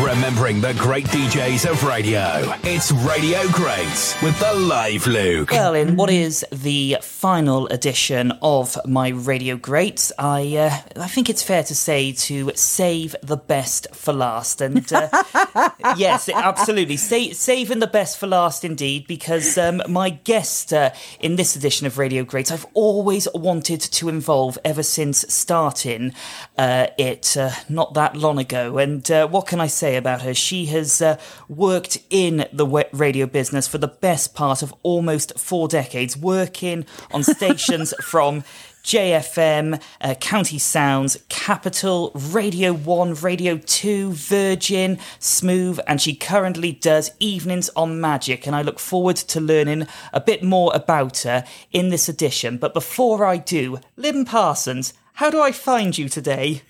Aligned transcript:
Remembering 0.00 0.62
the 0.62 0.72
great 0.78 1.04
DJs 1.08 1.70
of 1.70 1.84
radio. 1.84 2.54
It's 2.62 2.90
Radio 2.92 3.46
Greats 3.48 4.20
with 4.22 4.38
the 4.40 4.54
live 4.54 5.06
Luke. 5.06 5.50
Well, 5.50 5.74
in 5.74 5.96
what 5.96 6.08
is 6.08 6.46
the 6.50 6.96
final 7.02 7.66
edition 7.66 8.32
of 8.40 8.78
my 8.86 9.08
Radio 9.08 9.58
Greats, 9.58 10.10
I 10.18 10.56
uh, 10.56 11.00
I 11.02 11.08
think 11.08 11.28
it's 11.28 11.42
fair 11.42 11.62
to 11.64 11.74
say 11.74 12.12
to 12.12 12.52
save 12.54 13.14
the 13.22 13.36
best 13.36 13.94
for 13.94 14.14
last. 14.14 14.62
And 14.62 14.90
uh, 14.94 15.10
yes, 15.98 16.26
absolutely, 16.30 16.96
Sa- 16.96 17.34
saving 17.34 17.80
the 17.80 17.86
best 17.86 18.16
for 18.18 18.26
last 18.26 18.64
indeed, 18.64 19.06
because 19.06 19.58
um, 19.58 19.82
my 19.88 20.08
guest 20.08 20.72
uh, 20.72 20.92
in 21.20 21.36
this 21.36 21.54
edition 21.54 21.86
of 21.86 21.98
Radio 21.98 22.24
Greats, 22.24 22.50
I've 22.50 22.66
always 22.72 23.28
wanted 23.34 23.82
to 23.82 24.08
involve 24.08 24.56
ever 24.64 24.82
since 24.82 25.26
starting 25.28 26.14
uh, 26.56 26.86
it 26.96 27.36
uh, 27.36 27.50
not 27.68 27.92
that 27.92 28.16
long 28.16 28.38
ago. 28.38 28.78
And 28.78 29.08
uh, 29.10 29.28
what 29.28 29.46
can 29.46 29.60
I 29.60 29.66
say 29.66 29.81
about 29.82 30.22
her? 30.22 30.34
She 30.34 30.66
has 30.66 31.02
uh, 31.02 31.18
worked 31.48 31.98
in 32.10 32.46
the 32.52 32.66
radio 32.92 33.26
business 33.26 33.68
for 33.68 33.78
the 33.78 33.88
best 33.88 34.34
part 34.34 34.62
of 34.62 34.74
almost 34.82 35.38
four 35.38 35.68
decades, 35.68 36.16
working 36.16 36.84
on 37.12 37.22
stations 37.22 37.92
from 38.02 38.44
JFM, 38.84 39.80
uh, 40.00 40.14
County 40.14 40.58
Sounds, 40.58 41.16
Capital, 41.28 42.10
Radio 42.14 42.72
1, 42.72 43.14
Radio 43.14 43.56
2, 43.58 44.12
Virgin, 44.12 44.98
Smooth, 45.20 45.78
and 45.86 46.00
she 46.00 46.14
currently 46.14 46.72
does 46.72 47.12
evenings 47.20 47.70
on 47.76 48.00
Magic. 48.00 48.46
And 48.46 48.56
I 48.56 48.62
look 48.62 48.80
forward 48.80 49.16
to 49.16 49.40
learning 49.40 49.86
a 50.12 50.20
bit 50.20 50.42
more 50.42 50.72
about 50.74 51.18
her 51.18 51.44
in 51.70 51.90
this 51.90 52.08
edition. 52.08 52.58
But 52.58 52.74
before 52.74 53.24
I 53.24 53.36
do, 53.36 53.78
Lynn 53.96 54.24
Parsons, 54.24 54.94
how 55.14 55.30
do 55.30 55.40
I 55.40 55.52
find 55.52 55.96
you 55.96 56.08
today? 56.08 56.62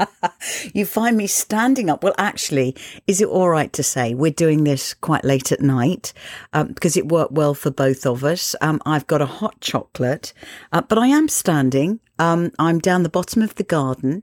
you 0.72 0.86
find 0.86 1.16
me 1.16 1.26
standing 1.26 1.90
up. 1.90 2.04
Well, 2.04 2.14
actually, 2.18 2.76
is 3.06 3.20
it 3.20 3.28
all 3.28 3.48
right 3.48 3.72
to 3.72 3.82
say 3.82 4.14
we're 4.14 4.30
doing 4.30 4.64
this 4.64 4.94
quite 4.94 5.24
late 5.24 5.50
at 5.50 5.60
night 5.60 6.12
um, 6.52 6.68
because 6.68 6.96
it 6.96 7.08
worked 7.08 7.32
well 7.32 7.54
for 7.54 7.70
both 7.70 8.06
of 8.06 8.24
us? 8.24 8.54
Um, 8.60 8.80
I've 8.86 9.06
got 9.06 9.20
a 9.20 9.26
hot 9.26 9.60
chocolate, 9.60 10.32
uh, 10.72 10.82
but 10.82 10.98
I 10.98 11.08
am 11.08 11.28
standing. 11.28 12.00
Um, 12.18 12.52
I'm 12.58 12.78
down 12.78 13.02
the 13.02 13.08
bottom 13.08 13.42
of 13.42 13.54
the 13.56 13.64
garden. 13.64 14.22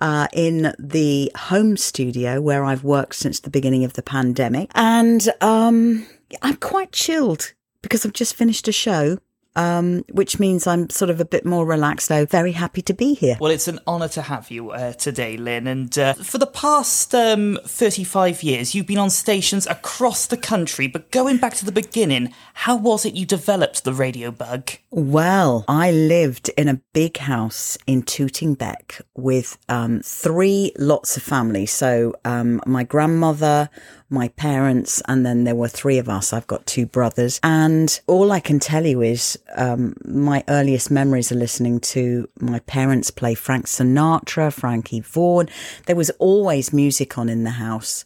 Uh, 0.00 0.28
in 0.32 0.72
the 0.78 1.28
home 1.36 1.76
studio 1.76 2.40
where 2.40 2.64
I've 2.64 2.84
worked 2.84 3.16
since 3.16 3.40
the 3.40 3.50
beginning 3.50 3.82
of 3.82 3.94
the 3.94 4.02
pandemic. 4.02 4.70
And 4.76 5.28
um, 5.40 6.06
I'm 6.40 6.54
quite 6.54 6.92
chilled 6.92 7.52
because 7.82 8.06
I've 8.06 8.12
just 8.12 8.36
finished 8.36 8.68
a 8.68 8.72
show 8.72 9.18
um, 9.56 10.04
which 10.10 10.38
means 10.38 10.66
I'm 10.66 10.88
sort 10.90 11.10
of 11.10 11.20
a 11.20 11.24
bit 11.24 11.44
more 11.44 11.66
relaxed 11.66 12.10
now. 12.10 12.24
Very 12.24 12.52
happy 12.52 12.82
to 12.82 12.94
be 12.94 13.14
here. 13.14 13.36
Well, 13.40 13.50
it's 13.50 13.68
an 13.68 13.80
honour 13.86 14.08
to 14.08 14.22
have 14.22 14.50
you 14.50 14.70
uh, 14.70 14.92
today, 14.92 15.36
Lynn. 15.36 15.66
And 15.66 15.98
uh, 15.98 16.14
for 16.14 16.38
the 16.38 16.46
past 16.46 17.14
um, 17.14 17.58
35 17.64 18.42
years, 18.42 18.74
you've 18.74 18.86
been 18.86 18.98
on 18.98 19.10
stations 19.10 19.66
across 19.66 20.26
the 20.26 20.36
country. 20.36 20.86
But 20.86 21.10
going 21.10 21.38
back 21.38 21.54
to 21.54 21.64
the 21.64 21.72
beginning, 21.72 22.32
how 22.54 22.76
was 22.76 23.04
it 23.04 23.14
you 23.14 23.26
developed 23.26 23.84
the 23.84 23.92
radio 23.92 24.30
bug? 24.30 24.70
Well, 24.90 25.64
I 25.68 25.90
lived 25.90 26.50
in 26.56 26.68
a 26.68 26.80
big 26.92 27.18
house 27.18 27.76
in 27.86 28.02
Tooting 28.02 28.54
Bec 28.54 29.02
with 29.14 29.58
um, 29.68 30.00
three 30.02 30.72
lots 30.78 31.16
of 31.16 31.22
family. 31.22 31.66
So 31.66 32.14
um, 32.24 32.60
my 32.64 32.84
grandmother, 32.84 33.70
my 34.08 34.28
parents, 34.28 35.02
and 35.06 35.26
then 35.26 35.44
there 35.44 35.54
were 35.54 35.68
three 35.68 35.98
of 35.98 36.08
us. 36.08 36.32
I've 36.32 36.46
got 36.46 36.66
two 36.66 36.86
brothers. 36.86 37.40
And 37.42 38.00
all 38.06 38.32
I 38.32 38.40
can 38.40 38.58
tell 38.58 38.86
you 38.86 39.02
is 39.02 39.38
um, 39.56 39.94
my 40.04 40.44
earliest 40.48 40.90
memories 40.90 41.32
are 41.32 41.36
listening 41.36 41.80
to 41.80 42.28
my 42.40 42.58
parents 42.60 43.10
play 43.10 43.34
Frank 43.34 43.66
Sinatra, 43.66 44.52
Frankie 44.52 45.00
Vaughan. 45.00 45.48
There 45.86 45.96
was 45.96 46.10
always 46.18 46.72
music 46.72 47.18
on 47.18 47.28
in 47.28 47.44
the 47.44 47.50
house. 47.50 48.04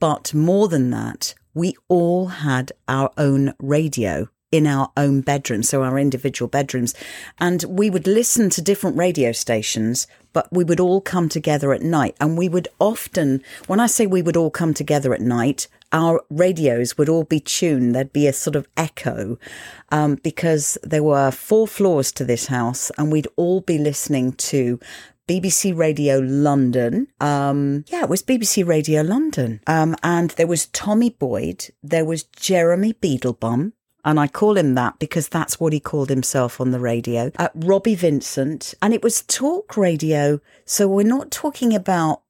But 0.00 0.34
more 0.34 0.68
than 0.68 0.90
that, 0.90 1.34
we 1.54 1.76
all 1.88 2.26
had 2.26 2.72
our 2.88 3.10
own 3.16 3.54
radio 3.58 4.28
in 4.54 4.66
our 4.68 4.92
own 4.96 5.20
bedrooms, 5.20 5.68
so 5.68 5.82
our 5.82 5.98
individual 5.98 6.48
bedrooms. 6.48 6.94
And 7.40 7.64
we 7.68 7.90
would 7.90 8.06
listen 8.06 8.50
to 8.50 8.62
different 8.62 8.96
radio 8.96 9.32
stations, 9.32 10.06
but 10.32 10.46
we 10.52 10.62
would 10.62 10.78
all 10.78 11.00
come 11.00 11.28
together 11.28 11.72
at 11.72 11.82
night. 11.82 12.16
And 12.20 12.38
we 12.38 12.48
would 12.48 12.68
often, 12.78 13.42
when 13.66 13.80
I 13.80 13.86
say 13.86 14.06
we 14.06 14.22
would 14.22 14.36
all 14.36 14.50
come 14.50 14.72
together 14.72 15.12
at 15.12 15.20
night, 15.20 15.66
our 15.94 16.20
radios 16.28 16.98
would 16.98 17.08
all 17.08 17.24
be 17.24 17.40
tuned. 17.40 17.94
There'd 17.94 18.12
be 18.12 18.26
a 18.26 18.32
sort 18.32 18.56
of 18.56 18.66
echo 18.76 19.38
um, 19.90 20.16
because 20.16 20.76
there 20.82 21.04
were 21.04 21.30
four 21.30 21.66
floors 21.66 22.12
to 22.12 22.24
this 22.24 22.46
house, 22.46 22.90
and 22.98 23.10
we'd 23.10 23.28
all 23.36 23.62
be 23.62 23.78
listening 23.78 24.32
to 24.32 24.80
BBC 25.28 25.74
Radio 25.74 26.18
London. 26.18 27.06
Um, 27.20 27.84
yeah, 27.88 28.02
it 28.02 28.10
was 28.10 28.22
BBC 28.22 28.66
Radio 28.66 29.02
London. 29.02 29.60
Um, 29.66 29.96
and 30.02 30.30
there 30.30 30.48
was 30.48 30.66
Tommy 30.66 31.10
Boyd. 31.10 31.68
There 31.82 32.04
was 32.04 32.24
Jeremy 32.24 32.92
Beadlebum. 32.92 33.72
And 34.06 34.20
I 34.20 34.26
call 34.26 34.58
him 34.58 34.74
that 34.74 34.98
because 34.98 35.28
that's 35.28 35.58
what 35.58 35.72
he 35.72 35.80
called 35.80 36.10
himself 36.10 36.60
on 36.60 36.72
the 36.72 36.78
radio. 36.78 37.32
Uh, 37.38 37.48
Robbie 37.54 37.94
Vincent. 37.94 38.74
And 38.82 38.92
it 38.92 39.02
was 39.02 39.22
talk 39.22 39.78
radio. 39.78 40.40
So 40.66 40.86
we're 40.86 41.06
not 41.06 41.30
talking 41.30 41.74
about 41.74 42.20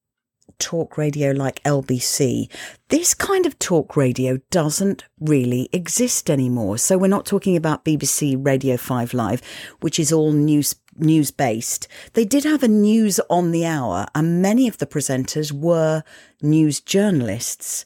talk 0.59 0.97
radio 0.99 1.33
like 1.33 1.63
LBC. 1.65 2.51
This 2.89 3.15
kind 3.15 3.47
of 3.47 3.59
talk 3.59 3.97
radio 3.97 4.39
doesn't 4.51 5.05
really 5.21 5.69
exist 5.73 6.31
anymore. 6.31 6.79
So 6.79 6.99
we're 6.99 7.09
not 7.09 7.27
talking 7.27 7.57
about 7.57 7.85
BBC 7.85 8.37
Radio 8.45 8.77
5 8.77 9.15
Live, 9.15 9.43
which 9.81 9.99
is 9.99 10.13
all 10.13 10.33
news 10.33 10.75
news 10.97 11.33
based. 11.33 11.89
They 12.13 12.25
did 12.25 12.45
have 12.45 12.63
a 12.63 12.69
news 12.69 13.19
on 13.29 13.51
the 13.51 13.67
hour 13.67 14.07
and 14.15 14.41
many 14.41 14.69
of 14.69 14.79
the 14.79 14.87
presenters 14.87 15.51
were 15.51 16.05
news 16.41 16.81
journalists 16.81 17.85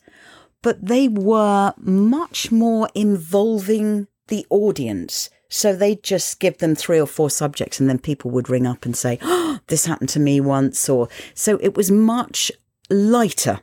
but 0.62 0.84
they 0.84 1.08
were 1.08 1.72
much 1.78 2.50
more 2.50 2.88
involving 2.94 4.06
the 4.28 4.46
audience. 4.50 5.30
So 5.48 5.74
they'd 5.74 6.02
just 6.02 6.40
give 6.40 6.58
them 6.58 6.74
three 6.74 7.00
or 7.00 7.06
four 7.06 7.30
subjects 7.30 7.80
and 7.80 7.88
then 7.88 7.98
people 7.98 8.30
would 8.32 8.50
ring 8.50 8.66
up 8.66 8.84
and 8.84 8.96
say, 8.96 9.18
Oh, 9.22 9.58
this 9.68 9.86
happened 9.86 10.10
to 10.10 10.20
me 10.20 10.40
once. 10.40 10.88
Or 10.88 11.08
so 11.34 11.58
it 11.62 11.76
was 11.76 11.90
much 11.90 12.52
lighter. 12.90 13.60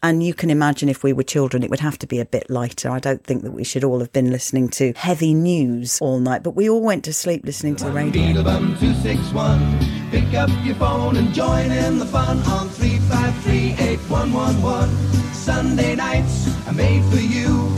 And 0.00 0.22
you 0.22 0.32
can 0.32 0.48
imagine 0.48 0.88
if 0.88 1.02
we 1.02 1.12
were 1.12 1.24
children, 1.24 1.64
it 1.64 1.70
would 1.70 1.80
have 1.80 1.98
to 1.98 2.06
be 2.06 2.20
a 2.20 2.24
bit 2.24 2.48
lighter. 2.48 2.88
I 2.88 3.00
don't 3.00 3.24
think 3.24 3.42
that 3.42 3.50
we 3.50 3.64
should 3.64 3.82
all 3.82 3.98
have 3.98 4.12
been 4.12 4.30
listening 4.30 4.68
to 4.70 4.92
heavy 4.94 5.34
news 5.34 5.98
all 6.00 6.20
night, 6.20 6.44
but 6.44 6.52
we 6.52 6.70
all 6.70 6.82
went 6.82 7.04
to 7.06 7.12
sleep 7.12 7.44
listening 7.44 7.74
to 7.76 7.86
the 7.86 7.90
radio. 7.90 8.22
Pick 10.12 10.34
up 10.34 10.50
your 10.64 10.76
phone 10.76 11.16
and 11.16 11.34
join 11.34 11.72
in 11.72 11.98
the 11.98 12.06
fun 12.06 12.38
on 12.44 12.68
353 12.68 13.74
Sunday 15.32 15.96
nights 15.96 16.46
are 16.68 16.72
made 16.74 17.04
for 17.06 17.16
you 17.16 17.77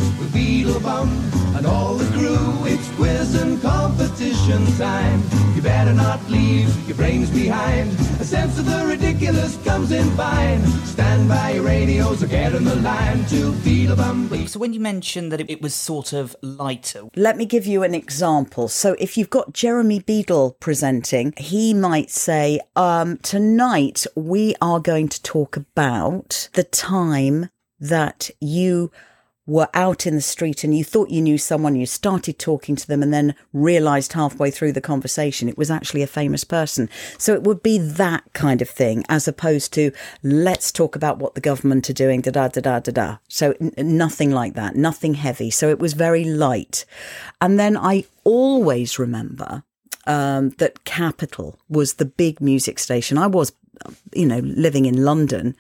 with 0.72 0.82
Beetlebum 0.82 1.56
and 1.56 1.66
all 1.66 1.94
the 1.94 2.10
crew. 2.16 2.66
It's 2.66 2.88
quiz 2.97 3.41
and 3.41 3.60
competition 3.60 4.64
time. 4.76 5.22
You 5.54 5.62
better 5.62 5.92
not 5.92 6.20
leave 6.31 6.88
your 6.88 6.97
brains 6.97 7.31
behind. 7.31 7.91
A 8.20 8.25
sense 8.25 8.58
of 8.58 8.66
the 8.66 8.86
ridiculous 8.86 9.56
comes 9.64 9.92
in 9.92 10.09
fine. 10.12 10.64
Stand 10.84 11.28
by 11.28 11.53
your 11.53 11.64
radios 11.64 12.22
or 12.22 12.26
get 12.26 12.54
in 12.54 12.64
the 12.64 12.76
line 12.76 13.25
to 13.26 13.53
Beetlebum. 13.53 14.48
So 14.48 14.59
when 14.59 14.72
you 14.72 14.80
mentioned 14.80 15.32
that 15.32 15.48
it 15.50 15.62
was 15.62 15.75
sort 15.75 16.12
of 16.12 16.34
lighter, 16.42 17.09
let 17.16 17.36
me 17.36 17.44
give 17.44 17.66
you 17.66 17.82
an 17.82 17.94
example. 17.94 18.69
So 18.69 18.97
if 18.98 19.16
you've 19.16 19.30
got 19.30 19.53
Jeremy 19.53 20.00
Beadle 20.00 20.56
presenting, 20.60 21.34
he 21.36 21.75
might 21.75 22.10
say, 22.10 22.60
um, 22.76 23.19
tonight 23.19 24.06
we 24.14 24.54
are 24.60 24.80
going 24.80 25.09
to 25.09 25.22
talk 25.22 25.56
about 25.56 26.48
the 26.54 26.64
time 26.64 27.50
that 27.80 28.30
you 28.41 28.91
were 29.50 29.68
out 29.74 30.06
in 30.06 30.14
the 30.14 30.20
street 30.20 30.62
and 30.62 30.78
you 30.78 30.84
thought 30.84 31.10
you 31.10 31.20
knew 31.20 31.36
someone, 31.36 31.74
you 31.74 31.84
started 31.84 32.38
talking 32.38 32.76
to 32.76 32.86
them 32.86 33.02
and 33.02 33.12
then 33.12 33.34
realized 33.52 34.12
halfway 34.12 34.48
through 34.48 34.70
the 34.70 34.80
conversation 34.80 35.48
it 35.48 35.58
was 35.58 35.72
actually 35.72 36.02
a 36.02 36.06
famous 36.06 36.44
person. 36.44 36.88
So 37.18 37.34
it 37.34 37.42
would 37.42 37.60
be 37.60 37.76
that 37.76 38.22
kind 38.32 38.62
of 38.62 38.70
thing 38.70 39.02
as 39.08 39.26
opposed 39.26 39.72
to 39.72 39.90
let's 40.22 40.70
talk 40.70 40.94
about 40.94 41.18
what 41.18 41.34
the 41.34 41.40
government 41.40 41.90
are 41.90 41.94
doing, 41.94 42.20
da 42.20 42.30
da 42.30 42.46
da 42.46 42.60
da 42.60 42.78
da 42.78 42.92
da. 42.92 43.16
So 43.26 43.54
n- 43.60 43.72
nothing 43.76 44.30
like 44.30 44.54
that, 44.54 44.76
nothing 44.76 45.14
heavy. 45.14 45.50
So 45.50 45.68
it 45.68 45.80
was 45.80 45.94
very 45.94 46.22
light. 46.22 46.84
And 47.41 47.58
then 47.58 47.76
I 47.76 48.04
always 48.22 49.00
remember 49.00 49.64
um, 50.06 50.50
that 50.58 50.84
Capital 50.84 51.58
was 51.68 51.94
the 51.94 52.04
big 52.04 52.41
music 52.41 52.78
station. 52.78 53.18
I 53.18 53.26
was, 53.26 53.50
you 54.14 54.26
know, 54.26 54.38
living 54.38 54.84
in 54.84 55.04
London, 55.04 55.56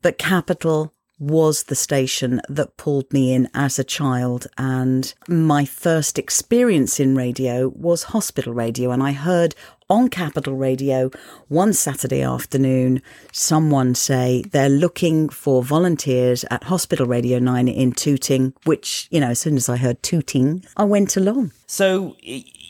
but 0.00 0.16
Capital 0.16 0.94
was 1.18 1.64
the 1.64 1.74
station 1.74 2.40
that 2.48 2.76
pulled 2.76 3.12
me 3.12 3.32
in 3.32 3.48
as 3.54 3.78
a 3.78 3.84
child. 3.84 4.46
And 4.58 5.12
my 5.28 5.64
first 5.64 6.18
experience 6.18 7.00
in 7.00 7.16
radio 7.16 7.68
was 7.68 8.04
hospital 8.04 8.52
radio. 8.52 8.90
And 8.90 9.02
I 9.02 9.12
heard 9.12 9.54
on 9.88 10.08
Capital 10.08 10.54
Radio 10.54 11.10
one 11.48 11.72
Saturday 11.72 12.22
afternoon 12.22 13.00
someone 13.32 13.94
say 13.94 14.42
they're 14.50 14.68
looking 14.68 15.28
for 15.28 15.62
volunteers 15.62 16.44
at 16.50 16.64
Hospital 16.64 17.06
Radio 17.06 17.38
9 17.38 17.68
in 17.68 17.92
Tooting, 17.92 18.52
which, 18.64 19.06
you 19.10 19.20
know, 19.20 19.28
as 19.28 19.38
soon 19.38 19.56
as 19.56 19.68
I 19.68 19.76
heard 19.76 20.02
Tooting, 20.02 20.64
I 20.76 20.84
went 20.84 21.16
along. 21.16 21.52
So 21.66 22.16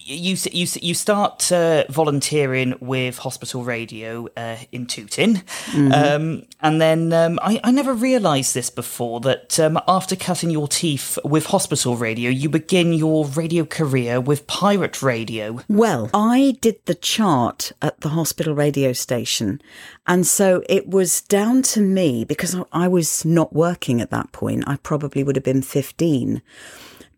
you 0.07 0.37
you 0.53 0.67
you 0.81 0.95
start 0.95 1.51
uh, 1.51 1.85
volunteering 1.89 2.75
with 2.81 3.19
hospital 3.19 3.65
radio 3.65 4.29
uh, 4.37 4.57
in 4.71 4.87
Tooting, 4.87 5.37
mm-hmm. 5.37 5.93
um, 5.93 6.45
and 6.61 6.81
then 6.81 7.13
um, 7.13 7.39
I, 7.43 7.61
I, 7.65 7.73
never 7.73 7.93
realised 7.93 8.55
this 8.55 8.71
before 8.71 9.21
that 9.21 9.59
um, 9.59 9.81
after 9.89 10.15
cutting 10.15 10.51
your 10.51 10.69
teeth 10.69 11.19
with 11.25 11.47
hospital 11.47 11.97
radio, 11.97 12.31
you 12.31 12.49
begin 12.49 12.93
your 12.93 13.27
radio 13.27 13.65
career 13.65 14.21
with 14.21 14.47
pirate 14.47 15.03
radio. 15.03 15.61
Well, 15.69 16.11
I 16.15 16.57
did 16.61 16.85
the 16.87 16.95
chart 16.95 17.73
at 17.83 18.01
the 18.01 18.11
hospital 18.11 18.55
radio 18.55 18.93
station, 18.93 19.61
and 20.07 20.27
so 20.27 20.63
it 20.69 20.89
was 20.89 21.21
down 21.23 21.63
to 21.63 21.81
me 21.81 22.25
because 22.25 22.57
I 22.73 22.87
was 22.87 23.25
not 23.25 23.53
working 23.53 24.01
at 24.01 24.11
that 24.11 24.31
point. 24.31 24.65
I 24.69 24.77
probably 24.77 25.25
would 25.25 25.37
have 25.37 25.45
been 25.45 25.63
fifteen 25.63 26.43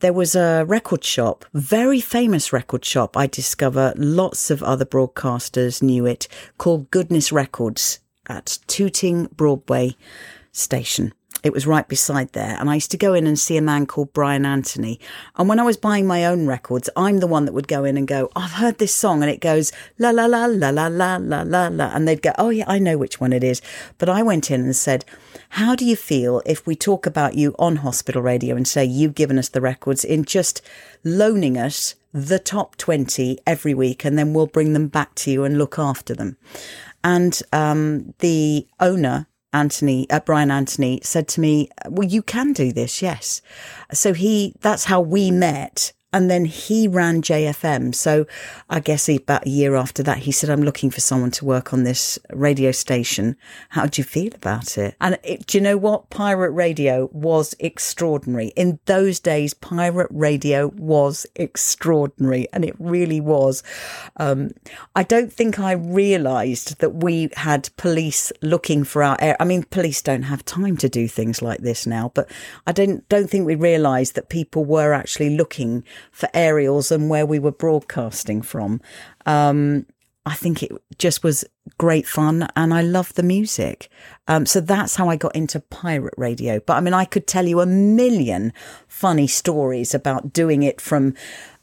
there 0.01 0.13
was 0.13 0.35
a 0.35 0.65
record 0.65 1.03
shop, 1.05 1.45
very 1.53 2.01
famous 2.01 2.53
record 2.53 2.85
shop. 2.85 3.17
I 3.17 3.27
discover 3.27 3.93
lots 3.97 4.51
of 4.51 4.63
other 4.63 4.85
broadcasters 4.85 5.83
knew 5.83 6.07
it 6.07 6.29
called 6.57 6.91
Goodness 6.91 7.33
Records 7.33 8.01
at 8.29 8.59
Tooting 8.67 9.27
Broadway 9.35 9.97
Station. 10.53 11.13
It 11.43 11.53
was 11.53 11.67
right 11.67 11.87
beside 11.87 12.33
there. 12.33 12.57
And 12.59 12.69
I 12.69 12.75
used 12.75 12.91
to 12.91 12.97
go 12.97 13.15
in 13.15 13.27
and 13.27 13.39
see 13.39 13.57
a 13.57 13.63
man 13.63 13.87
called 13.87 14.13
Brian 14.13 14.45
Anthony. 14.45 14.99
And 15.37 15.49
when 15.49 15.61
I 15.61 15.65
was 15.65 15.77
buying 15.77 16.07
my 16.07 16.25
own 16.25 16.47
records, 16.47 16.91
I'm 16.97 17.19
the 17.19 17.27
one 17.27 17.45
that 17.45 17.53
would 17.53 17.69
go 17.69 17.85
in 17.85 17.97
and 17.97 18.09
go, 18.09 18.31
I've 18.35 18.53
heard 18.53 18.79
this 18.79 18.95
song 18.95 19.23
and 19.23 19.31
it 19.31 19.41
goes 19.41 19.73
la 19.99 20.11
la 20.11 20.27
la 20.27 20.47
la 20.47 20.71
la 20.71 20.89
la 20.89 21.17
la 21.17 21.43
la 21.43 21.69
la. 21.69 21.91
And 21.95 22.09
they'd 22.09 22.23
go, 22.23 22.33
Oh 22.39 22.51
yeah, 22.51 22.65
I 22.67 22.79
know 22.79 22.99
which 22.99 23.21
one 23.21 23.33
it 23.33 23.45
is. 23.45 23.63
But 23.99 24.09
I 24.09 24.23
went 24.23 24.51
in 24.51 24.63
and 24.63 24.75
said, 24.75 25.05
How 25.51 25.75
do 25.75 25.85
you 25.85 25.97
feel 25.97 26.43
if 26.45 26.67
we 26.67 26.75
talk 26.75 27.07
about 27.07 27.35
you 27.35 27.55
on 27.59 27.77
hospital 27.77 28.23
radio 28.23 28.57
and 28.57 28.67
say 28.67 28.85
you've 28.85 29.15
given 29.15 29.39
us 29.39 29.49
the 29.49 29.61
records 29.61 30.05
in 30.05 30.25
just 30.25 30.61
loaning 31.05 31.57
us 31.57 31.95
the 32.13 32.39
top 32.39 32.77
20 32.77 33.39
every 33.47 33.75
week 33.75 34.05
and 34.05 34.19
then 34.19 34.33
we'll 34.33 34.47
bring 34.47 34.73
them 34.73 34.89
back 34.89 35.15
to 35.15 35.31
you 35.31 35.45
and 35.45 35.59
look 35.59 35.79
after 35.79 36.15
them. 36.15 36.37
And 37.05 37.41
um, 37.53 38.15
the 38.19 38.67
owner 38.81 39.27
Anthony, 39.53 40.09
uh, 40.11 40.21
Brian 40.21 40.51
Anthony 40.51 41.01
said 41.03 41.29
to 41.29 41.41
me, 41.41 41.71
well, 41.89 42.09
you 42.09 42.23
can 42.23 42.53
do 42.53 42.73
this. 42.73 43.01
Yes. 43.03 43.41
So 43.93 44.13
he, 44.13 44.55
that's 44.61 44.85
how 44.85 45.01
we 45.01 45.31
met 45.31 45.93
and 46.13 46.31
then 46.31 46.47
he 46.47 46.89
ran 46.89 47.21
JFM. 47.21 47.95
So 47.95 48.27
I 48.71 48.81
guess 48.81 49.09
about 49.09 49.47
a 49.47 49.51
year 49.51 49.77
after 49.77 50.03
that, 50.05 50.19
he 50.19 50.33
said, 50.33 50.49
I'm 50.49 50.63
looking 50.63 50.91
for 50.91 51.01
someone 51.03 51.31
to 51.33 51.45
work 51.45 51.75
on 51.75 51.85
this 51.85 52.19
radio 52.31 52.73
station. 52.73 53.37
How 53.71 53.87
do 53.87 54.01
you 54.01 54.05
feel 54.05 54.35
about 54.35 54.79
it? 54.79 54.97
And 55.03 55.19
it, 55.23 55.47
do 55.47 55.59
you 55.59 55.63
know 55.63 55.77
what? 55.77 56.09
Pirate 56.09 56.53
radio 56.53 57.11
was 57.13 57.55
extraordinary. 57.59 58.49
In 58.57 58.79
those 58.87 59.21
days, 59.21 59.53
pirate 59.53 60.09
radio 60.11 60.69
was 60.69 61.27
extraordinary 61.37 62.49
and 62.55 62.65
it 62.65 62.75
really 62.79 63.21
was. 63.21 63.63
Um, 64.17 64.53
I 64.97 65.03
don't 65.03 65.33
think 65.33 65.59
I 65.59 65.73
realized 65.73 66.81
that 66.81 66.95
we 66.95 67.29
had 67.37 67.69
police 67.77 68.33
looking 68.41 68.83
for 68.83 69.03
our 69.03 69.19
air. 69.21 69.37
I 69.41 69.45
mean, 69.45 69.65
police 69.65 70.01
don't 70.01 70.23
have 70.23 70.43
time 70.47 70.79
to 70.79 70.89
do 70.89 71.07
things 71.07 71.43
like 71.43 71.61
this 71.61 71.87
now, 71.87 72.13
but 72.15 72.31
I 72.67 72.73
don't, 72.73 73.07
don't 73.11 73.29
think 73.29 73.45
we 73.45 73.57
realized 73.57 74.15
that 74.15 74.31
people 74.31 74.65
were 74.65 74.95
actually 74.95 75.37
looking 75.37 75.85
for 76.11 76.29
aerials 76.35 76.91
and 76.91 77.09
where 77.09 77.27
we 77.27 77.39
were 77.39 77.53
broadcasting 77.53 78.43
from. 78.43 78.81
Um, 79.27 79.87
I 80.29 80.35
think 80.35 80.63
it 80.63 80.71
just 80.99 81.25
was 81.25 81.43
great 81.79 82.07
fun 82.07 82.49
and 82.55 82.75
I 82.75 82.83
love 82.83 83.15
the 83.15 83.23
music. 83.23 83.89
Um, 84.27 84.45
so 84.45 84.61
that's 84.61 84.97
how 84.97 85.09
I 85.09 85.17
got 85.17 85.35
into 85.35 85.59
pirate 85.59 86.13
radio. 86.19 86.61
But 86.61 86.75
I 86.75 86.81
mean, 86.81 86.93
I 86.93 87.07
could 87.07 87.27
tell 87.27 87.47
you 87.47 87.61
a 87.61 87.67
million 87.67 88.53
funny 88.87 89.27
stories 89.27 89.95
about 89.95 90.35
doing 90.35 90.63
it 90.63 90.83
from 90.83 91.15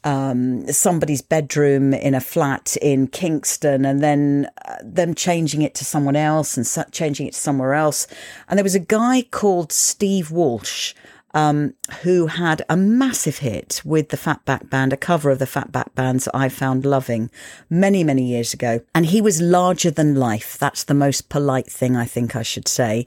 um, 0.02 0.66
somebody's 0.72 1.22
bedroom 1.22 1.94
in 1.94 2.14
a 2.14 2.20
flat 2.20 2.76
in 2.82 3.06
Kingston 3.06 3.84
and 3.84 4.02
then 4.02 4.48
uh, 4.64 4.76
them 4.82 5.14
changing 5.14 5.62
it 5.62 5.76
to 5.76 5.84
someone 5.84 6.16
else 6.16 6.56
and 6.56 6.92
changing 6.92 7.28
it 7.28 7.34
to 7.34 7.40
somewhere 7.40 7.74
else. 7.74 8.08
And 8.48 8.58
there 8.58 8.64
was 8.64 8.74
a 8.74 8.80
guy 8.80 9.22
called 9.30 9.70
Steve 9.70 10.32
Walsh 10.32 10.92
um, 11.36 11.74
who 12.02 12.28
had 12.28 12.62
a 12.66 12.78
massive 12.78 13.38
hit 13.38 13.82
with 13.84 14.08
the 14.08 14.16
Fatback 14.16 14.70
Band, 14.70 14.94
a 14.94 14.96
cover 14.96 15.28
of 15.28 15.38
the 15.38 15.44
Fatback 15.44 15.94
Band's 15.94 16.28
I 16.32 16.48
Found 16.48 16.86
Loving 16.86 17.30
many, 17.68 18.02
many 18.02 18.24
years 18.24 18.54
ago. 18.54 18.80
And 18.94 19.04
he 19.04 19.20
was 19.20 19.42
larger 19.42 19.90
than 19.90 20.14
life. 20.14 20.56
That's 20.58 20.84
the 20.84 20.94
most 20.94 21.28
polite 21.28 21.66
thing 21.66 21.94
I 21.94 22.06
think 22.06 22.34
I 22.34 22.42
should 22.42 22.66
say. 22.66 23.04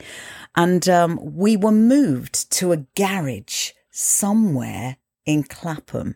And 0.55 0.87
um, 0.87 1.19
we 1.23 1.57
were 1.57 1.71
moved 1.71 2.51
to 2.51 2.71
a 2.71 2.85
garage 2.95 3.71
somewhere 3.89 4.97
in 5.29 5.43
Clapham. 5.43 6.15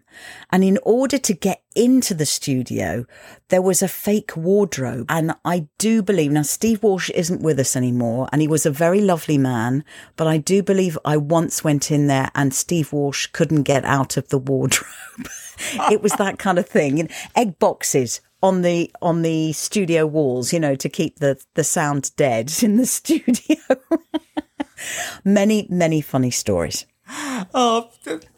And 0.52 0.64
in 0.64 0.80
order 0.84 1.20
to 1.20 1.34
get 1.34 1.62
into 1.76 2.16
the 2.16 2.26
studio, 2.26 3.06
there 3.50 3.62
was 3.62 3.84
a 3.84 3.88
fake 3.88 4.36
wardrobe. 4.36 5.06
And 5.08 5.36
I 5.46 5.68
do 5.78 6.02
believe 6.02 6.32
now 6.32 6.42
Steve 6.42 6.82
Walsh 6.82 7.12
isn't 7.12 7.44
with 7.44 7.60
us 7.60 7.76
anymore. 7.76 8.28
And 8.32 8.42
he 8.42 8.48
was 8.48 8.66
a 8.66 8.72
very 8.72 9.02
lovely 9.02 9.38
man. 9.38 9.86
But 10.16 10.28
I 10.28 10.38
do 10.38 10.64
believe 10.64 10.98
I 11.06 11.18
once 11.18 11.64
went 11.64 11.92
in 11.92 12.08
there 12.08 12.32
and 12.34 12.54
Steve 12.54 12.92
Walsh 12.92 13.28
couldn't 13.28 13.64
get 13.64 13.86
out 13.86 14.18
of 14.18 14.30
the 14.30 14.40
wardrobe. 14.40 14.90
it 15.92 16.02
was 16.02 16.14
that 16.14 16.40
kind 16.40 16.58
of 16.58 16.68
thing. 16.68 17.08
Egg 17.36 17.60
boxes 17.60 18.20
on 18.42 18.64
the 18.64 18.92
on 19.02 19.22
the 19.22 19.54
studio 19.54 20.08
walls, 20.08 20.52
you 20.52 20.60
know, 20.60 20.76
to 20.76 20.90
keep 20.90 21.20
the 21.20 21.42
the 21.54 21.64
sound 21.64 22.12
dead 22.16 22.52
in 22.62 22.78
the 22.78 22.86
studio. 22.86 23.58
many 25.24 25.68
many 25.70 26.02
funny 26.02 26.32
stories. 26.32 26.86
Oh, 27.54 27.92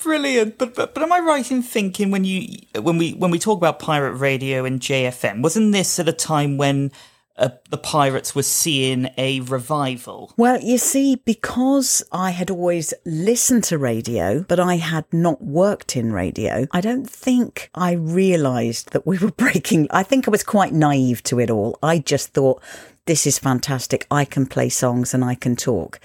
brilliant! 0.04 0.58
But, 0.58 0.76
but 0.76 0.94
but 0.94 1.04
am 1.04 1.12
I 1.12 1.20
right 1.20 1.50
in 1.50 1.62
thinking 1.62 2.12
when 2.12 2.26
you 2.26 2.60
when 2.82 2.98
we 2.98 3.14
when 3.14 3.32
we 3.32 3.40
talk 3.40 3.58
about 3.58 3.80
pirate 3.80 4.14
radio 4.14 4.66
and 4.66 4.80
JFM, 4.80 5.42
wasn't 5.42 5.72
this 5.72 6.00
at 6.00 6.10
a 6.10 6.14
time 6.14 6.58
when 6.58 6.92
uh, 7.38 7.50
the 7.70 7.78
pirates 7.78 8.36
were 8.36 8.44
seeing 8.44 9.10
a 9.18 9.42
revival? 9.42 10.34
Well, 10.38 10.60
you 10.62 10.78
see, 10.78 11.16
because 11.16 12.04
I 12.12 12.32
had 12.32 12.50
always 12.50 12.94
listened 13.06 13.64
to 13.66 13.78
radio, 13.78 14.44
but 14.48 14.60
I 14.60 14.76
had 14.76 15.06
not 15.12 15.42
worked 15.44 15.96
in 15.96 16.14
radio, 16.14 16.68
I 16.72 16.82
don't 16.82 17.10
think 17.10 17.70
I 17.76 17.94
realised 17.94 18.92
that 18.92 19.06
we 19.06 19.18
were 19.18 19.32
breaking. 19.38 19.88
I 19.92 20.04
think 20.04 20.28
I 20.28 20.32
was 20.32 20.44
quite 20.44 20.74
naive 20.74 21.24
to 21.24 21.40
it 21.40 21.50
all. 21.50 21.78
I 21.84 22.00
just 22.00 22.34
thought 22.34 22.62
this 23.06 23.28
is 23.28 23.38
fantastic. 23.38 24.08
I 24.10 24.26
can 24.26 24.46
play 24.46 24.70
songs 24.70 25.14
and 25.14 25.24
I 25.24 25.36
can 25.36 25.56
talk. 25.56 26.00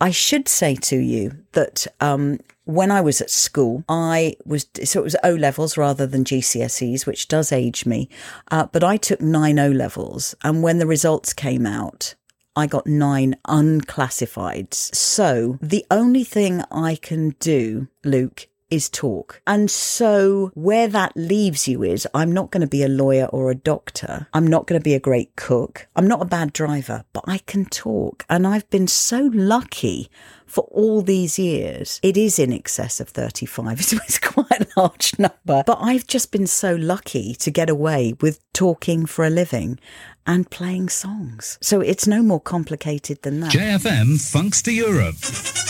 I 0.00 0.10
should 0.10 0.48
say 0.48 0.74
to 0.76 0.96
you 0.96 1.32
that 1.52 1.86
um, 2.00 2.40
when 2.64 2.90
I 2.90 3.00
was 3.00 3.20
at 3.20 3.30
school, 3.30 3.84
I 3.88 4.36
was 4.44 4.66
so 4.84 5.00
it 5.00 5.04
was 5.04 5.16
O 5.22 5.34
levels 5.34 5.76
rather 5.76 6.06
than 6.06 6.24
GCSEs, 6.24 7.06
which 7.06 7.28
does 7.28 7.52
age 7.52 7.84
me. 7.84 8.08
Uh, 8.50 8.66
but 8.72 8.82
I 8.82 8.96
took 8.96 9.20
nine 9.20 9.58
O 9.58 9.70
levels, 9.70 10.34
and 10.42 10.62
when 10.62 10.78
the 10.78 10.86
results 10.86 11.32
came 11.32 11.66
out, 11.66 12.14
I 12.56 12.66
got 12.66 12.86
nine 12.86 13.36
unclassifieds. 13.46 14.94
So 14.94 15.58
the 15.60 15.84
only 15.90 16.24
thing 16.24 16.62
I 16.70 16.96
can 16.96 17.30
do, 17.40 17.88
Luke, 18.04 18.48
is 18.70 18.88
talk. 18.88 19.42
And 19.46 19.70
so 19.70 20.50
where 20.54 20.88
that 20.88 21.12
leaves 21.16 21.68
you 21.68 21.82
is 21.82 22.06
I'm 22.14 22.32
not 22.32 22.50
going 22.50 22.60
to 22.60 22.66
be 22.66 22.82
a 22.82 22.88
lawyer 22.88 23.26
or 23.26 23.50
a 23.50 23.54
doctor. 23.54 24.26
I'm 24.32 24.46
not 24.46 24.66
going 24.66 24.80
to 24.80 24.84
be 24.84 24.94
a 24.94 25.00
great 25.00 25.36
cook. 25.36 25.88
I'm 25.96 26.06
not 26.06 26.22
a 26.22 26.26
bad 26.26 26.52
driver, 26.52 27.04
but 27.12 27.24
I 27.26 27.38
can 27.38 27.64
talk. 27.66 28.24
And 28.28 28.46
I've 28.46 28.68
been 28.70 28.88
so 28.88 29.30
lucky 29.32 30.10
for 30.46 30.64
all 30.70 31.00
these 31.00 31.38
years. 31.38 32.00
It 32.02 32.16
is 32.16 32.38
in 32.38 32.52
excess 32.52 33.00
of 33.00 33.08
35. 33.08 33.80
It's 34.10 34.18
quite 34.18 34.50
a 34.50 34.66
large 34.76 35.18
number, 35.18 35.62
but 35.64 35.78
I've 35.80 36.06
just 36.06 36.32
been 36.32 36.46
so 36.46 36.74
lucky 36.74 37.34
to 37.36 37.50
get 37.50 37.70
away 37.70 38.14
with 38.20 38.40
talking 38.52 39.06
for 39.06 39.24
a 39.24 39.30
living 39.30 39.78
and 40.26 40.50
playing 40.50 40.88
songs. 40.88 41.58
So 41.60 41.80
it's 41.80 42.06
no 42.06 42.22
more 42.22 42.40
complicated 42.40 43.22
than 43.22 43.40
that. 43.40 43.52
JFM 43.52 44.20
Funks 44.20 44.62
to 44.62 44.72
Europe. 44.72 45.69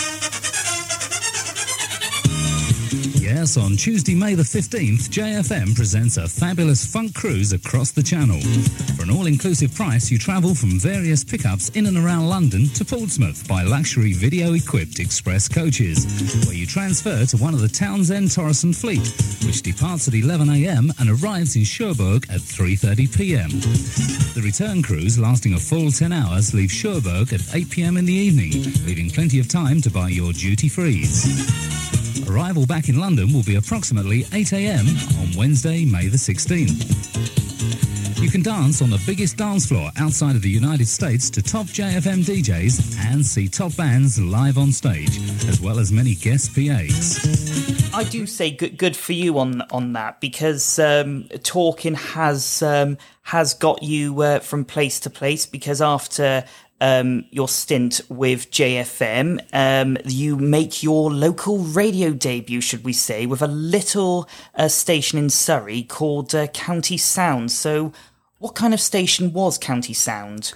Yes, 3.33 3.57
on 3.57 3.77
Tuesday, 3.77 4.17
May 4.17 4.35
the 4.35 4.43
15th, 4.43 5.09
JFM 5.09 5.77
presents 5.77 6.17
a 6.17 6.27
fabulous 6.27 6.85
funk 6.85 7.15
cruise 7.15 7.53
across 7.53 7.93
the 7.93 8.03
channel. 8.03 8.41
For 8.97 9.05
an 9.05 9.11
all 9.11 9.27
inclusive 9.27 9.73
price, 9.73 10.11
you 10.11 10.19
travel 10.19 10.53
from 10.53 10.81
various 10.81 11.23
pickups 11.23 11.69
in 11.71 11.87
and 11.87 11.97
around 11.97 12.29
London 12.29 12.67
to 12.71 12.85
Portsmouth 12.85 13.47
by 13.47 13.63
luxury 13.63 14.15
video 14.15 14.55
equipped 14.55 14.99
express 14.99 15.47
coaches, 15.47 16.07
where 16.45 16.57
you 16.57 16.67
transfer 16.67 17.25
to 17.27 17.37
one 17.37 17.55
of 17.55 17.61
the 17.61 17.69
Townsend 17.69 18.31
Thoresen 18.31 18.75
fleet, 18.75 19.07
which 19.47 19.63
departs 19.63 20.09
at 20.09 20.15
11am 20.15 20.91
and 20.99 21.23
arrives 21.23 21.55
in 21.55 21.63
Cherbourg 21.63 22.27
at 22.31 22.41
3.30pm. 22.41 24.35
The 24.35 24.43
return 24.43 24.83
cruise, 24.83 25.21
lasting 25.21 25.55
a 25.55 25.59
full 25.59 25.93
10 25.93 26.13
hours, 26.13 26.53
leaves 26.53 26.75
Cherbourg 26.75 27.33
at 27.33 27.47
8pm 27.55 27.97
in 27.97 28.07
the 28.07 28.13
evening, 28.13 28.51
leaving 28.85 29.09
plenty 29.09 29.39
of 29.39 29.47
time 29.47 29.81
to 29.83 29.91
buy 29.91 30.09
your 30.09 30.33
duty 30.33 30.69
frees. 30.69 32.00
Arrival 32.29 32.67
back 32.67 32.89
in 32.89 32.99
London 32.99 33.33
will 33.33 33.43
be 33.43 33.57
approximately 33.57 34.25
8am 34.25 34.87
on 35.21 35.39
Wednesday, 35.39 35.85
May 35.85 36.09
the 36.09 36.17
16th. 36.17 37.41
You 38.21 38.29
can 38.29 38.43
dance 38.43 38.83
on 38.83 38.91
the 38.91 39.03
biggest 39.07 39.39
dance 39.39 39.67
floor 39.67 39.91
outside 39.97 40.37
of 40.37 40.43
the 40.43 40.51
United 40.51 40.87
States 40.87 41.31
to 41.31 41.43
top 41.43 41.67
JFM 41.67 42.23
DJs 42.23 42.99
and 43.07 43.25
see 43.25 43.49
top 43.49 43.75
bands 43.77 44.21
live 44.21 44.59
on 44.59 44.73
stage, 44.73 45.19
as 45.49 45.61
well 45.61 45.79
as 45.79 45.91
many 45.91 46.15
guest 46.15 46.55
PAs. 46.55 47.95
I 47.95 48.05
do 48.05 48.27
say 48.27 48.51
good, 48.51 48.77
good 48.77 48.95
for 48.97 49.15
you 49.15 49.39
on 49.39 49.63
on 49.71 49.95
that 49.95 50.21
because 50.21 50.79
um, 50.79 51.29
talking 51.43 51.95
has 51.95 52.63
um, 52.63 52.99
has 53.23 53.55
got 53.55 53.83
you 53.83 54.21
uh, 54.21 54.39
from 54.41 54.65
place 54.65 55.01
to 55.01 55.11
place. 55.11 55.47
Because 55.47 55.81
after 55.81 56.45
um, 56.81 57.25
your 57.31 57.49
stint 57.49 58.01
with 58.09 58.51
JFM, 58.51 59.41
um, 59.53 59.97
you 60.05 60.37
make 60.37 60.83
your 60.83 61.11
local 61.11 61.59
radio 61.59 62.13
debut, 62.13 62.61
should 62.61 62.85
we 62.85 62.93
say, 62.93 63.27
with 63.27 63.43
a 63.43 63.47
little 63.47 64.29
uh, 64.55 64.69
station 64.69 65.19
in 65.19 65.31
Surrey 65.31 65.83
called 65.83 66.35
uh, 66.35 66.47
County 66.49 66.97
Sound. 66.97 67.51
So, 67.53 67.93
what 68.39 68.55
kind 68.55 68.73
of 68.73 68.81
station 68.81 69.35
was 69.35 69.59
County 69.59 69.93
Sound? 69.93 70.55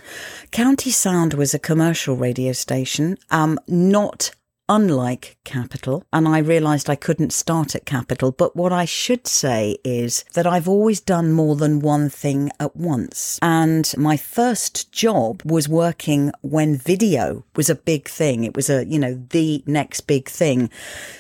County 0.51 0.91
Sound 0.91 1.35
was 1.35 1.53
a 1.53 1.59
commercial 1.59 2.17
radio 2.17 2.53
station, 2.53 3.19
um, 3.31 3.59
not 3.69 4.31
unlike 4.69 5.37
Capital, 5.45 6.05
and 6.13 6.27
I 6.27 6.39
realised 6.39 6.89
I 6.89 6.95
couldn't 6.95 7.33
start 7.33 7.75
at 7.75 7.85
Capital. 7.85 8.33
But 8.33 8.57
what 8.57 8.73
I 8.73 8.85
should 8.85 9.27
say 9.27 9.77
is 9.85 10.25
that 10.35 10.47
I've 10.47 10.69
always 10.69 11.01
done 11.01 11.33
more 11.33 11.57
than 11.57 11.81
one 11.81 12.09
thing 12.09 12.51
at 12.59 12.75
once. 12.75 13.39
And 13.43 13.93
my 13.97 14.17
first 14.17 14.91
job 14.91 15.43
was 15.45 15.69
working 15.69 16.33
when 16.41 16.77
video 16.77 17.45
was 17.57 17.69
a 17.69 17.75
big 17.75 18.09
thing. 18.09 18.45
It 18.45 18.57
was 18.57 18.71
a, 18.71 18.87
you 18.87 18.99
know, 18.99 19.23
the 19.31 19.63
next 19.67 20.03
big 20.03 20.29
thing. 20.29 20.71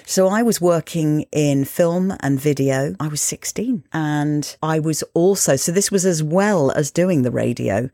So 0.06 0.28
I 0.28 0.42
was 0.42 0.60
working 0.60 1.26
in 1.32 1.64
film 1.64 2.14
and 2.20 2.40
video. 2.40 2.94
I 2.98 3.08
was 3.08 3.20
16 3.20 3.84
and 3.92 4.56
I 4.62 4.78
was 4.78 5.02
also, 5.14 5.56
so 5.56 5.72
this 5.72 5.90
was 5.90 6.06
as 6.06 6.22
well 6.22 6.70
as 6.70 6.90
doing 6.90 7.22
the 7.22 7.30
radio. 7.30 7.90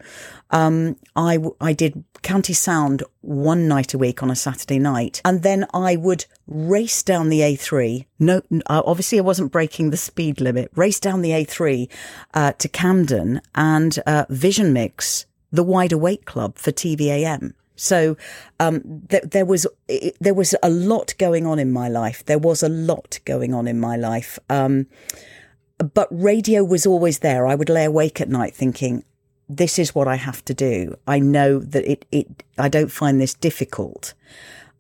Um, 0.50 0.97
I, 1.14 1.38
I 1.61 1.73
did 1.73 2.04
County 2.23 2.52
Sound 2.52 3.02
one 3.21 3.69
night 3.69 3.95
a 3.95 3.99
week 3.99 4.23
on 4.23 4.30
a 4.30 4.37
Saturday 4.37 4.78
night. 4.78 5.21
And 5.25 5.42
then 5.42 5.66
I 5.73 5.97
would 5.97 6.26
race 6.47 7.02
down 7.02 7.28
the 7.28 7.40
A3. 7.40 8.07
No, 8.19 8.42
uh, 8.66 8.83
obviously 8.85 9.19
I 9.19 9.23
wasn't 9.23 9.52
breaking 9.52 9.90
the 9.90 9.97
speed 9.97 10.40
limit. 10.40 10.71
Race 10.75 11.00
down 11.00 11.23
the 11.23 11.30
A3 11.30 11.88
uh, 12.35 12.52
to 12.52 12.69
Camden 12.69 13.40
and 13.54 13.99
uh, 14.07 14.26
Vision 14.28 14.73
Mix 14.73 15.26
the 15.52 15.62
Wide 15.64 15.92
Awake 15.92 16.25
Club 16.25 16.57
for 16.57 16.73
TVAM. 16.73 17.54
So 17.76 18.16
um, 18.59 19.02
th- 19.09 19.25
there 19.25 19.47
was 19.47 19.66
it, 19.88 20.16
there 20.21 20.35
was 20.35 20.54
a 20.62 20.69
lot 20.69 21.14
going 21.19 21.47
on 21.47 21.59
in 21.59 21.73
my 21.73 21.88
life. 21.88 22.25
There 22.26 22.38
was 22.38 22.62
a 22.62 22.69
lot 22.69 23.19
going 23.25 23.54
on 23.54 23.66
in 23.66 23.80
my 23.80 23.97
life. 23.97 24.38
Um, 24.49 24.87
but 25.78 26.09
radio 26.11 26.62
was 26.62 26.85
always 26.85 27.21
there. 27.21 27.47
I 27.47 27.54
would 27.54 27.71
lay 27.71 27.87
awake 27.87 28.21
at 28.21 28.28
night 28.28 28.54
thinking, 28.54 29.02
this 29.50 29.78
is 29.78 29.95
what 29.95 30.07
I 30.07 30.14
have 30.14 30.45
to 30.47 30.54
do. 30.54 30.97
I 31.07 31.19
know 31.19 31.59
that 31.59 31.85
it, 31.90 32.07
it 32.12 32.45
I 32.57 32.69
don't 32.69 32.92
find 32.92 33.21
this 33.21 33.35
difficult. 33.35 34.14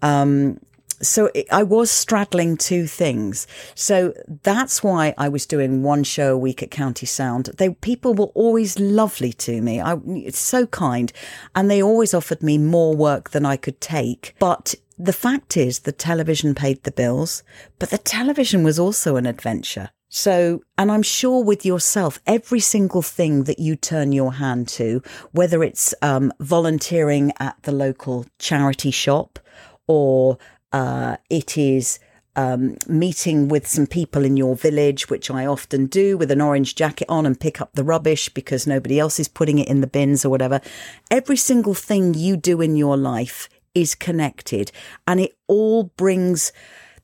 Um, 0.00 0.60
so 1.02 1.30
it, 1.34 1.46
I 1.50 1.62
was 1.62 1.90
straddling 1.90 2.56
two 2.56 2.86
things. 2.86 3.46
So 3.74 4.14
that's 4.42 4.82
why 4.82 5.14
I 5.18 5.28
was 5.28 5.46
doing 5.46 5.82
one 5.82 6.04
show 6.04 6.34
a 6.34 6.38
week 6.38 6.62
at 6.62 6.70
County 6.70 7.06
Sound. 7.06 7.50
They 7.58 7.70
people 7.70 8.14
were 8.14 8.26
always 8.26 8.78
lovely 8.78 9.32
to 9.34 9.60
me. 9.60 9.80
I 9.80 9.98
it's 10.06 10.38
so 10.38 10.66
kind, 10.66 11.12
and 11.54 11.70
they 11.70 11.82
always 11.82 12.14
offered 12.14 12.42
me 12.42 12.58
more 12.58 12.94
work 12.94 13.30
than 13.30 13.44
I 13.44 13.56
could 13.56 13.80
take. 13.80 14.36
But 14.38 14.74
the 14.98 15.12
fact 15.12 15.56
is, 15.56 15.80
the 15.80 15.92
television 15.92 16.54
paid 16.54 16.84
the 16.84 16.92
bills, 16.92 17.42
but 17.78 17.90
the 17.90 17.98
television 17.98 18.62
was 18.62 18.78
also 18.78 19.16
an 19.16 19.26
adventure. 19.26 19.90
So, 20.10 20.62
and 20.76 20.90
I'm 20.90 21.04
sure 21.04 21.42
with 21.42 21.64
yourself, 21.64 22.18
every 22.26 22.58
single 22.58 23.00
thing 23.00 23.44
that 23.44 23.60
you 23.60 23.76
turn 23.76 24.10
your 24.10 24.34
hand 24.34 24.66
to, 24.70 25.02
whether 25.30 25.62
it's 25.62 25.94
um, 26.02 26.32
volunteering 26.40 27.32
at 27.38 27.62
the 27.62 27.70
local 27.70 28.26
charity 28.40 28.90
shop 28.90 29.38
or 29.86 30.36
uh, 30.72 31.16
it 31.30 31.56
is 31.56 32.00
um, 32.34 32.76
meeting 32.88 33.46
with 33.46 33.68
some 33.68 33.86
people 33.86 34.24
in 34.24 34.36
your 34.36 34.56
village, 34.56 35.08
which 35.08 35.30
I 35.30 35.46
often 35.46 35.86
do 35.86 36.18
with 36.18 36.32
an 36.32 36.40
orange 36.40 36.74
jacket 36.74 37.06
on 37.08 37.24
and 37.24 37.38
pick 37.38 37.60
up 37.60 37.74
the 37.74 37.84
rubbish 37.84 38.28
because 38.30 38.66
nobody 38.66 38.98
else 38.98 39.20
is 39.20 39.28
putting 39.28 39.60
it 39.60 39.68
in 39.68 39.80
the 39.80 39.86
bins 39.86 40.24
or 40.24 40.30
whatever. 40.30 40.60
Every 41.08 41.36
single 41.36 41.74
thing 41.74 42.14
you 42.14 42.36
do 42.36 42.60
in 42.60 42.74
your 42.74 42.96
life 42.96 43.48
is 43.76 43.94
connected 43.94 44.72
and 45.06 45.20
it 45.20 45.36
all 45.46 45.84
brings 45.84 46.52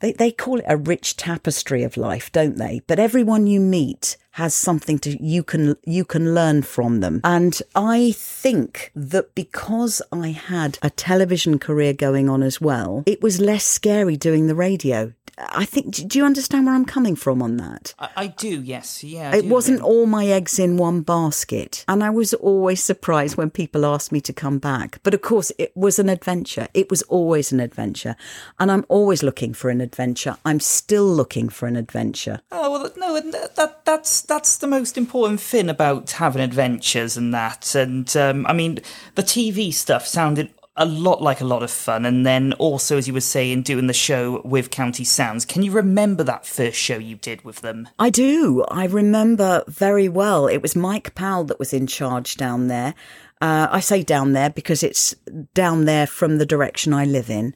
they, 0.00 0.12
they 0.12 0.31
call 0.31 0.59
it 0.59 0.65
a 0.69 0.76
rich 0.76 1.17
tapestry 1.17 1.83
of 1.83 1.97
life, 1.97 2.31
don't 2.33 2.57
they? 2.57 2.83
But 2.87 2.99
everyone 2.99 3.47
you 3.47 3.61
meet 3.61 4.17
has 4.33 4.55
something 4.55 4.99
to 4.99 5.23
you 5.23 5.43
can 5.43 5.76
you 5.85 6.05
can 6.05 6.35
learn 6.35 6.61
from 6.61 7.00
them. 7.00 7.23
And 7.25 7.61
I 7.75 8.12
think 8.15 8.93
that 8.95 9.35
because 9.35 10.03
I 10.12 10.29
had 10.29 10.79
a 10.83 10.91
television 10.91 11.59
career 11.59 11.95
going 11.95 12.29
on 12.29 12.43
as 12.43 12.61
well, 12.61 13.03
it 13.07 13.23
was 13.23 13.41
less 13.41 13.65
scary 13.65 14.17
doing 14.17 14.47
the 14.47 14.55
radio. 14.55 15.15
I 15.38 15.66
think. 15.66 15.95
Do 16.09 16.19
you 16.19 16.25
understand 16.25 16.66
where 16.66 16.75
I'm 16.75 16.87
coming 16.87 17.14
from 17.14 17.43
on 17.43 17.59
that? 17.59 17.95
I, 17.99 18.09
I 18.16 18.26
do. 18.28 18.62
Yes. 18.62 19.05
Yeah. 19.05 19.31
I 19.33 19.38
it 19.38 19.43
do, 19.43 19.49
wasn't 19.49 19.78
yeah. 19.81 19.85
all 19.85 20.07
my 20.07 20.26
eggs 20.26 20.59
in 20.59 20.78
one 20.78 21.02
basket, 21.02 21.85
and 21.88 22.02
I 22.02 22.11
was 22.11 22.33
always 22.35 22.83
surprised 22.83 23.37
when 23.37 23.50
people 23.50 23.85
asked 23.85 24.12
me 24.12 24.21
to 24.23 24.33
come 24.33 24.59
back. 24.59 24.99
But 25.02 25.12
of 25.12 25.21
course, 25.21 25.52
it 25.59 25.76
was 25.76 25.99
an 25.99 26.09
adventure. 26.09 26.69
It 26.73 26.88
was 26.88 27.02
always 27.02 27.52
an 27.52 27.61
adventure, 27.61 28.16
and 28.59 28.71
I'm 28.73 28.87
always 28.88 29.23
looking 29.23 29.52
for 29.52 29.69
an 29.69 29.81
adventure. 29.81 30.37
I'm 30.45 30.61
still 30.61 31.07
looking 31.07 31.50
for 31.50 31.66
an 31.66 31.76
adventure. 31.76 32.40
Oh 32.50 32.71
well, 32.71 32.90
no, 32.97 33.21
that 33.21 33.85
that's 33.85 34.23
that's 34.23 34.57
the 34.57 34.66
most 34.66 34.97
important 34.97 35.40
thing 35.40 35.69
about 35.69 36.12
having 36.12 36.40
adventures 36.40 37.16
and 37.16 37.35
that. 37.35 37.75
And 37.75 38.16
um, 38.16 38.47
I 38.47 38.55
mean, 38.55 38.78
the 39.16 39.23
TV 39.23 39.73
stuff 39.73 40.07
sounded 40.07 40.50
a 40.76 40.85
lot 40.85 41.23
like 41.23 41.40
a 41.40 41.45
lot 41.45 41.62
of 41.62 41.71
fun. 41.71 42.04
And 42.04 42.26
then 42.26 42.52
also, 42.54 42.99
as 42.99 43.09
you 43.09 43.14
were 43.14 43.21
saying, 43.21 43.62
doing 43.62 43.87
the 43.87 43.92
show 43.92 44.42
with 44.45 44.71
County 44.71 45.04
Sounds. 45.04 45.45
Can 45.45 45.62
you 45.62 45.73
remember 45.73 46.23
that 46.25 46.47
first 46.47 46.78
show 46.78 46.99
you 46.99 47.16
did 47.16 47.45
with 47.45 47.61
them? 47.62 47.88
I 47.99 48.11
do. 48.11 48.64
I 48.71 48.87
remember 48.87 49.64
very 49.66 50.09
well. 50.09 50.47
It 50.47 50.62
was 50.62 50.76
Mike 50.76 51.14
Powell 51.14 51.45
that 51.45 51.59
was 51.59 51.73
in 51.73 51.87
charge 51.87 52.37
down 52.37 52.68
there. 52.68 52.95
Uh, 53.40 53.68
I 53.71 53.80
say 53.80 54.02
down 54.02 54.33
there 54.33 54.50
because 54.50 54.83
it's 54.83 55.14
down 55.54 55.85
there 55.85 56.06
from 56.06 56.38
the 56.38 56.47
direction 56.47 56.95
I 56.95 57.04
live 57.04 57.30
in. 57.30 57.54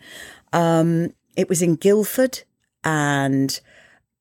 Um, 0.52 1.14
it 1.36 1.48
was 1.48 1.62
in 1.62 1.76
Guildford, 1.76 2.42
and 2.84 3.58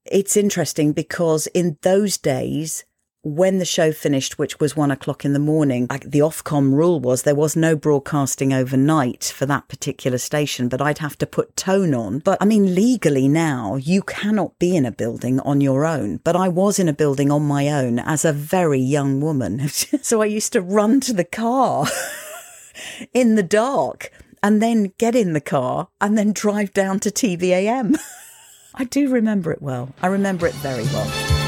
it's 0.05 0.37
interesting 0.37 0.93
because 0.93 1.47
in 1.47 1.77
those 1.81 2.17
days, 2.17 2.85
when 3.21 3.57
the 3.57 3.65
show 3.65 3.91
finished, 3.91 4.39
which 4.39 4.59
was 4.59 4.77
one 4.77 4.91
o'clock 4.91 5.25
in 5.25 5.33
the 5.33 5.39
morning, 5.39 5.87
the 6.05 6.19
Ofcom 6.19 6.73
rule 6.73 7.01
was 7.01 7.23
there 7.23 7.35
was 7.35 7.55
no 7.55 7.75
broadcasting 7.75 8.53
overnight 8.53 9.25
for 9.25 9.45
that 9.45 9.67
particular 9.67 10.17
station, 10.17 10.69
but 10.69 10.81
I'd 10.81 10.99
have 10.99 11.17
to 11.17 11.25
put 11.25 11.57
tone 11.57 11.93
on. 11.93 12.19
But 12.19 12.37
I 12.41 12.45
mean, 12.45 12.73
legally 12.73 13.27
now, 13.27 13.75
you 13.75 14.01
cannot 14.03 14.57
be 14.57 14.75
in 14.75 14.85
a 14.85 14.91
building 14.91 15.41
on 15.41 15.59
your 15.59 15.85
own. 15.85 16.21
But 16.23 16.37
I 16.37 16.47
was 16.47 16.79
in 16.79 16.87
a 16.87 16.93
building 16.93 17.29
on 17.29 17.43
my 17.43 17.67
own 17.67 17.99
as 17.99 18.23
a 18.23 18.31
very 18.31 18.79
young 18.79 19.19
woman. 19.19 19.67
so 19.67 20.21
I 20.21 20.25
used 20.25 20.53
to 20.53 20.61
run 20.61 21.01
to 21.01 21.13
the 21.13 21.25
car 21.25 21.87
in 23.13 23.35
the 23.35 23.43
dark 23.43 24.11
and 24.41 24.61
then 24.61 24.93
get 24.97 25.15
in 25.15 25.33
the 25.33 25.41
car 25.41 25.89
and 25.99 26.17
then 26.17 26.31
drive 26.31 26.71
down 26.71 27.01
to 27.01 27.11
TVAM. 27.11 27.97
I 28.75 28.85
do 28.85 29.09
remember 29.09 29.51
it 29.51 29.61
well. 29.61 29.93
I 30.01 30.07
remember 30.07 30.47
it 30.47 30.53
very 30.55 30.83
well. 30.85 31.38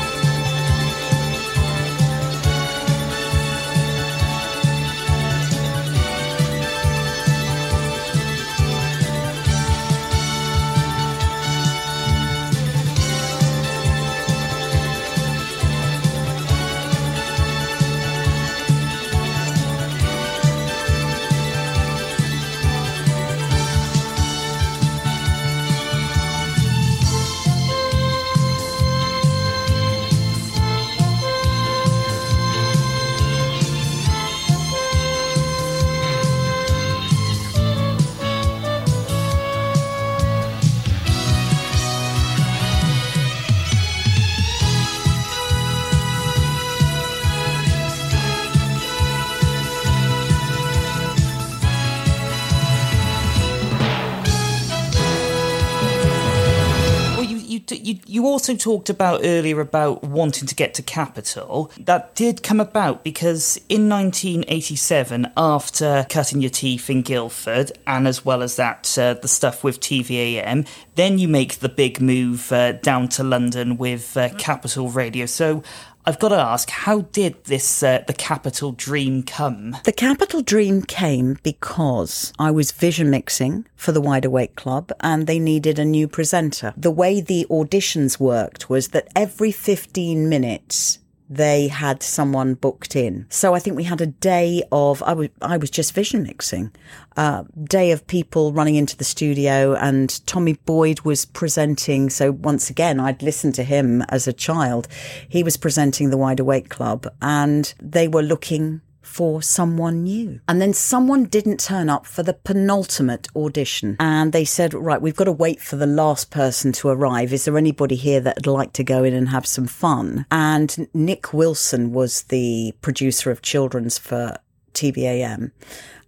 You 57.76 58.00
you 58.06 58.26
also 58.26 58.56
talked 58.56 58.90
about 58.90 59.22
earlier 59.24 59.60
about 59.60 60.04
wanting 60.04 60.48
to 60.48 60.56
get 60.56 60.74
to 60.76 60.84
capital. 60.84 61.72
That 61.80 62.16
did 62.16 62.44
come 62.44 62.60
about 62.60 63.04
because 63.04 63.58
in 63.70 63.90
1987, 63.90 65.32
after 65.38 66.06
cutting 66.10 66.42
your 66.42 66.50
teeth 66.50 66.90
in 66.90 67.02
Guildford, 67.02 67.72
and 67.88 68.08
as 68.08 68.26
well 68.26 68.42
as 68.42 68.56
that, 68.56 68.98
uh, 68.98 69.16
the 69.16 69.28
stuff 69.28 69.64
with 69.64 69.80
TVAM, 69.80 70.68
then 70.96 71.20
you 71.20 71.28
make 71.28 71.60
the 71.60 71.70
big 71.70 72.02
move 72.02 72.52
uh, 72.52 72.74
down 72.74 73.08
to 73.10 73.24
London 73.24 73.78
with 73.78 74.16
uh, 74.18 74.30
Capital 74.36 74.90
Radio. 74.90 75.26
So 75.26 75.64
I've 76.04 76.20
got 76.20 76.30
to 76.30 76.38
ask, 76.38 76.70
how 76.72 77.02
did 77.02 77.44
this 77.44 77.84
uh, 77.84 78.04
the 78.08 78.14
Capital 78.14 78.72
Dream 78.72 79.22
come? 79.22 79.78
The 79.84 79.92
Capital 79.92 80.42
Dream 80.42 80.82
came 80.82 81.38
because 81.44 82.34
I 82.40 82.50
was 82.50 82.72
vision 82.72 83.12
mixing 83.12 83.68
for 83.76 83.92
the 83.92 84.02
Wide 84.02 84.26
Awake 84.26 84.56
Club 84.56 84.92
and 85.02 85.28
they 85.28 85.38
needed 85.38 85.78
a 85.78 85.86
new 85.86 86.08
presenter. 86.08 86.74
The 86.76 86.90
way 86.90 87.22
the 87.22 87.46
auditions 87.52 88.20
worked 88.20 88.68
was 88.68 88.90
that 88.90 89.10
every 89.16 89.52
15 89.52 90.28
minutes 90.28 90.98
they 91.32 91.70
had 91.70 92.04
someone 92.04 92.56
booked 92.56 92.94
in. 92.94 93.26
So 93.30 93.54
I 93.54 93.60
think 93.60 93.78
we 93.78 93.86
had 93.86 94.02
a 94.02 94.06
day 94.06 94.64
of 94.70 95.02
I 95.04 95.14
was 95.14 95.30
I 95.42 95.56
was 95.56 95.70
just 95.70 95.94
vision 95.94 96.24
mixing, 96.24 96.72
uh, 97.16 97.46
day 97.64 97.92
of 97.92 98.06
people 98.06 98.52
running 98.52 98.76
into 98.76 98.98
the 98.98 99.06
studio, 99.06 99.74
and 99.76 100.26
Tommy 100.28 100.54
Boyd 100.66 101.02
was 101.02 101.24
presenting. 101.24 102.10
So 102.10 102.34
once 102.34 102.70
again, 102.70 103.00
I'd 103.00 103.24
listened 103.24 103.56
to 103.56 103.64
him 103.64 104.02
as 104.10 104.28
a 104.28 104.34
child. 104.34 104.90
He 105.28 105.42
was 105.42 105.56
presenting 105.56 106.10
the 106.10 106.18
Wide 106.18 106.42
Awake 106.42 106.68
Club, 106.68 107.08
and 107.22 107.74
they 107.82 108.10
were 108.10 108.24
looking 108.24 108.82
for 109.02 109.42
someone 109.42 110.04
new. 110.04 110.40
And 110.48 110.62
then 110.62 110.74
someone 110.74 111.26
didn't 111.26 111.60
turn 111.60 111.90
up 111.90 112.06
for 112.06 112.24
the 112.24 112.34
penultimate 112.34 113.28
audition. 113.36 113.98
And 114.00 114.32
they 114.32 114.46
said, 114.46 114.74
right, 114.74 115.02
we've 115.02 115.16
got 115.16 115.26
to 115.26 115.32
wait 115.32 115.60
for 115.60 115.76
the 115.76 115.88
last 115.88 116.32
person 116.32 116.72
to 116.74 116.90
arrive. 116.90 117.34
Is 117.34 117.46
there 117.46 117.58
anybody 117.58 117.96
here 117.96 118.20
that'd 118.20 118.48
like 118.48 118.74
to 118.74 118.84
go 118.84 119.04
in 119.04 119.14
and 119.14 119.30
have 119.30 119.46
some 119.46 119.68
fun? 119.68 120.26
And 120.32 120.88
Nick 120.94 121.34
Wilson 121.34 121.92
was 121.94 122.24
the 122.24 122.74
producer 122.82 123.32
of 123.32 123.42
children's 123.42 123.98
for 123.98 124.38
TVAM. 124.74 125.52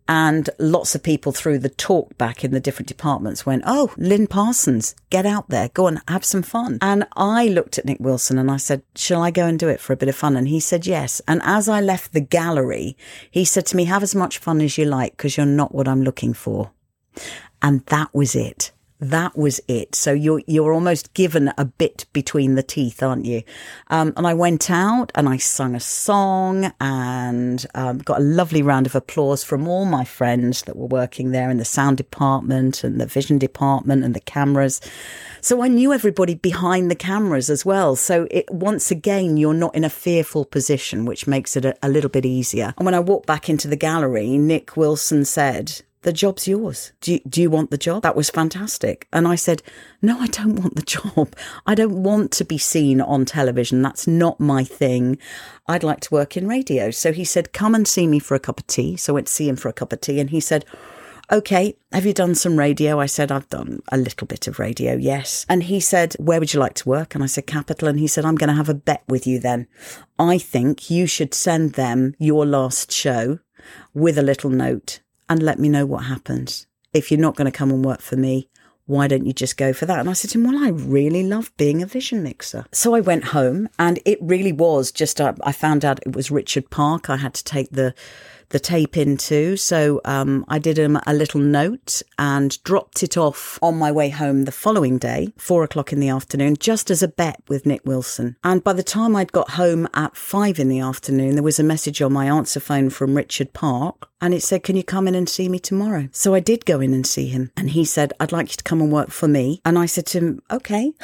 And 0.07 0.50
lots 0.60 0.95
of 0.95 1.03
people 1.03 1.31
through 1.31 1.60
the 1.60 1.69
talk 1.69 2.17
back 2.17 2.43
in 2.43 2.51
the 2.51 2.60
different 2.60 2.88
departments 2.88 3.45
went, 3.45 3.63
Oh, 3.65 3.93
Lynn 3.98 4.27
Parsons, 4.27 4.95
get 5.10 5.25
out 5.25 5.50
there, 5.50 5.69
go 5.69 5.88
and 5.88 6.01
have 6.07 6.25
some 6.25 6.43
fun. 6.43 6.77
And 6.81 7.07
I 7.15 7.48
looked 7.48 7.77
at 7.77 7.86
Nick 7.86 8.00
Wilson 8.00 8.38
and 8.38 8.51
I 8.51 8.57
said, 8.57 8.83
Shall 8.95 9.22
I 9.22 9.31
go 9.31 9.45
and 9.45 9.57
do 9.57 9.69
it 9.69 9.79
for 9.79 9.93
a 9.93 9.98
bit 9.98 10.10
of 10.10 10.15
fun? 10.15 10.36
And 10.36 10.48
he 10.48 10.60
said, 10.60 10.86
Yes. 10.86 11.22
And 11.27 11.41
as 11.43 11.69
I 11.69 11.79
left 11.79 12.12
the 12.12 12.22
gallery, 12.22 12.98
he 13.31 13.45
said 13.45 13.65
to 13.67 13.77
me, 13.77 13.86
Have 13.86 14.03
as 14.03 14.13
much 14.13 14.39
fun 14.39 14.60
as 14.62 14.77
you 14.77 14.86
like 14.86 15.15
because 15.15 15.38
you're 15.38 15.45
not 15.45 15.74
what 15.74 15.88
I'm 15.88 16.03
looking 16.03 16.33
for. 16.33 16.72
And 17.62 17.86
that 17.86 18.13
was 18.13 18.36
it 18.36 18.72
that 19.03 19.38
was 19.38 19.60
it. 19.67 19.95
So 19.95 20.13
you're 20.13 20.41
you're 20.48 20.74
almost 20.74 21.13
given 21.13 21.51
a 21.57 21.65
bit 21.65 22.05
between 22.13 22.55
the 22.55 22.63
teeth, 22.63 23.03
aren't 23.03 23.25
you? 23.25 23.43
Um, 23.88 24.13
and 24.15 24.25
I 24.25 24.33
went 24.33 24.72
out 24.72 25.12
and 25.15 25.27
I 25.27 25.38
sung 25.38 25.75
a 25.75 25.79
song 25.79 26.72
and 26.79 27.65
um, 27.75 28.00
got 28.00 28.19
a 28.19 28.24
lovely 28.24 28.62
round 28.62 28.86
of 28.86 28.95
applause 28.95 29.43
from 29.43 29.67
all 29.67 29.86
my 29.86 30.05
friends 30.05 30.63
that 30.63 30.75
were 30.75 30.88
working 30.88 31.31
there 31.31 31.50
in 31.50 31.57
the 31.57 31.65
sound 31.65 31.98
department 31.98 32.83
and 32.83 33.00
the 33.00 33.05
vision 33.05 33.38
department 33.38 34.03
and 34.03 34.13
the 34.13 34.19
cameras. 34.22 34.79
So 35.41 35.62
I 35.62 35.67
knew 35.67 35.91
everybody 35.91 36.36
behind 36.36 36.89
the 36.89 36.95
cameras 36.95 37.50
as 37.50 37.65
well. 37.65 37.95
So 37.95 38.27
it 38.31 38.50
once 38.50 38.91
again, 38.91 39.38
you're 39.38 39.53
not 39.53 39.75
in 39.75 39.83
a 39.83 39.89
fearful 39.89 40.45
position, 40.45 41.05
which 41.05 41.27
makes 41.27 41.57
it 41.57 41.65
a, 41.65 41.75
a 41.83 41.89
little 41.89 42.10
bit 42.10 42.25
easier. 42.25 42.74
And 42.77 42.86
when 42.86 42.95
I 42.95 43.00
walked 43.00 43.27
back 43.27 43.50
into 43.50 43.67
the 43.67 43.75
gallery, 43.75 44.38
Nick 44.38 44.77
Wilson 44.77 45.25
said, 45.25 45.81
the 46.03 46.13
job's 46.13 46.48
yours. 46.48 46.91
Do 47.01 47.13
you, 47.13 47.19
do 47.27 47.41
you 47.41 47.50
want 47.50 47.72
the 47.72 47.77
job? 47.77 48.03
That 48.03 48.15
was 48.15 48.29
fantastic. 48.29 49.07
And 49.12 49.27
I 49.27 49.36
said, 49.36 49.63
no, 50.01 50.19
I 50.19 50.27
don't 50.27 50.55
want 50.55 50.75
the 50.75 50.81
job. 51.15 51.36
I 51.65 51.75
don't 51.75 52.03
want 52.03 52.31
to 52.33 52.45
be 52.45 52.57
seen 52.57 53.01
on 53.01 53.25
television. 53.25 53.81
That's 53.81 54.07
not 54.07 54.39
my 54.39 54.63
thing. 54.63 55.17
I'd 55.67 55.83
like 55.83 56.01
to 56.01 56.13
work 56.13 56.38
in 56.38 56.48
radio. 56.48 56.91
So 56.91 57.12
he 57.12 57.24
said, 57.24 57.53
come 57.53 57.74
and 57.74 57.88
see 57.88 58.07
me 58.07 58.19
for 58.19 58.36
a 58.36 58.39
cup 58.39 58.60
of 58.60 58.67
tea. 58.67 58.98
So 58.98 59.13
I 59.13 59.15
went 59.15 59.27
to 59.27 59.33
see 59.33 59.50
him 59.50 59.55
for 59.55 59.69
a 59.69 59.74
cup 59.74 59.91
of 59.93 60.01
tea 60.01 60.19
and 60.19 60.29
he 60.29 60.39
said, 60.39 60.65
okay, 61.31 61.75
have 61.91 62.05
you 62.05 62.13
done 62.13 62.36
some 62.36 62.57
radio? 62.57 63.00
I 63.00 63.05
said, 63.05 63.31
I've 63.31 63.50
done 63.50 63.81
a 63.91 63.98
little 63.98 64.27
bit 64.27 64.48
of 64.48 64.60
radio, 64.60 64.95
yes. 64.95 65.45
And 65.50 65.63
he 65.63 65.79
said, 65.79 66.13
where 66.19 66.39
would 66.39 66.53
you 66.53 66.60
like 66.60 66.75
to 66.75 66.89
work? 66.89 67.15
And 67.15 67.24
I 67.24 67.27
said, 67.27 67.48
Capital. 67.48 67.88
And 67.88 68.00
he 68.00 68.07
said, 68.07 68.25
I'm 68.25 68.36
going 68.36 68.50
to 68.50 68.55
have 68.55 68.69
a 68.69 68.74
bet 68.74 69.03
with 69.07 69.25
you 69.25 69.39
then. 69.39 69.67
I 70.19 70.38
think 70.38 70.89
you 70.89 71.07
should 71.07 71.33
send 71.33 71.74
them 71.74 72.15
your 72.19 72.45
last 72.45 72.91
show 72.91 73.39
with 73.93 74.17
a 74.17 74.24
little 74.24 74.50
note 74.50 75.00
and 75.29 75.41
let 75.41 75.59
me 75.59 75.69
know 75.69 75.85
what 75.85 76.05
happens. 76.05 76.67
If 76.93 77.11
you're 77.11 77.19
not 77.19 77.35
going 77.35 77.51
to 77.51 77.57
come 77.57 77.71
and 77.71 77.83
work 77.83 78.01
for 78.01 78.15
me, 78.15 78.49
why 78.85 79.07
don't 79.07 79.25
you 79.25 79.33
just 79.33 79.57
go 79.57 79.71
for 79.71 79.85
that? 79.85 79.99
And 79.99 80.09
I 80.09 80.13
said 80.13 80.31
to 80.31 80.37
him, 80.37 80.45
Well, 80.45 80.63
I 80.63 80.69
really 80.69 81.23
love 81.23 81.55
being 81.57 81.81
a 81.81 81.85
vision 81.85 82.21
mixer. 82.21 82.65
So 82.71 82.95
I 82.95 82.99
went 82.99 83.25
home 83.25 83.69
and 83.79 83.99
it 84.05 84.19
really 84.21 84.51
was 84.51 84.91
just, 84.91 85.21
uh, 85.21 85.33
I 85.43 85.51
found 85.51 85.86
out 85.86 85.99
it 86.05 86.15
was 86.15 86.31
Richard 86.31 86.69
Park. 86.69 87.09
I 87.09 87.17
had 87.17 87.33
to 87.36 87.43
take 87.43 87.69
the 87.69 87.95
the 88.49 88.60
tape 88.60 88.97
into. 88.97 89.58
So 89.58 90.01
um, 90.06 90.45
I 90.47 90.60
did 90.60 90.77
him 90.77 90.99
a 91.06 91.13
little 91.13 91.39
note 91.39 92.01
and 92.17 92.62
dropped 92.63 93.03
it 93.03 93.17
off 93.17 93.60
on 93.62 93.77
my 93.77 93.91
way 93.91 94.10
home 94.10 94.45
the 94.45 94.51
following 94.51 94.97
day, 94.97 95.34
four 95.38 95.63
o'clock 95.63 95.91
in 95.93 95.99
the 95.99 96.10
afternoon, 96.10 96.58
just 96.60 96.91
as 96.91 97.03
a 97.03 97.08
bet 97.08 97.41
with 97.47 97.65
Nick 97.65 97.82
Wilson. 97.86 98.36
And 98.43 98.63
by 98.63 98.73
the 98.73 98.84
time 98.84 99.15
I'd 99.15 99.32
got 99.32 99.51
home 99.51 99.88
at 99.93 100.15
five 100.15 100.60
in 100.60 100.69
the 100.69 100.79
afternoon, 100.79 101.36
there 101.36 101.43
was 101.43 101.60
a 101.60 101.63
message 101.63 102.01
on 102.01 102.13
my 102.13 102.25
answer 102.25 102.60
phone 102.60 102.89
from 102.89 103.15
Richard 103.15 103.53
Park 103.53 104.10
and 104.23 104.34
it 104.34 104.41
said, 104.41 104.63
Can 104.63 104.77
you 104.77 104.84
come 104.84 105.08
in 105.10 105.15
and 105.15 105.27
see 105.27 105.49
me 105.49 105.60
tomorrow? 105.60 106.08
So 106.13 106.34
I 106.34 106.39
did 106.39 106.65
go 106.65 106.79
in 106.79 106.93
and 106.93 107.06
see 107.06 107.27
him. 107.27 107.51
And 107.58 107.71
he 107.71 107.84
said, 107.84 108.13
I'd 108.21 108.32
like 108.32 108.51
you 108.51 108.56
to 108.56 108.63
come 108.63 108.79
and 108.79 108.89
work 108.89 109.10
for 109.10 109.27
me. 109.27 109.60
And 109.65 109.77
I 109.77 109.86
said 109.86 110.06
to 110.08 110.17
him, 110.19 110.41
Okay. 110.49 110.93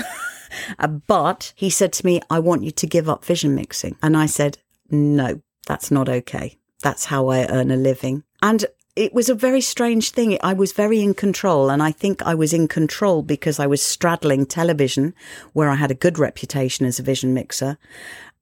Uh, 0.79 0.87
but 0.87 1.53
he 1.55 1.69
said 1.69 1.93
to 1.93 2.03
me, 2.03 2.19
I 2.27 2.39
want 2.39 2.63
you 2.63 2.71
to 2.71 2.87
give 2.87 3.07
up 3.07 3.23
vision 3.23 3.53
mixing. 3.53 3.95
And 4.01 4.17
I 4.17 4.25
said, 4.25 4.57
No, 4.89 5.43
that's 5.67 5.91
not 5.91 6.09
okay. 6.09 6.57
That's 6.81 7.05
how 7.05 7.27
I 7.27 7.47
earn 7.47 7.71
a 7.71 7.75
living. 7.75 8.23
And 8.41 8.65
it 8.95 9.13
was 9.13 9.29
a 9.29 9.35
very 9.35 9.61
strange 9.61 10.11
thing. 10.11 10.37
I 10.41 10.53
was 10.53 10.73
very 10.73 11.01
in 11.01 11.13
control, 11.13 11.69
and 11.69 11.81
I 11.81 11.91
think 11.91 12.21
I 12.23 12.35
was 12.35 12.53
in 12.53 12.67
control 12.67 13.21
because 13.21 13.59
I 13.59 13.67
was 13.67 13.81
straddling 13.81 14.45
television, 14.45 15.13
where 15.53 15.69
I 15.69 15.75
had 15.75 15.91
a 15.91 15.95
good 15.95 16.19
reputation 16.19 16.85
as 16.85 16.99
a 16.99 17.03
vision 17.03 17.33
mixer, 17.33 17.77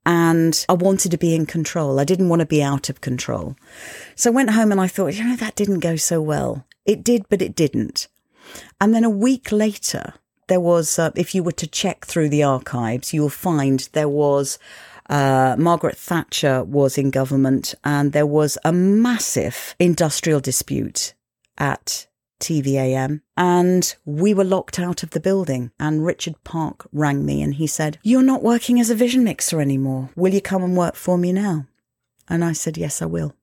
and 0.06 0.66
I 0.70 0.74
wanted 0.74 1.12
to 1.12 1.18
be 1.18 1.36
in 1.36 1.46
control. 1.46 2.00
I 2.00 2.06
didn't 2.06 2.30
want 2.30 2.40
to 2.40 2.46
be 2.46 2.64
out 2.64 2.90
of 2.90 3.02
control. 3.02 3.56
So 4.16 4.32
I 4.32 4.34
went 4.34 4.52
home 4.52 4.72
and 4.72 4.80
I 4.80 4.88
thought, 4.88 5.14
you 5.14 5.24
know, 5.24 5.36
that 5.36 5.56
didn't 5.56 5.82
go 5.82 5.98
so 5.98 6.22
well. 6.22 6.66
It 6.86 7.04
did, 7.04 7.28
but 7.28 7.42
it 7.42 7.56
didn't. 7.56 8.08
And 8.80 8.96
then 8.96 9.04
a 9.04 9.10
week 9.10 9.52
later, 9.52 10.14
there 10.48 10.62
was, 10.62 10.98
uh, 10.98 11.12
if 11.16 11.36
you 11.36 11.44
were 11.44 11.52
to 11.52 11.68
check 11.68 12.06
through 12.06 12.30
the 12.30 12.44
archives, 12.44 13.14
you'll 13.14 13.30
find 13.30 13.90
there 13.92 14.08
was 14.08 14.58
uh, 15.10 15.56
Margaret 15.58 15.98
Thatcher 15.98 16.64
was 16.64 16.98
in 16.98 17.12
government, 17.12 17.76
and 17.84 18.12
there 18.12 18.26
was 18.26 18.58
a 18.64 18.72
massive 18.72 19.76
industrial 19.80 20.40
dispute 20.40 21.14
at 21.58 22.08
TVAM, 22.40 23.22
and 23.36 23.96
we 24.06 24.34
were 24.34 24.44
locked 24.44 24.80
out 24.80 25.04
of 25.04 25.12
the 25.12 25.20
building. 25.20 25.72
And 25.80 26.06
Richard 26.06 26.36
Park 26.44 26.88
rang 26.92 27.26
me 27.26 27.42
and 27.42 27.56
he 27.56 27.68
said, 27.68 27.98
You're 28.04 28.22
not 28.22 28.44
working 28.44 28.80
as 28.80 28.90
a 28.90 28.96
vision 28.96 29.24
mixer 29.24 29.62
anymore. 29.62 30.10
Will 30.16 30.34
you 30.34 30.42
come 30.42 30.64
and 30.64 30.78
work 30.78 30.96
for 30.96 31.18
me 31.18 31.34
now? 31.34 31.66
And 32.30 32.44
I 32.44 32.54
said, 32.54 32.78
Yes, 32.78 33.02
I 33.02 33.06
will. 33.06 33.36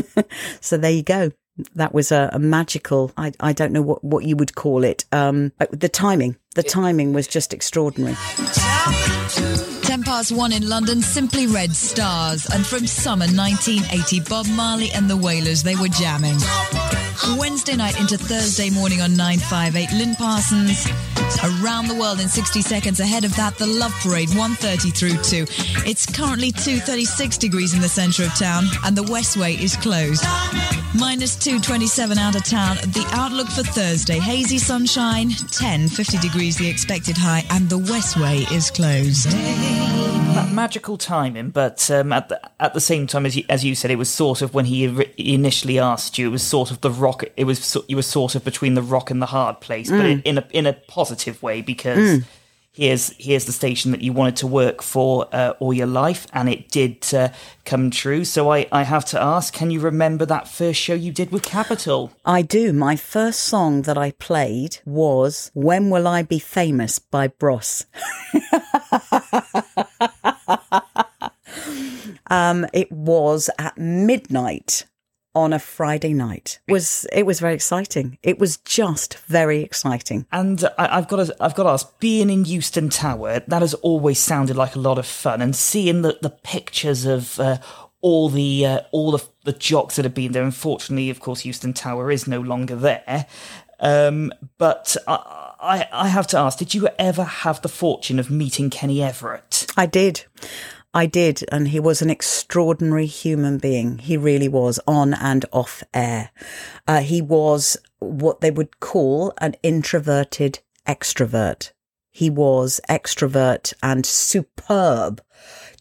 so 0.60 0.76
there 0.76 0.90
you 0.90 1.02
go. 1.02 1.30
That 1.74 1.92
was 1.92 2.10
a, 2.10 2.30
a, 2.32 2.38
magical, 2.38 3.12
I, 3.16 3.32
I 3.38 3.52
don't 3.52 3.72
know 3.72 3.82
what, 3.82 4.02
what 4.02 4.24
you 4.24 4.36
would 4.36 4.54
call 4.54 4.84
it. 4.84 5.04
Um, 5.12 5.52
the 5.70 5.88
timing, 5.88 6.36
the 6.54 6.62
timing 6.62 7.12
was 7.12 7.26
just 7.26 7.52
extraordinary. 7.54 8.16
10 9.82 10.02
past 10.02 10.32
1 10.32 10.52
in 10.52 10.68
London, 10.68 11.00
Simply 11.00 11.46
Red 11.46 11.74
Stars. 11.74 12.46
And 12.46 12.66
from 12.66 12.86
summer 12.86 13.26
1980, 13.26 14.20
Bob 14.28 14.46
Marley 14.48 14.90
and 14.92 15.08
the 15.08 15.16
Wailers, 15.16 15.62
they 15.62 15.76
were 15.76 15.88
jamming. 15.88 16.38
Wednesday 17.38 17.76
night 17.76 17.98
into 18.00 18.18
Thursday 18.18 18.70
morning 18.70 19.00
on 19.00 19.16
958, 19.16 19.92
Lynn 19.98 20.14
Parsons. 20.16 20.86
Around 21.42 21.88
the 21.88 21.94
world 21.94 22.20
in 22.20 22.28
60 22.28 22.62
seconds. 22.62 23.00
Ahead 23.00 23.24
of 23.24 23.34
that, 23.36 23.56
the 23.56 23.66
Love 23.66 23.92
Parade, 24.00 24.28
1.30 24.30 24.94
through 24.94 25.22
2. 25.22 25.46
It's 25.88 26.06
currently 26.06 26.52
2.36 26.52 27.38
degrees 27.38 27.74
in 27.74 27.80
the 27.80 27.88
centre 27.88 28.24
of 28.24 28.34
town, 28.38 28.64
and 28.84 28.96
the 28.96 29.04
Westway 29.04 29.60
is 29.60 29.76
closed. 29.76 30.24
Minus 30.98 31.36
2.27 31.36 32.16
out 32.18 32.36
of 32.36 32.44
town. 32.44 32.76
The 32.76 33.08
outlook 33.12 33.48
for 33.48 33.62
Thursday, 33.62 34.18
hazy 34.18 34.58
sunshine, 34.58 35.30
10, 35.50 35.88
50 35.88 36.18
degrees 36.18 36.56
the 36.56 36.68
expected 36.68 37.16
high, 37.16 37.44
and 37.50 37.68
the 37.68 37.78
Westway 37.78 38.50
is 38.52 38.70
closed 38.70 39.30
That 39.30 40.50
magical 40.52 40.98
timing, 40.98 41.50
but 41.50 41.90
um, 41.90 42.12
at 42.12 42.28
the 42.28 42.40
at 42.60 42.74
the 42.74 42.80
same 42.80 43.06
time 43.06 43.26
as 43.26 43.36
you, 43.36 43.44
as 43.48 43.64
you 43.64 43.74
said, 43.74 43.90
it 43.90 43.96
was 43.96 44.10
sort 44.10 44.42
of 44.42 44.54
when 44.54 44.66
he 44.66 44.84
initially 45.16 45.78
asked 45.78 46.18
you, 46.18 46.28
it 46.28 46.32
was 46.32 46.42
sort 46.42 46.70
of 46.70 46.80
the 46.80 46.90
rock. 47.02 47.24
It 47.36 47.44
was 47.44 47.76
you 47.88 47.96
were 47.96 48.02
sort 48.02 48.34
of 48.34 48.44
between 48.44 48.74
the 48.74 48.82
rock 48.82 49.10
and 49.10 49.20
the 49.20 49.26
hard 49.26 49.60
place, 49.60 49.90
mm. 49.90 49.98
but 49.98 50.26
in 50.26 50.38
a 50.38 50.46
in 50.52 50.66
a 50.66 50.72
positive 50.72 51.42
way 51.42 51.60
because. 51.60 52.20
Mm. 52.20 52.24
here's 52.74 53.14
here's 53.18 53.44
the 53.44 53.52
station 53.52 53.90
that 53.90 54.00
you 54.00 54.14
wanted 54.14 54.34
to 54.34 54.46
work 54.46 54.80
for 54.82 55.28
uh, 55.32 55.52
all 55.60 55.74
your 55.74 55.86
life, 55.86 56.26
and 56.32 56.48
it 56.48 56.70
did 56.70 57.12
uh, 57.12 57.28
come 57.66 57.90
true. 57.90 58.24
So 58.24 58.50
I, 58.50 58.66
I 58.72 58.84
have 58.84 59.04
to 59.06 59.20
ask, 59.20 59.52
can 59.52 59.70
you 59.70 59.80
remember 59.80 60.24
that 60.24 60.48
first 60.48 60.80
show 60.80 60.94
you 60.94 61.12
did 61.12 61.32
with 61.32 61.42
Capital? 61.42 62.12
I 62.24 62.40
do. 62.40 62.72
My 62.72 62.96
first 62.96 63.40
song 63.40 63.82
that 63.82 63.98
I 63.98 64.12
played 64.12 64.78
was 64.86 65.50
"When 65.52 65.90
Will 65.90 66.08
I 66.08 66.22
Be 66.22 66.38
Famous" 66.38 66.98
by 66.98 67.28
Bros. 67.28 67.84
um, 72.28 72.66
it 72.72 72.90
was 72.90 73.50
at 73.58 73.76
midnight 73.76 74.86
on 75.34 75.52
a 75.52 75.58
Friday 75.58 76.12
night. 76.12 76.60
It 76.66 76.72
was 76.72 77.06
it 77.12 77.24
was 77.24 77.40
very 77.40 77.54
exciting. 77.54 78.18
It 78.22 78.38
was 78.38 78.58
just 78.58 79.18
very 79.26 79.62
exciting. 79.62 80.26
And 80.32 80.68
I, 80.78 80.96
have 80.96 81.08
got 81.08 81.26
to 81.26 81.36
I've 81.40 81.54
got 81.54 81.64
to 81.64 81.70
ask, 81.70 81.98
being 81.98 82.30
in 82.30 82.44
Euston 82.44 82.90
Tower, 82.90 83.40
that 83.40 83.62
has 83.62 83.74
always 83.74 84.18
sounded 84.18 84.56
like 84.56 84.76
a 84.76 84.80
lot 84.80 84.98
of 84.98 85.06
fun. 85.06 85.40
And 85.40 85.56
seeing 85.56 86.02
the 86.02 86.18
the 86.20 86.30
pictures 86.30 87.06
of 87.06 87.38
uh, 87.40 87.58
all 88.00 88.28
the 88.28 88.66
uh, 88.66 88.80
all 88.90 89.12
the 89.12 89.24
the 89.44 89.52
jocks 89.52 89.96
that 89.96 90.04
have 90.04 90.14
been 90.14 90.32
there. 90.32 90.44
Unfortunately, 90.44 91.08
of 91.08 91.20
course, 91.20 91.44
Euston 91.44 91.72
Tower 91.72 92.10
is 92.10 92.26
no 92.26 92.40
longer 92.40 92.76
there. 92.76 93.26
Um, 93.80 94.32
but 94.58 94.96
I, 95.08 95.54
I 95.60 95.88
I 95.92 96.08
have 96.08 96.26
to 96.28 96.38
ask, 96.38 96.58
did 96.58 96.74
you 96.74 96.88
ever 96.98 97.24
have 97.24 97.62
the 97.62 97.68
fortune 97.68 98.18
of 98.18 98.30
meeting 98.30 98.70
Kenny 98.70 99.02
Everett? 99.02 99.66
I 99.76 99.86
did. 99.86 100.24
I 100.94 101.06
did, 101.06 101.44
and 101.50 101.68
he 101.68 101.80
was 101.80 102.02
an 102.02 102.10
extraordinary 102.10 103.06
human 103.06 103.56
being. 103.58 103.98
He 103.98 104.16
really 104.18 104.48
was, 104.48 104.78
on 104.86 105.14
and 105.14 105.44
off 105.50 105.82
air. 105.94 106.30
Uh, 106.86 107.00
he 107.00 107.22
was 107.22 107.78
what 107.98 108.40
they 108.40 108.50
would 108.50 108.78
call 108.80 109.32
an 109.38 109.54
introverted 109.62 110.60
extrovert. 110.86 111.72
He 112.10 112.28
was 112.28 112.78
extrovert 112.90 113.72
and 113.82 114.04
superb 114.04 115.22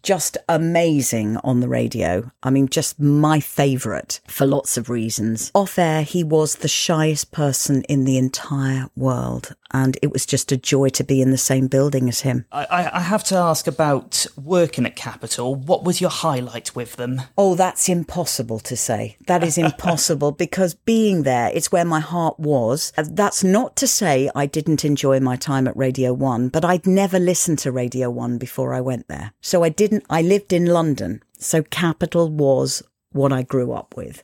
just 0.04 0.38
amazing 0.50 1.38
on 1.38 1.60
the 1.60 1.68
radio. 1.68 2.32
I 2.44 2.50
mean, 2.50 2.68
just 2.68 3.00
my 3.00 3.40
favourite 3.40 4.20
for 4.28 4.46
lots 4.46 4.78
of 4.78 4.90
reasons. 4.90 5.52
Off 5.54 5.78
air, 5.78 6.04
he 6.04 6.24
was 6.24 6.56
the 6.56 6.68
shyest 6.68 7.32
person 7.32 7.84
in 7.84 8.06
the 8.06 8.18
entire 8.18 8.88
world. 8.96 9.56
And 9.74 9.98
it 10.02 10.12
was 10.12 10.26
just 10.26 10.52
a 10.52 10.58
joy 10.58 10.90
to 10.90 11.04
be 11.04 11.22
in 11.22 11.32
the 11.32 11.38
same 11.38 11.68
building 11.68 12.10
as 12.10 12.22
him. 12.22 12.46
I, 12.52 12.90
I 12.94 13.00
have 13.00 13.24
to 13.26 13.36
ask 13.36 13.68
about 13.68 14.26
working 14.36 14.86
at 14.86 14.98
Capital. 14.98 15.56
What 15.56 15.86
was 15.86 16.02
your 16.02 16.10
highlight 16.10 16.76
with 16.76 16.98
them? 16.98 17.22
Oh, 17.38 17.56
that's 17.56 17.88
impossible 17.88 18.60
to 18.60 18.76
say. 18.76 19.16
That 19.28 19.44
is 19.44 19.58
impossible 19.58 20.32
because 20.46 20.74
being 20.74 21.24
there, 21.24 21.52
it's 21.54 21.72
where 21.72 21.86
my 21.86 22.02
heart 22.02 22.38
was. 22.38 22.92
Uh, 22.98 23.06
that's 23.10 23.46
not 23.46 23.78
to 23.78 23.88
say 23.88 24.30
I 24.36 24.46
didn't 24.46 24.84
enjoy 24.84 25.22
my 25.22 25.38
time 25.38 25.68
at 25.70 25.78
Radio 25.78 26.12
1, 26.12 26.50
but 26.50 26.66
I'd 26.66 26.86
never 26.86 27.18
listened 27.18 27.60
to 27.60 27.72
Radio 27.72 28.10
1 28.10 28.38
before 28.38 28.74
I 28.74 28.82
went 28.82 29.08
there. 29.08 29.32
So 29.40 29.64
I 29.64 29.70
did 29.70 29.91
didn't, 29.92 30.06
I 30.10 30.22
lived 30.22 30.54
in 30.54 30.66
London. 30.66 31.22
So 31.38 31.64
Capital 31.64 32.30
was 32.30 32.82
what 33.12 33.32
I 33.32 33.44
grew 33.44 33.74
up 33.74 33.96
with. 33.96 34.24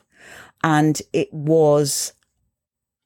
And 0.64 1.00
it 1.12 1.32
was 1.32 2.12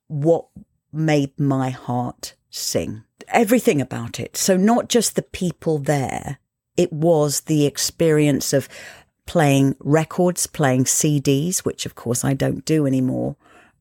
what 0.07 0.45
made 0.91 1.37
my 1.39 1.69
heart 1.69 2.35
sing. 2.49 3.03
Everything 3.27 3.81
about 3.81 4.19
it. 4.19 4.37
So 4.37 4.57
not 4.57 4.89
just 4.89 5.15
the 5.15 5.21
people 5.21 5.77
there, 5.77 6.39
it 6.77 6.91
was 6.91 7.41
the 7.41 7.65
experience 7.65 8.53
of 8.53 8.67
playing 9.25 9.75
records, 9.79 10.47
playing 10.47 10.85
CDs, 10.85 11.59
which 11.59 11.85
of 11.85 11.95
course 11.95 12.25
I 12.25 12.33
don't 12.33 12.65
do 12.65 12.85
anymore. 12.85 13.35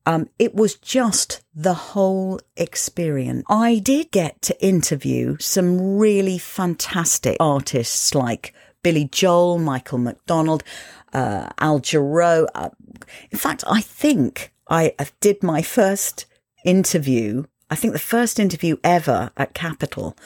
Um, 0.04 0.28
it 0.38 0.54
was 0.54 0.74
just 0.74 1.42
the 1.54 1.74
whole 1.74 2.40
experience. 2.56 3.44
I 3.48 3.78
did 3.78 4.10
get 4.10 4.42
to 4.42 4.64
interview 4.64 5.36
some 5.38 5.96
really 5.96 6.38
fantastic 6.38 7.36
artists 7.38 8.14
like 8.14 8.52
Billy 8.82 9.08
Joel, 9.10 9.58
Michael 9.58 9.98
McDonald, 9.98 10.64
uh, 11.12 11.50
Al 11.58 11.80
Jarreau. 11.80 12.46
Uh, 12.54 12.70
in 13.30 13.38
fact, 13.38 13.64
I 13.66 13.80
think 13.80 14.52
I 14.68 14.94
did 15.20 15.42
my 15.42 15.62
first 15.62 16.26
interview. 16.64 17.44
I 17.70 17.74
think 17.74 17.92
the 17.92 17.98
first 17.98 18.38
interview 18.38 18.76
ever 18.84 19.30
at 19.36 19.54
Capital. 19.54 20.16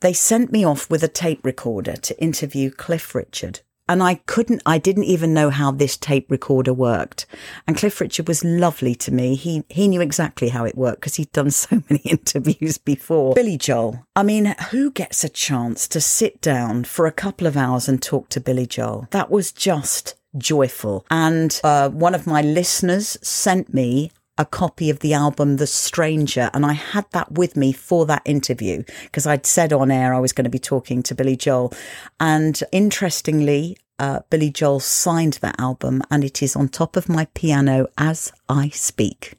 They 0.00 0.12
sent 0.12 0.52
me 0.52 0.64
off 0.64 0.90
with 0.90 1.02
a 1.02 1.08
tape 1.08 1.44
recorder 1.44 1.96
to 1.96 2.22
interview 2.22 2.70
Cliff 2.70 3.14
Richard. 3.14 3.60
And 3.88 4.02
I 4.02 4.16
couldn't, 4.26 4.62
I 4.66 4.78
didn't 4.78 5.04
even 5.04 5.32
know 5.32 5.50
how 5.50 5.70
this 5.70 5.96
tape 5.96 6.30
recorder 6.30 6.72
worked. 6.72 7.26
And 7.66 7.76
Cliff 7.76 8.00
Richard 8.00 8.28
was 8.28 8.44
lovely 8.44 8.94
to 8.96 9.12
me. 9.12 9.34
He, 9.34 9.64
he 9.68 9.88
knew 9.88 10.00
exactly 10.00 10.48
how 10.48 10.64
it 10.64 10.76
worked 10.76 11.00
because 11.00 11.16
he'd 11.16 11.32
done 11.32 11.50
so 11.52 11.82
many 11.88 12.02
interviews 12.04 12.78
before. 12.78 13.34
Billy 13.34 13.56
Joel. 13.56 14.04
I 14.14 14.22
mean, 14.22 14.54
who 14.70 14.90
gets 14.90 15.24
a 15.24 15.28
chance 15.28 15.86
to 15.88 16.00
sit 16.00 16.40
down 16.40 16.84
for 16.84 17.06
a 17.06 17.12
couple 17.12 17.46
of 17.46 17.56
hours 17.56 17.88
and 17.88 18.02
talk 18.02 18.28
to 18.30 18.40
Billy 18.40 18.66
Joel? 18.66 19.08
That 19.10 19.30
was 19.30 19.52
just 19.52 20.14
joyful. 20.36 21.06
And 21.10 21.60
uh, 21.64 21.88
one 21.90 22.14
of 22.14 22.26
my 22.26 22.42
listeners 22.42 23.16
sent 23.22 23.72
me 23.72 24.10
a 24.38 24.44
copy 24.44 24.90
of 24.90 25.00
the 25.00 25.14
album 25.14 25.56
The 25.56 25.66
Stranger, 25.66 26.50
and 26.52 26.66
I 26.66 26.72
had 26.72 27.06
that 27.12 27.32
with 27.32 27.56
me 27.56 27.72
for 27.72 28.06
that 28.06 28.22
interview 28.24 28.82
because 29.04 29.26
I'd 29.26 29.46
said 29.46 29.72
on 29.72 29.90
air 29.90 30.14
I 30.14 30.20
was 30.20 30.32
going 30.32 30.44
to 30.44 30.50
be 30.50 30.58
talking 30.58 31.02
to 31.04 31.14
Billy 31.14 31.36
Joel. 31.36 31.72
And 32.20 32.62
interestingly, 32.72 33.78
uh, 33.98 34.20
Billy 34.30 34.50
Joel 34.50 34.80
signed 34.80 35.34
that 35.34 35.58
album, 35.58 36.02
and 36.10 36.22
it 36.22 36.42
is 36.42 36.54
on 36.54 36.68
top 36.68 36.96
of 36.96 37.08
my 37.08 37.26
piano 37.34 37.88
as 37.96 38.32
I 38.48 38.68
speak. 38.70 39.34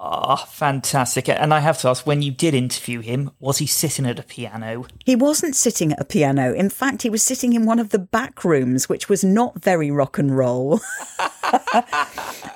Ah, 0.00 0.42
oh, 0.42 0.46
fantastic. 0.46 1.28
And 1.28 1.52
I 1.52 1.60
have 1.60 1.78
to 1.80 1.88
ask, 1.88 2.06
when 2.06 2.22
you 2.22 2.30
did 2.30 2.54
interview 2.54 3.00
him, 3.00 3.30
was 3.40 3.58
he 3.58 3.66
sitting 3.66 4.06
at 4.06 4.18
a 4.18 4.22
piano? 4.22 4.86
He 5.04 5.16
wasn't 5.16 5.56
sitting 5.56 5.92
at 5.92 6.00
a 6.00 6.04
piano. 6.04 6.54
In 6.54 6.70
fact, 6.70 7.02
he 7.02 7.10
was 7.10 7.22
sitting 7.22 7.52
in 7.52 7.66
one 7.66 7.78
of 7.78 7.90
the 7.90 7.98
back 7.98 8.44
rooms, 8.44 8.88
which 8.88 9.08
was 9.08 9.24
not 9.24 9.62
very 9.62 9.90
rock 9.90 10.18
and 10.18 10.36
roll 10.36 10.80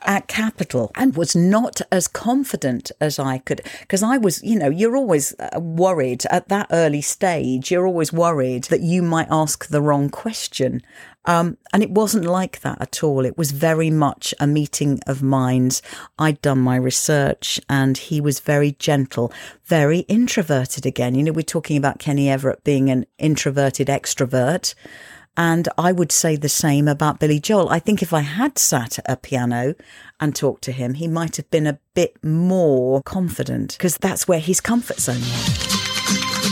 at 0.03 0.29
Capital 0.29 0.91
and 0.95 1.17
was 1.17 1.35
not 1.35 1.81
as 1.91 2.09
confident 2.09 2.91
as 3.01 3.19
I 3.19 3.39
could. 3.39 3.63
Because 3.81 4.03
I 4.03 4.19
was, 4.19 4.43
you 4.43 4.59
know, 4.59 4.71
you're 4.71 4.97
always 4.97 5.35
uh, 5.39 5.59
worried 5.61 6.25
at 6.31 6.49
that 6.49 6.69
early 6.71 7.03
stage, 7.03 7.71
you're 7.71 7.87
always 7.87 8.13
worried 8.13 8.65
that 8.65 8.81
you 8.81 9.03
might 9.03 9.29
ask 9.31 9.69
the 9.69 9.83
wrong 9.83 10.09
question. 10.09 10.83
Um, 11.25 11.57
and 11.73 11.83
it 11.83 11.91
wasn't 11.91 12.25
like 12.25 12.61
that 12.61 12.81
at 12.81 13.03
all. 13.05 13.25
It 13.25 13.39
was 13.39 13.53
very 13.53 13.91
much 13.91 14.35
a 14.41 14.47
meeting 14.47 15.01
of 15.07 15.23
minds. 15.23 15.83
I'd 16.19 16.43
done 16.43 16.59
my 16.59 16.77
research 16.77 17.61
and 17.69 17.97
he 17.97 18.21
was 18.21 18.41
very 18.41 18.73
gentle, 18.73 19.33
very 19.65 20.01
introverted 20.01 20.85
again. 20.85 21.15
You 21.15 21.23
know, 21.23 21.33
we're 21.33 21.43
talking 21.43 21.77
about 21.77 21.99
Kenny 21.99 22.29
Everett 22.29 22.65
being 22.65 22.91
an 22.91 23.07
introverted 23.19 23.87
extrovert. 23.87 24.75
And 25.35 25.67
I 25.79 25.93
would 25.93 26.13
say 26.13 26.37
the 26.37 26.49
same 26.49 26.89
about 26.89 27.19
Billy 27.19 27.41
Joel. 27.41 27.71
I 27.71 27.79
think 27.79 28.03
if 28.03 28.13
I 28.13 28.21
had 28.21 28.59
sat 28.59 28.99
at 28.99 29.11
a 29.11 29.17
piano 29.17 29.75
and 30.21 30.37
talked 30.37 30.63
to 30.65 30.73
him, 30.73 30.95
he 30.95 31.09
might 31.09 31.37
have 31.37 31.51
been 31.51 31.67
a 31.67 31.79
bit 31.95 32.23
more 32.23 33.03
confident 33.03 33.77
because 33.79 33.97
that's 33.97 34.29
where 34.29 34.41
his 34.41 34.61
comfort 34.61 35.01
zone 35.01 35.21
was. 35.21 35.92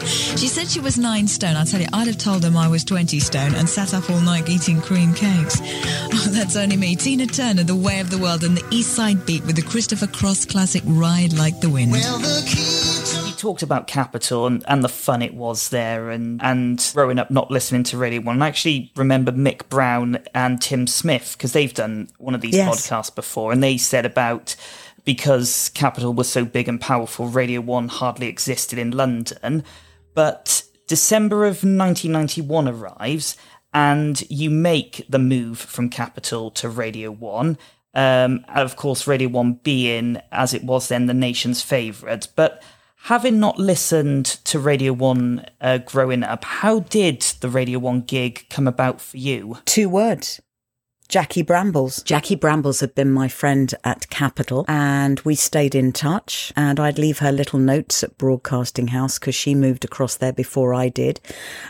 she 0.38 0.48
said 0.48 0.68
she 0.68 0.80
was 0.80 0.98
nine 0.98 1.26
stone. 1.26 1.56
I 1.56 1.64
tell 1.64 1.80
you, 1.80 1.88
I'd 1.94 2.08
have 2.08 2.18
told 2.18 2.42
them 2.42 2.54
I 2.54 2.68
was 2.68 2.84
20 2.84 3.18
stone 3.18 3.54
and 3.54 3.66
sat 3.66 3.94
up 3.94 4.10
all 4.10 4.20
night 4.20 4.50
eating 4.50 4.82
cream 4.82 5.14
cakes. 5.14 5.62
Oh, 6.14 6.28
that's 6.28 6.56
only 6.56 6.76
me. 6.76 6.94
Tina 6.94 7.26
Turner, 7.26 7.64
The 7.64 7.74
Way 7.74 8.00
of 8.00 8.10
the 8.10 8.18
World, 8.18 8.44
and 8.44 8.54
the 8.54 8.62
East 8.70 8.94
Side 8.94 9.24
Beat 9.24 9.46
with 9.46 9.56
the 9.56 9.62
Christopher 9.62 10.06
Cross 10.06 10.44
classic 10.44 10.82
Ride 10.84 11.32
Like 11.32 11.58
the 11.60 11.70
Wind. 11.70 11.90
Well, 11.90 12.18
the 12.18 13.31
talked 13.42 13.64
about 13.64 13.88
Capital 13.88 14.46
and, 14.46 14.64
and 14.68 14.84
the 14.84 14.88
fun 14.88 15.20
it 15.20 15.34
was 15.34 15.70
there 15.70 16.10
and, 16.10 16.40
and 16.44 16.92
growing 16.94 17.18
up 17.18 17.28
not 17.28 17.50
listening 17.50 17.82
to 17.82 17.98
Radio 17.98 18.20
1. 18.20 18.40
I 18.40 18.46
actually 18.46 18.92
remember 18.94 19.32
Mick 19.32 19.68
Brown 19.68 20.22
and 20.32 20.62
Tim 20.62 20.86
Smith 20.86 21.34
because 21.36 21.52
they've 21.52 21.74
done 21.74 22.08
one 22.18 22.36
of 22.36 22.40
these 22.40 22.54
yes. 22.54 22.86
podcasts 22.86 23.12
before 23.12 23.50
and 23.50 23.60
they 23.60 23.78
said 23.78 24.06
about 24.06 24.54
because 25.04 25.70
Capital 25.70 26.12
was 26.12 26.28
so 26.28 26.44
big 26.44 26.68
and 26.68 26.80
powerful, 26.80 27.26
Radio 27.26 27.60
1 27.60 27.88
hardly 27.88 28.28
existed 28.28 28.78
in 28.78 28.92
London. 28.92 29.64
But 30.14 30.62
December 30.86 31.38
of 31.44 31.64
1991 31.64 32.68
arrives 32.68 33.36
and 33.74 34.22
you 34.30 34.50
make 34.50 35.04
the 35.08 35.18
move 35.18 35.58
from 35.58 35.88
Capital 35.88 36.52
to 36.52 36.68
Radio 36.68 37.10
1. 37.10 37.58
Um, 37.94 38.44
of 38.54 38.76
course, 38.76 39.08
Radio 39.08 39.26
1 39.30 39.54
being, 39.64 40.18
as 40.30 40.54
it 40.54 40.62
was 40.62 40.86
then, 40.86 41.06
the 41.06 41.12
nation's 41.12 41.60
favourite. 41.60 42.28
But 42.36 42.62
Having 43.06 43.40
not 43.40 43.58
listened 43.58 44.26
to 44.26 44.60
Radio 44.60 44.92
1 44.92 45.44
uh, 45.60 45.78
growing 45.78 46.22
up, 46.22 46.44
how 46.44 46.80
did 46.80 47.22
the 47.40 47.48
Radio 47.48 47.80
1 47.80 48.02
gig 48.02 48.46
come 48.48 48.68
about 48.68 49.00
for 49.00 49.16
you? 49.16 49.58
Two 49.64 49.88
words 49.88 50.40
Jackie 51.12 51.42
Brambles. 51.42 52.02
Jackie 52.04 52.36
Brambles 52.36 52.80
had 52.80 52.94
been 52.94 53.12
my 53.12 53.28
friend 53.28 53.74
at 53.84 54.08
Capital 54.08 54.64
and 54.66 55.20
we 55.20 55.34
stayed 55.34 55.74
in 55.74 55.92
touch 55.92 56.54
and 56.56 56.80
I'd 56.80 56.96
leave 56.96 57.18
her 57.18 57.30
little 57.30 57.58
notes 57.58 58.02
at 58.02 58.16
Broadcasting 58.16 58.88
House 58.88 59.18
because 59.18 59.34
she 59.34 59.54
moved 59.54 59.84
across 59.84 60.16
there 60.16 60.32
before 60.32 60.72
I 60.72 60.88
did. 60.88 61.20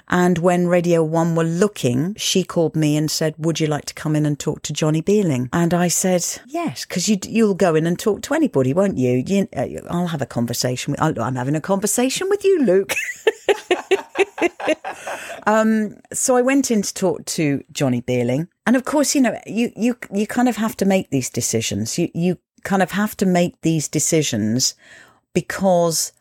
And 0.07 0.39
when 0.39 0.69
Radio 0.69 1.03
1 1.03 1.35
were 1.35 1.43
looking, 1.43 2.15
she 2.15 2.45
called 2.45 2.77
me 2.77 2.97
and 2.97 3.11
said, 3.11 3.35
would 3.37 3.59
you 3.59 3.67
like 3.67 3.87
to 3.87 3.95
come 3.95 4.15
in 4.15 4.27
and 4.27 4.39
talk 4.39 4.63
to 4.63 4.73
Johnny 4.73 5.03
Beerling? 5.03 5.49
And 5.53 5.75
I 5.75 5.89
said, 5.89 6.25
yes, 6.47 6.85
because 6.85 7.09
you, 7.09 7.19
you'll 7.25 7.55
go 7.55 7.75
in 7.75 7.85
and 7.85 7.99
talk 7.99 8.23
to 8.23 8.35
anybody, 8.35 8.73
won't 8.73 8.97
you? 8.97 9.25
you 9.27 9.49
uh, 9.57 9.67
I'll 9.91 10.07
have 10.07 10.23
a 10.23 10.27
conversation. 10.27 10.93
With, 10.93 11.19
I'm 11.19 11.35
having 11.35 11.57
a 11.57 11.61
conversation 11.61 12.29
with 12.29 12.45
you, 12.45 12.63
Luke. 12.63 12.95
um, 15.47 15.97
so 16.13 16.37
I 16.37 16.43
went 16.43 16.71
in 16.71 16.83
to 16.83 16.95
talk 16.95 17.25
to 17.27 17.63
Johnny 17.73 18.03
Beerling, 18.03 18.49
and 18.67 18.77
of 18.77 18.85
course, 18.85 19.15
you 19.15 19.21
know, 19.21 19.39
you 19.47 19.73
you 19.77 19.97
you 20.13 20.27
kind 20.27 20.49
of 20.49 20.57
have 20.57 20.77
to 20.79 20.85
make 20.85 21.11
these 21.11 21.31
decisions. 21.31 21.99
You 21.99 22.09
you 22.15 22.39
kind 22.65 22.83
of 22.83 22.93
have 22.93 23.17
to 23.19 23.27
make 23.27 23.61
these 23.63 23.89
decisions 23.89 24.75
because 25.35 26.13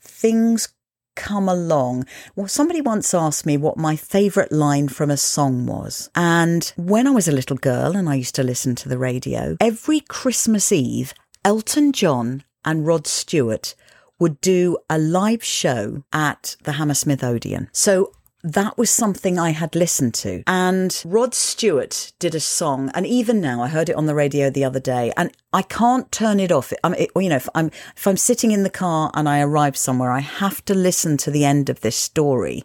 things 0.00 0.68
come 1.16 1.48
along. 1.48 2.06
Well, 2.34 2.48
somebody 2.48 2.80
once 2.80 3.12
asked 3.12 3.44
me 3.44 3.56
what 3.56 3.76
my 3.76 3.96
favourite 3.96 4.50
line 4.50 4.88
from 4.88 5.10
a 5.10 5.16
song 5.16 5.66
was. 5.66 6.08
And 6.14 6.72
when 6.76 7.06
I 7.06 7.10
was 7.10 7.28
a 7.28 7.32
little 7.32 7.56
girl 7.56 7.94
and 7.94 8.08
I 8.08 8.14
used 8.14 8.34
to 8.36 8.42
listen 8.42 8.74
to 8.76 8.88
the 8.88 8.98
radio, 8.98 9.56
every 9.60 10.00
Christmas 10.00 10.72
Eve, 10.72 11.12
Elton 11.44 11.92
John 11.92 12.44
and 12.64 12.86
Rod 12.86 13.06
Stewart 13.06 13.74
would 14.20 14.40
do 14.40 14.78
a 14.88 14.98
live 14.98 15.42
show 15.42 16.04
at 16.12 16.56
the 16.62 16.72
Hammersmith 16.72 17.24
Odeon. 17.24 17.68
So 17.72 18.12
that 18.42 18.78
was 18.78 18.90
something 18.90 19.38
I 19.38 19.50
had 19.50 19.74
listened 19.74 20.14
to. 20.14 20.42
And 20.46 21.02
Rod 21.04 21.34
Stewart 21.34 22.12
did 22.18 22.34
a 22.34 22.40
song, 22.40 22.90
and 22.94 23.06
even 23.06 23.40
now 23.40 23.62
I 23.62 23.68
heard 23.68 23.88
it 23.88 23.96
on 23.96 24.06
the 24.06 24.14
radio 24.14 24.50
the 24.50 24.64
other 24.64 24.80
day, 24.80 25.12
and 25.16 25.30
I 25.52 25.62
can't 25.62 26.10
turn 26.12 26.40
it 26.40 26.52
off. 26.52 26.72
I 26.82 26.92
it, 26.92 27.10
you 27.16 27.28
know, 27.28 27.36
if 27.36 27.48
I'm 27.54 27.70
if 27.96 28.06
I'm 28.06 28.16
sitting 28.16 28.52
in 28.52 28.62
the 28.62 28.70
car 28.70 29.10
and 29.14 29.28
I 29.28 29.40
arrive 29.40 29.76
somewhere, 29.76 30.10
I 30.10 30.20
have 30.20 30.64
to 30.66 30.74
listen 30.74 31.16
to 31.18 31.30
the 31.30 31.44
end 31.44 31.68
of 31.68 31.80
this 31.80 31.96
story, 31.96 32.64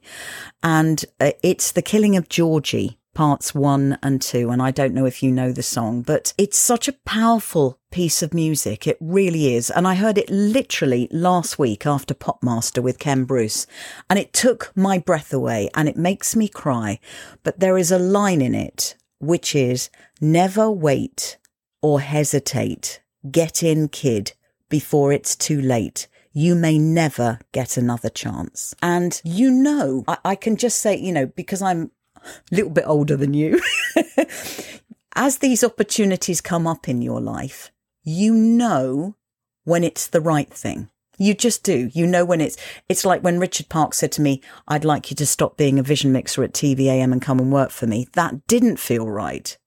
and 0.64 1.04
uh, 1.20 1.32
it's 1.44 1.72
the 1.72 1.82
killing 1.82 2.16
of 2.16 2.30
Georgie 2.30 2.98
parts 3.16 3.56
one 3.56 3.98
and 4.04 4.22
two. 4.22 4.52
And 4.52 4.62
I 4.62 4.70
don't 4.70 4.94
know 4.94 5.08
if 5.08 5.24
you 5.24 5.32
know 5.32 5.52
the 5.52 5.64
song, 5.64 6.04
but 6.04 6.34
it's 6.38 6.60
such 6.60 6.88
a 6.88 7.00
powerful 7.06 7.80
piece 7.90 8.22
of 8.22 8.36
music. 8.36 8.86
It 8.86 8.98
really 9.00 9.56
is. 9.56 9.72
And 9.72 9.88
I 9.88 9.96
heard 9.96 10.20
it 10.20 10.30
literally 10.30 11.08
last 11.10 11.58
week 11.58 11.88
after 11.88 12.14
Popmaster 12.14 12.84
with 12.84 13.00
Ken 13.00 13.24
Bruce, 13.24 13.66
and 14.08 14.20
it 14.20 14.34
took 14.34 14.72
my 14.76 15.00
breath 15.00 15.34
away 15.34 15.70
and 15.74 15.90
it 15.90 15.98
makes 15.98 16.36
me 16.36 16.48
cry. 16.48 17.00
But 17.42 17.60
there 17.60 17.80
is 17.80 17.92
a 17.92 17.98
line 17.98 18.42
in 18.42 18.54
it 18.54 18.96
which 19.20 19.56
is 19.56 19.90
never 20.22 20.70
wait 20.70 21.38
or 21.82 22.02
hesitate. 22.02 23.02
Get 23.32 23.64
in, 23.64 23.88
kid, 23.88 24.34
before 24.70 25.12
it's 25.12 25.36
too 25.36 25.60
late 25.60 26.08
you 26.38 26.54
may 26.54 26.78
never 26.78 27.40
get 27.54 27.78
another 27.78 28.10
chance. 28.10 28.76
And 28.82 29.20
you 29.24 29.50
know, 29.50 30.04
I, 30.06 30.18
I, 30.26 30.36
can 30.36 30.58
just 30.58 30.82
say, 30.82 30.98
you 30.98 31.14
know, 31.14 31.28
because 31.28 31.62
I'm 31.62 31.92
a 32.26 32.30
little 32.56 32.72
bit 32.72 32.86
older 32.88 33.16
than 33.16 33.34
you, 33.34 33.62
as 35.16 35.38
these 35.38 35.64
opportunities 35.64 36.42
come 36.42 36.68
up 36.68 36.88
in 36.90 37.02
your 37.02 37.22
life, 37.22 37.72
you 38.04 38.34
know 38.34 39.16
when 39.64 39.84
it's 39.84 40.08
the 40.08 40.22
right 40.22 40.50
thing. 40.50 40.90
You 41.18 41.34
just 41.34 41.64
do. 41.64 41.90
You 41.94 42.06
know 42.06 42.26
when 42.26 42.42
it's, 42.42 42.58
it's 42.90 43.06
like 43.06 43.22
when 43.22 43.40
Richard 43.40 43.70
Park 43.70 43.94
said 43.94 44.12
to 44.14 44.22
me, 44.22 44.42
I'd 44.68 44.84
like 44.84 45.10
you 45.10 45.16
to 45.16 45.26
stop 45.26 45.56
being 45.56 45.80
a 45.80 45.84
vision 45.84 46.12
mixer 46.12 46.44
at 46.44 46.54
TVAM 46.54 47.12
and 47.12 47.22
come 47.22 47.40
and 47.40 47.52
work 47.52 47.72
for 47.72 47.88
me. 47.88 48.08
That 48.14 48.46
didn't 48.48 48.78
feel 48.78 49.08
right. 49.08 49.58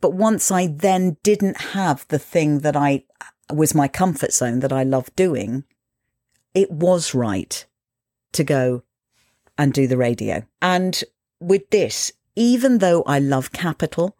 But 0.00 0.14
once 0.14 0.50
I 0.50 0.68
then 0.68 1.16
didn't 1.22 1.60
have 1.60 2.06
the 2.08 2.18
thing 2.18 2.60
that 2.60 2.76
I 2.76 3.04
was 3.52 3.74
my 3.74 3.88
comfort 3.88 4.32
zone 4.32 4.60
that 4.60 4.72
I 4.72 4.84
loved 4.84 5.16
doing, 5.16 5.64
it 6.54 6.70
was 6.70 7.14
right 7.14 7.66
to 8.32 8.44
go 8.44 8.82
and 9.58 9.72
do 9.72 9.86
the 9.86 9.96
radio. 9.96 10.44
And 10.62 11.02
with 11.46 11.70
this, 11.70 12.12
even 12.36 12.78
though 12.78 13.02
I 13.04 13.18
love 13.18 13.52
Capital, 13.52 14.16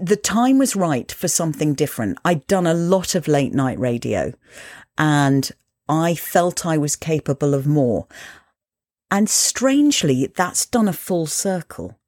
the 0.00 0.20
time 0.22 0.58
was 0.58 0.74
right 0.76 1.10
for 1.10 1.28
something 1.28 1.74
different. 1.74 2.18
I'd 2.24 2.46
done 2.46 2.66
a 2.66 2.74
lot 2.74 3.14
of 3.14 3.28
late 3.28 3.52
night 3.52 3.78
radio 3.78 4.32
and 4.96 5.50
I 5.88 6.14
felt 6.14 6.64
I 6.64 6.78
was 6.78 6.96
capable 6.96 7.52
of 7.54 7.66
more. 7.66 8.06
And 9.10 9.28
strangely, 9.28 10.32
that's 10.34 10.64
done 10.64 10.88
a 10.88 10.94
full 10.94 11.26
circle 11.26 11.98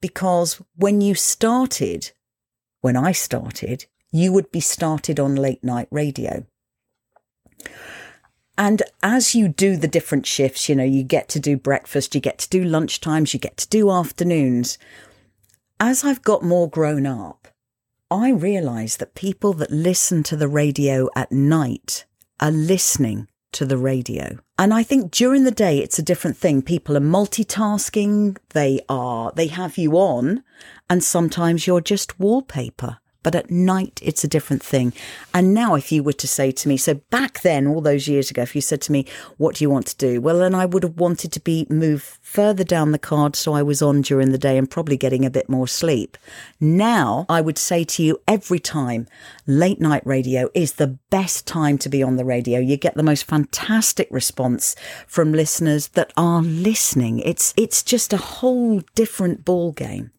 because 0.00 0.60
when 0.76 1.00
you 1.00 1.14
started, 1.14 2.10
when 2.82 2.96
I 2.96 3.12
started, 3.12 3.86
you 4.12 4.32
would 4.32 4.50
be 4.50 4.60
started 4.60 5.18
on 5.18 5.36
late 5.36 5.64
night 5.64 5.88
radio. 5.90 6.44
And 8.60 8.82
as 9.02 9.34
you 9.34 9.48
do 9.48 9.78
the 9.78 9.88
different 9.88 10.26
shifts, 10.26 10.68
you 10.68 10.76
know, 10.76 10.84
you 10.84 11.02
get 11.02 11.30
to 11.30 11.40
do 11.40 11.56
breakfast, 11.56 12.14
you 12.14 12.20
get 12.20 12.36
to 12.40 12.48
do 12.50 12.62
lunch 12.62 13.00
times, 13.00 13.32
you 13.32 13.40
get 13.40 13.56
to 13.56 13.68
do 13.70 13.90
afternoons. 13.90 14.76
As 15.80 16.04
I've 16.04 16.20
got 16.20 16.42
more 16.42 16.68
grown 16.68 17.06
up, 17.06 17.48
I 18.10 18.28
realise 18.32 18.98
that 18.98 19.14
people 19.14 19.54
that 19.54 19.70
listen 19.70 20.22
to 20.24 20.36
the 20.36 20.46
radio 20.46 21.08
at 21.16 21.32
night 21.32 22.04
are 22.38 22.50
listening 22.50 23.28
to 23.52 23.64
the 23.64 23.78
radio. 23.78 24.38
And 24.58 24.74
I 24.74 24.82
think 24.82 25.10
during 25.10 25.44
the 25.44 25.50
day, 25.50 25.78
it's 25.78 25.98
a 25.98 26.02
different 26.02 26.36
thing. 26.36 26.60
People 26.60 26.98
are 26.98 27.00
multitasking. 27.00 28.36
They 28.50 28.82
are, 28.90 29.32
they 29.34 29.46
have 29.46 29.78
you 29.78 29.92
on 29.92 30.44
and 30.90 31.02
sometimes 31.02 31.66
you're 31.66 31.80
just 31.80 32.20
wallpaper. 32.20 32.98
But 33.22 33.34
at 33.34 33.50
night, 33.50 34.00
it's 34.02 34.24
a 34.24 34.28
different 34.28 34.62
thing. 34.62 34.92
And 35.34 35.52
now, 35.52 35.74
if 35.74 35.92
you 35.92 36.02
were 36.02 36.14
to 36.14 36.26
say 36.26 36.50
to 36.52 36.68
me, 36.68 36.76
so 36.76 36.94
back 36.94 37.42
then, 37.42 37.66
all 37.66 37.82
those 37.82 38.08
years 38.08 38.30
ago, 38.30 38.42
if 38.42 38.54
you 38.54 38.62
said 38.62 38.80
to 38.82 38.92
me, 38.92 39.04
what 39.36 39.56
do 39.56 39.64
you 39.64 39.70
want 39.70 39.86
to 39.88 39.96
do? 39.96 40.20
Well, 40.20 40.38
then 40.38 40.54
I 40.54 40.64
would 40.64 40.82
have 40.82 40.98
wanted 40.98 41.32
to 41.32 41.40
be 41.40 41.66
moved 41.68 42.18
further 42.22 42.64
down 42.64 42.92
the 42.92 42.98
card 42.98 43.36
so 43.36 43.52
I 43.52 43.62
was 43.62 43.82
on 43.82 44.00
during 44.00 44.32
the 44.32 44.38
day 44.38 44.56
and 44.56 44.70
probably 44.70 44.96
getting 44.96 45.24
a 45.24 45.30
bit 45.30 45.48
more 45.48 45.68
sleep. 45.68 46.16
Now, 46.58 47.26
I 47.28 47.40
would 47.40 47.58
say 47.58 47.84
to 47.84 48.02
you 48.02 48.18
every 48.26 48.58
time, 48.58 49.06
late 49.46 49.80
night 49.80 50.06
radio 50.06 50.48
is 50.54 50.74
the 50.74 50.98
best 51.10 51.46
time 51.46 51.76
to 51.78 51.88
be 51.88 52.02
on 52.02 52.16
the 52.16 52.24
radio. 52.24 52.58
You 52.58 52.76
get 52.76 52.94
the 52.94 53.02
most 53.02 53.24
fantastic 53.24 54.08
response 54.10 54.76
from 55.06 55.32
listeners 55.32 55.88
that 55.88 56.12
are 56.16 56.42
listening. 56.42 57.18
It's, 57.20 57.52
it's 57.56 57.82
just 57.82 58.12
a 58.12 58.18
whole 58.18 58.80
different 58.94 59.44
ball 59.44 59.72
game. 59.72 60.10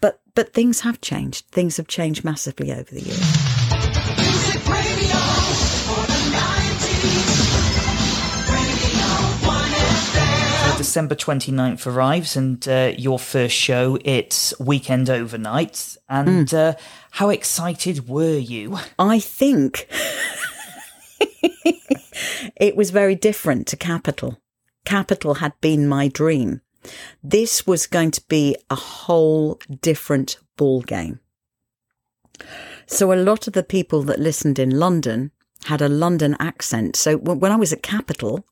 But 0.00 0.20
but 0.34 0.52
things 0.52 0.80
have 0.80 1.00
changed. 1.00 1.46
Things 1.46 1.76
have 1.76 1.88
changed 1.88 2.24
massively 2.24 2.72
over 2.72 2.90
the 2.90 3.00
years. 3.00 3.54
December 10.76 11.14
29th 11.14 11.86
arrives 11.86 12.36
and 12.36 12.68
uh, 12.68 12.92
your 12.96 13.18
first 13.18 13.56
show, 13.56 13.98
it's 14.04 14.52
Weekend 14.60 15.08
Overnight. 15.08 15.96
And 16.08 16.46
mm. 16.46 16.54
uh, 16.54 16.76
how 17.10 17.30
excited 17.30 18.08
were 18.08 18.36
you? 18.36 18.78
I 18.98 19.18
think 19.18 19.88
it 22.56 22.76
was 22.76 22.90
very 22.90 23.14
different 23.14 23.66
to 23.68 23.76
Capital. 23.76 24.38
Capital 24.84 25.34
had 25.34 25.58
been 25.60 25.88
my 25.88 26.08
dream. 26.08 26.60
This 27.22 27.66
was 27.66 27.86
going 27.86 28.10
to 28.12 28.22
be 28.28 28.56
a 28.70 28.74
whole 28.74 29.60
different 29.80 30.38
ball 30.56 30.82
game. 30.82 31.20
So 32.86 33.12
a 33.12 33.14
lot 33.14 33.46
of 33.46 33.52
the 33.52 33.62
people 33.62 34.02
that 34.02 34.18
listened 34.18 34.58
in 34.58 34.78
London 34.78 35.30
had 35.64 35.80
a 35.80 35.88
London 35.88 36.36
accent. 36.38 36.96
So 36.96 37.16
when 37.16 37.50
I 37.50 37.56
was 37.56 37.72
at 37.72 37.82
Capital, 37.82 38.44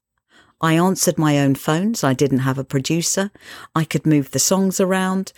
I 0.60 0.74
answered 0.74 1.18
my 1.18 1.38
own 1.38 1.56
phones. 1.56 2.04
I 2.04 2.14
didn't 2.14 2.40
have 2.40 2.58
a 2.58 2.64
producer. 2.64 3.30
I 3.74 3.84
could 3.84 4.06
move 4.06 4.30
the 4.30 4.38
songs 4.38 4.80
around. 4.80 5.32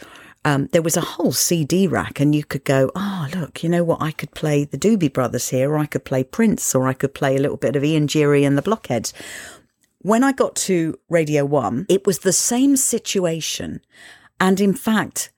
Um, 0.44 0.68
there 0.72 0.82
was 0.82 0.96
a 0.98 1.00
whole 1.00 1.32
CD 1.32 1.86
rack, 1.86 2.20
and 2.20 2.34
you 2.34 2.44
could 2.44 2.64
go, 2.64 2.90
oh, 2.94 3.28
look, 3.34 3.62
you 3.62 3.70
know 3.70 3.82
what? 3.82 4.02
I 4.02 4.10
could 4.10 4.32
play 4.32 4.64
the 4.64 4.76
Doobie 4.76 5.12
Brothers 5.12 5.48
here, 5.48 5.72
or 5.72 5.78
I 5.78 5.86
could 5.86 6.04
play 6.04 6.22
Prince, 6.22 6.74
or 6.74 6.86
I 6.86 6.92
could 6.92 7.14
play 7.14 7.34
a 7.34 7.40
little 7.40 7.56
bit 7.56 7.74
of 7.74 7.82
Ian 7.82 8.06
Dury 8.06 8.46
and 8.46 8.58
the 8.58 8.62
Blockheads. 8.62 9.14
When 10.04 10.22
I 10.22 10.32
got 10.32 10.54
to 10.56 10.98
Radio 11.08 11.46
1, 11.46 11.86
it 11.88 12.06
was 12.06 12.18
the 12.18 12.32
same 12.34 12.76
situation. 12.76 13.80
And 14.38 14.60
in 14.60 14.74
fact, 14.74 15.32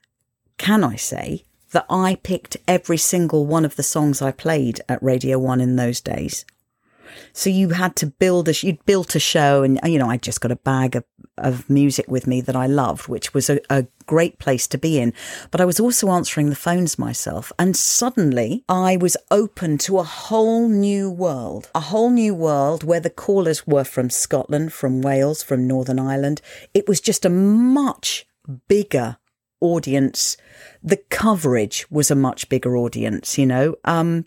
can 0.59 0.83
I 0.83 0.97
say 0.97 1.45
that 1.71 1.87
I 1.89 2.17
picked 2.17 2.57
every 2.67 2.97
single 2.97 3.47
one 3.47 3.65
of 3.65 3.77
the 3.77 3.85
songs 3.85 4.21
I 4.21 4.33
played 4.33 4.81
at 4.89 5.01
Radio 5.01 5.39
1 5.39 5.61
in 5.61 5.77
those 5.77 6.01
days? 6.01 6.45
So 7.33 7.49
you 7.49 7.69
had 7.69 7.95
to 7.95 8.07
build 8.07 8.49
a, 8.49 8.55
you'd 8.55 8.85
built 8.87 9.15
a 9.15 9.21
show 9.21 9.63
and, 9.63 9.79
you 9.85 10.01
know, 10.01 10.11
I 10.11 10.17
just 10.17 10.41
got 10.41 10.51
a 10.51 10.57
bag 10.57 10.97
of, 10.97 11.05
of 11.39 11.69
music 11.69 12.07
with 12.09 12.27
me 12.27 12.41
that 12.41 12.57
I 12.57 12.67
loved, 12.67 13.09
which 13.09 13.35
was 13.35 13.51
a, 13.51 13.61
a 13.69 13.87
great 14.07 14.39
place 14.39 14.67
to 14.69 14.79
be 14.79 14.99
in. 14.99 15.13
But 15.51 15.61
I 15.61 15.65
was 15.65 15.81
also 15.81 16.11
answering 16.11 16.51
the 16.51 16.57
phones 16.57 16.99
myself. 16.99 17.53
And 17.59 17.77
suddenly 17.77 18.65
I 18.69 18.97
was 18.97 19.17
open 19.31 19.79
to 19.79 19.99
a 19.99 20.05
whole 20.05 20.69
new 20.69 21.11
world, 21.11 21.71
a 21.75 21.81
whole 21.81 22.11
new 22.11 22.35
world 22.35 22.85
where 22.85 23.01
the 23.01 23.11
callers 23.11 23.67
were 23.67 23.85
from 23.85 24.11
Scotland, 24.11 24.73
from 24.73 25.03
Wales, 25.03 25.43
from 25.43 25.67
Northern 25.67 25.99
Ireland. 25.99 26.41
It 26.73 26.89
was 26.89 27.01
just 27.01 27.25
a 27.25 27.31
much 27.31 28.27
bigger 28.69 29.19
audience. 29.61 30.37
The 30.83 30.99
coverage 31.11 31.87
was 31.91 32.11
a 32.11 32.17
much 32.17 32.49
bigger 32.49 32.77
audience, 32.77 33.39
you 33.39 33.47
know. 33.47 33.77
Um, 33.85 34.27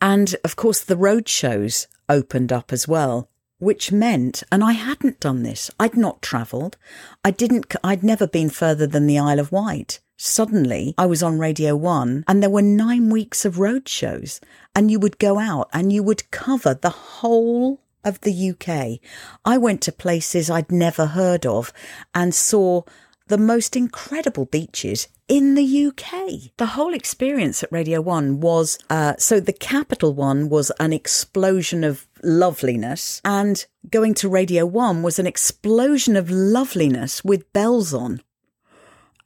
and 0.00 0.34
of 0.44 0.56
course, 0.56 0.82
the 0.82 0.96
road 0.96 1.28
shows 1.28 1.86
opened 2.08 2.52
up 2.52 2.72
as 2.72 2.88
well, 2.88 3.29
which 3.60 3.92
meant, 3.92 4.42
and 4.50 4.64
I 4.64 4.72
hadn't 4.72 5.20
done 5.20 5.44
this, 5.44 5.70
I'd 5.78 5.96
not 5.96 6.22
travelled. 6.22 6.76
I 7.24 7.30
didn't, 7.30 7.72
I'd 7.84 8.02
never 8.02 8.26
been 8.26 8.50
further 8.50 8.86
than 8.86 9.06
the 9.06 9.18
Isle 9.18 9.38
of 9.38 9.52
Wight. 9.52 10.00
Suddenly, 10.16 10.94
I 10.98 11.06
was 11.06 11.22
on 11.22 11.38
Radio 11.38 11.76
1 11.76 12.24
and 12.26 12.42
there 12.42 12.50
were 12.50 12.60
nine 12.60 13.08
weeks 13.08 13.44
of 13.44 13.58
road 13.58 13.88
shows, 13.88 14.40
and 14.74 14.90
you 14.90 14.98
would 14.98 15.18
go 15.18 15.38
out 15.38 15.70
and 15.72 15.92
you 15.92 16.02
would 16.02 16.30
cover 16.30 16.74
the 16.74 16.90
whole 16.90 17.80
of 18.04 18.20
the 18.20 18.50
UK. 18.50 19.00
I 19.44 19.56
went 19.58 19.80
to 19.82 19.92
places 19.92 20.50
I'd 20.50 20.72
never 20.72 21.06
heard 21.06 21.46
of 21.46 21.72
and 22.14 22.34
saw 22.34 22.82
the 23.30 23.38
most 23.38 23.76
incredible 23.76 24.44
beaches 24.44 25.06
in 25.28 25.54
the 25.54 25.86
UK. 25.86 26.52
The 26.56 26.74
whole 26.74 26.92
experience 26.92 27.62
at 27.62 27.70
Radio 27.70 28.00
1 28.00 28.40
was 28.40 28.76
uh, 28.90 29.14
so 29.18 29.38
the 29.38 29.52
Capital 29.52 30.12
One 30.12 30.48
was 30.48 30.72
an 30.80 30.92
explosion 30.92 31.84
of 31.84 32.08
loveliness, 32.24 33.22
and 33.24 33.64
going 33.88 34.14
to 34.14 34.28
Radio 34.28 34.66
1 34.66 35.04
was 35.04 35.20
an 35.20 35.28
explosion 35.28 36.16
of 36.16 36.28
loveliness 36.28 37.22
with 37.22 37.50
bells 37.52 37.94
on. 37.94 38.20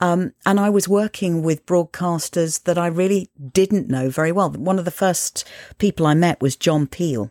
Um, 0.01 0.35
and 0.45 0.61
I 0.61 0.69
was 0.69 0.87
working 0.87 1.43
with 1.43 1.65
broadcasters 1.65 2.65
that 2.65 2.77
I 2.77 2.89
really 2.89 3.31
didn't 3.55 3.89
know 3.89 4.11
very 4.11 4.33
well. 4.33 4.51
One 4.51 4.79
of 4.79 4.85
the 4.85 4.91
first 4.91 5.49
people 5.79 6.07
I 6.07 6.13
met 6.13 6.43
was 6.43 6.57
John 6.57 6.87
Peel, 6.87 7.31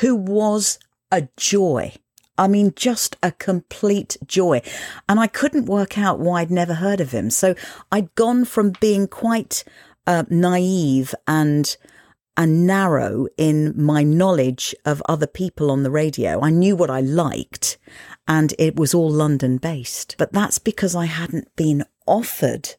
who 0.00 0.16
was 0.16 0.78
a 1.12 1.28
joy. 1.36 1.92
I 2.40 2.48
mean, 2.48 2.72
just 2.74 3.16
a 3.22 3.32
complete 3.32 4.16
joy. 4.26 4.62
And 5.08 5.20
I 5.20 5.26
couldn't 5.26 5.66
work 5.66 5.98
out 5.98 6.18
why 6.18 6.40
I'd 6.40 6.50
never 6.50 6.74
heard 6.74 7.00
of 7.00 7.12
him. 7.12 7.28
So 7.28 7.54
I'd 7.92 8.14
gone 8.14 8.46
from 8.46 8.72
being 8.80 9.06
quite 9.06 9.62
uh, 10.06 10.24
naive 10.28 11.14
and 11.28 11.76
and 12.36 12.66
narrow 12.66 13.26
in 13.36 13.74
my 13.76 14.02
knowledge 14.02 14.74
of 14.86 15.02
other 15.06 15.26
people 15.26 15.70
on 15.70 15.82
the 15.82 15.90
radio. 15.90 16.40
I 16.40 16.48
knew 16.48 16.74
what 16.74 16.88
I 16.88 17.00
liked, 17.00 17.76
and 18.26 18.54
it 18.58 18.76
was 18.76 18.94
all 18.94 19.10
London 19.10 19.58
based. 19.58 20.14
But 20.16 20.32
that's 20.32 20.58
because 20.58 20.94
I 20.94 21.04
hadn't 21.04 21.54
been 21.54 21.84
offered 22.06 22.76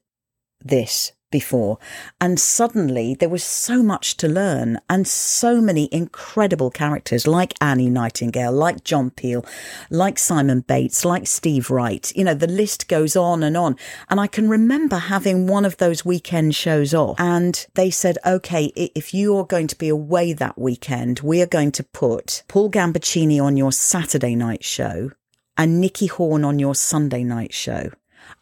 this 0.60 1.12
before. 1.32 1.80
And 2.20 2.39
suddenly 2.39 3.15
there 3.15 3.30
was 3.30 3.44
so 3.44 3.82
much 3.82 4.17
to 4.17 4.28
learn 4.28 4.80
and 4.89 5.08
so 5.08 5.62
many 5.62 5.89
incredible 5.91 6.70
characters 6.70 7.26
like 7.26 7.54
Annie 7.62 7.89
Nightingale, 7.89 8.52
like 8.52 8.84
John 8.84 9.10
Peel, 9.10 9.46
like 9.89 10.20
Simon 10.20 10.62
Bates, 10.62 11.04
like 11.06 11.28
Steve 11.28 11.70
Wright. 11.70 12.12
You 12.15 12.26
know, 12.26 12.34
the 12.34 12.48
list 12.48 12.88
goes 12.88 13.15
on 13.15 13.44
and 13.44 13.58
on. 13.58 13.76
And 14.10 14.20
I 14.20 14.28
can 14.28 14.50
remember 14.50 14.98
having 14.98 15.48
one 15.48 15.65
of 15.65 15.78
those 15.78 16.06
weekend 16.06 16.56
shows 16.56 16.94
off 16.94 17.15
and 17.20 17.65
they 17.74 17.89
said, 17.89 18.17
okay, 18.26 18.65
if 18.76 19.13
you 19.13 19.38
are 19.38 19.46
going 19.46 19.67
to 19.67 19.78
be 19.78 19.89
away 19.89 20.34
that 20.34 20.60
weekend, 20.60 21.22
we 21.22 21.41
are 21.41 21.48
going 21.48 21.72
to 21.74 21.84
put 21.84 22.44
Paul 22.48 22.70
Gambaccini 22.70 23.41
on 23.41 23.58
your 23.58 23.72
Saturday 23.72 24.36
night 24.36 24.63
show 24.63 25.12
and 25.58 25.80
Nicky 25.80 26.08
Horne 26.08 26.44
on 26.44 26.60
your 26.60 26.76
Sunday 26.76 27.24
night 27.24 27.54
show. 27.54 27.91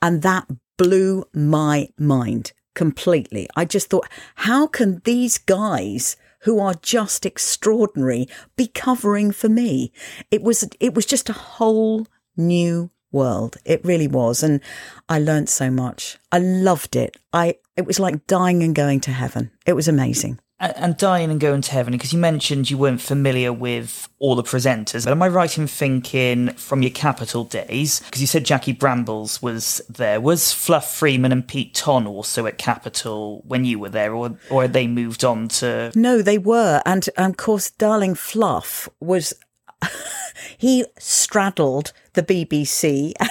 And 0.01 0.21
that 0.21 0.47
blew 0.77 1.25
my 1.33 1.89
mind 1.97 2.53
completely. 2.79 3.45
I 3.57 3.65
just 3.65 3.89
thought, 3.89 4.07
how 4.35 4.65
can 4.65 5.01
these 5.03 5.37
guys 5.37 6.15
who 6.43 6.61
are 6.61 6.75
just 6.75 7.25
extraordinary 7.25 8.25
be 8.55 8.67
covering 8.67 9.33
for 9.33 9.49
me? 9.49 9.91
It 10.31 10.41
was, 10.41 10.63
it 10.79 10.93
was 10.93 11.05
just 11.05 11.27
a 11.27 11.33
whole 11.33 12.07
new 12.37 12.89
world. 13.11 13.57
It 13.65 13.83
really 13.83 14.07
was. 14.07 14.43
And 14.43 14.61
I 15.09 15.19
learned 15.19 15.49
so 15.49 15.69
much. 15.69 16.19
I 16.31 16.39
loved 16.39 16.95
it. 16.95 17.17
I, 17.33 17.55
it 17.75 17.85
was 17.85 17.99
like 17.99 18.25
dying 18.27 18.63
and 18.63 18.73
going 18.73 19.01
to 19.01 19.11
heaven. 19.11 19.51
It 19.65 19.73
was 19.73 19.89
amazing 19.89 20.39
and 20.59 20.97
dying 20.97 21.31
and 21.31 21.39
going 21.39 21.61
to 21.61 21.71
heaven 21.71 21.93
because 21.93 22.11
you 22.11 22.19
mentioned 22.19 22.69
you 22.69 22.77
weren't 22.77 23.01
familiar 23.01 23.53
with 23.53 24.09
all 24.19 24.35
the 24.35 24.43
presenters 24.43 25.05
but 25.05 25.11
am 25.11 25.21
i 25.21 25.27
right 25.27 25.57
in 25.57 25.67
thinking 25.67 26.49
from 26.53 26.81
your 26.81 26.91
capital 26.91 27.43
days 27.43 28.01
because 28.01 28.19
you 28.19 28.27
said 28.27 28.43
jackie 28.43 28.73
brambles 28.73 29.41
was 29.41 29.81
there 29.89 30.19
was 30.19 30.51
fluff 30.51 30.93
freeman 30.93 31.31
and 31.31 31.47
pete 31.47 31.73
tong 31.73 32.05
also 32.05 32.45
at 32.45 32.57
capital 32.57 33.41
when 33.47 33.63
you 33.63 33.79
were 33.79 33.89
there 33.89 34.13
or 34.13 34.37
or 34.49 34.67
they 34.67 34.87
moved 34.87 35.23
on 35.23 35.47
to 35.47 35.91
no 35.95 36.21
they 36.21 36.37
were 36.37 36.81
and 36.85 37.09
of 37.17 37.37
course 37.37 37.71
darling 37.71 38.15
fluff 38.15 38.89
was 38.99 39.33
he 40.57 40.85
straddled 40.97 41.93
the 42.13 42.23
bbc 42.23 43.13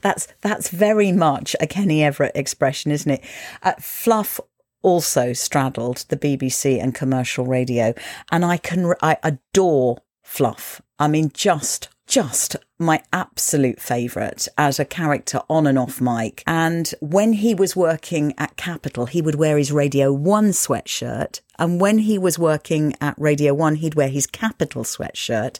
that's 0.00 0.28
that's 0.40 0.68
very 0.68 1.12
much 1.12 1.56
a 1.60 1.66
Kenny 1.66 2.04
Everett 2.04 2.32
expression, 2.34 2.92
isn't 2.92 3.10
it? 3.10 3.24
Uh, 3.62 3.72
Fluff 3.80 4.40
also 4.82 5.32
straddled 5.32 6.04
the 6.08 6.16
BBC 6.16 6.82
and 6.82 6.94
commercial 6.94 7.46
radio. 7.46 7.94
And 8.30 8.44
I 8.44 8.56
can, 8.56 8.94
I 9.02 9.16
adore 9.22 9.98
Fluff. 10.22 10.80
I 10.98 11.08
mean, 11.08 11.30
just, 11.34 11.88
just 12.06 12.56
my 12.78 13.02
absolute 13.12 13.80
favourite 13.80 14.48
as 14.58 14.78
a 14.78 14.84
character 14.84 15.40
on 15.48 15.66
and 15.66 15.78
off 15.78 16.00
mic. 16.00 16.42
And 16.46 16.92
when 17.00 17.34
he 17.34 17.54
was 17.54 17.76
working 17.76 18.34
at 18.38 18.56
Capital, 18.56 19.06
he 19.06 19.22
would 19.22 19.34
wear 19.34 19.58
his 19.58 19.72
Radio 19.72 20.12
1 20.12 20.50
sweatshirt. 20.50 21.40
And 21.58 21.80
when 21.80 21.98
he 21.98 22.18
was 22.18 22.38
working 22.38 22.94
at 23.00 23.14
Radio 23.18 23.54
1, 23.54 23.76
he'd 23.76 23.94
wear 23.94 24.08
his 24.08 24.26
Capital 24.26 24.84
sweatshirt. 24.84 25.58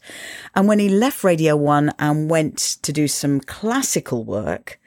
And 0.55 0.69
when 0.69 0.79
he 0.79 0.89
left 0.89 1.25
Radio 1.25 1.57
1 1.57 1.93
and 1.99 2.31
went 2.31 2.59
to 2.83 2.93
do 2.93 3.09
some 3.09 3.41
classical 3.41 4.25
work, 4.25 4.81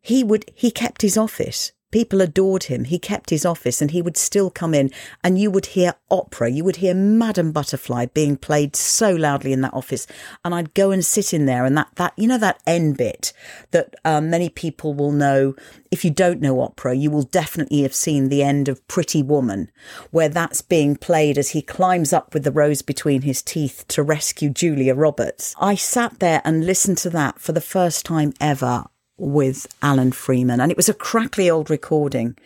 he 0.00 0.24
would, 0.24 0.50
he 0.54 0.70
kept 0.70 1.02
his 1.02 1.16
office 1.16 1.72
People 1.92 2.22
adored 2.22 2.64
him. 2.64 2.84
He 2.84 2.98
kept 2.98 3.30
his 3.30 3.46
office 3.46 3.80
and 3.80 3.92
he 3.92 4.02
would 4.02 4.16
still 4.16 4.50
come 4.50 4.74
in 4.74 4.90
and 5.22 5.38
you 5.38 5.50
would 5.50 5.66
hear 5.66 5.94
opera. 6.10 6.50
You 6.50 6.64
would 6.64 6.76
hear 6.76 6.94
Madame 6.94 7.52
Butterfly 7.52 8.06
being 8.06 8.36
played 8.36 8.74
so 8.74 9.14
loudly 9.14 9.52
in 9.52 9.60
that 9.60 9.74
office. 9.74 10.06
And 10.44 10.54
I'd 10.54 10.74
go 10.74 10.90
and 10.90 11.04
sit 11.04 11.32
in 11.32 11.46
there 11.46 11.64
and 11.64 11.76
that, 11.76 11.90
that, 11.96 12.14
you 12.16 12.26
know, 12.26 12.38
that 12.38 12.60
end 12.66 12.96
bit 12.96 13.32
that 13.70 13.94
um, 14.04 14.30
many 14.30 14.48
people 14.48 14.94
will 14.94 15.12
know. 15.12 15.54
If 15.90 16.06
you 16.06 16.10
don't 16.10 16.40
know 16.40 16.60
opera, 16.60 16.94
you 16.94 17.10
will 17.10 17.24
definitely 17.24 17.82
have 17.82 17.94
seen 17.94 18.30
the 18.30 18.42
end 18.42 18.66
of 18.66 18.86
Pretty 18.88 19.22
Woman, 19.22 19.70
where 20.10 20.30
that's 20.30 20.62
being 20.62 20.96
played 20.96 21.36
as 21.36 21.50
he 21.50 21.60
climbs 21.60 22.14
up 22.14 22.32
with 22.32 22.44
the 22.44 22.50
rose 22.50 22.80
between 22.80 23.22
his 23.22 23.42
teeth 23.42 23.84
to 23.88 24.02
rescue 24.02 24.48
Julia 24.48 24.94
Roberts. 24.94 25.54
I 25.60 25.74
sat 25.74 26.18
there 26.18 26.40
and 26.46 26.64
listened 26.64 26.96
to 26.98 27.10
that 27.10 27.38
for 27.38 27.52
the 27.52 27.60
first 27.60 28.06
time 28.06 28.32
ever 28.40 28.86
with 29.16 29.66
Alan 29.82 30.12
Freeman. 30.12 30.60
And 30.60 30.70
it 30.70 30.76
was 30.76 30.88
a 30.88 30.94
crackly 30.94 31.48
old 31.50 31.70
recording. 31.70 32.36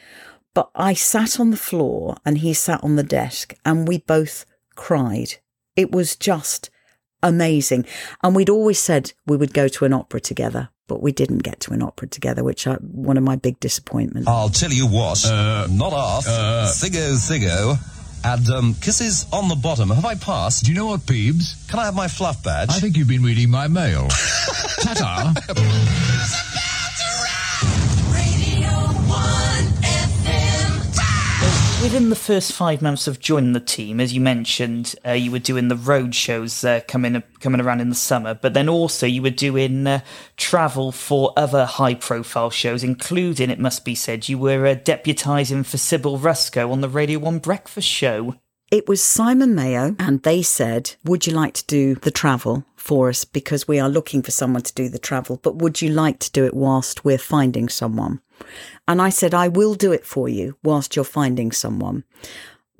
But 0.54 0.70
I 0.74 0.94
sat 0.94 1.38
on 1.38 1.50
the 1.50 1.56
floor 1.56 2.16
and 2.24 2.38
he 2.38 2.54
sat 2.54 2.82
on 2.82 2.96
the 2.96 3.02
desk 3.02 3.54
and 3.64 3.86
we 3.86 3.98
both 3.98 4.46
cried. 4.74 5.34
It 5.76 5.92
was 5.92 6.16
just 6.16 6.70
amazing. 7.22 7.84
And 8.22 8.34
we'd 8.34 8.48
always 8.48 8.78
said 8.78 9.12
we 9.26 9.36
would 9.36 9.52
go 9.52 9.68
to 9.68 9.84
an 9.84 9.92
opera 9.92 10.20
together. 10.20 10.70
But 10.88 11.02
we 11.02 11.10
didn't 11.10 11.42
get 11.42 11.58
to 11.60 11.72
an 11.72 11.82
opera 11.82 12.06
together, 12.06 12.44
which 12.44 12.66
I, 12.66 12.74
one 12.74 13.16
of 13.16 13.24
my 13.24 13.34
big 13.34 13.58
disappointments. 13.58 14.28
I'll 14.28 14.48
tell 14.48 14.70
you 14.70 14.86
what, 14.86 15.24
uh, 15.26 15.66
not 15.68 15.92
off, 15.92 16.26
uh, 16.28 16.68
Thigo 16.68 17.16
Thigo, 17.16 17.76
and 18.24 18.48
um, 18.50 18.74
kisses 18.74 19.26
on 19.32 19.48
the 19.48 19.56
bottom. 19.56 19.90
Have 19.90 20.04
I 20.04 20.14
passed? 20.14 20.64
Do 20.64 20.70
you 20.70 20.78
know 20.78 20.86
what, 20.86 21.00
Peebs? 21.00 21.68
Can 21.68 21.80
I 21.80 21.86
have 21.86 21.96
my 21.96 22.06
fluff 22.06 22.42
badge? 22.44 22.70
I 22.70 22.78
think 22.78 22.96
you've 22.96 23.08
been 23.08 23.24
reading 23.24 23.50
my 23.50 23.66
mail. 23.66 24.06
Ta-ta. 24.80 25.34
Within 31.86 32.10
the 32.10 32.16
first 32.16 32.52
five 32.52 32.82
months 32.82 33.06
of 33.06 33.20
joining 33.20 33.52
the 33.52 33.60
team, 33.60 34.00
as 34.00 34.12
you 34.12 34.20
mentioned, 34.20 34.96
uh, 35.06 35.12
you 35.12 35.30
were 35.30 35.38
doing 35.38 35.68
the 35.68 35.76
road 35.76 36.16
shows 36.16 36.64
uh, 36.64 36.80
coming 36.88 37.22
coming 37.38 37.60
around 37.60 37.80
in 37.80 37.90
the 37.90 37.94
summer, 37.94 38.34
but 38.34 38.54
then 38.54 38.68
also 38.68 39.06
you 39.06 39.22
were 39.22 39.30
doing 39.30 39.86
uh, 39.86 40.00
travel 40.36 40.90
for 40.90 41.32
other 41.36 41.64
high 41.64 41.94
profile 41.94 42.50
shows, 42.50 42.82
including, 42.82 43.50
it 43.50 43.60
must 43.60 43.84
be 43.84 43.94
said, 43.94 44.28
you 44.28 44.36
were 44.36 44.66
uh, 44.66 44.74
deputising 44.74 45.64
for 45.64 45.78
Sybil 45.78 46.18
Ruscoe 46.18 46.72
on 46.72 46.80
the 46.80 46.88
Radio 46.88 47.20
1 47.20 47.38
Breakfast 47.38 47.86
Show. 47.86 48.34
It 48.72 48.88
was 48.88 49.00
Simon 49.00 49.54
Mayo, 49.54 49.94
and 50.00 50.24
they 50.24 50.42
said, 50.42 50.96
Would 51.04 51.28
you 51.28 51.34
like 51.34 51.54
to 51.54 51.66
do 51.66 51.94
the 51.94 52.10
travel 52.10 52.64
for 52.74 53.10
us? 53.10 53.24
Because 53.24 53.68
we 53.68 53.78
are 53.78 53.88
looking 53.88 54.22
for 54.22 54.32
someone 54.32 54.62
to 54.62 54.74
do 54.74 54.88
the 54.88 54.98
travel, 54.98 55.38
but 55.40 55.58
would 55.58 55.80
you 55.80 55.90
like 55.90 56.18
to 56.18 56.32
do 56.32 56.44
it 56.46 56.52
whilst 56.54 57.04
we're 57.04 57.16
finding 57.16 57.68
someone? 57.68 58.20
And 58.88 59.02
I 59.02 59.10
said, 59.10 59.34
I 59.34 59.48
will 59.48 59.74
do 59.74 59.92
it 59.92 60.04
for 60.04 60.28
you 60.28 60.56
whilst 60.62 60.96
you're 60.96 61.04
finding 61.04 61.52
someone. 61.52 62.04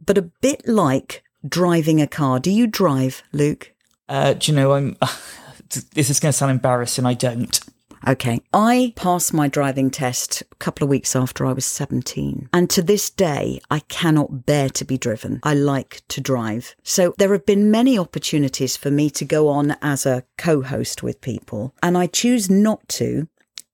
But 0.05 0.19
a 0.19 0.23
bit 0.23 0.66
like 0.69 1.23
driving 1.47 2.01
a 2.01 2.07
car. 2.07 2.38
Do 2.38 2.51
you 2.51 2.66
drive, 2.66 3.23
Luke? 3.33 3.73
Uh, 4.09 4.35
do 4.35 4.53
you 4.53 4.57
know, 4.57 4.73
I'm. 4.73 4.97
this 5.95 6.11
is 6.11 6.21
going 6.21 6.31
to 6.31 6.37
sound 6.37 6.53
embarrassing. 6.53 7.07
I 7.07 7.14
don't. 7.14 7.61
Okay. 8.07 8.40
I 8.53 8.92
passed 8.95 9.35
my 9.35 9.49
driving 9.49 9.90
test 9.90 10.42
a 10.53 10.55
couple 10.57 10.85
of 10.85 10.90
weeks 10.90 11.16
after 11.16 11.45
I 11.45 11.53
was 11.53 11.64
17. 11.64 12.49
And 12.53 12.71
to 12.71 12.83
this 12.83 13.11
day, 13.11 13.61
I 13.69 13.81
cannot 13.81 14.47
bear 14.47 14.69
to 14.71 14.85
be 14.85 14.97
driven. 14.97 15.40
I 15.42 15.55
like 15.55 16.03
to 16.09 16.21
drive. 16.21 16.77
So 16.85 17.14
there 17.19 17.33
have 17.33 17.47
been 17.47 17.71
many 17.71 17.99
opportunities 17.99 18.77
for 18.77 18.92
me 18.92 19.11
to 19.11 19.25
go 19.25 19.49
on 19.49 19.77
as 19.83 20.07
a 20.07 20.23
co 20.38 20.62
host 20.62 21.03
with 21.03 21.21
people. 21.21 21.75
And 21.83 21.99
I 21.99 22.07
choose 22.07 22.49
not 22.49 22.88
to 22.90 23.29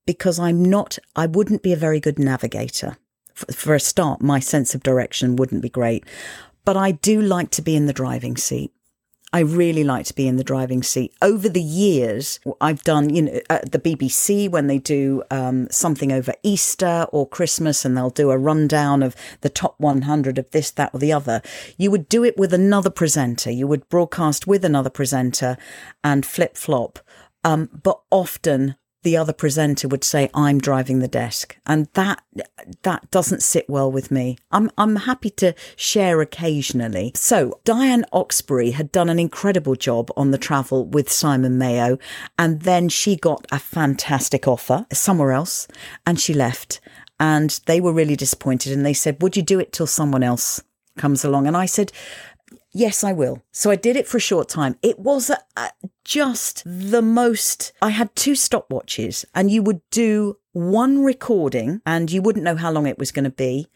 because 0.07 0.39
I'm 0.39 0.65
not, 0.65 0.99
I 1.17 1.27
wouldn't 1.27 1.63
be 1.63 1.73
a 1.73 1.77
very 1.77 2.01
good 2.01 2.19
navigator. 2.19 2.97
For, 3.35 3.53
for 3.53 3.75
a 3.75 3.81
start, 3.81 4.21
my 4.21 4.41
sense 4.41 4.75
of 4.75 4.83
direction 4.83 5.37
wouldn't 5.37 5.63
be 5.63 5.69
great, 5.69 6.05
but 6.65 6.77
I 6.77 6.93
do 6.93 7.21
like 7.21 7.51
to 7.53 7.63
be 7.63 7.77
in 7.77 7.87
the 7.87 7.93
driving 7.93 8.37
seat. 8.37 8.73
I 9.35 9.41
really 9.41 9.83
like 9.83 10.05
to 10.07 10.15
be 10.15 10.29
in 10.29 10.37
the 10.37 10.45
driving 10.45 10.83
seat. 10.83 11.15
Over 11.23 11.49
the 11.49 11.63
years, 11.63 12.39
I've 12.61 12.85
done, 12.85 13.15
you 13.15 13.23
know, 13.23 13.41
at 13.49 13.73
the 13.73 13.79
BBC 13.79 14.51
when 14.51 14.67
they 14.67 14.77
do 14.77 15.23
um, 15.31 15.69
something 15.71 16.13
over 16.13 16.35
Easter 16.43 17.07
or 17.13 17.27
Christmas 17.27 17.87
and 17.87 17.97
they'll 17.97 18.11
do 18.11 18.31
a 18.31 18.37
rundown 18.37 19.03
of 19.03 19.17
the 19.41 19.49
top 19.49 19.77
100 19.79 20.37
of 20.37 20.51
this, 20.51 20.71
that, 20.73 20.93
or 20.93 21.01
the 21.01 21.15
other. 21.15 21.41
You 21.79 21.91
would 21.91 22.11
do 22.11 22.25
it 22.25 22.37
with 22.37 22.53
another 22.53 22.91
presenter. 22.91 23.51
You 23.51 23.67
would 23.67 23.89
broadcast 23.89 24.47
with 24.47 24.67
another 24.67 24.91
presenter 24.91 25.57
and 26.05 26.27
flip 26.27 26.59
flop. 26.59 26.99
Um, 27.43 27.71
but 27.83 28.03
often 28.11 28.77
the 29.03 29.17
other 29.17 29.33
presenter 29.33 29.89
would 29.89 30.05
say 30.05 30.31
I'm 30.35 30.59
driving 30.59 31.01
the 31.01 31.09
desk 31.09 31.57
and 31.67 31.89
that 31.95 32.23
that 32.83 33.11
doesn't 33.11 33.43
sit 33.43 33.69
well 33.69 33.91
with 33.91 34.11
me. 34.11 34.39
I'm 34.51 34.71
I'm 34.79 34.97
happy 34.97 35.31
to 35.31 35.55
share 35.77 36.21
occasionally. 36.21 37.13
So, 37.15 37.61
Dianne 37.65 38.05
Oxberry 38.13 38.73
had 38.73 38.93
done 38.93 39.09
an 39.09 39.19
incredible 39.19 39.75
job 39.75 40.11
on 40.17 40.31
the 40.31 40.39
travel 40.39 40.87
with 40.87 41.11
Simon 41.11 41.59
Mayo 41.59 41.99
and 42.39 42.63
then 42.63 42.89
she 42.89 43.17
got 43.17 43.47
a 43.51 43.59
fantastic 43.59 44.47
offer 44.47 44.87
somewhere 44.93 45.33
else 45.33 45.67
and 46.07 46.21
she 46.21 46.35
left 46.35 46.81
and 47.19 47.61
they 47.67 47.81
were 47.81 47.93
really 47.93 48.17
disappointed 48.17 48.73
and 48.73 48.85
they 48.85 48.95
said, 48.95 49.23
"Would 49.23 49.37
you 49.37 49.43
do 49.43 49.59
it 49.61 49.73
till 49.73 49.87
someone 49.87 50.23
else 50.23 50.63
comes 50.97 51.25
along?" 51.25 51.47
And 51.47 51.57
I 51.57 51.67
said, 51.67 51.93
Yes, 52.75 53.05
I 53.05 53.13
will. 53.13 53.43
So 53.53 53.71
I 53.71 53.77
did 53.77 53.97
it 53.97 54.07
for 54.07 54.17
a 54.17 54.21
short 54.21 54.49
time. 54.49 54.77
It 54.81 54.99
was 54.99 55.29
a, 55.29 55.37
a, 55.59 55.71
just 56.05 56.63
the 56.65 57.03
most. 57.03 57.73
I 57.83 57.91
had 57.91 58.17
two 58.17 58.33
stopwatches, 58.33 59.27
and 59.35 59.51
you 59.51 59.63
would 59.63 59.83
do 59.91 60.39
one 60.53 61.05
recording, 61.05 61.83
and 61.85 62.11
you 62.11 62.23
wouldn't 62.23 62.45
know 62.45 62.57
how 62.57 62.71
long 62.71 62.87
it 62.87 62.99
was 62.99 63.13
going 63.13 63.25
to 63.25 63.31
be. 63.31 63.67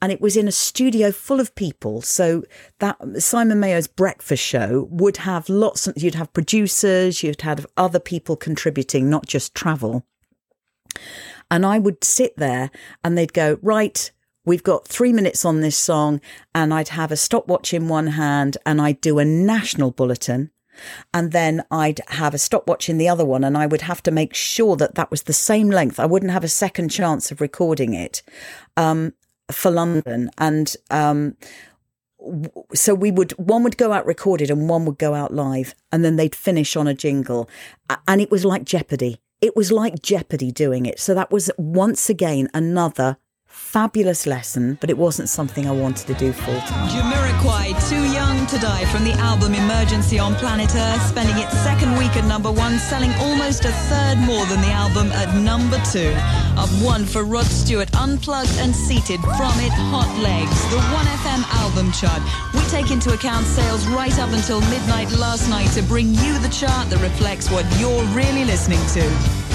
And 0.00 0.10
it 0.10 0.22
was 0.22 0.38
in 0.38 0.48
a 0.48 0.52
studio 0.52 1.12
full 1.12 1.38
of 1.38 1.54
people. 1.54 2.00
So 2.00 2.44
that 2.78 2.96
Simon 3.18 3.60
Mayo's 3.60 3.88
breakfast 3.88 4.42
show 4.42 4.88
would 4.90 5.18
have 5.18 5.50
lots. 5.50 5.86
Of, 5.86 6.02
you'd 6.02 6.14
have 6.14 6.32
producers, 6.32 7.22
you'd 7.22 7.42
have 7.42 7.66
other 7.76 8.00
people 8.00 8.36
contributing, 8.36 9.10
not 9.10 9.26
just 9.26 9.54
travel. 9.54 10.06
And 11.50 11.66
I 11.66 11.78
would 11.78 12.04
sit 12.04 12.38
there, 12.38 12.70
and 13.04 13.18
they'd 13.18 13.34
go 13.34 13.58
right 13.60 14.10
we've 14.46 14.62
got 14.62 14.88
three 14.88 15.12
minutes 15.12 15.44
on 15.44 15.60
this 15.60 15.76
song, 15.76 16.22
and 16.54 16.72
I'd 16.72 16.88
have 16.88 17.12
a 17.12 17.16
stopwatch 17.16 17.74
in 17.74 17.88
one 17.88 18.06
hand 18.08 18.56
and 18.64 18.80
I'd 18.80 19.02
do 19.02 19.18
a 19.18 19.24
national 19.24 19.90
bulletin. 19.90 20.50
And 21.12 21.32
then 21.32 21.64
I'd 21.70 22.00
have 22.08 22.34
a 22.34 22.38
stopwatch 22.38 22.88
in 22.88 22.98
the 22.98 23.08
other 23.08 23.24
one, 23.24 23.44
and 23.44 23.56
I 23.56 23.66
would 23.66 23.82
have 23.82 24.02
to 24.04 24.10
make 24.10 24.34
sure 24.34 24.76
that 24.76 24.94
that 24.94 25.10
was 25.10 25.22
the 25.22 25.32
same 25.32 25.70
length. 25.70 25.98
I 25.98 26.06
wouldn't 26.06 26.32
have 26.32 26.44
a 26.44 26.48
second 26.48 26.90
chance 26.90 27.30
of 27.30 27.40
recording 27.40 27.94
it 27.94 28.22
um, 28.76 29.14
for 29.50 29.70
London. 29.70 30.30
And 30.36 30.76
um, 30.90 31.36
so 32.74 32.94
we 32.94 33.10
would 33.10 33.32
one 33.32 33.62
would 33.62 33.76
go 33.76 33.92
out 33.92 34.06
recorded 34.06 34.50
and 34.50 34.68
one 34.68 34.84
would 34.84 34.98
go 34.98 35.14
out 35.14 35.34
live 35.34 35.74
and 35.92 36.04
then 36.04 36.16
they'd 36.16 36.34
finish 36.34 36.76
on 36.76 36.86
a 36.86 36.94
jingle 36.94 37.48
and 38.08 38.20
it 38.20 38.30
was 38.30 38.44
like 38.44 38.64
jeopardy 38.64 39.20
it 39.40 39.54
was 39.54 39.70
like 39.70 40.02
jeopardy 40.02 40.50
doing 40.50 40.86
it 40.86 40.98
so 40.98 41.14
that 41.14 41.30
was 41.30 41.50
once 41.56 42.08
again 42.08 42.48
another 42.54 43.18
fabulous 43.56 44.26
lesson, 44.26 44.76
but 44.80 44.90
it 44.90 44.96
wasn't 44.96 45.28
something 45.28 45.66
I 45.66 45.70
wanted 45.70 46.06
to 46.06 46.14
do 46.14 46.32
full 46.32 46.60
time. 46.60 46.88
Jamiroquai, 46.88 47.72
Too 47.88 48.04
Young 48.12 48.46
to 48.46 48.58
Die 48.58 48.84
from 48.86 49.04
the 49.04 49.12
album 49.12 49.54
Emergency 49.54 50.18
on 50.18 50.34
Planet 50.36 50.74
Earth, 50.74 51.02
spending 51.02 51.36
its 51.36 51.52
second 51.60 51.96
week 51.96 52.16
at 52.16 52.24
number 52.26 52.52
one, 52.52 52.78
selling 52.78 53.12
almost 53.14 53.64
a 53.64 53.72
third 53.88 54.18
more 54.18 54.44
than 54.46 54.60
the 54.60 54.72
album 54.72 55.10
at 55.12 55.34
number 55.40 55.80
two. 55.90 56.12
Up 56.56 56.70
one 56.84 57.04
for 57.04 57.24
Rod 57.24 57.46
Stewart, 57.46 57.88
Unplugged 57.96 58.56
and 58.58 58.74
Seated 58.74 59.20
from 59.20 59.56
it, 59.60 59.72
Hot 59.92 60.12
Legs, 60.20 60.56
the 60.72 60.80
1FM 60.92 61.42
album 61.64 61.92
chart. 61.92 62.22
We 62.54 62.60
take 62.70 62.90
into 62.90 63.12
account 63.12 63.46
sales 63.46 63.86
right 63.88 64.18
up 64.18 64.32
until 64.32 64.60
midnight 64.72 65.10
last 65.12 65.48
night 65.48 65.70
to 65.72 65.82
bring 65.82 66.08
you 66.14 66.38
the 66.38 66.50
chart 66.50 66.90
that 66.90 67.00
reflects 67.02 67.50
what 67.50 67.64
you're 67.80 68.04
really 68.14 68.44
listening 68.44 68.80
to 68.96 69.45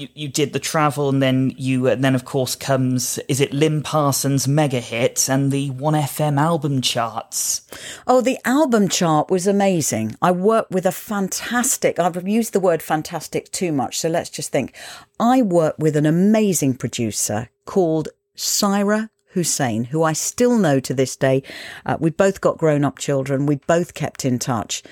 you, 0.00 0.08
you 0.14 0.28
did 0.28 0.52
the 0.52 0.58
travel, 0.58 1.08
and 1.08 1.22
then 1.22 1.52
you 1.56 1.86
and 1.86 2.02
then 2.02 2.14
of 2.14 2.24
course 2.24 2.56
comes 2.56 3.18
is 3.28 3.40
it 3.40 3.52
Lynn 3.52 3.82
Parsons' 3.82 4.48
mega 4.48 4.80
hit 4.80 5.28
and 5.28 5.52
the 5.52 5.70
One 5.70 5.94
FM 5.94 6.40
album 6.40 6.80
charts. 6.80 7.62
Oh, 8.06 8.20
the 8.20 8.38
album 8.44 8.88
chart 8.88 9.30
was 9.30 9.46
amazing. 9.46 10.16
I 10.22 10.32
worked 10.32 10.70
with 10.70 10.86
a 10.86 10.92
fantastic. 10.92 11.98
I've 11.98 12.26
used 12.26 12.52
the 12.52 12.60
word 12.60 12.82
fantastic 12.82 13.50
too 13.52 13.72
much, 13.72 13.98
so 13.98 14.08
let's 14.08 14.30
just 14.30 14.50
think. 14.50 14.74
I 15.18 15.42
worked 15.42 15.78
with 15.78 15.96
an 15.96 16.06
amazing 16.06 16.74
producer 16.74 17.50
called 17.66 18.08
Syra 18.34 19.10
Hussein, 19.32 19.84
who 19.84 20.02
I 20.02 20.12
still 20.12 20.58
know 20.58 20.80
to 20.80 20.94
this 20.94 21.16
day. 21.16 21.42
Uh, 21.86 21.96
we 22.00 22.10
both 22.10 22.40
got 22.40 22.58
grown 22.58 22.84
up 22.84 22.98
children. 22.98 23.46
We 23.46 23.56
both 23.56 23.94
kept 23.94 24.24
in 24.24 24.38
touch. 24.38 24.82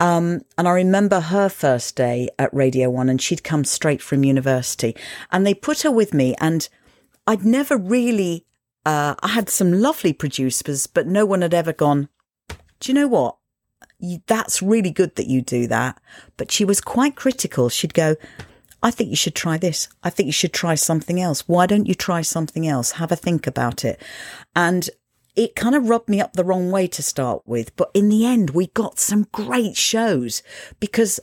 Um, 0.00 0.40
and 0.56 0.66
I 0.66 0.72
remember 0.72 1.20
her 1.20 1.48
first 1.48 1.94
day 1.94 2.30
at 2.38 2.52
Radio 2.54 2.90
One, 2.90 3.08
and 3.08 3.20
she'd 3.20 3.44
come 3.44 3.64
straight 3.64 4.02
from 4.02 4.24
university. 4.24 4.96
And 5.30 5.46
they 5.46 5.54
put 5.54 5.82
her 5.82 5.90
with 5.90 6.14
me, 6.14 6.34
and 6.40 6.68
I'd 7.26 7.44
never 7.44 7.76
really. 7.76 8.46
Uh, 8.86 9.14
I 9.22 9.28
had 9.28 9.50
some 9.50 9.72
lovely 9.72 10.14
producers, 10.14 10.86
but 10.86 11.06
no 11.06 11.26
one 11.26 11.42
had 11.42 11.52
ever 11.52 11.72
gone. 11.72 12.08
Do 12.48 12.90
you 12.90 12.94
know 12.94 13.08
what? 13.08 13.36
That's 14.26 14.62
really 14.62 14.90
good 14.90 15.16
that 15.16 15.26
you 15.26 15.42
do 15.42 15.66
that. 15.66 16.00
But 16.38 16.50
she 16.50 16.64
was 16.64 16.80
quite 16.80 17.14
critical. 17.14 17.68
She'd 17.68 17.92
go, 17.92 18.16
I 18.82 18.90
think 18.90 19.10
you 19.10 19.16
should 19.16 19.34
try 19.34 19.58
this. 19.58 19.88
I 20.02 20.08
think 20.08 20.26
you 20.26 20.32
should 20.32 20.54
try 20.54 20.74
something 20.74 21.20
else. 21.20 21.46
Why 21.46 21.66
don't 21.66 21.86
you 21.86 21.94
try 21.94 22.22
something 22.22 22.66
else? 22.66 22.92
Have 22.92 23.12
a 23.12 23.16
think 23.16 23.46
about 23.46 23.84
it. 23.84 24.00
And 24.56 24.88
it 25.36 25.56
kind 25.56 25.74
of 25.74 25.88
rubbed 25.88 26.08
me 26.08 26.20
up 26.20 26.32
the 26.32 26.44
wrong 26.44 26.70
way 26.70 26.86
to 26.88 27.02
start 27.02 27.42
with. 27.46 27.74
But 27.76 27.90
in 27.94 28.08
the 28.08 28.26
end, 28.26 28.50
we 28.50 28.68
got 28.68 28.98
some 28.98 29.26
great 29.32 29.76
shows 29.76 30.42
because 30.80 31.20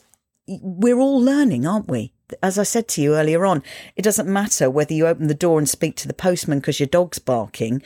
we're 0.48 1.00
all 1.00 1.22
learning, 1.22 1.66
aren't 1.66 1.90
we? 1.90 2.14
As 2.42 2.60
I 2.60 2.64
said 2.64 2.88
to 2.90 3.02
you 3.02 3.16
earlier 3.16 3.46
on, 3.46 3.64
it 3.96 4.02
doesn't 4.02 4.28
matter 4.28 4.70
whether 4.70 4.94
you 4.94 5.08
open 5.08 5.28
the 5.28 5.34
door 5.34 5.60
and 5.60 5.70
speak 5.70 5.96
to 5.98 6.08
the 6.08 6.14
postman 6.14 6.60
because 6.60 6.80
your 6.80 6.88
dog's 6.88 7.20
barking 7.20 7.82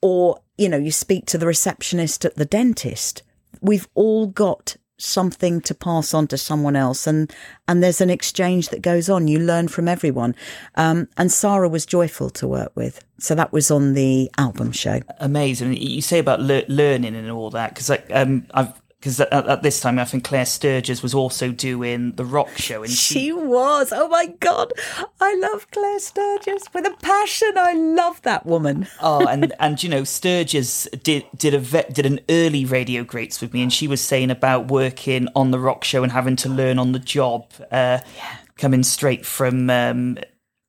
or, 0.00 0.40
you 0.58 0.68
know, 0.68 0.76
you 0.76 0.90
speak 0.90 1.26
to 1.26 1.38
the 1.38 1.46
receptionist 1.46 2.24
at 2.24 2.36
the 2.36 2.44
dentist. 2.44 3.22
We've 3.60 3.88
all 3.94 4.26
got 4.26 4.76
something 4.96 5.60
to 5.60 5.74
pass 5.74 6.14
on 6.14 6.26
to 6.28 6.38
someone 6.38 6.76
else 6.76 7.06
and 7.06 7.32
and 7.66 7.82
there's 7.82 8.00
an 8.00 8.10
exchange 8.10 8.68
that 8.68 8.82
goes 8.82 9.08
on. 9.08 9.26
You 9.26 9.38
learn 9.38 9.68
from 9.68 9.88
everyone. 9.88 10.34
Um, 10.76 11.08
and 11.16 11.32
Sarah 11.32 11.68
was 11.68 11.86
joyful 11.86 12.30
to 12.30 12.46
work 12.46 12.72
with. 12.74 13.02
So 13.18 13.34
that 13.34 13.52
was 13.52 13.70
on 13.70 13.94
the 13.94 14.30
album 14.38 14.72
show. 14.72 15.00
Amazing. 15.18 15.74
You 15.74 16.02
say 16.02 16.18
about 16.18 16.40
le- 16.40 16.64
learning 16.68 17.16
and 17.16 17.30
all 17.30 17.50
that 17.50 17.74
because 17.74 17.90
um, 18.12 18.46
I've 18.52 18.80
because 19.04 19.20
at, 19.20 19.30
at, 19.32 19.62
this 19.62 19.80
time 19.80 19.98
I 19.98 20.06
think 20.06 20.24
Claire 20.24 20.46
Sturgess 20.46 21.02
was 21.02 21.12
also 21.12 21.52
doing 21.52 22.12
the 22.12 22.24
rock 22.24 22.48
show, 22.56 22.82
and 22.82 22.90
she, 22.90 23.14
she 23.14 23.32
was. 23.34 23.92
Oh 23.94 24.08
my 24.08 24.28
god, 24.40 24.72
I 25.20 25.36
love 25.36 25.70
Claire 25.70 25.98
Sturgess 25.98 26.72
with 26.72 26.86
a 26.86 26.96
passion. 27.02 27.52
I 27.58 27.74
love 27.74 28.22
that 28.22 28.46
woman. 28.46 28.86
oh, 29.02 29.26
and 29.28 29.52
and 29.60 29.82
you 29.82 29.90
know 29.90 30.04
Sturgess 30.04 30.88
did 31.02 31.26
did 31.36 31.52
a 31.52 31.92
did 31.92 32.06
an 32.06 32.20
early 32.30 32.64
radio 32.64 33.04
greats 33.04 33.42
with 33.42 33.52
me, 33.52 33.60
and 33.60 33.70
she 33.70 33.86
was 33.86 34.00
saying 34.00 34.30
about 34.30 34.68
working 34.68 35.28
on 35.36 35.50
the 35.50 35.58
rock 35.58 35.84
show 35.84 36.02
and 36.02 36.10
having 36.10 36.36
to 36.36 36.48
learn 36.48 36.78
on 36.78 36.92
the 36.92 36.98
job, 36.98 37.52
uh, 37.70 38.00
yeah. 38.16 38.36
coming 38.56 38.82
straight 38.82 39.26
from 39.26 39.68
um, 39.68 40.16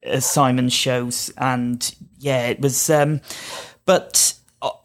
uh, 0.06 0.20
Simon's 0.20 0.74
shows, 0.74 1.32
and 1.38 1.96
yeah, 2.20 2.48
it 2.48 2.60
was. 2.60 2.90
Um, 2.90 3.22
but 3.86 4.34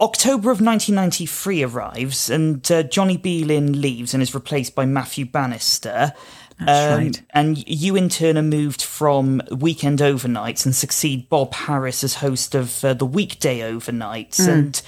October 0.00 0.50
of 0.50 0.60
1993 0.60 1.62
arrives, 1.62 2.30
and 2.30 2.70
uh, 2.70 2.82
Johnny 2.82 3.16
Beerling 3.16 3.80
leaves 3.80 4.14
and 4.14 4.22
is 4.22 4.34
replaced 4.34 4.74
by 4.74 4.84
Matthew 4.84 5.24
Bannister. 5.24 6.12
That's 6.58 6.92
um, 6.92 6.98
right. 6.98 7.22
And 7.30 7.68
you, 7.68 7.96
in 7.96 8.08
turn, 8.08 8.36
are 8.36 8.42
moved 8.42 8.82
from 8.82 9.40
weekend 9.50 10.00
overnights 10.00 10.66
and 10.66 10.74
succeed 10.74 11.28
Bob 11.28 11.54
Harris 11.54 12.04
as 12.04 12.16
host 12.16 12.54
of 12.54 12.84
uh, 12.84 12.94
the 12.94 13.06
weekday 13.06 13.60
overnights. 13.60 14.40
Mm. 14.40 14.48
And 14.48 14.82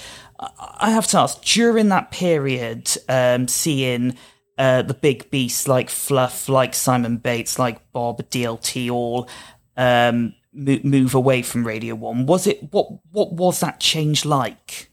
I 0.78 0.90
have 0.90 1.07
to 1.09 1.18
ask, 1.18 1.43
during 1.43 1.88
that 1.88 2.11
period, 2.11 2.90
um, 3.09 3.49
seeing 3.49 4.16
uh, 4.59 4.82
the 4.82 4.95
big 4.95 5.30
beasts 5.30 5.66
like 5.66 5.88
Fluff, 5.88 6.49
like 6.49 6.74
Simon 6.74 7.16
Bates, 7.16 7.59
like 7.59 7.93
Bob, 7.93 8.22
DLT, 8.28 8.90
all 8.90 9.28
um, 9.76 10.34
move 10.53 11.14
away 11.14 11.42
from 11.42 11.66
Radio 11.66 11.94
One. 11.94 12.26
Was 12.26 12.46
it 12.46 12.72
what? 12.72 12.88
What 13.11 13.32
was 13.32 13.61
that 13.61 13.80
change 13.80 14.24
like? 14.24 14.90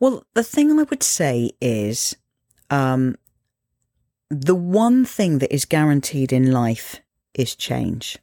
Well, 0.00 0.24
the 0.34 0.42
thing 0.42 0.78
I 0.78 0.82
would 0.82 1.02
say 1.02 1.52
is, 1.60 2.16
um, 2.70 3.16
the 4.28 4.54
one 4.54 5.04
thing 5.04 5.38
that 5.38 5.54
is 5.54 5.64
guaranteed 5.64 6.32
in 6.32 6.50
life 6.50 7.00
is 7.34 7.54
change. 7.54 8.18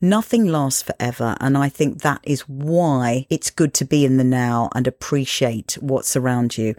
Nothing 0.00 0.46
lasts 0.46 0.82
forever, 0.82 1.36
and 1.40 1.56
I 1.56 1.68
think 1.68 2.02
that 2.02 2.20
is 2.22 2.42
why 2.42 3.26
it's 3.30 3.50
good 3.50 3.72
to 3.74 3.84
be 3.84 4.04
in 4.04 4.18
the 4.18 4.24
now 4.24 4.68
and 4.74 4.86
appreciate 4.86 5.78
what's 5.80 6.16
around 6.16 6.58
you. 6.58 6.74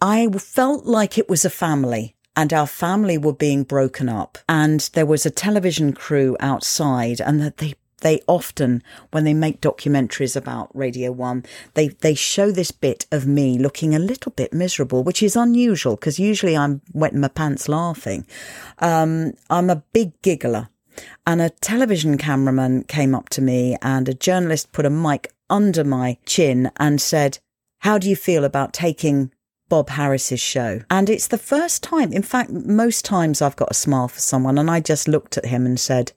I 0.00 0.28
felt 0.28 0.84
like 0.84 1.18
it 1.18 1.28
was 1.28 1.44
a 1.44 1.50
family 1.50 2.16
and 2.36 2.52
our 2.52 2.66
family 2.66 3.16
were 3.16 3.32
being 3.32 3.64
broken 3.64 4.08
up 4.08 4.38
and 4.48 4.80
there 4.92 5.06
was 5.06 5.24
a 5.24 5.30
television 5.30 5.92
crew 5.94 6.36
outside 6.38 7.20
and 7.20 7.40
that 7.40 7.56
they 7.56 7.74
they 8.00 8.20
often, 8.26 8.82
when 9.10 9.24
they 9.24 9.34
make 9.34 9.60
documentaries 9.60 10.36
about 10.36 10.74
Radio 10.76 11.10
One, 11.12 11.44
they, 11.74 11.88
they 11.88 12.14
show 12.14 12.50
this 12.50 12.70
bit 12.70 13.06
of 13.10 13.26
me 13.26 13.58
looking 13.58 13.94
a 13.94 13.98
little 13.98 14.32
bit 14.32 14.52
miserable, 14.52 15.02
which 15.02 15.22
is 15.22 15.34
unusual 15.36 15.96
because 15.96 16.18
usually 16.18 16.56
I'm 16.56 16.82
wetting 16.92 17.20
my 17.20 17.28
pants 17.28 17.68
laughing. 17.68 18.26
Um, 18.78 19.32
I'm 19.48 19.70
a 19.70 19.82
big 19.92 20.20
giggler. 20.22 20.68
And 21.26 21.42
a 21.42 21.50
television 21.50 22.16
cameraman 22.16 22.84
came 22.84 23.14
up 23.14 23.28
to 23.30 23.42
me 23.42 23.76
and 23.82 24.08
a 24.08 24.14
journalist 24.14 24.72
put 24.72 24.86
a 24.86 24.90
mic 24.90 25.30
under 25.50 25.84
my 25.84 26.16
chin 26.24 26.70
and 26.76 27.00
said, 27.00 27.38
How 27.80 27.98
do 27.98 28.08
you 28.08 28.16
feel 28.16 28.44
about 28.44 28.72
taking 28.72 29.30
Bob 29.68 29.90
Harris's 29.90 30.40
show? 30.40 30.80
And 30.90 31.10
it's 31.10 31.26
the 31.26 31.38
first 31.38 31.82
time, 31.82 32.12
in 32.12 32.22
fact, 32.22 32.50
most 32.50 33.04
times 33.04 33.42
I've 33.42 33.56
got 33.56 33.70
a 33.70 33.74
smile 33.74 34.08
for 34.08 34.20
someone 34.20 34.56
and 34.56 34.70
I 34.70 34.80
just 34.80 35.06
looked 35.06 35.36
at 35.36 35.46
him 35.46 35.66
and 35.66 35.78
said, 35.78 36.12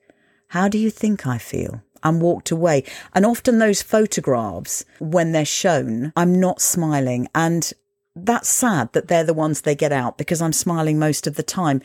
How 0.50 0.68
do 0.68 0.78
you 0.78 0.89
think 0.89 1.26
I 1.26 1.38
feel? 1.38 1.82
And 2.04 2.22
walked 2.22 2.52
away. 2.52 2.84
And 3.14 3.26
often 3.26 3.60
those 3.60 3.82
photographs, 3.82 4.86
when 5.00 5.32
they're 5.32 5.45
shown, 5.45 6.14
I'm 6.16 6.39
not 6.39 6.62
smiling. 6.62 7.28
And 7.36 7.72
that's 8.16 8.50
sad 8.50 8.93
that 8.93 9.08
they're 9.08 9.24
the 9.24 9.34
ones 9.34 9.62
they 9.62 9.76
get 9.76 9.91
out 9.91 10.18
because 10.18 10.41
I'm 10.41 10.54
smiling 10.54 10.97
most 10.97 11.28
of 11.28 11.36
the 11.36 11.43
time. 11.43 11.82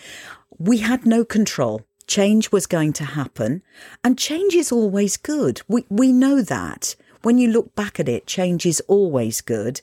We 0.59 0.79
had 0.79 1.05
no 1.05 1.25
control 1.25 1.83
change 2.07 2.53
was 2.53 2.67
going 2.67 2.93
to 2.93 3.05
happen 3.05 3.63
and 4.03 4.19
change 4.19 4.55
is 4.55 4.71
always 4.71 5.17
good. 5.17 5.63
We, 5.69 5.87
we 5.89 6.13
know 6.13 6.43
that 6.43 6.95
when 7.23 7.39
you 7.39 7.51
look 7.51 7.75
back 7.75 7.99
at 7.99 8.09
it, 8.09 8.27
change 8.27 8.67
is 8.67 8.83
always 8.87 9.41
good 9.41 9.81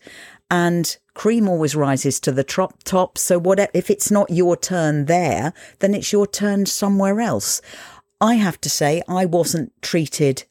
and 0.49 0.97
cream 1.13 1.47
always 1.47 1.75
rises 1.75 2.19
to 2.19 2.31
the 2.31 2.43
top 2.43 2.83
top. 2.83 3.17
So 3.17 3.39
what, 3.39 3.59
if 3.73 3.89
it's 3.89 4.11
not 4.11 4.29
your 4.29 4.55
turn 4.55 5.05
there, 5.05 5.53
then 5.79 5.93
it's 5.93 6.11
your 6.11 6.27
turn 6.27 6.65
somewhere 6.65 7.19
else. 7.19 7.61
I 8.21 8.35
have 8.35 8.61
to 8.61 8.69
say 8.69 9.01
I 9.07 9.25
wasn't 9.25 9.73
treated 9.81 10.45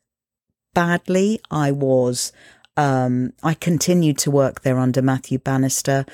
badly. 0.74 1.40
I 1.50 1.70
was, 1.70 2.32
um, 2.76 3.32
I 3.42 3.54
continued 3.54 4.18
to 4.18 4.30
work 4.30 4.62
there 4.62 4.78
under 4.78 5.00
Matthew 5.00 5.38
Bannister. 5.38 6.04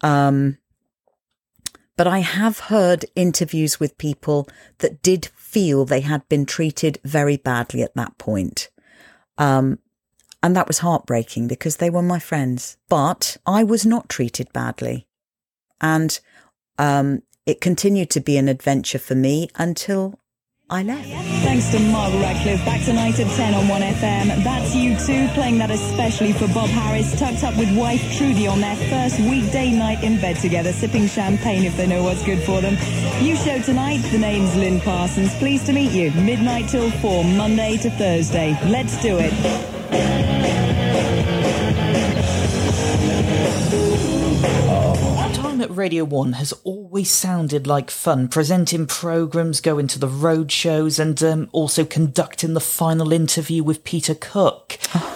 Um, 0.00 0.56
but 1.98 2.06
I 2.06 2.20
have 2.20 2.58
heard 2.58 3.04
interviews 3.14 3.78
with 3.78 3.98
people 3.98 4.48
that 4.78 5.02
did 5.02 5.26
feel 5.36 5.84
they 5.84 6.00
had 6.00 6.26
been 6.30 6.46
treated 6.46 6.98
very 7.04 7.36
badly 7.36 7.82
at 7.82 7.94
that 7.94 8.16
point. 8.16 8.70
Um, 9.36 9.78
and 10.42 10.56
that 10.56 10.66
was 10.66 10.78
heartbreaking 10.78 11.46
because 11.46 11.76
they 11.76 11.90
were 11.90 12.02
my 12.02 12.18
friends. 12.18 12.78
But 12.88 13.36
I 13.46 13.62
was 13.62 13.84
not 13.84 14.08
treated 14.08 14.52
badly. 14.52 15.06
And 15.80 16.18
um, 16.78 17.22
it 17.44 17.60
continued 17.60 18.08
to 18.10 18.20
be 18.20 18.38
an 18.38 18.48
adventure 18.48 18.98
for 18.98 19.14
me 19.14 19.48
until 19.56 20.18
I 20.72 20.82
left. 20.82 21.06
Thanks 21.44 21.70
to 21.72 21.78
Mark 21.78 22.14
Radcliffe. 22.14 22.64
Back 22.64 22.82
tonight 22.82 23.20
at 23.20 23.30
10 23.36 23.52
on 23.52 23.64
1FM. 23.64 24.42
That's 24.42 24.74
U2 24.74 25.34
playing 25.34 25.58
that 25.58 25.70
especially 25.70 26.32
for 26.32 26.48
Bob 26.48 26.70
Harris, 26.70 27.14
tucked 27.20 27.44
up 27.44 27.54
with 27.58 27.76
wife 27.76 28.00
Trudy 28.16 28.46
on 28.46 28.62
their 28.62 28.76
first 28.88 29.20
weekday 29.20 29.70
night 29.70 30.02
in 30.02 30.18
bed 30.18 30.36
together, 30.36 30.72
sipping 30.72 31.08
champagne 31.08 31.64
if 31.64 31.76
they 31.76 31.86
know 31.86 32.02
what's 32.02 32.24
good 32.24 32.42
for 32.44 32.62
them. 32.62 32.76
New 33.22 33.36
show 33.36 33.60
tonight. 33.60 33.98
The 34.12 34.18
name's 34.18 34.56
Lynn 34.56 34.80
Parsons. 34.80 35.34
Pleased 35.34 35.66
to 35.66 35.74
meet 35.74 35.92
you. 35.92 36.10
Midnight 36.12 36.70
till 36.70 36.90
4, 36.90 37.22
Monday 37.22 37.76
to 37.76 37.90
Thursday. 37.90 38.58
Let's 38.64 39.00
do 39.02 39.18
it. 39.20 39.32
Time 45.34 45.60
at 45.60 45.70
Radio 45.76 46.04
1 46.04 46.32
has 46.32 46.54
always 46.64 46.81
sounded 47.04 47.66
like 47.66 47.90
fun, 47.90 48.28
presenting 48.28 48.86
programmes, 48.86 49.60
going 49.60 49.86
to 49.88 49.98
the 49.98 50.08
road 50.08 50.52
shows, 50.52 50.98
and 50.98 51.20
um, 51.22 51.48
also 51.52 51.84
conducting 51.84 52.54
the 52.54 52.60
final 52.60 53.12
interview 53.12 53.62
with 53.62 53.84
Peter 53.84 54.14
Cook. 54.14 54.78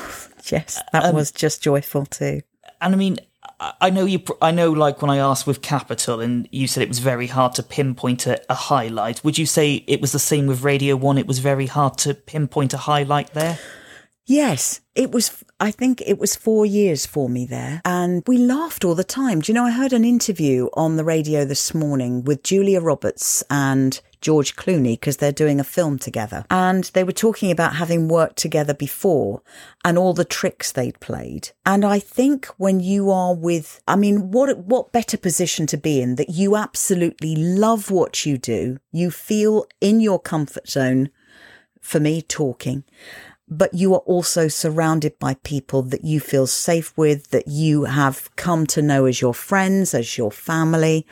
Yes, 0.51 0.81
that 0.93 1.12
was 1.12 1.33
just 1.33 1.62
joyful 1.62 2.07
too. 2.07 2.41
And 2.81 2.95
I 2.95 2.97
mean, 2.97 3.18
I 3.59 3.72
I 3.81 3.91
know 3.91 4.05
you. 4.05 4.22
I 4.41 4.51
know, 4.51 4.70
like 4.70 5.03
when 5.03 5.11
I 5.11 5.18
asked 5.18 5.47
with 5.47 5.62
Capital, 5.62 6.20
and 6.20 6.49
you 6.53 6.66
said 6.66 6.83
it 6.83 6.89
was 6.89 6.99
very 6.99 7.27
hard 7.27 7.55
to 7.55 7.62
pinpoint 7.62 8.27
a, 8.27 8.41
a 8.49 8.55
highlight. 8.55 9.24
Would 9.24 9.39
you 9.39 9.47
say 9.47 9.85
it 9.87 10.01
was 10.01 10.12
the 10.12 10.18
same 10.18 10.47
with 10.47 10.62
Radio 10.62 10.97
One? 10.97 11.18
It 11.18 11.27
was 11.27 11.39
very 11.39 11.66
hard 11.66 11.99
to 11.99 12.14
pinpoint 12.14 12.74
a 12.74 12.79
highlight 12.79 13.35
there. 13.35 13.59
Yes, 14.24 14.81
it 14.95 15.11
was. 15.12 15.43
I 15.59 15.70
think 15.70 16.02
it 16.04 16.18
was 16.18 16.36
four 16.36 16.66
years 16.66 17.07
for 17.07 17.30
me 17.30 17.46
there, 17.46 17.80
and 17.82 18.22
we 18.26 18.36
laughed 18.36 18.84
all 18.84 18.94
the 18.94 19.02
time. 19.02 19.40
Do 19.40 19.50
you 19.50 19.54
know? 19.54 19.64
I 19.64 19.70
heard 19.70 19.94
an 19.94 20.04
interview 20.04 20.68
on 20.74 20.96
the 20.96 21.04
radio 21.04 21.46
this 21.46 21.72
morning 21.72 22.24
with 22.24 22.42
Julia 22.42 22.78
Roberts 22.78 23.42
and 23.48 23.98
George 24.20 24.54
Clooney 24.54 25.00
because 25.00 25.16
they're 25.16 25.32
doing 25.32 25.59
a 25.59 25.64
film 25.64 25.98
together, 25.98 26.44
and 26.50 26.84
they 26.92 27.04
were 27.04 27.12
talking 27.12 27.50
about 27.50 27.76
having 27.76 28.07
worked 28.07 28.36
together 28.36 28.74
before 28.74 29.40
and 29.82 29.96
all 29.96 30.12
the 30.12 30.26
tricks 30.26 30.72
they'd 30.72 31.00
played. 31.00 31.52
And 31.64 31.86
I 31.86 32.00
think 32.00 32.48
when 32.59 32.80
you 32.80 33.11
are 33.11 33.34
with, 33.34 33.80
I 33.88 33.96
mean, 33.96 34.30
what 34.32 34.59
what 34.59 34.92
better 34.92 35.16
position 35.16 35.66
to 35.68 35.78
be 35.78 36.02
in 36.02 36.16
that 36.16 36.28
you 36.28 36.54
absolutely 36.54 37.34
love 37.34 37.90
what 37.90 38.26
you 38.26 38.36
do, 38.36 38.76
you 38.92 39.11
feel 39.11 39.64
in 39.80 40.00
your 40.00 40.20
comfort 40.20 40.68
zone. 40.68 41.09
For 41.80 42.00
me, 42.00 42.20
talking 42.20 42.82
but 43.49 43.72
you 43.74 43.94
are 43.94 44.01
also 44.01 44.49
surrounded 44.49 45.18
by 45.18 45.34
people 45.42 45.82
that 45.82 46.05
you 46.05 46.20
feel 46.20 46.47
safe 46.47 46.92
with, 46.97 47.30
that 47.30 47.49
you 47.49 47.84
have 47.84 48.34
come 48.36 48.66
to 48.66 48.82
know 48.82 49.05
as 49.05 49.20
your 49.20 49.34
friends, 49.34 49.94
as 49.94 50.18
your 50.18 50.32
family, 50.32 51.07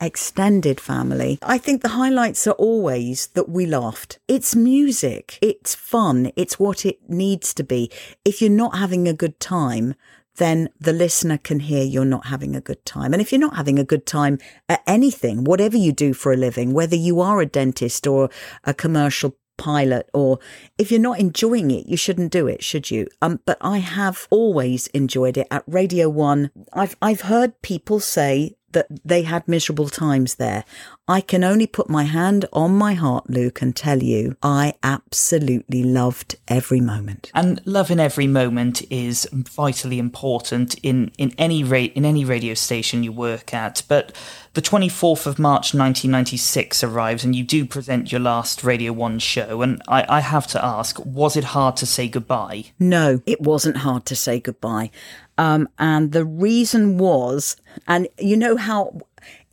extended 0.00 0.80
family. 0.80 1.38
I 1.42 1.58
think 1.58 1.82
the 1.82 1.90
highlights 1.90 2.46
are 2.46 2.52
always 2.52 3.28
that 3.28 3.48
we 3.48 3.66
laughed. 3.66 4.18
It's 4.28 4.56
music. 4.56 5.38
It's 5.40 5.74
fun. 5.74 6.32
It's 6.36 6.58
what 6.58 6.84
it 6.84 7.08
needs 7.08 7.54
to 7.54 7.64
be. 7.64 7.90
If 8.24 8.42
you're 8.42 8.50
not 8.50 8.76
having 8.76 9.08
a 9.08 9.14
good 9.14 9.38
time, 9.40 9.94
then 10.36 10.68
the 10.78 10.92
listener 10.92 11.38
can 11.38 11.60
hear 11.60 11.82
you're 11.82 12.04
not 12.04 12.26
having 12.26 12.54
a 12.54 12.60
good 12.60 12.84
time. 12.84 13.12
And 13.12 13.22
if 13.22 13.32
you're 13.32 13.40
not 13.40 13.56
having 13.56 13.78
a 13.78 13.84
good 13.84 14.06
time 14.06 14.38
at 14.68 14.82
anything, 14.86 15.44
whatever 15.44 15.78
you 15.78 15.92
do 15.92 16.12
for 16.12 16.32
a 16.32 16.36
living, 16.36 16.74
whether 16.74 16.96
you 16.96 17.20
are 17.20 17.40
a 17.40 17.46
dentist 17.46 18.06
or 18.06 18.28
a 18.64 18.74
commercial 18.74 19.36
pilot 19.56 20.08
or 20.12 20.38
if 20.78 20.90
you're 20.90 21.00
not 21.00 21.18
enjoying 21.18 21.70
it 21.70 21.86
you 21.86 21.96
shouldn't 21.96 22.32
do 22.32 22.46
it 22.46 22.62
should 22.62 22.90
you? 22.90 23.06
Um 23.22 23.40
but 23.44 23.58
i 23.60 23.78
have 23.78 24.26
always 24.30 24.86
enjoyed 24.88 25.36
it 25.36 25.46
at 25.50 25.64
radio 25.66 26.08
1 26.08 26.50
i've 26.72 26.96
i've 27.00 27.22
heard 27.22 27.60
people 27.62 28.00
say 28.00 28.56
that 28.72 28.86
they 29.04 29.22
had 29.22 29.48
miserable 29.48 29.88
times 29.88 30.34
there 30.34 30.64
i 31.08 31.20
can 31.20 31.44
only 31.44 31.66
put 31.66 31.88
my 31.88 32.04
hand 32.04 32.44
on 32.52 32.72
my 32.76 32.94
heart 32.94 33.28
luke 33.28 33.62
and 33.62 33.74
tell 33.76 34.02
you 34.02 34.36
i 34.42 34.74
absolutely 34.82 35.82
loved 35.82 36.36
every 36.48 36.80
moment 36.80 37.30
And 37.34 37.60
loving 37.66 38.00
every 38.00 38.26
moment 38.26 38.82
is 38.90 39.28
vitally 39.32 39.98
important 39.98 40.74
in, 40.82 41.10
in 41.18 41.32
any 41.38 41.62
ra- 41.64 41.92
in 41.94 42.04
any 42.04 42.24
radio 42.24 42.54
station 42.54 43.02
you 43.02 43.12
work 43.12 43.52
at. 43.52 43.82
But 43.88 44.12
the 44.54 44.62
24th 44.62 45.26
of 45.26 45.38
March 45.38 45.74
1996 45.74 46.82
arrives 46.82 47.24
and 47.24 47.34
you 47.36 47.44
do 47.44 47.66
present 47.66 48.10
your 48.12 48.20
last 48.20 48.64
Radio 48.64 48.92
1 48.92 49.18
show. 49.18 49.62
And 49.62 49.82
I, 49.88 50.04
I 50.08 50.20
have 50.20 50.46
to 50.48 50.64
ask, 50.64 50.98
was 51.04 51.36
it 51.36 51.44
hard 51.44 51.76
to 51.78 51.86
say 51.86 52.08
goodbye? 52.08 52.64
No, 52.78 53.20
it 53.26 53.40
wasn't 53.40 53.78
hard 53.78 54.06
to 54.06 54.16
say 54.16 54.40
goodbye. 54.40 54.90
Um, 55.38 55.68
and 55.78 56.12
the 56.12 56.24
reason 56.24 56.96
was, 56.96 57.56
and 57.86 58.08
you 58.18 58.36
know 58.36 58.56
how, 58.56 59.00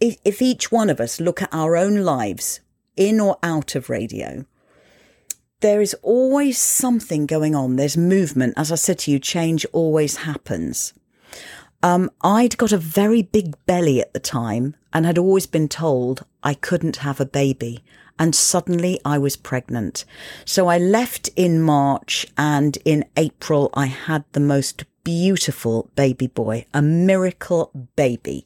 if, 0.03 0.17
if 0.25 0.41
each 0.41 0.69
one 0.69 0.89
of 0.89 0.99
us 0.99 1.21
look 1.21 1.41
at 1.41 1.53
our 1.53 1.77
own 1.77 2.03
lives, 2.03 2.59
in 2.97 3.21
or 3.21 3.37
out 3.41 3.73
of 3.73 3.89
radio, 3.89 4.45
there 5.61 5.79
is 5.79 5.95
always 6.01 6.57
something 6.57 7.25
going 7.25 7.55
on. 7.55 7.77
There's 7.77 7.95
movement. 7.95 8.53
As 8.57 8.69
I 8.69 8.75
said 8.75 8.99
to 8.99 9.11
you, 9.11 9.17
change 9.17 9.65
always 9.71 10.17
happens. 10.17 10.93
Um, 11.81 12.11
I'd 12.21 12.57
got 12.57 12.73
a 12.73 12.77
very 12.77 13.21
big 13.21 13.55
belly 13.65 14.01
at 14.01 14.13
the 14.13 14.19
time 14.19 14.75
and 14.91 15.05
had 15.05 15.17
always 15.17 15.47
been 15.47 15.69
told 15.69 16.25
I 16.43 16.53
couldn't 16.53 16.97
have 16.97 17.21
a 17.21 17.25
baby. 17.25 17.81
And 18.19 18.35
suddenly 18.35 18.99
I 19.05 19.17
was 19.17 19.37
pregnant. 19.37 20.03
So 20.43 20.67
I 20.67 20.77
left 20.77 21.29
in 21.37 21.61
March 21.61 22.27
and 22.37 22.77
in 22.83 23.05
April 23.15 23.69
I 23.73 23.85
had 23.85 24.25
the 24.33 24.41
most 24.41 24.83
beautiful 25.03 25.89
baby 25.95 26.27
boy, 26.27 26.65
a 26.73 26.81
miracle 26.81 27.71
baby. 27.95 28.45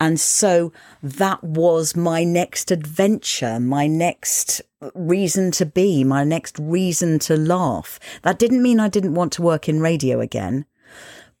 And 0.00 0.18
so 0.20 0.72
that 1.02 1.42
was 1.42 1.96
my 1.96 2.24
next 2.24 2.70
adventure, 2.70 3.58
my 3.60 3.86
next 3.86 4.62
reason 4.94 5.50
to 5.52 5.66
be, 5.66 6.04
my 6.04 6.24
next 6.24 6.58
reason 6.58 7.18
to 7.20 7.36
laugh. 7.36 7.98
That 8.22 8.38
didn't 8.38 8.62
mean 8.62 8.80
I 8.80 8.88
didn't 8.88 9.14
want 9.14 9.32
to 9.34 9.42
work 9.42 9.68
in 9.68 9.80
radio 9.80 10.20
again, 10.20 10.66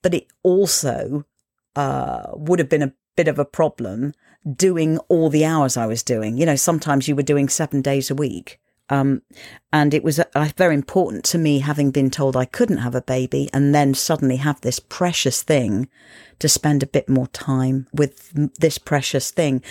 but 0.02 0.14
it 0.14 0.26
also 0.42 1.24
uh, 1.74 2.26
would 2.32 2.58
have 2.58 2.68
been 2.68 2.82
a 2.82 2.92
bit 3.16 3.28
of 3.28 3.38
a 3.38 3.44
problem 3.44 4.12
doing 4.54 4.98
all 5.08 5.30
the 5.30 5.44
hours 5.44 5.76
I 5.76 5.86
was 5.86 6.02
doing. 6.02 6.38
You 6.38 6.46
know, 6.46 6.56
sometimes 6.56 7.08
you 7.08 7.16
were 7.16 7.22
doing 7.22 7.48
seven 7.48 7.82
days 7.82 8.10
a 8.10 8.14
week. 8.14 8.60
Um, 8.88 9.22
and 9.72 9.92
it 9.92 10.04
was 10.04 10.18
uh, 10.18 10.48
very 10.56 10.74
important 10.74 11.24
to 11.26 11.38
me 11.38 11.60
having 11.60 11.90
been 11.90 12.10
told 12.10 12.36
I 12.36 12.44
couldn't 12.44 12.78
have 12.78 12.94
a 12.94 13.02
baby 13.02 13.50
and 13.52 13.74
then 13.74 13.94
suddenly 13.94 14.36
have 14.36 14.60
this 14.60 14.78
precious 14.78 15.42
thing 15.42 15.88
to 16.38 16.48
spend 16.48 16.82
a 16.82 16.86
bit 16.86 17.08
more 17.08 17.26
time 17.28 17.88
with 17.92 18.32
this 18.60 18.78
precious 18.78 19.30
thing. 19.30 19.62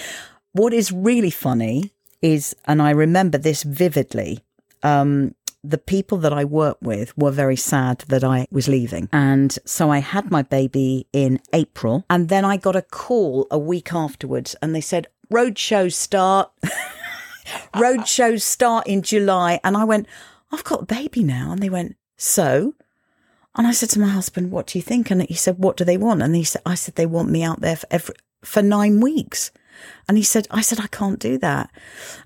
What 0.52 0.74
is 0.74 0.92
really 0.92 1.32
funny 1.32 1.94
is, 2.22 2.56
and 2.66 2.82
I 2.82 2.92
remember 2.92 3.38
this 3.38 3.64
vividly, 3.64 4.40
um, 4.84 5.36
the 5.64 5.78
people 5.78 6.18
that 6.20 6.34
I 6.34 6.46
worked 6.46 6.84
with 6.84 7.18
were 7.18 7.32
very 7.32 7.56
sad 7.56 8.04
that 8.08 8.24
I 8.24 8.48
was 8.52 8.68
leaving. 8.68 9.10
And 9.12 9.58
so 9.66 9.90
I 9.90 10.00
had 10.00 10.30
my 10.30 10.44
baby 10.44 11.08
in 11.12 11.40
April. 11.54 12.06
And 12.10 12.30
then 12.30 12.46
I 12.46 12.58
got 12.58 12.76
a 12.76 12.82
call 12.82 13.48
a 13.50 13.58
week 13.58 13.94
afterwards 13.94 14.56
and 14.62 14.76
they 14.76 14.82
said, 14.82 15.08
road 15.30 15.58
shows 15.58 15.96
start. 15.96 16.52
road 17.76 18.08
shows 18.08 18.44
start 18.44 18.88
in 18.88 19.02
July. 19.02 19.60
And 19.64 19.76
I 19.78 19.84
went, 19.84 20.08
I've 20.52 20.64
got 20.64 20.84
a 20.84 20.86
baby 20.86 21.24
now. 21.24 21.52
And 21.52 21.62
they 21.62 21.70
went, 21.70 21.96
so? 22.18 22.74
And 23.56 23.66
I 23.68 23.72
said 23.72 23.90
to 23.92 24.00
my 24.00 24.10
husband, 24.10 24.52
what 24.52 24.68
do 24.68 24.78
you 24.78 24.82
think? 24.82 25.12
And 25.12 25.22
he 25.24 25.34
said, 25.34 25.60
what 25.60 25.78
do 25.78 25.86
they 25.86 25.98
want? 25.98 26.22
And 26.22 26.36
he 26.36 26.44
said, 26.44 26.62
I 26.66 26.76
said, 26.76 26.96
they 26.96 27.06
want 27.06 27.30
me 27.30 27.44
out 27.44 27.62
there 27.62 27.78
for 27.78 27.88
every, 27.90 28.16
for 28.44 28.62
nine 28.62 29.00
weeks. 29.00 29.52
And 30.08 30.18
he 30.18 30.24
said, 30.24 30.48
I 30.52 30.62
said, 30.62 30.80
I 30.80 30.88
can't 30.88 31.20
do 31.20 31.38
that. 31.40 31.70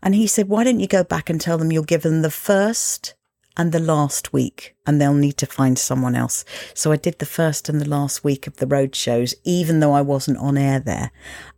And 0.01 0.15
he 0.15 0.27
said, 0.27 0.49
why 0.49 0.63
don't 0.63 0.79
you 0.79 0.87
go 0.87 1.03
back 1.03 1.29
and 1.29 1.39
tell 1.39 1.57
them 1.57 1.71
you'll 1.71 1.83
give 1.83 2.03
them 2.03 2.21
the 2.21 2.31
first 2.31 3.15
and 3.59 3.73
the 3.73 3.79
last 3.79 4.31
week 4.31 4.73
and 4.87 5.01
they'll 5.01 5.13
need 5.13 5.35
to 5.35 5.45
find 5.45 5.77
someone 5.77 6.15
else. 6.15 6.45
So 6.73 6.93
I 6.93 6.95
did 6.95 7.19
the 7.19 7.25
first 7.25 7.67
and 7.67 7.81
the 7.81 7.89
last 7.89 8.23
week 8.23 8.47
of 8.47 8.55
the 8.55 8.65
road 8.65 8.95
shows, 8.95 9.35
even 9.43 9.81
though 9.81 9.91
I 9.91 10.01
wasn't 10.01 10.37
on 10.37 10.57
air 10.57 10.79
there. 10.79 11.11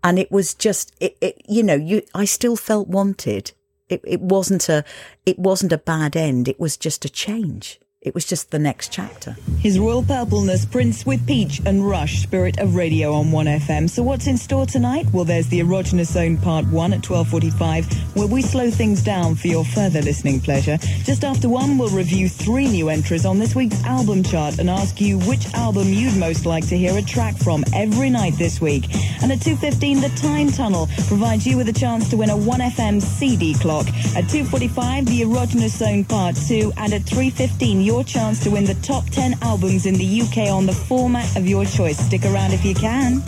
And 0.04 0.18
it 0.18 0.32
was 0.32 0.56
just, 0.56 0.96
it, 1.00 1.16
it 1.22 1.40
you 1.48 1.62
know, 1.62 1.76
you, 1.76 2.02
I 2.16 2.26
still 2.26 2.56
felt 2.56 2.88
wanted. 2.88 3.52
It, 3.88 4.02
it 4.04 4.20
wasn't 4.20 4.68
a, 4.68 4.84
it 5.28 5.38
wasn't 5.38 5.74
a 5.74 5.78
bad 5.78 6.18
end. 6.18 6.48
It 6.48 6.60
was 6.60 6.76
just 6.76 7.06
a 7.06 7.10
change. 7.10 7.80
It 8.02 8.16
was 8.16 8.26
just 8.26 8.50
the 8.50 8.58
next 8.58 8.92
chapter. 8.92 9.36
His 9.60 9.78
Royal 9.78 10.02
Purpleness 10.02 10.66
Prince 10.66 11.06
with 11.06 11.28
Peach 11.28 11.62
and 11.68 11.88
Rush, 11.88 12.24
Spirit 12.24 12.58
of 12.58 12.74
Radio 12.74 13.14
on 13.14 13.28
1FM. 13.28 13.88
So 13.88 14.02
what's 14.02 14.26
in 14.26 14.38
store 14.38 14.66
tonight? 14.66 15.06
Well, 15.14 15.24
there's 15.24 15.46
the 15.50 15.60
Erogenous 15.60 16.08
Zone 16.08 16.38
Part 16.38 16.66
1 16.66 16.94
at 16.94 17.02
12.45, 17.02 18.16
where 18.16 18.26
we 18.26 18.42
slow 18.42 18.72
things 18.72 19.04
down 19.04 19.36
for 19.36 19.50
your 19.50 19.64
further 19.64 20.02
listening 20.02 20.40
pleasure. 20.40 20.80
Just 21.04 21.24
after 21.24 21.48
1, 21.48 21.78
we'll 21.78 21.96
review 21.96 22.28
three 22.28 22.68
new 22.68 22.90
entries 22.90 23.24
on 23.24 23.38
this 23.38 23.54
week's 23.54 23.84
album 23.84 24.24
chart 24.24 24.58
and 24.58 24.68
ask 24.68 25.00
you 25.00 25.20
which 25.20 25.46
album 25.54 25.88
you'd 25.88 26.18
most 26.18 26.48
like 26.48 26.68
to 26.70 26.78
hear 26.80 26.98
a 26.98 27.04
track 27.04 27.38
from 27.38 27.64
every 27.72 28.10
night 28.10 28.34
this 28.36 28.60
week. 28.60 28.86
And 29.22 29.32
at 29.32 29.38
2.15, 29.42 30.02
the 30.02 30.10
Time 30.20 30.52
Tunnel 30.52 30.90
provides 31.06 31.46
you 31.46 31.56
with 31.56 31.70
a 31.70 31.74
chance 31.74 32.10
to 32.10 32.18
win 32.18 32.32
a 32.32 32.36
1FM 32.36 33.00
CD 33.00 33.54
clock. 33.54 33.86
At 34.16 34.24
2.45, 34.24 35.06
the 35.06 35.22
Erogenous 35.22 35.78
Zone 35.78 36.04
Part 36.04 36.36
2, 36.36 36.74
and 36.78 36.96
at 36.96 37.02
3.15, 37.04 37.91
your 37.92 38.04
chance 38.06 38.42
to 38.42 38.50
win 38.50 38.64
the 38.64 38.74
top 38.76 39.04
10 39.10 39.36
albums 39.42 39.86
in 39.86 39.96
the 39.96 40.22
UK 40.22 40.50
on 40.50 40.66
the 40.66 40.72
format 40.72 41.36
of 41.36 41.46
your 41.46 41.66
choice. 41.66 41.98
Stick 41.98 42.24
around 42.24 42.54
if 42.54 42.64
you 42.64 42.74
can. 42.74 43.22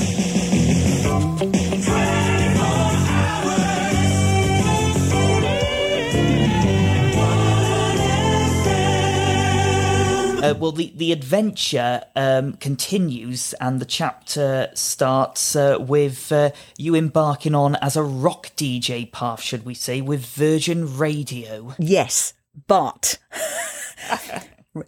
Uh, 10.42 10.54
well, 10.58 10.72
the, 10.72 10.94
the 10.96 11.12
adventure 11.12 12.02
um, 12.16 12.54
continues, 12.54 13.54
and 13.60 13.82
the 13.82 13.86
chapter 13.86 14.70
starts 14.76 15.58
uh, 15.58 15.78
with 15.78 16.32
uh, 16.32 16.52
you 16.78 16.96
embarking 16.96 17.54
on 17.54 17.76
as 17.76 17.98
a 17.98 18.04
rock 18.04 18.52
DJ 18.56 19.12
path, 19.12 19.42
should 19.42 19.66
we 19.66 19.74
say, 19.74 20.00
with 20.00 20.26
Virgin 20.26 20.98
Radio. 20.98 21.76
Yes, 21.78 22.34
but 22.68 23.18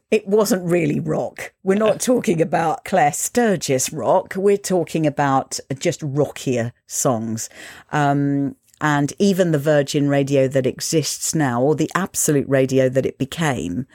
it 0.09 0.27
wasn't 0.27 0.69
really 0.69 0.99
rock. 0.99 1.53
We're 1.63 1.75
not 1.75 1.99
talking 1.99 2.41
about 2.41 2.85
Claire 2.85 3.13
Sturgess 3.13 3.93
rock. 3.93 4.33
We're 4.35 4.57
talking 4.57 5.05
about 5.05 5.59
just 5.79 6.01
rockier 6.03 6.73
songs. 6.87 7.49
Um, 7.91 8.55
and 8.85 9.13
even 9.17 9.49
the 9.49 9.57
Virgin 9.57 10.09
radio 10.09 10.47
that 10.47 10.67
exists 10.67 11.33
now, 11.33 11.59
or 11.59 11.73
the 11.73 11.89
absolute 11.95 12.47
radio 12.47 12.87
that 12.87 13.03
it 13.03 13.17
became, 13.17 13.87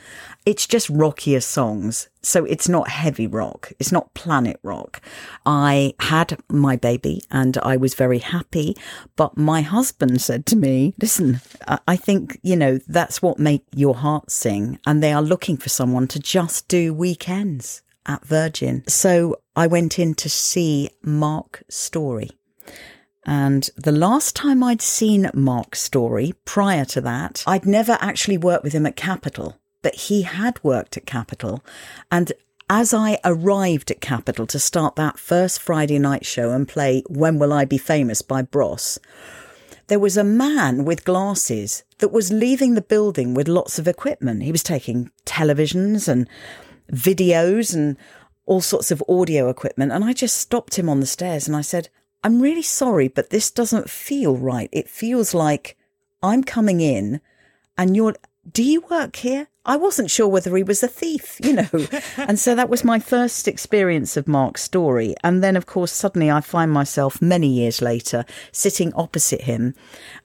it's 0.44 0.66
just 0.66 0.90
rockier 0.90 1.38
songs. 1.38 2.08
So 2.22 2.44
it's 2.44 2.68
not 2.68 2.88
heavy 2.88 3.28
rock. 3.28 3.72
It's 3.78 3.92
not 3.92 4.12
planet 4.14 4.58
rock. 4.64 5.00
I 5.46 5.94
had 6.00 6.40
my 6.48 6.74
baby 6.74 7.22
and 7.30 7.56
I 7.58 7.76
was 7.76 7.94
very 7.94 8.18
happy. 8.18 8.76
But 9.14 9.38
my 9.38 9.60
husband 9.60 10.20
said 10.20 10.44
to 10.46 10.56
me, 10.56 10.96
listen, 11.00 11.40
I 11.86 11.94
think, 11.94 12.40
you 12.42 12.56
know, 12.56 12.80
that's 12.88 13.22
what 13.22 13.38
make 13.38 13.62
your 13.72 13.94
heart 13.94 14.32
sing. 14.32 14.80
And 14.88 15.00
they 15.00 15.12
are 15.12 15.22
looking 15.22 15.56
for 15.56 15.68
someone 15.68 16.08
to 16.08 16.18
just 16.18 16.66
do 16.66 16.92
weekends 16.92 17.82
at 18.06 18.26
Virgin. 18.26 18.82
So 18.88 19.36
I 19.54 19.68
went 19.68 20.00
in 20.00 20.14
to 20.14 20.28
see 20.28 20.90
Mark 21.00 21.62
Story. 21.68 22.30
And 23.26 23.68
the 23.76 23.92
last 23.92 24.34
time 24.34 24.62
I'd 24.62 24.80
seen 24.80 25.30
Mark 25.34 25.76
Story 25.76 26.34
prior 26.44 26.84
to 26.86 27.00
that, 27.02 27.44
I'd 27.46 27.66
never 27.66 27.98
actually 28.00 28.38
worked 28.38 28.64
with 28.64 28.72
him 28.72 28.86
at 28.86 28.96
Capital, 28.96 29.58
but 29.82 29.94
he 29.94 30.22
had 30.22 30.62
worked 30.64 30.96
at 30.96 31.06
Capital. 31.06 31.62
And 32.10 32.32
as 32.70 32.94
I 32.94 33.18
arrived 33.24 33.90
at 33.90 34.00
Capital 34.00 34.46
to 34.46 34.58
start 34.58 34.96
that 34.96 35.18
first 35.18 35.60
Friday 35.60 35.98
night 35.98 36.24
show 36.24 36.50
and 36.52 36.68
play 36.68 37.02
When 37.08 37.38
Will 37.38 37.52
I 37.52 37.64
Be 37.64 37.78
Famous 37.78 38.22
by 38.22 38.42
Bros, 38.42 38.98
there 39.88 39.98
was 39.98 40.16
a 40.16 40.24
man 40.24 40.84
with 40.84 41.04
glasses 41.04 41.82
that 41.98 42.12
was 42.12 42.32
leaving 42.32 42.74
the 42.74 42.80
building 42.80 43.34
with 43.34 43.48
lots 43.48 43.78
of 43.78 43.88
equipment. 43.88 44.44
He 44.44 44.52
was 44.52 44.62
taking 44.62 45.10
televisions 45.26 46.06
and 46.06 46.28
videos 46.92 47.74
and 47.74 47.96
all 48.46 48.60
sorts 48.60 48.90
of 48.90 49.02
audio 49.08 49.48
equipment. 49.48 49.90
And 49.92 50.04
I 50.04 50.12
just 50.12 50.38
stopped 50.38 50.78
him 50.78 50.88
on 50.88 51.00
the 51.00 51.06
stairs 51.06 51.48
and 51.48 51.56
I 51.56 51.60
said, 51.60 51.88
I'm 52.22 52.40
really 52.40 52.62
sorry, 52.62 53.08
but 53.08 53.30
this 53.30 53.50
doesn't 53.50 53.88
feel 53.88 54.36
right. 54.36 54.68
It 54.72 54.88
feels 54.88 55.32
like 55.32 55.76
I'm 56.22 56.44
coming 56.44 56.80
in 56.80 57.20
and 57.78 57.96
you're, 57.96 58.14
do 58.50 58.62
you 58.62 58.82
work 58.90 59.16
here? 59.16 59.48
I 59.64 59.76
wasn't 59.76 60.10
sure 60.10 60.28
whether 60.28 60.54
he 60.56 60.62
was 60.62 60.82
a 60.82 60.88
thief, 60.88 61.38
you 61.42 61.54
know. 61.54 61.86
and 62.16 62.38
so 62.38 62.54
that 62.54 62.68
was 62.68 62.84
my 62.84 62.98
first 62.98 63.48
experience 63.48 64.16
of 64.16 64.28
Mark's 64.28 64.62
story. 64.62 65.14
And 65.22 65.42
then, 65.42 65.56
of 65.56 65.66
course, 65.66 65.92
suddenly 65.92 66.30
I 66.30 66.40
find 66.40 66.70
myself 66.70 67.22
many 67.22 67.48
years 67.48 67.80
later 67.80 68.24
sitting 68.52 68.92
opposite 68.94 69.42
him 69.42 69.74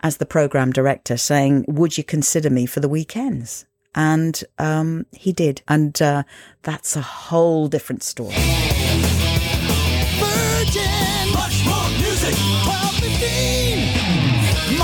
as 0.02 0.18
the 0.18 0.26
program 0.26 0.72
director 0.72 1.18
saying, 1.18 1.66
Would 1.68 1.98
you 1.98 2.04
consider 2.04 2.50
me 2.50 2.66
for 2.66 2.80
the 2.82 2.90
weekends? 2.90 3.66
And 3.94 4.44
um, 4.58 5.06
he 5.14 5.32
did. 5.32 5.62
And 5.68 6.02
uh, 6.02 6.24
that's 6.64 6.98
a 6.98 7.02
whole 7.02 7.68
different 7.70 8.04
story. 8.04 8.36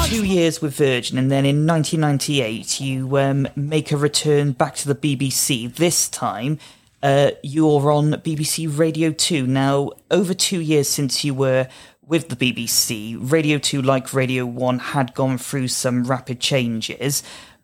Two 0.06 0.26
years 0.26 0.62
with 0.62 0.76
Virgin, 0.76 1.18
and 1.18 1.32
then 1.32 1.46
in 1.46 1.66
1998, 1.66 2.82
you 2.82 3.18
um, 3.18 3.48
make 3.56 3.92
a 3.92 3.98
return 3.98 4.52
back 4.52 4.76
to 4.76 4.94
the 4.94 4.96
BBC. 4.96 5.74
This 5.74 6.10
time, 6.10 6.60
uh, 7.02 7.32
you're 7.42 7.92
on 7.92 8.12
BBC 8.12 8.78
Radio 8.78 9.12
2. 9.12 9.48
Now, 9.48 9.92
over 10.12 10.34
two 10.34 10.60
years 10.60 10.90
since 10.90 11.24
you 11.24 11.34
were 11.34 11.68
with 12.06 12.28
the 12.30 12.36
BBC, 12.36 13.18
Radio 13.32 13.58
2, 13.58 13.82
like 13.82 14.14
Radio 14.14 14.46
1, 14.46 14.80
had 14.80 15.14
gone 15.14 15.38
through 15.38 15.70
some 15.70 16.04
rapid 16.04 16.42
changes. 16.42 17.24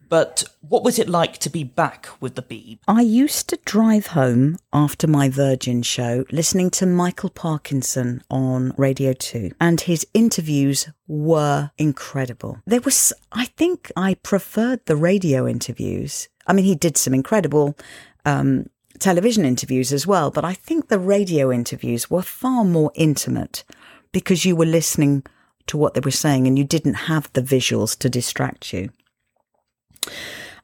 But 0.10 0.44
what 0.62 0.84
was 0.84 1.00
it 1.00 1.10
like 1.10 1.38
to 1.40 1.50
be 1.50 1.64
back 1.64 2.08
with 2.20 2.36
the 2.36 2.42
Beeb? 2.42 2.80
I 2.88 3.02
used 3.02 3.50
to 3.50 3.60
drive 3.66 4.08
home 4.08 4.58
after 4.72 5.08
my 5.08 5.30
Virgin 5.30 5.82
show 5.82 6.26
listening 6.32 6.70
to 6.72 6.86
Michael 6.86 7.30
Parkinson 7.30 8.24
on 8.30 8.74
Radio 8.78 9.14
2, 9.14 9.52
and 9.60 9.82
his 9.82 10.08
interviews 10.14 10.90
were 11.08 11.72
incredible. 11.78 12.60
There 12.66 12.82
was, 12.82 13.12
I 13.32 13.46
think 13.46 13.92
I 13.96 14.14
preferred 14.16 14.86
the 14.86 14.96
radio 14.96 15.48
interviews. 15.48 16.30
I 16.46 16.54
mean, 16.54 16.66
he 16.66 16.76
did 16.76 16.98
some 16.98 17.14
incredible 17.14 17.78
um, 18.26 18.70
television 19.00 19.46
interviews 19.46 19.92
as 19.92 20.08
well, 20.08 20.32
but 20.32 20.46
I 20.46 20.54
think 20.54 20.88
the 20.88 21.00
radio 21.00 21.52
interviews 21.52 22.10
were 22.10 22.22
far 22.22 22.64
more 22.64 22.92
intimate 22.96 23.64
because 24.12 24.46
you 24.46 24.56
were 24.56 24.66
listening 24.66 25.24
to 25.68 25.78
what 25.78 25.94
they 25.94 26.00
were 26.00 26.12
saying 26.12 26.48
and 26.48 26.58
you 26.58 26.64
didn't 26.64 26.94
have 26.94 27.32
the 27.34 27.42
visuals 27.42 27.98
to 28.00 28.10
distract 28.10 28.72
you. 28.74 28.90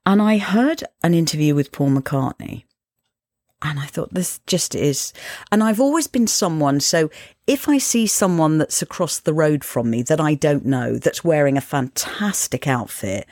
And 0.06 0.22
I 0.22 0.38
heard 0.38 0.84
an 1.04 1.14
interview 1.14 1.56
with 1.56 1.72
Paul 1.72 1.92
McCartney. 1.92 2.64
And 3.62 3.80
I 3.80 3.86
thought, 3.86 4.14
this 4.14 4.42
just 4.46 4.76
is. 4.76 5.14
And 5.50 5.64
I've 5.64 5.80
always 5.80 6.08
been 6.08 6.28
someone, 6.28 6.82
so 6.82 7.10
if 7.48 7.70
I 7.70 7.78
see 7.78 8.08
someone 8.08 8.58
that's 8.58 8.82
across 8.82 9.20
the 9.20 9.34
road 9.34 9.64
from 9.64 9.90
me 9.90 10.02
that 10.04 10.20
I 10.20 10.34
don't 10.34 10.66
know, 10.66 10.98
that's 10.98 11.24
wearing 11.24 11.58
a 11.58 11.62
fantastic 11.62 12.68
outfit, 12.68 13.26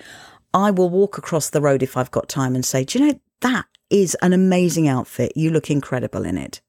I 0.54 0.72
will 0.72 0.90
walk 0.90 1.18
across 1.18 1.50
the 1.50 1.60
road 1.60 1.84
if 1.84 1.98
I've 1.98 2.12
got 2.12 2.30
time 2.30 2.56
and 2.56 2.66
say, 2.66 2.86
do 2.86 3.00
you 3.00 3.08
know, 3.08 3.20
that 3.42 3.66
is 3.90 4.16
an 4.22 4.32
amazing 4.32 4.88
outfit. 4.88 5.34
You 5.36 5.52
look 5.52 5.70
incredible 5.70 6.24
in 6.24 6.38
it. 6.38 6.62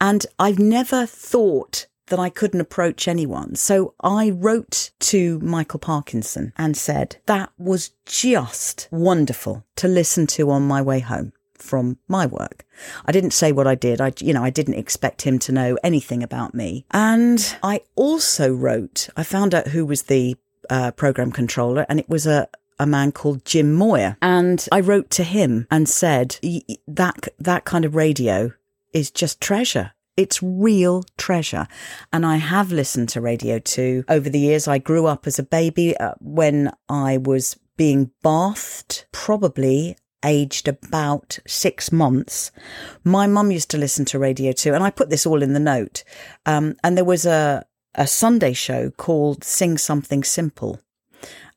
And 0.00 0.24
I've 0.38 0.58
never 0.58 1.06
thought 1.06 1.86
that 2.08 2.18
I 2.18 2.28
couldn't 2.30 2.60
approach 2.60 3.08
anyone. 3.08 3.54
So 3.56 3.94
I 4.00 4.30
wrote 4.30 4.90
to 5.00 5.38
Michael 5.40 5.80
Parkinson 5.80 6.52
and 6.56 6.76
said, 6.76 7.16
that 7.26 7.50
was 7.58 7.90
just 8.04 8.88
wonderful 8.90 9.64
to 9.76 9.88
listen 9.88 10.26
to 10.28 10.50
on 10.50 10.62
my 10.66 10.80
way 10.82 11.00
home 11.00 11.32
from 11.54 11.98
my 12.06 12.26
work. 12.26 12.64
I 13.06 13.12
didn't 13.12 13.32
say 13.32 13.50
what 13.50 13.66
I 13.66 13.74
did. 13.74 14.00
I, 14.00 14.12
you 14.20 14.32
know, 14.32 14.44
I 14.44 14.50
didn't 14.50 14.74
expect 14.74 15.22
him 15.22 15.38
to 15.40 15.52
know 15.52 15.78
anything 15.82 16.22
about 16.22 16.54
me. 16.54 16.84
And 16.90 17.56
I 17.62 17.80
also 17.96 18.52
wrote, 18.52 19.08
I 19.16 19.22
found 19.22 19.54
out 19.54 19.68
who 19.68 19.84
was 19.84 20.04
the 20.04 20.36
uh, 20.70 20.92
program 20.92 21.32
controller 21.32 21.86
and 21.88 21.98
it 21.98 22.08
was 22.08 22.26
a, 22.26 22.48
a 22.78 22.86
man 22.86 23.10
called 23.10 23.44
Jim 23.44 23.72
Moir. 23.72 24.16
And 24.20 24.66
I 24.70 24.80
wrote 24.80 25.10
to 25.10 25.24
him 25.24 25.66
and 25.70 25.88
said, 25.88 26.38
"Y- 26.42 26.62
y- 26.68 26.76
that, 26.86 27.28
that 27.38 27.64
kind 27.64 27.84
of 27.84 27.94
radio 27.94 28.52
is 28.92 29.10
just 29.10 29.40
treasure. 29.40 29.92
It's 30.16 30.42
real 30.42 31.04
treasure. 31.18 31.66
And 32.12 32.24
I 32.24 32.36
have 32.36 32.72
listened 32.72 33.08
to 33.10 33.20
Radio 33.20 33.58
2 33.58 34.04
over 34.08 34.28
the 34.30 34.38
years. 34.38 34.66
I 34.66 34.78
grew 34.78 35.06
up 35.06 35.26
as 35.26 35.38
a 35.38 35.42
baby 35.42 35.96
uh, 35.96 36.14
when 36.20 36.72
I 36.88 37.18
was 37.18 37.58
being 37.76 38.10
bathed, 38.22 39.04
probably 39.12 39.96
aged 40.24 40.66
about 40.68 41.38
six 41.46 41.92
months. 41.92 42.50
My 43.04 43.26
mum 43.26 43.50
used 43.50 43.70
to 43.70 43.78
listen 43.78 44.04
to 44.06 44.18
Radio 44.18 44.52
2, 44.52 44.74
and 44.74 44.82
I 44.82 44.90
put 44.90 45.10
this 45.10 45.26
all 45.26 45.42
in 45.42 45.52
the 45.52 45.60
note. 45.60 46.02
Um, 46.46 46.76
and 46.82 46.96
there 46.96 47.04
was 47.04 47.26
a, 47.26 47.64
a 47.94 48.06
Sunday 48.06 48.52
show 48.52 48.90
called 48.90 49.44
Sing 49.44 49.78
Something 49.78 50.24
Simple. 50.24 50.80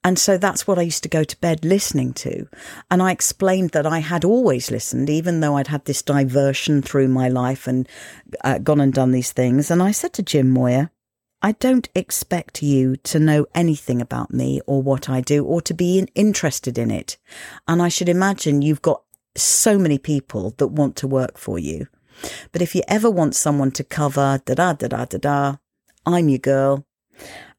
And 0.04 0.18
so 0.18 0.38
that's 0.38 0.66
what 0.66 0.80
I 0.80 0.84
used 0.84 1.04
to 1.04 1.10
go 1.10 1.24
to 1.24 1.39
bed 1.39 1.66
listening 1.66 2.14
to. 2.14 2.47
And 2.89 3.02
I 3.02 3.12
explained 3.12 3.72
that 3.72 3.86
I 3.86 4.00
had 4.00 4.24
always 4.24 4.72
listened, 4.72 5.10
even 5.10 5.39
though 5.41 5.58
I'd 5.58 5.68
had 5.68 5.86
this 5.86 6.02
diversion 6.02 6.82
through 6.82 7.10
my 7.10 7.28
life 7.28 7.68
and 7.68 7.88
uh, 8.43 8.60
gone 8.60 8.80
and 8.80 8.93
done 8.93 9.12
these 9.12 9.34
things. 9.34 9.70
And 9.70 9.84
I 9.84 9.91
said 9.91 10.14
to 10.14 10.24
Jim 10.24 10.50
Moir, 10.50 10.91
I 11.41 11.54
don't 11.54 11.89
expect 11.95 12.64
you 12.64 12.95
to 12.97 13.20
know 13.20 13.45
anything 13.54 14.02
about 14.02 14.34
me 14.34 14.62
or 14.66 14.82
what 14.82 15.10
I 15.10 15.22
do 15.22 15.45
or 15.45 15.62
to 15.62 15.74
be 15.74 16.06
interested 16.16 16.78
in 16.78 16.91
it. 16.91 17.18
And 17.68 17.82
I 17.82 17.89
should 17.89 18.10
imagine 18.10 18.62
you've 18.62 18.82
got 18.82 19.04
so 19.36 19.78
many 19.78 19.97
people 19.97 20.52
that 20.58 20.68
want 20.68 20.95
to 20.97 21.08
work 21.08 21.38
for 21.38 21.60
you. 21.60 21.88
But 22.52 22.62
if 22.62 22.76
you 22.76 22.84
ever 22.88 23.10
want 23.10 23.36
someone 23.36 23.72
to 23.72 23.84
cover 23.84 24.41
da 24.45 24.54
da 24.54 24.74
da 24.74 24.88
da 24.88 25.06
da 25.06 25.18
da, 25.18 25.56
I'm 26.06 26.30
your 26.30 26.39
girl 26.39 26.86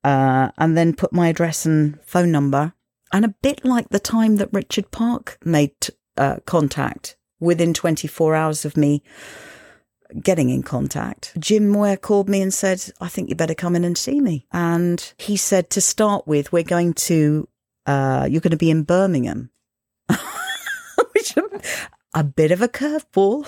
uh, 0.05 0.51
and 0.59 0.77
then 0.77 0.95
put 0.95 1.13
my 1.13 1.29
address 1.29 1.67
and 1.67 1.99
phone 2.05 2.31
number. 2.31 2.75
And 3.13 3.25
a 3.25 3.35
bit 3.43 3.65
like 3.65 3.89
the 3.89 3.99
time 3.99 4.37
that 4.37 4.53
Richard 4.53 4.91
Park 4.91 5.39
made 5.45 5.73
uh, 6.17 6.37
contact 6.47 7.17
within 7.41 7.75
24 7.75 8.35
hours 8.35 8.65
of 8.65 8.77
me 8.77 9.03
getting 10.23 10.51
in 10.51 10.63
contact, 10.63 11.33
Jim 11.39 11.69
Moir 11.69 11.97
called 11.97 12.29
me 12.29 12.41
and 12.43 12.53
said, 12.53 12.85
I 13.01 13.09
think 13.09 13.29
you 13.29 13.35
better 13.35 13.55
come 13.55 13.77
in 13.77 13.85
and 13.85 13.97
see 13.97 14.21
me. 14.21 14.47
And 14.53 15.13
he 15.19 15.37
said, 15.37 15.71
to 15.71 15.81
start 15.81 16.27
with, 16.27 16.53
we're 16.53 16.63
going 16.63 16.95
to, 16.95 17.49
uh, 17.87 18.29
you're 18.31 18.41
going 18.41 18.51
to 18.53 18.57
be 18.57 18.71
in 18.71 18.85
Birmingham. 18.85 19.51
a 22.15 22.25
bit 22.25 22.51
of 22.51 22.61
a 22.61 22.69
curveball, 22.69 23.47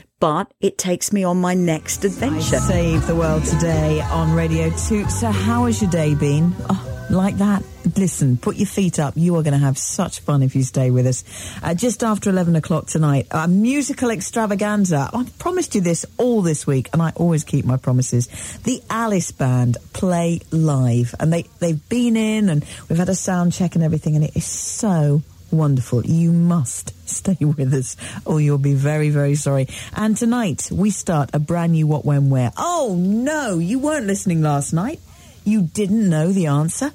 but 0.20 0.52
it 0.60 0.78
takes 0.78 1.12
me 1.12 1.24
on 1.24 1.40
my 1.40 1.54
next 1.54 2.04
I 2.04 2.08
adventure. 2.08 2.58
save 2.58 3.06
the 3.06 3.14
world 3.14 3.44
today 3.44 4.00
on 4.00 4.32
Radio 4.34 4.70
2. 4.70 5.08
So, 5.10 5.30
how 5.30 5.66
has 5.66 5.82
your 5.82 5.90
day 5.90 6.14
been? 6.14 6.54
Oh, 6.70 7.06
like 7.10 7.36
that? 7.36 7.62
Listen, 7.96 8.36
put 8.36 8.56
your 8.56 8.66
feet 8.66 8.98
up. 8.98 9.14
You 9.16 9.36
are 9.36 9.42
going 9.42 9.52
to 9.52 9.58
have 9.58 9.78
such 9.78 10.20
fun 10.20 10.42
if 10.42 10.54
you 10.56 10.62
stay 10.62 10.90
with 10.90 11.06
us. 11.06 11.24
Uh, 11.62 11.74
just 11.74 12.02
after 12.02 12.30
11 12.30 12.56
o'clock 12.56 12.86
tonight, 12.86 13.26
a 13.30 13.46
musical 13.46 14.10
extravaganza. 14.10 15.10
I 15.12 15.26
promised 15.38 15.74
you 15.74 15.80
this 15.80 16.06
all 16.16 16.40
this 16.42 16.66
week, 16.66 16.88
and 16.92 17.02
I 17.02 17.12
always 17.16 17.44
keep 17.44 17.64
my 17.64 17.76
promises. 17.76 18.26
The 18.64 18.82
Alice 18.88 19.32
Band 19.32 19.76
play 19.92 20.40
live, 20.50 21.14
and 21.20 21.32
they, 21.32 21.44
they've 21.60 21.88
been 21.90 22.16
in, 22.16 22.48
and 22.48 22.64
we've 22.88 22.98
had 22.98 23.08
a 23.10 23.14
sound 23.14 23.52
check 23.52 23.74
and 23.74 23.84
everything, 23.84 24.16
and 24.16 24.24
it 24.24 24.34
is 24.36 24.46
so 24.46 25.22
wonderful. 25.50 26.04
You 26.04 26.32
must 26.32 26.94
stay 27.08 27.36
with 27.40 27.72
us 27.74 27.96
or 28.24 28.40
you'll 28.40 28.58
be 28.58 28.74
very, 28.74 29.10
very 29.10 29.34
sorry. 29.34 29.68
And 29.94 30.16
tonight 30.16 30.68
we 30.72 30.90
start 30.90 31.30
a 31.32 31.38
brand 31.38 31.72
new 31.72 31.86
What 31.86 32.04
When 32.04 32.30
Where. 32.30 32.52
Oh 32.56 32.96
no, 32.98 33.58
you 33.58 33.78
weren't 33.78 34.06
listening 34.06 34.42
last 34.42 34.72
night. 34.72 35.00
You 35.48 35.62
didn't 35.62 36.10
know 36.10 36.30
the 36.30 36.48
answer? 36.48 36.92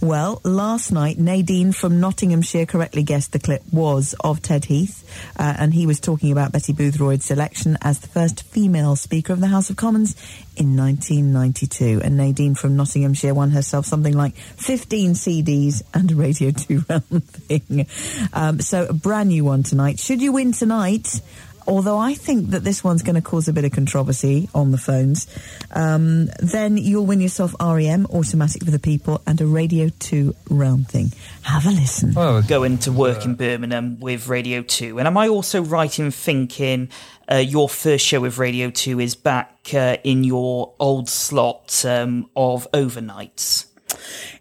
Well, 0.00 0.40
last 0.44 0.92
night, 0.92 1.18
Nadine 1.18 1.72
from 1.72 1.98
Nottinghamshire 1.98 2.64
correctly 2.64 3.02
guessed 3.02 3.32
the 3.32 3.40
clip 3.40 3.64
was 3.72 4.14
of 4.20 4.40
Ted 4.40 4.66
Heath, 4.66 5.02
uh, 5.36 5.54
and 5.58 5.74
he 5.74 5.88
was 5.88 5.98
talking 5.98 6.30
about 6.30 6.52
Betty 6.52 6.72
Boothroyd's 6.72 7.24
selection 7.24 7.76
as 7.82 7.98
the 7.98 8.06
first 8.06 8.44
female 8.44 8.94
Speaker 8.94 9.32
of 9.32 9.40
the 9.40 9.48
House 9.48 9.70
of 9.70 9.76
Commons 9.76 10.14
in 10.54 10.76
1992. 10.76 12.00
And 12.04 12.16
Nadine 12.16 12.54
from 12.54 12.76
Nottinghamshire 12.76 13.34
won 13.34 13.50
herself 13.50 13.86
something 13.86 14.14
like 14.14 14.36
15 14.36 15.14
CDs 15.14 15.82
and 15.92 16.12
a 16.12 16.14
Radio 16.14 16.52
2 16.52 16.84
round 16.88 17.24
thing. 17.24 17.88
Um, 18.32 18.60
so, 18.60 18.86
a 18.86 18.92
brand 18.92 19.30
new 19.30 19.44
one 19.44 19.64
tonight. 19.64 19.98
Should 19.98 20.22
you 20.22 20.30
win 20.30 20.52
tonight, 20.52 21.20
although 21.66 21.98
I 21.98 22.14
think 22.14 22.50
that 22.50 22.64
this 22.64 22.82
one's 22.82 23.02
going 23.02 23.16
to 23.16 23.22
cause 23.22 23.48
a 23.48 23.52
bit 23.52 23.64
of 23.64 23.72
controversy 23.72 24.48
on 24.54 24.70
the 24.70 24.78
phones, 24.78 25.26
um, 25.72 26.28
then 26.38 26.76
you'll 26.76 27.06
win 27.06 27.20
yourself 27.20 27.54
REM, 27.60 28.06
Automatic 28.06 28.64
for 28.64 28.70
the 28.70 28.78
People, 28.78 29.20
and 29.26 29.40
a 29.40 29.46
Radio 29.46 29.88
2 29.98 30.34
round 30.50 30.88
thing. 30.88 31.12
Have 31.42 31.66
a 31.66 31.70
listen. 31.70 32.14
Oh, 32.16 32.42
going 32.42 32.78
to 32.78 32.92
work 32.92 33.24
in 33.24 33.34
Birmingham 33.34 34.00
with 34.00 34.28
Radio 34.28 34.62
2. 34.62 34.98
And 34.98 35.06
am 35.06 35.16
I 35.16 35.28
also 35.28 35.62
right 35.62 35.98
in 35.98 36.10
thinking 36.10 36.88
uh, 37.30 37.36
your 37.36 37.68
first 37.68 38.04
show 38.06 38.20
with 38.20 38.38
Radio 38.38 38.70
2 38.70 39.00
is 39.00 39.14
back 39.14 39.74
uh, 39.74 39.96
in 40.04 40.24
your 40.24 40.74
old 40.78 41.08
slot 41.08 41.84
um, 41.84 42.30
of 42.36 42.70
overnights? 42.72 43.66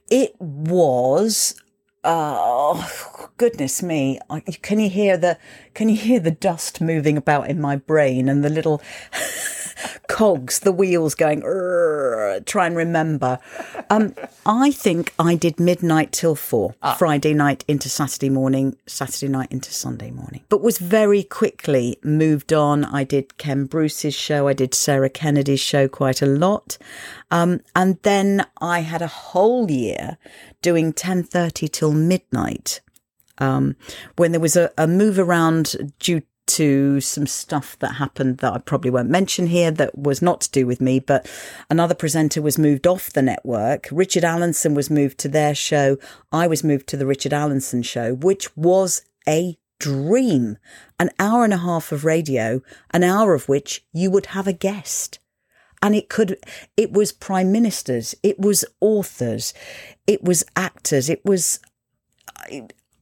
It 0.10 0.36
was. 0.40 1.56
Oh 2.06 3.32
goodness 3.38 3.84
me! 3.84 4.20
I- 4.30 4.42
Can 4.42 4.80
you 4.80 4.90
hear 4.90 5.18
the 5.18 5.40
Can 5.74 5.90
you 5.90 5.98
hear 5.98 6.20
the 6.20 6.32
dust 6.32 6.80
moving 6.82 7.18
about 7.18 7.50
in 7.50 7.60
my 7.60 7.78
brain 7.78 8.30
and 8.30 8.44
the 8.46 8.50
little 8.50 8.82
cogs, 10.08 10.60
the 10.60 10.72
wheels 10.72 11.16
going? 11.16 11.42
Try 12.46 12.68
and 12.68 12.76
remember. 12.76 13.40
Um, 13.90 14.16
I 14.46 14.72
think 14.72 15.14
I 15.20 15.36
did 15.36 15.60
midnight 15.60 16.12
till 16.12 16.36
four, 16.36 16.76
Friday 16.98 17.34
night 17.34 17.64
into 17.68 17.90
Saturday 17.90 18.30
morning, 18.30 18.76
Saturday 18.86 19.28
night 19.28 19.52
into 19.52 19.74
Sunday 19.74 20.12
morning. 20.12 20.44
But 20.50 20.62
was 20.62 20.78
very 20.78 21.24
quickly 21.24 21.98
moved 22.04 22.54
on. 22.54 22.86
I 22.86 23.04
did 23.04 23.38
Ken 23.38 23.66
Bruce's 23.66 24.16
show. 24.16 24.48
I 24.48 24.54
did 24.54 24.74
Sarah 24.74 25.10
Kennedy's 25.10 25.60
show 25.60 25.88
quite 25.88 26.22
a 26.22 26.26
lot. 26.26 26.78
Um, 27.32 27.62
and 27.76 27.98
then 28.04 28.46
I 28.62 28.80
had 28.80 29.02
a 29.02 29.08
whole 29.08 29.70
year 29.70 30.18
doing 30.62 30.94
10.30 30.94 31.72
till 31.72 31.92
midnight 31.92 32.82
um, 33.38 33.76
when 34.16 34.32
there 34.32 34.42
was 34.42 34.56
a, 34.56 34.72
a 34.78 34.88
move 34.88 35.20
around 35.20 35.94
due 36.00 36.22
to 36.48 37.02
some 37.02 37.28
stuff 37.28 37.78
that 37.80 37.96
happened 37.96 38.40
that 38.40 38.54
I 38.54 38.58
probably 38.60 38.92
won't 38.92 39.10
mention 39.10 39.48
here 39.48 39.72
that 39.72 39.98
was 39.98 40.22
not 40.22 40.42
to 40.42 40.52
do 40.52 40.68
with 40.68 40.82
me, 40.82 41.00
but 41.00 41.30
another 41.70 41.96
presenter 41.96 42.42
was 42.42 42.58
moved 42.58 42.86
off 42.88 43.12
the 43.12 43.22
network. 43.22 43.88
Richard 43.92 44.24
Allinson 44.24 44.74
was 44.74 44.90
moved 44.90 45.18
to 45.20 45.28
their 45.28 45.56
show. 45.56 45.98
I 46.32 46.48
was 46.48 46.64
moved 46.64 46.88
to 46.88 46.98
the 46.98 47.06
Richard 47.06 47.34
Allinson 47.34 47.84
show, 47.84 48.14
which 48.14 48.56
was 48.56 49.04
a 49.28 49.58
dream. 49.80 50.58
An 51.00 51.10
hour 51.20 51.44
and 51.44 51.54
a 51.54 51.58
half 51.58 51.92
of 51.92 52.06
radio, 52.06 52.62
an 52.92 53.04
hour 53.04 53.34
of 53.34 53.50
which 53.50 53.86
you 53.94 54.12
would 54.12 54.28
have 54.28 54.48
a 54.48 54.54
guest 54.54 55.20
and 55.82 55.94
it 55.94 56.10
could 56.10 56.38
it 56.78 56.92
was 56.92 57.12
prime 57.12 57.52
ministers 57.52 58.16
it 58.24 58.40
was 58.40 58.66
authors 58.80 59.54
it 60.08 60.24
was 60.24 60.44
actors 60.56 61.10
it 61.10 61.24
was 61.26 61.60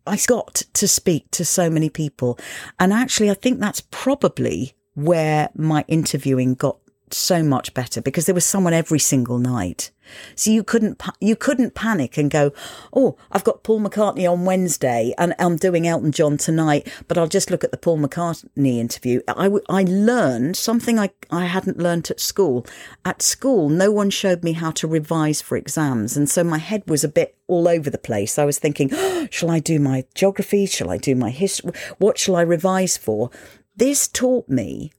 I, 0.06 0.18
got 0.28 0.64
to 0.74 0.88
speak 0.88 1.30
to 1.32 1.46
so 1.46 1.70
many 1.70 1.90
people. 1.90 2.38
And 2.80 2.94
actually 2.94 3.30
i 3.30 3.34
think 3.34 3.60
that's 3.60 3.82
probably 3.92 4.74
where 4.96 5.50
my 5.56 5.84
interviewing 5.88 6.54
got 6.54 6.78
so 7.12 7.44
much 7.44 7.74
better 7.74 8.02
because 8.02 8.26
there 8.26 8.36
was 8.36 8.46
someone 8.46 8.74
every 8.74 9.00
single 9.00 9.38
night. 9.38 9.92
So 10.36 10.52
you 10.52 10.64
couldn't 10.64 11.02
you 11.20 11.36
couldn't 11.36 11.76
panic 11.76 12.18
and 12.18 12.30
go 12.30 12.52
oh 12.92 13.16
i've 13.32 13.44
got 13.44 13.64
paul 13.64 13.80
mccartney 13.80 14.30
on 14.30 14.46
wednesday 14.46 15.14
and 15.18 15.34
i'm 15.40 15.56
doing 15.56 15.88
elton 15.88 16.12
john 16.12 16.38
tonight 16.38 16.92
but 17.08 17.18
i'll 17.18 17.28
just 17.28 17.50
look 17.50 17.64
at 17.64 17.72
the 17.72 17.78
paul 17.78 17.98
mccartney 17.98 18.80
interview. 18.80 19.22
I, 19.28 19.50
I 19.70 19.84
learned 19.84 20.58
something 20.58 21.00
I, 21.00 21.12
I 21.32 21.46
hadn't 21.46 21.80
learnt 21.80 22.12
at 22.12 22.20
school. 22.20 22.66
At 23.06 23.22
school 23.22 23.70
no 23.70 23.92
one 23.92 24.10
showed 24.10 24.44
me 24.44 24.54
how 24.54 24.72
to 24.72 24.88
revise 24.88 25.42
for 25.42 25.58
exams 25.58 26.18
and 26.18 26.30
so 26.30 26.44
my 26.44 26.58
head 26.58 26.84
was 26.88 27.04
a 27.04 27.10
bit 27.10 27.38
all 27.48 27.68
over 27.68 27.90
the 27.90 27.98
place. 27.98 28.38
I 28.40 28.46
was 28.46 28.60
thinking 28.60 28.90
oh, 28.92 29.28
shall 29.32 29.52
i 29.52 29.60
do 29.60 29.80
my 29.80 30.06
geography? 30.16 30.66
Shall 30.66 30.90
i 30.90 30.98
do 30.98 31.16
my 31.16 31.30
history 31.30 31.72
what 31.98 32.18
shall 32.18 32.36
i 32.36 32.42
revise 32.42 32.98
for? 32.98 33.30
This 33.76 34.08
taught 34.08 34.50
me 34.50 34.92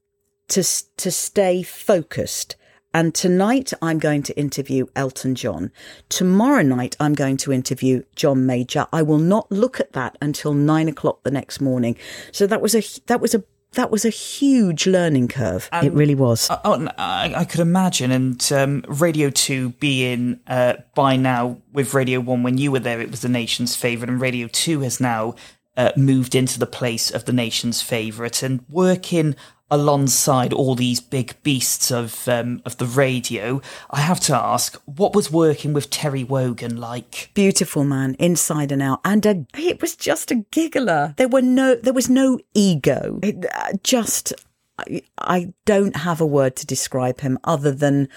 to 0.49 0.63
to 0.97 1.11
stay 1.11 1.63
focused. 1.63 2.57
And 2.93 3.13
tonight 3.13 3.73
I'm 3.83 3.99
going 3.99 4.23
to 4.23 4.39
interview 4.39 4.87
Elton 4.95 5.35
John. 5.35 5.73
Tomorrow 6.09 6.63
night 6.63 6.97
I'm 7.01 7.15
going 7.15 7.37
to 7.39 7.53
interview 7.53 8.05
John 8.15 8.47
Major. 8.47 8.87
I 8.93 9.03
will 9.03 9.19
not 9.19 9.51
look 9.51 9.81
at 9.81 9.95
that 9.95 10.17
until 10.23 10.55
nine 10.55 10.87
o'clock 10.87 11.25
the 11.25 11.33
next 11.33 11.61
morning. 11.61 11.97
So 12.31 12.47
that 12.47 12.63
was 12.63 12.75
a 12.77 12.83
that 13.07 13.21
was 13.21 13.35
a 13.35 13.43
that 13.75 13.91
was 13.91 14.05
a 14.05 14.11
huge 14.11 14.87
learning 14.87 15.29
curve. 15.29 15.69
it 15.73 15.93
really 15.93 16.15
was. 16.15 16.49
I, 16.49 16.61
oh, 16.65 16.75
n- 16.75 16.93
I, 16.97 17.35
I 17.39 17.45
could 17.45 17.61
imagine. 17.61 18.11
And 18.11 18.53
um, 18.53 18.85
Radio 18.87 19.31
2 19.31 19.71
being 19.71 20.41
uh, 20.47 20.75
by 20.95 21.17
now 21.17 21.59
with 21.73 21.93
Radio 21.95 22.21
1, 22.21 22.43
when 22.43 22.59
you 22.59 22.71
were 22.71 22.79
there, 22.79 23.01
it 23.01 23.11
was 23.11 23.23
the 23.23 23.29
nation's 23.29 23.75
favourite, 23.77 24.11
and 24.11 24.21
Radio 24.21 24.49
2 24.49 24.81
has 24.81 25.01
now 25.01 25.35
uh, 25.77 25.91
moved 25.97 26.35
into 26.35 26.59
the 26.59 26.67
place 26.67 27.11
of 27.11 27.25
the 27.25 27.33
nation's 27.33 27.83
favourite. 27.83 28.43
And 28.43 28.65
working 28.69 29.35
alongside 29.71 30.53
all 30.53 30.75
these 30.75 31.01
big 31.01 31.35
beasts 31.43 31.91
of 31.91 32.29
um, 32.29 32.61
of 32.65 32.77
the 32.77 32.87
radio, 32.87 33.61
I 33.91 34.01
have 34.01 34.21
to 34.21 34.37
ask, 34.37 34.81
what 34.85 35.15
was 35.15 35.31
working 35.31 35.73
with 35.73 35.91
Terry 35.91 36.23
Wogan 36.23 36.77
like? 36.77 37.31
Beautiful 37.35 37.85
man, 37.85 38.15
inside 38.19 38.71
and 38.71 38.83
out, 38.83 39.01
and 39.05 39.25
a, 39.27 39.47
it 39.57 39.81
was 39.81 39.97
just 39.97 40.31
a 40.31 40.45
giggler. 40.51 41.15
There 41.17 41.29
were 41.29 41.43
no, 41.43 41.75
there 41.75 41.95
was 41.95 42.09
no 42.09 42.39
ego. 42.53 43.19
It, 43.23 43.47
uh, 43.53 43.73
just, 43.83 44.33
I, 44.79 45.03
I 45.19 45.55
don't 45.65 45.97
have 45.97 46.21
a 46.21 46.27
word 46.27 46.57
to 46.57 46.67
describe 46.67 47.21
him 47.21 47.39
other 47.45 47.73
than 47.73 48.09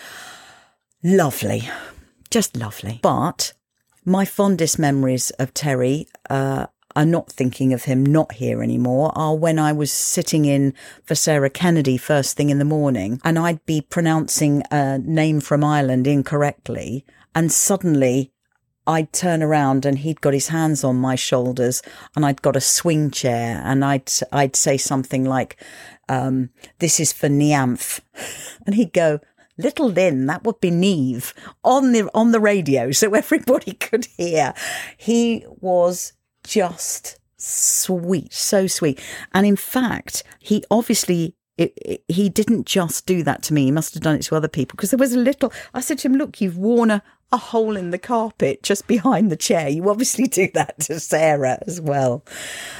lovely, 1.03 1.69
just 2.29 2.57
lovely. 2.57 2.99
But 3.01 3.53
my 4.03 4.25
fondest 4.25 4.77
memories 4.79 5.31
of 5.31 5.53
Terry 5.53 6.07
uh, 6.29 6.67
are 6.97 7.05
not 7.05 7.31
thinking 7.31 7.73
of 7.73 7.83
him 7.83 8.03
not 8.03 8.33
here 8.33 8.63
anymore 8.63 9.11
are 9.15 9.35
when 9.35 9.59
I 9.59 9.71
was 9.71 9.91
sitting 9.91 10.45
in 10.45 10.73
for 11.03 11.13
Sarah 11.13 11.49
Kennedy 11.49 11.95
first 11.95 12.35
thing 12.35 12.49
in 12.49 12.57
the 12.57 12.65
morning 12.65 13.21
and 13.23 13.37
I'd 13.37 13.63
be 13.67 13.81
pronouncing 13.81 14.63
a 14.71 14.97
name 14.97 15.39
from 15.39 15.63
Ireland 15.63 16.07
incorrectly 16.07 17.05
and 17.35 17.51
suddenly 17.51 18.33
I'd 18.87 19.13
turn 19.13 19.43
around 19.43 19.85
and 19.85 19.99
he'd 19.99 20.21
got 20.21 20.33
his 20.33 20.47
hands 20.47 20.83
on 20.83 20.95
my 20.95 21.13
shoulders 21.13 21.83
and 22.15 22.25
I'd 22.25 22.41
got 22.41 22.55
a 22.55 22.61
swing 22.61 23.11
chair 23.11 23.61
and 23.63 23.85
I'd 23.85 24.11
I'd 24.31 24.55
say 24.55 24.75
something 24.77 25.23
like 25.23 25.63
um, 26.09 26.49
this 26.79 26.99
is 26.99 27.13
for 27.13 27.27
Niamph 27.27 27.99
and 28.65 28.73
he'd 28.73 28.93
go 28.93 29.19
Little 29.59 29.89
Lynn, 29.89 30.27
that 30.27 30.43
would 30.43 30.59
be 30.59 30.69
Neve 30.69 31.33
on 31.63 31.91
the 31.91 32.09
on 32.13 32.31
the 32.31 32.39
radio 32.39 32.91
so 32.91 33.13
everybody 33.13 33.73
could 33.73 34.05
hear. 34.17 34.53
He 34.97 35.45
was 35.47 36.13
just 36.47 37.19
sweet, 37.37 38.33
so 38.33 38.67
sweet. 38.67 38.99
And 39.33 39.45
in 39.45 39.55
fact, 39.55 40.23
he 40.39 40.63
obviously 40.71 41.35
it, 41.57 41.73
it, 41.77 42.03
he 42.07 42.29
didn't 42.29 42.67
just 42.67 43.05
do 43.05 43.23
that 43.23 43.43
to 43.43 43.53
me. 43.53 43.65
He 43.65 43.71
must 43.71 43.93
have 43.95 44.03
done 44.03 44.15
it 44.15 44.21
to 44.23 44.35
other 44.35 44.47
people 44.47 44.75
because 44.75 44.91
there 44.91 44.99
was 44.99 45.13
a 45.13 45.19
little. 45.19 45.51
I 45.73 45.81
said 45.81 45.99
to 45.99 46.07
him, 46.07 46.15
"Look, 46.15 46.39
you've 46.39 46.57
worn 46.57 46.91
a, 46.91 47.01
a 47.31 47.37
hole 47.37 47.75
in 47.75 47.89
the 47.89 47.97
carpet 47.97 48.63
just 48.63 48.87
behind 48.87 49.31
the 49.31 49.35
chair. 49.35 49.67
You 49.67 49.89
obviously 49.89 50.27
do 50.27 50.49
that 50.53 50.79
to 50.81 50.99
Sarah 50.99 51.57
as 51.65 51.81
well." 51.81 52.23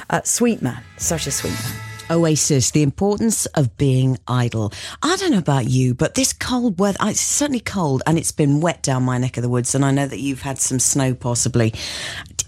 Uh, 0.08 0.22
sweet 0.22 0.62
man, 0.62 0.82
such 0.96 1.26
a 1.26 1.30
sweet 1.30 1.54
man. 1.54 1.80
Oasis, 2.10 2.70
the 2.70 2.82
importance 2.82 3.44
of 3.46 3.76
being 3.76 4.18
idle. 4.26 4.72
I 5.02 5.16
don't 5.16 5.32
know 5.32 5.38
about 5.38 5.66
you, 5.66 5.94
but 5.94 6.14
this 6.14 6.32
cold 6.32 6.78
weather, 6.78 6.96
it's 7.02 7.20
certainly 7.20 7.60
cold 7.60 8.02
and 8.06 8.16
it's 8.16 8.32
been 8.32 8.60
wet 8.60 8.82
down 8.82 9.02
my 9.02 9.18
neck 9.18 9.36
of 9.36 9.42
the 9.42 9.48
woods. 9.48 9.74
And 9.74 9.84
I 9.84 9.90
know 9.90 10.06
that 10.06 10.18
you've 10.18 10.40
had 10.40 10.58
some 10.58 10.78
snow 10.78 11.12
possibly. 11.14 11.74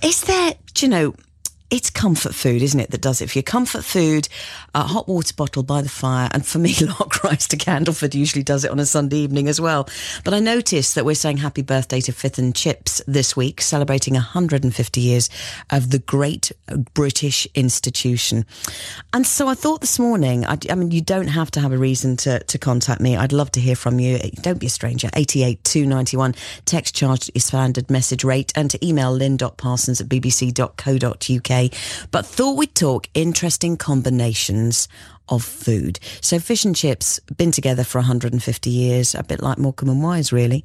Is 0.02 0.22
there, 0.22 0.54
do 0.72 0.86
you 0.86 0.90
know, 0.90 1.14
it's 1.70 1.88
comfort 1.88 2.34
food, 2.34 2.62
isn't 2.62 2.80
it, 2.80 2.90
that 2.90 3.00
does 3.00 3.20
it 3.20 3.30
for 3.30 3.38
you? 3.38 3.42
Comfort 3.42 3.84
food, 3.84 4.28
a 4.74 4.82
hot 4.82 5.08
water 5.08 5.32
bottle 5.34 5.62
by 5.62 5.82
the 5.82 5.88
fire, 5.88 6.28
and 6.32 6.44
for 6.44 6.58
me, 6.58 6.74
Lark 6.80 7.22
Rise 7.22 7.46
to 7.48 7.56
Candleford 7.56 8.14
usually 8.14 8.42
does 8.42 8.64
it 8.64 8.70
on 8.70 8.80
a 8.80 8.86
Sunday 8.86 9.18
evening 9.18 9.48
as 9.48 9.60
well. 9.60 9.88
But 10.24 10.34
I 10.34 10.40
noticed 10.40 10.94
that 10.96 11.04
we're 11.04 11.14
saying 11.14 11.38
happy 11.38 11.62
birthday 11.62 12.00
to 12.02 12.12
Fifth 12.12 12.38
and 12.38 12.54
Chips 12.54 13.00
this 13.06 13.36
week, 13.36 13.60
celebrating 13.60 14.14
150 14.14 15.00
years 15.00 15.30
of 15.70 15.90
the 15.90 16.00
great 16.00 16.50
British 16.94 17.46
institution. 17.54 18.44
And 19.12 19.26
so 19.26 19.46
I 19.46 19.54
thought 19.54 19.80
this 19.80 19.98
morning, 19.98 20.44
I, 20.46 20.58
I 20.68 20.74
mean, 20.74 20.90
you 20.90 21.00
don't 21.00 21.28
have 21.28 21.50
to 21.52 21.60
have 21.60 21.72
a 21.72 21.78
reason 21.78 22.16
to, 22.18 22.40
to 22.40 22.58
contact 22.58 23.00
me. 23.00 23.16
I'd 23.16 23.32
love 23.32 23.52
to 23.52 23.60
hear 23.60 23.76
from 23.76 24.00
you. 24.00 24.18
Don't 24.42 24.58
be 24.58 24.66
a 24.66 24.70
stranger. 24.70 25.08
88 25.14 25.62
291, 25.62 26.34
text 26.64 26.96
charged 26.96 27.30
is 27.34 27.44
standard 27.44 27.90
message 27.90 28.24
rate, 28.24 28.52
and 28.56 28.70
to 28.70 28.86
email 28.86 29.12
lynn.parsons 29.12 30.00
at 30.00 30.08
bbc.co.uk 30.08 31.59
but 32.10 32.24
thought 32.26 32.56
we'd 32.56 32.74
talk 32.74 33.08
interesting 33.14 33.76
combinations 33.76 34.88
of 35.28 35.44
food. 35.44 36.00
So 36.20 36.38
fish 36.38 36.64
and 36.64 36.74
chips, 36.74 37.20
been 37.36 37.52
together 37.52 37.84
for 37.84 37.98
150 37.98 38.70
years, 38.70 39.14
a 39.14 39.22
bit 39.22 39.40
like 39.40 39.58
Morecambe 39.58 39.90
and 39.90 40.02
Wise, 40.02 40.32
really. 40.32 40.64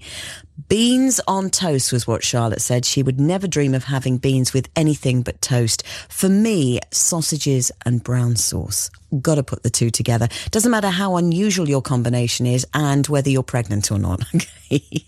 Beans 0.69 1.19
on 1.27 1.49
toast 1.49 1.91
was 1.91 2.07
what 2.07 2.23
Charlotte 2.23 2.61
said. 2.61 2.85
She 2.85 3.03
would 3.03 3.19
never 3.19 3.45
dream 3.45 3.73
of 3.73 3.83
having 3.83 4.17
beans 4.17 4.53
with 4.53 4.69
anything 4.75 5.21
but 5.21 5.41
toast. 5.41 5.85
For 6.07 6.29
me, 6.29 6.79
sausages 6.91 7.73
and 7.85 8.01
brown 8.01 8.37
sauce. 8.37 8.89
Got 9.21 9.35
to 9.35 9.43
put 9.43 9.63
the 9.63 9.69
two 9.69 9.89
together. 9.89 10.29
Doesn't 10.51 10.71
matter 10.71 10.89
how 10.89 11.17
unusual 11.17 11.67
your 11.67 11.81
combination 11.81 12.45
is 12.45 12.65
and 12.73 13.05
whether 13.07 13.29
you're 13.29 13.43
pregnant 13.43 13.91
or 13.91 13.99
not. 13.99 14.23
Okay. 14.65 15.05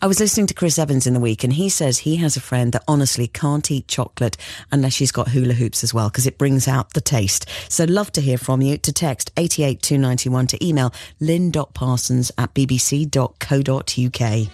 I 0.00 0.06
was 0.06 0.20
listening 0.20 0.46
to 0.46 0.54
Chris 0.54 0.78
Evans 0.78 1.04
in 1.04 1.14
the 1.14 1.20
week 1.20 1.42
and 1.42 1.52
he 1.52 1.68
says 1.68 1.98
he 1.98 2.14
has 2.16 2.36
a 2.36 2.40
friend 2.40 2.70
that 2.72 2.84
honestly 2.86 3.26
can't 3.26 3.68
eat 3.68 3.88
chocolate 3.88 4.36
unless 4.70 4.92
she's 4.92 5.10
got 5.10 5.30
hula 5.30 5.54
hoops 5.54 5.82
as 5.82 5.92
well 5.92 6.08
because 6.08 6.28
it 6.28 6.38
brings 6.38 6.68
out 6.68 6.92
the 6.92 7.00
taste. 7.00 7.48
So 7.68 7.84
love 7.84 8.12
to 8.12 8.20
hear 8.20 8.38
from 8.38 8.62
you 8.62 8.78
to 8.78 8.92
text 8.92 9.32
88291 9.36 10.46
to 10.46 10.64
email 10.64 10.94
lynn.parsons 11.18 12.30
at 12.38 12.54
bbc.co.uk. 12.54 14.50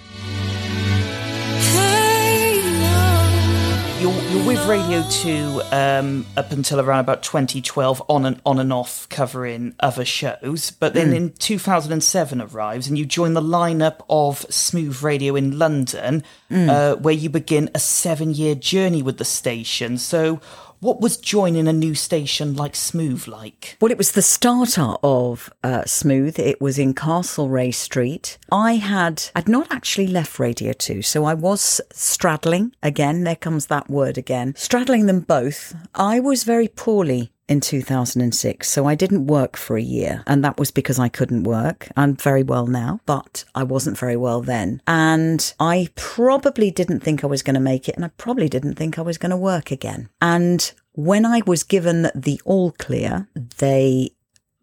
with 4.46 4.64
Radio 4.68 5.02
2 5.10 5.60
um, 5.72 6.24
up 6.36 6.52
until 6.52 6.80
around 6.80 7.00
about 7.00 7.24
2012, 7.24 8.00
on 8.08 8.24
and 8.24 8.40
on 8.46 8.60
and 8.60 8.72
off, 8.72 9.08
covering 9.08 9.74
other 9.80 10.04
shows. 10.04 10.70
But 10.70 10.94
then 10.94 11.12
in 11.12 11.32
2007 11.32 12.40
arrives, 12.40 12.86
and 12.86 12.96
you 12.96 13.04
join 13.04 13.34
the 13.34 13.40
lineup 13.40 14.04
of 14.08 14.46
Smooth 14.48 15.02
Radio 15.02 15.34
in 15.34 15.58
London, 15.58 16.22
uh, 16.70 16.94
where 16.94 17.14
you 17.14 17.28
begin 17.28 17.70
a 17.74 17.80
seven 17.80 18.34
year 18.34 18.54
journey 18.54 19.02
with 19.02 19.18
the 19.18 19.24
station. 19.24 19.98
So, 19.98 20.40
what 20.80 21.00
was 21.00 21.16
joining 21.16 21.68
a 21.68 21.72
new 21.72 21.94
station 21.94 22.54
like 22.54 22.74
Smooth 22.74 23.26
like? 23.26 23.76
Well, 23.80 23.90
it 23.90 23.98
was 23.98 24.12
the 24.12 24.22
starter 24.22 24.94
of 25.02 25.50
uh, 25.62 25.84
Smooth. 25.84 26.38
It 26.38 26.60
was 26.60 26.78
in 26.78 26.94
Castlereagh 26.94 27.74
Street. 27.74 28.38
I 28.50 28.74
had, 28.74 29.24
I'd 29.34 29.48
not 29.48 29.72
actually 29.72 30.06
left 30.06 30.38
Radio 30.38 30.72
2, 30.72 31.02
so 31.02 31.24
I 31.24 31.34
was 31.34 31.80
straddling, 31.92 32.74
again, 32.82 33.24
there 33.24 33.36
comes 33.36 33.66
that 33.66 33.88
word 33.90 34.18
again, 34.18 34.54
straddling 34.56 35.06
them 35.06 35.20
both. 35.20 35.74
I 35.94 36.20
was 36.20 36.44
very 36.44 36.68
poorly 36.68 37.32
in 37.48 37.60
2006, 37.60 38.68
so 38.68 38.86
I 38.86 38.94
didn't 38.96 39.28
work 39.28 39.56
for 39.56 39.76
a 39.76 39.82
year, 39.82 40.24
and 40.26 40.42
that 40.42 40.58
was 40.58 40.70
because 40.70 40.98
I 40.98 41.08
couldn't 41.08 41.44
work. 41.44 41.88
I'm 41.96 42.16
very 42.16 42.42
well 42.42 42.66
now, 42.66 43.00
but 43.06 43.44
I 43.54 43.62
wasn't 43.62 43.96
very 43.96 44.16
well 44.16 44.42
then. 44.42 44.82
And 44.86 45.54
I 45.60 45.88
probably 45.94 46.70
didn't 46.72 47.00
think 47.00 47.22
I 47.22 47.28
was 47.28 47.42
going 47.42 47.54
to 47.54 47.60
make 47.60 47.88
it, 47.88 47.94
and 47.94 48.04
I 48.04 48.08
probably 48.16 48.48
didn't 48.48 48.74
think 48.74 48.98
I 48.98 49.02
was 49.02 49.18
going 49.18 49.30
to 49.30 49.36
work 49.36 49.70
again. 49.70 50.08
And 50.20 50.72
when 50.92 51.24
I 51.24 51.42
was 51.46 51.62
given 51.62 52.10
the 52.14 52.40
all 52.44 52.72
clear, 52.72 53.28
they 53.58 54.10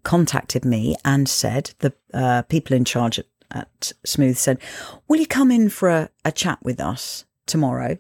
contacted 0.04 0.66
me 0.66 0.96
and 1.06 1.30
said, 1.30 1.74
the 1.80 1.94
uh, 2.14 2.42
people 2.44 2.76
in 2.76 2.84
charge 2.84 3.20
at, 3.20 3.26
at 3.52 3.94
Smooth 4.06 4.36
said, 4.36 4.60
Will 5.08 5.20
you 5.20 5.28
come 5.28 5.52
in 5.52 5.70
for 5.70 5.90
a, 5.90 6.10
a 6.26 6.32
chat 6.34 6.60
with 6.62 6.82
us 6.82 7.24
tomorrow? 7.46 7.98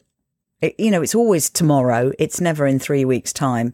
It, 0.59 0.75
you 0.77 0.91
know, 0.91 1.01
it's 1.01 1.15
always 1.15 1.49
tomorrow, 1.49 2.11
it's 2.19 2.41
never 2.41 2.67
in 2.67 2.79
three 2.79 3.05
weeks' 3.05 3.31
time. 3.31 3.73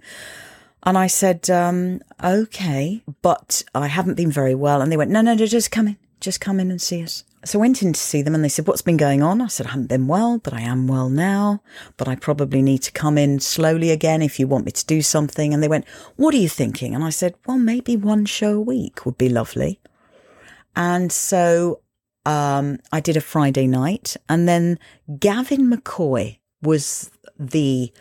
And 0.83 0.97
I 0.97 1.07
said, 1.07 1.49
um, 1.49 2.01
okay, 2.23 3.01
but 3.21 3.63
I 3.75 3.87
haven't 3.87 4.15
been 4.15 4.31
very 4.31 4.55
well. 4.55 4.81
And 4.81 4.91
they 4.91 4.97
went, 4.97 5.11
no, 5.11 5.21
no, 5.21 5.33
no, 5.33 5.45
just 5.45 5.71
come 5.71 5.87
in, 5.89 5.97
just 6.19 6.39
come 6.39 6.59
in 6.59 6.71
and 6.71 6.81
see 6.81 7.03
us. 7.03 7.23
So 7.45 7.57
I 7.57 7.61
went 7.61 7.81
in 7.81 7.93
to 7.93 7.99
see 7.99 8.21
them 8.21 8.35
and 8.35 8.43
they 8.43 8.49
said, 8.49 8.67
what's 8.67 8.81
been 8.81 8.97
going 8.97 9.23
on? 9.23 9.41
I 9.41 9.47
said, 9.47 9.67
I 9.67 9.69
haven't 9.69 9.87
been 9.87 10.07
well, 10.07 10.39
but 10.39 10.53
I 10.53 10.61
am 10.61 10.87
well 10.87 11.09
now, 11.09 11.61
but 11.95 12.07
I 12.07 12.15
probably 12.15 12.61
need 12.61 12.81
to 12.83 12.91
come 12.91 13.17
in 13.17 13.39
slowly 13.39 13.91
again 13.91 14.21
if 14.21 14.39
you 14.39 14.47
want 14.47 14.65
me 14.65 14.73
to 14.73 14.85
do 14.85 15.01
something. 15.01 15.53
And 15.53 15.63
they 15.63 15.69
went, 15.69 15.87
what 16.17 16.33
are 16.33 16.37
you 16.37 16.49
thinking? 16.49 16.93
And 16.93 17.03
I 17.03 17.11
said, 17.11 17.35
well, 17.45 17.57
maybe 17.57 17.95
one 17.95 18.25
show 18.25 18.55
a 18.55 18.61
week 18.61 19.05
would 19.05 19.17
be 19.17 19.29
lovely. 19.29 19.79
And 20.75 21.11
so, 21.11 21.81
um, 22.25 22.79
I 22.91 22.99
did 22.99 23.15
a 23.15 23.21
Friday 23.21 23.67
night 23.67 24.17
and 24.27 24.47
then 24.47 24.77
Gavin 25.17 25.71
McCoy 25.71 26.39
was 26.61 27.09
the, 27.37 27.93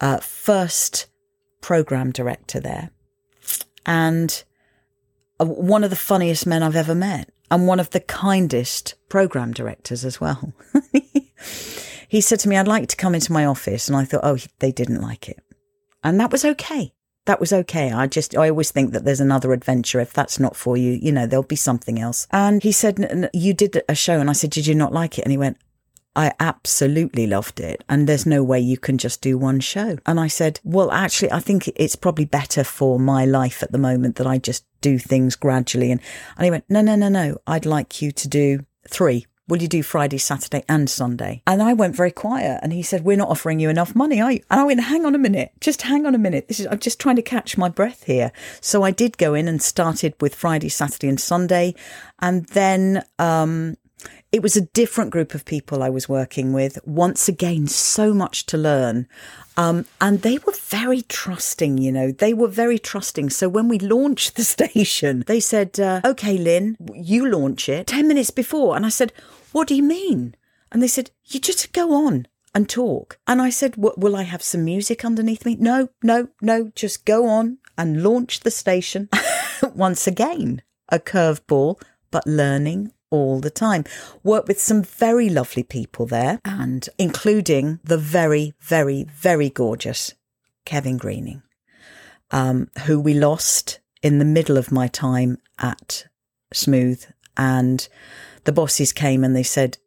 uh, 0.00 0.18
first 0.18 1.08
program 1.66 2.12
director 2.12 2.60
there 2.60 2.90
and 3.86 4.44
uh, 5.40 5.44
one 5.44 5.82
of 5.82 5.90
the 5.90 5.96
funniest 5.96 6.46
men 6.46 6.62
I've 6.62 6.76
ever 6.76 6.94
met 6.94 7.28
and 7.50 7.66
one 7.66 7.80
of 7.80 7.90
the 7.90 7.98
kindest 7.98 8.94
program 9.08 9.52
directors 9.52 10.04
as 10.04 10.20
well. 10.20 10.52
he 12.08 12.20
said 12.20 12.38
to 12.40 12.48
me, 12.48 12.56
I'd 12.56 12.68
like 12.68 12.88
to 12.90 12.96
come 12.96 13.16
into 13.16 13.32
my 13.32 13.44
office. 13.44 13.88
And 13.88 13.96
I 13.96 14.04
thought, 14.04 14.20
oh, 14.22 14.38
they 14.60 14.70
didn't 14.70 15.00
like 15.00 15.28
it. 15.28 15.42
And 16.04 16.20
that 16.20 16.30
was 16.30 16.44
okay. 16.44 16.92
That 17.24 17.40
was 17.40 17.52
okay. 17.52 17.90
I 17.90 18.06
just, 18.06 18.36
I 18.36 18.48
always 18.48 18.70
think 18.70 18.92
that 18.92 19.04
there's 19.04 19.18
another 19.18 19.52
adventure. 19.52 19.98
If 19.98 20.12
that's 20.12 20.38
not 20.38 20.54
for 20.54 20.76
you, 20.76 20.92
you 20.92 21.10
know, 21.10 21.26
there'll 21.26 21.42
be 21.42 21.56
something 21.56 21.98
else. 21.98 22.28
And 22.30 22.62
he 22.62 22.70
said, 22.70 23.28
you 23.34 23.54
did 23.54 23.82
a 23.88 23.96
show. 23.96 24.20
And 24.20 24.30
I 24.30 24.34
said, 24.34 24.50
did 24.50 24.68
you 24.68 24.76
not 24.76 24.92
like 24.92 25.18
it? 25.18 25.22
And 25.22 25.32
he 25.32 25.38
went, 25.38 25.58
I 26.16 26.32
absolutely 26.40 27.26
loved 27.26 27.60
it. 27.60 27.84
And 27.88 28.08
there's 28.08 28.26
no 28.26 28.42
way 28.42 28.58
you 28.58 28.78
can 28.78 28.98
just 28.98 29.20
do 29.20 29.38
one 29.38 29.60
show. 29.60 29.98
And 30.06 30.18
I 30.18 30.26
said, 30.26 30.58
well, 30.64 30.90
actually, 30.90 31.30
I 31.30 31.40
think 31.40 31.68
it's 31.76 31.94
probably 31.94 32.24
better 32.24 32.64
for 32.64 32.98
my 32.98 33.24
life 33.24 33.62
at 33.62 33.70
the 33.70 33.78
moment 33.78 34.16
that 34.16 34.26
I 34.26 34.38
just 34.38 34.64
do 34.80 34.98
things 34.98 35.36
gradually. 35.36 35.92
And, 35.92 36.00
and 36.36 36.44
he 36.44 36.50
went, 36.50 36.64
no, 36.68 36.80
no, 36.80 36.96
no, 36.96 37.08
no. 37.08 37.36
I'd 37.46 37.66
like 37.66 38.02
you 38.02 38.10
to 38.12 38.28
do 38.28 38.64
three 38.88 39.26
Will 39.48 39.62
you 39.62 39.68
do 39.68 39.84
Friday, 39.84 40.18
Saturday, 40.18 40.64
and 40.68 40.90
Sunday? 40.90 41.40
And 41.46 41.62
I 41.62 41.72
went 41.72 41.94
very 41.94 42.10
quiet 42.10 42.58
and 42.62 42.72
he 42.72 42.82
said, 42.82 43.04
We're 43.04 43.16
not 43.16 43.28
offering 43.28 43.60
you 43.60 43.70
enough 43.70 43.94
money, 43.94 44.20
are 44.20 44.32
you? 44.32 44.40
And 44.50 44.60
I 44.60 44.64
went, 44.64 44.80
Hang 44.80 45.06
on 45.06 45.14
a 45.14 45.18
minute, 45.18 45.52
just 45.60 45.82
hang 45.82 46.04
on 46.04 46.16
a 46.16 46.18
minute. 46.18 46.48
This 46.48 46.58
is 46.58 46.66
I'm 46.66 46.80
just 46.80 46.98
trying 46.98 47.16
to 47.16 47.22
catch 47.22 47.56
my 47.56 47.68
breath 47.68 48.04
here. 48.04 48.32
So 48.60 48.82
I 48.82 48.90
did 48.90 49.18
go 49.18 49.34
in 49.34 49.46
and 49.46 49.62
started 49.62 50.14
with 50.20 50.34
Friday, 50.34 50.68
Saturday, 50.68 51.08
and 51.08 51.20
Sunday. 51.20 51.76
And 52.20 52.46
then 52.46 53.04
um 53.20 53.76
it 54.36 54.42
was 54.42 54.54
a 54.54 54.60
different 54.60 55.10
group 55.12 55.32
of 55.34 55.46
people 55.46 55.82
I 55.82 55.88
was 55.88 56.10
working 56.10 56.52
with. 56.52 56.78
Once 56.84 57.26
again, 57.26 57.66
so 57.68 58.12
much 58.12 58.44
to 58.46 58.58
learn. 58.58 59.08
Um, 59.56 59.86
and 59.98 60.20
they 60.20 60.36
were 60.36 60.52
very 60.52 61.00
trusting, 61.00 61.78
you 61.78 61.90
know, 61.90 62.12
they 62.12 62.34
were 62.34 62.48
very 62.48 62.78
trusting. 62.78 63.30
So 63.30 63.48
when 63.48 63.66
we 63.66 63.78
launched 63.78 64.36
the 64.36 64.44
station, 64.56 65.24
they 65.26 65.40
said, 65.40 65.80
uh, 65.80 66.02
okay, 66.04 66.36
Lynn, 66.36 66.76
you 66.92 67.26
launch 67.26 67.70
it 67.70 67.86
10 67.86 68.06
minutes 68.06 68.30
before. 68.30 68.76
And 68.76 68.84
I 68.84 68.90
said, 68.90 69.14
what 69.52 69.68
do 69.68 69.74
you 69.74 69.82
mean? 69.82 70.34
And 70.70 70.82
they 70.82 70.88
said, 70.88 71.12
you 71.24 71.40
just 71.40 71.72
go 71.72 71.94
on 71.94 72.26
and 72.54 72.68
talk. 72.68 73.18
And 73.26 73.40
I 73.40 73.48
said, 73.48 73.76
will 73.78 74.16
I 74.16 74.24
have 74.24 74.42
some 74.42 74.66
music 74.66 75.02
underneath 75.02 75.46
me? 75.46 75.56
No, 75.58 75.88
no, 76.02 76.28
no, 76.42 76.72
just 76.74 77.06
go 77.06 77.26
on 77.26 77.56
and 77.78 78.02
launch 78.02 78.40
the 78.40 78.50
station. 78.50 79.08
Once 79.74 80.06
again, 80.06 80.60
a 80.90 80.98
curveball, 80.98 81.80
but 82.10 82.26
learning 82.26 82.92
all 83.10 83.40
the 83.40 83.50
time. 83.50 83.84
Worked 84.22 84.48
with 84.48 84.60
some 84.60 84.82
very 84.82 85.28
lovely 85.28 85.62
people 85.62 86.06
there, 86.06 86.40
and 86.44 86.88
including 86.98 87.80
the 87.84 87.98
very, 87.98 88.54
very, 88.60 89.04
very 89.04 89.50
gorgeous 89.50 90.14
Kevin 90.64 90.96
Greening, 90.96 91.42
um, 92.30 92.68
who 92.86 93.00
we 93.00 93.14
lost 93.14 93.80
in 94.02 94.18
the 94.18 94.24
middle 94.24 94.58
of 94.58 94.72
my 94.72 94.88
time 94.88 95.38
at 95.58 96.06
Smooth. 96.52 97.04
And 97.36 97.88
the 98.44 98.52
bosses 98.52 98.92
came 98.92 99.24
and 99.24 99.34
they 99.34 99.42
said, 99.42 99.78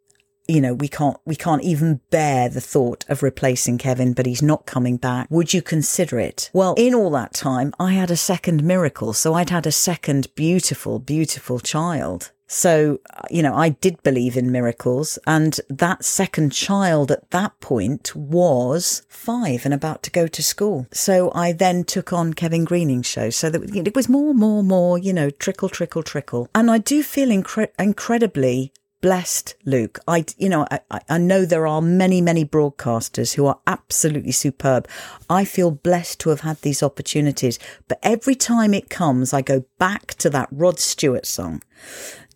you 0.49 0.59
know, 0.59 0.73
we 0.73 0.87
can't, 0.87 1.17
we 1.25 1.35
can't 1.35 1.63
even 1.63 2.01
bear 2.09 2.49
the 2.49 2.59
thought 2.59 3.05
of 3.07 3.21
replacing 3.21 3.77
Kevin, 3.77 4.13
but 4.13 4.25
he's 4.25 4.41
not 4.41 4.65
coming 4.65 4.97
back. 4.97 5.27
Would 5.29 5.53
you 5.53 5.61
consider 5.61 6.19
it? 6.19 6.49
Well, 6.53 6.73
in 6.75 6.95
all 6.95 7.11
that 7.11 7.33
time, 7.33 7.73
I 7.79 7.93
had 7.93 8.09
a 8.09 8.17
second 8.17 8.63
miracle. 8.63 9.13
So 9.13 9.35
I'd 9.35 9.51
had 9.51 9.67
a 9.67 9.71
second 9.71 10.33
beautiful, 10.33 10.97
beautiful 10.97 11.59
child. 11.59 12.31
So, 12.47 12.99
you 13.29 13.43
know, 13.43 13.53
I 13.53 13.69
did 13.69 14.01
believe 14.01 14.35
in 14.35 14.51
miracles. 14.51 15.19
And 15.27 15.59
that 15.69 16.03
second 16.03 16.51
child 16.51 17.11
at 17.11 17.29
that 17.29 17.59
point 17.59 18.15
was 18.15 19.03
five 19.07 19.65
and 19.65 19.73
about 19.73 20.01
to 20.03 20.11
go 20.11 20.25
to 20.25 20.41
school. 20.41 20.87
So 20.91 21.31
I 21.35 21.51
then 21.51 21.83
took 21.83 22.11
on 22.11 22.33
Kevin 22.33 22.65
Greening's 22.65 23.05
show. 23.05 23.29
So 23.29 23.51
that 23.51 23.75
it 23.75 23.95
was 23.95 24.09
more, 24.09 24.33
more, 24.33 24.63
more, 24.63 24.97
you 24.97 25.13
know, 25.13 25.29
trickle, 25.29 25.69
trickle, 25.69 26.01
trickle. 26.01 26.49
And 26.55 26.71
I 26.71 26.79
do 26.79 27.03
feel 27.03 27.29
incre- 27.29 27.69
incredibly 27.77 28.73
blessed, 29.01 29.55
Luke. 29.65 29.99
I, 30.07 30.25
you 30.37 30.49
know, 30.49 30.67
I, 30.69 31.01
I 31.09 31.17
know 31.17 31.45
there 31.45 31.67
are 31.67 31.81
many, 31.81 32.21
many 32.21 32.45
broadcasters 32.45 33.35
who 33.35 33.45
are 33.45 33.59
absolutely 33.67 34.31
superb. 34.31 34.87
I 35.29 35.45
feel 35.45 35.71
blessed 35.71 36.19
to 36.21 36.29
have 36.29 36.41
had 36.41 36.61
these 36.61 36.83
opportunities, 36.83 37.59
but 37.87 37.99
every 38.03 38.35
time 38.35 38.73
it 38.73 38.89
comes, 38.89 39.33
I 39.33 39.41
go 39.41 39.65
back 39.77 40.15
to 40.15 40.29
that 40.31 40.49
Rod 40.51 40.79
Stewart 40.79 41.25
song. 41.25 41.61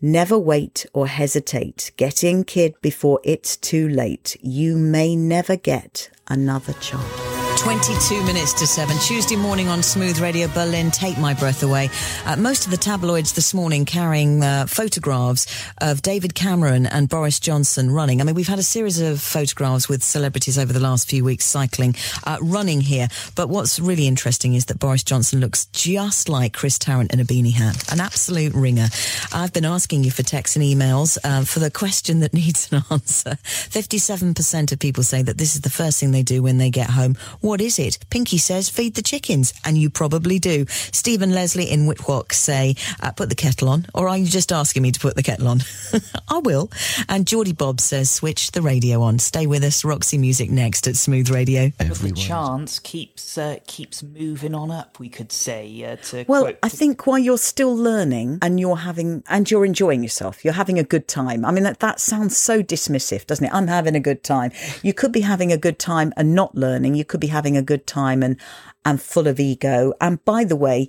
Never 0.00 0.38
wait 0.38 0.86
or 0.92 1.06
hesitate. 1.06 1.92
Get 1.96 2.24
in, 2.24 2.44
kid, 2.44 2.74
before 2.82 3.20
it's 3.24 3.56
too 3.56 3.88
late. 3.88 4.36
You 4.40 4.76
may 4.76 5.16
never 5.16 5.56
get 5.56 6.10
another 6.28 6.74
chance. 6.74 7.33
22 7.64 8.22
minutes 8.24 8.52
to 8.52 8.66
7. 8.66 8.94
Tuesday 8.98 9.36
morning 9.36 9.68
on 9.68 9.82
Smooth 9.82 10.18
Radio 10.18 10.48
Berlin, 10.48 10.90
Take 10.90 11.16
My 11.16 11.32
Breath 11.32 11.62
Away. 11.62 11.88
Uh, 12.26 12.36
most 12.36 12.66
of 12.66 12.70
the 12.70 12.76
tabloids 12.76 13.32
this 13.32 13.54
morning 13.54 13.86
carrying 13.86 14.44
uh, 14.44 14.66
photographs 14.66 15.46
of 15.78 16.02
David 16.02 16.34
Cameron 16.34 16.84
and 16.84 17.08
Boris 17.08 17.40
Johnson 17.40 17.90
running. 17.90 18.20
I 18.20 18.24
mean, 18.24 18.34
we've 18.34 18.46
had 18.46 18.58
a 18.58 18.62
series 18.62 19.00
of 19.00 19.18
photographs 19.18 19.88
with 19.88 20.02
celebrities 20.02 20.58
over 20.58 20.74
the 20.74 20.78
last 20.78 21.08
few 21.08 21.24
weeks 21.24 21.46
cycling, 21.46 21.96
uh, 22.24 22.36
running 22.42 22.82
here. 22.82 23.08
But 23.34 23.48
what's 23.48 23.80
really 23.80 24.06
interesting 24.06 24.52
is 24.52 24.66
that 24.66 24.78
Boris 24.78 25.02
Johnson 25.02 25.40
looks 25.40 25.64
just 25.72 26.28
like 26.28 26.52
Chris 26.52 26.78
Tarrant 26.78 27.14
in 27.14 27.20
a 27.20 27.24
beanie 27.24 27.54
hat. 27.54 27.90
An 27.90 27.98
absolute 27.98 28.52
ringer. 28.52 28.88
I've 29.32 29.54
been 29.54 29.64
asking 29.64 30.04
you 30.04 30.10
for 30.10 30.22
texts 30.22 30.54
and 30.54 30.62
emails 30.62 31.16
uh, 31.24 31.44
for 31.44 31.60
the 31.60 31.70
question 31.70 32.20
that 32.20 32.34
needs 32.34 32.70
an 32.72 32.82
answer. 32.90 33.38
57% 33.42 34.70
of 34.70 34.78
people 34.78 35.02
say 35.02 35.22
that 35.22 35.38
this 35.38 35.54
is 35.54 35.62
the 35.62 35.70
first 35.70 35.98
thing 35.98 36.10
they 36.10 36.22
do 36.22 36.42
when 36.42 36.58
they 36.58 36.68
get 36.68 36.90
home. 36.90 37.16
What 37.40 37.53
is 37.60 37.78
it? 37.78 37.98
Pinky 38.10 38.38
says, 38.38 38.68
feed 38.68 38.94
the 38.94 39.02
chickens. 39.02 39.52
And 39.64 39.76
you 39.78 39.90
probably 39.90 40.38
do. 40.38 40.66
Stephen 40.68 41.32
Leslie 41.32 41.70
in 41.70 41.86
Whitwalk 41.86 42.32
say, 42.32 42.76
uh, 43.00 43.12
put 43.12 43.28
the 43.28 43.34
kettle 43.34 43.68
on. 43.68 43.86
Or 43.94 44.08
are 44.08 44.16
you 44.18 44.26
just 44.26 44.52
asking 44.52 44.82
me 44.82 44.92
to 44.92 45.00
put 45.00 45.16
the 45.16 45.22
kettle 45.22 45.48
on? 45.48 45.60
I 46.28 46.38
will. 46.38 46.70
And 47.08 47.26
Geordie 47.26 47.52
Bob 47.52 47.80
says, 47.80 48.10
switch 48.10 48.52
the 48.52 48.62
radio 48.62 49.02
on. 49.02 49.18
Stay 49.18 49.46
with 49.46 49.62
us. 49.64 49.84
Roxy 49.84 50.18
Music 50.18 50.50
next 50.50 50.86
at 50.88 50.96
Smooth 50.96 51.28
Radio. 51.30 51.70
The 51.78 52.12
chance 52.28 52.78
keeps 52.78 53.36
uh, 53.36 53.56
keeps 53.66 54.02
moving 54.02 54.54
on 54.54 54.70
up. 54.70 54.98
We 54.98 55.08
could 55.08 55.32
say. 55.32 55.84
Uh, 55.84 55.96
to 55.96 56.24
Well, 56.26 56.42
quote- 56.44 56.58
I 56.62 56.68
think 56.68 57.06
while 57.06 57.18
you're 57.18 57.36
still 57.38 57.76
learning 57.76 58.38
and 58.40 58.58
you're 58.58 58.76
having 58.76 59.22
and 59.28 59.50
you're 59.50 59.64
enjoying 59.64 60.02
yourself, 60.02 60.44
you're 60.44 60.54
having 60.54 60.78
a 60.78 60.82
good 60.84 61.06
time. 61.08 61.44
I 61.44 61.50
mean, 61.50 61.64
that, 61.64 61.80
that 61.80 62.00
sounds 62.00 62.36
so 62.36 62.62
dismissive, 62.62 63.26
doesn't 63.26 63.44
it? 63.44 63.52
I'm 63.52 63.66
having 63.66 63.94
a 63.94 64.00
good 64.00 64.22
time. 64.24 64.52
You 64.82 64.94
could 64.94 65.12
be 65.12 65.20
having 65.20 65.52
a 65.52 65.58
good 65.58 65.78
time 65.78 66.12
and 66.16 66.34
not 66.34 66.54
learning. 66.54 66.94
You 66.94 67.04
could 67.04 67.20
be 67.20 67.26
having 67.26 67.43
a 67.56 67.62
good 67.62 67.86
time 67.86 68.22
and 68.22 68.36
and 68.84 69.00
full 69.00 69.26
of 69.26 69.40
ego. 69.40 69.94
And 70.00 70.24
by 70.24 70.44
the 70.44 70.56
way, 70.56 70.88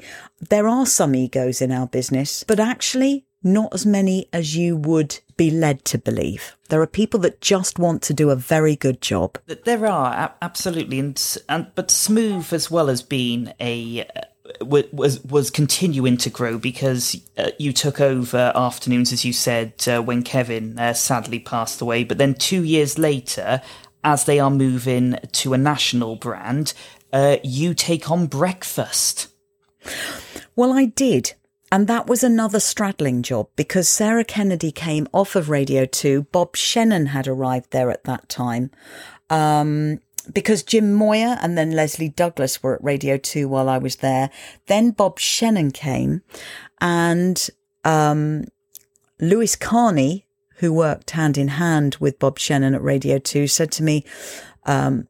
there 0.49 0.67
are 0.67 0.85
some 0.85 1.15
egos 1.15 1.61
in 1.61 1.71
our 1.71 1.87
business, 1.87 2.43
but 2.43 2.59
actually 2.59 3.25
not 3.41 3.73
as 3.73 3.85
many 3.85 4.27
as 4.33 4.57
you 4.57 4.75
would 4.75 5.19
be 5.37 5.51
led 5.51 5.85
to 5.85 5.97
believe. 5.97 6.57
There 6.69 6.81
are 6.81 6.87
people 6.87 7.19
that 7.21 7.41
just 7.41 7.77
want 7.79 8.01
to 8.03 8.13
do 8.13 8.31
a 8.31 8.35
very 8.35 8.75
good 8.75 9.01
job. 9.01 9.37
Th- 9.47 9.61
There 9.63 9.85
are 9.85 10.33
absolutely, 10.41 10.99
and, 10.99 11.37
and 11.47 11.67
but 11.75 11.91
smooth 11.91 12.51
as 12.51 12.71
well 12.71 12.89
as 12.89 13.01
being 13.01 13.53
a 13.59 14.01
uh, 14.03 14.21
was 14.61 15.23
was 15.23 15.49
continuing 15.49 16.17
to 16.17 16.29
grow 16.29 16.57
because 16.57 17.17
uh, 17.37 17.51
you 17.59 17.73
took 17.73 17.99
over 18.01 18.51
afternoons, 18.55 19.11
as 19.13 19.23
you 19.25 19.33
said, 19.33 19.73
uh, 19.87 20.01
when 20.01 20.23
Kevin 20.23 20.79
uh, 20.79 20.93
sadly 20.93 21.39
passed 21.39 21.81
away. 21.81 22.03
But 22.03 22.17
then 22.17 22.33
two 22.33 22.63
years 22.63 22.97
later, 22.97 23.61
as 24.05 24.23
they 24.23 24.39
are 24.39 24.51
moving 24.51 25.17
to 25.33 25.53
a 25.53 25.57
national 25.57 26.15
brand, 26.15 26.73
uh, 27.11 27.37
you 27.43 27.73
take 27.73 28.09
on 28.09 28.27
breakfast. 28.27 29.27
Well, 30.55 30.71
I 30.71 30.85
did. 30.85 31.33
And 31.71 31.87
that 31.87 32.07
was 32.07 32.23
another 32.23 32.59
straddling 32.59 33.23
job 33.23 33.49
because 33.55 33.89
Sarah 33.89 34.23
Kennedy 34.23 34.71
came 34.71 35.07
off 35.11 35.35
of 35.35 35.49
Radio 35.49 35.85
2. 35.85 36.27
Bob 36.31 36.55
Shannon 36.55 37.07
had 37.07 37.27
arrived 37.27 37.71
there 37.71 37.89
at 37.89 38.03
that 38.05 38.29
time. 38.29 38.69
Um, 39.29 39.99
because 40.31 40.63
Jim 40.63 40.93
Moir 40.93 41.37
and 41.41 41.57
then 41.57 41.71
Lesley 41.71 42.09
Douglas 42.09 42.61
were 42.61 42.75
at 42.75 42.83
Radio 42.83 43.17
2 43.17 43.47
while 43.47 43.67
I 43.67 43.79
was 43.79 43.97
there. 43.97 44.29
Then 44.67 44.91
Bob 44.91 45.19
Shannon 45.19 45.71
came 45.71 46.21
and, 46.79 47.49
um, 47.83 48.45
Lewis 49.19 49.55
Carnie, 49.55 50.24
who 50.57 50.73
worked 50.73 51.11
hand 51.11 51.37
in 51.37 51.49
hand 51.49 51.97
with 51.99 52.19
Bob 52.19 52.39
Shannon 52.39 52.75
at 52.75 52.83
Radio 52.83 53.17
2, 53.17 53.47
said 53.47 53.71
to 53.73 53.83
me, 53.83 54.05
um, 54.65 55.07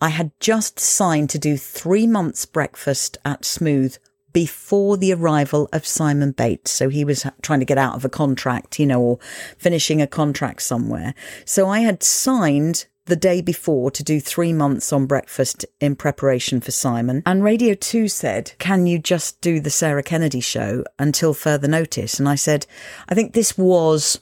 I 0.00 0.10
had 0.10 0.32
just 0.40 0.78
signed 0.78 1.30
to 1.30 1.38
do 1.38 1.56
three 1.56 2.06
months 2.06 2.44
breakfast 2.44 3.16
at 3.24 3.44
Smooth 3.44 3.96
before 4.32 4.98
the 4.98 5.14
arrival 5.14 5.66
of 5.72 5.86
Simon 5.86 6.32
Bates. 6.32 6.70
So 6.70 6.90
he 6.90 7.04
was 7.04 7.26
trying 7.40 7.60
to 7.60 7.66
get 7.66 7.78
out 7.78 7.94
of 7.94 8.04
a 8.04 8.10
contract, 8.10 8.78
you 8.78 8.86
know, 8.86 9.00
or 9.00 9.18
finishing 9.56 10.02
a 10.02 10.06
contract 10.06 10.60
somewhere. 10.60 11.14
So 11.46 11.68
I 11.68 11.80
had 11.80 12.02
signed 12.02 12.86
the 13.06 13.16
day 13.16 13.40
before 13.40 13.90
to 13.92 14.04
do 14.04 14.20
three 14.20 14.52
months 14.52 14.92
on 14.92 15.06
breakfast 15.06 15.64
in 15.80 15.96
preparation 15.96 16.60
for 16.60 16.70
Simon. 16.70 17.22
And 17.24 17.42
Radio 17.42 17.72
2 17.72 18.08
said, 18.08 18.52
Can 18.58 18.86
you 18.86 18.98
just 18.98 19.40
do 19.40 19.58
the 19.58 19.70
Sarah 19.70 20.02
Kennedy 20.02 20.40
show 20.40 20.84
until 20.98 21.32
further 21.32 21.68
notice? 21.68 22.18
And 22.18 22.28
I 22.28 22.34
said, 22.34 22.66
I 23.08 23.14
think 23.14 23.32
this 23.32 23.56
was 23.56 24.20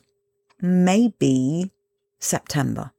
maybe 0.60 1.70
September. 2.18 2.92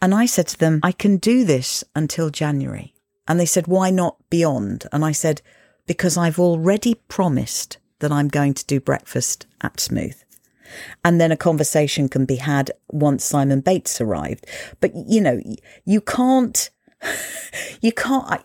And 0.00 0.14
I 0.14 0.26
said 0.26 0.48
to 0.48 0.58
them, 0.58 0.80
I 0.82 0.92
can 0.92 1.16
do 1.16 1.44
this 1.44 1.82
until 1.94 2.30
January. 2.30 2.94
And 3.28 3.40
they 3.40 3.46
said, 3.46 3.66
why 3.66 3.90
not 3.90 4.16
beyond? 4.30 4.86
And 4.92 5.04
I 5.04 5.12
said, 5.12 5.42
because 5.86 6.16
I've 6.16 6.38
already 6.38 6.94
promised 6.94 7.78
that 8.00 8.12
I'm 8.12 8.28
going 8.28 8.54
to 8.54 8.66
do 8.66 8.80
breakfast 8.80 9.46
at 9.62 9.80
Smooth. 9.80 10.16
And 11.04 11.20
then 11.20 11.32
a 11.32 11.36
conversation 11.36 12.08
can 12.08 12.24
be 12.24 12.36
had 12.36 12.70
once 12.90 13.24
Simon 13.24 13.60
Bates 13.60 14.00
arrived. 14.00 14.46
But, 14.80 14.92
you 14.94 15.20
know, 15.20 15.40
you 15.84 16.00
can't, 16.00 16.70
you 17.80 17.92
can't, 17.92 18.42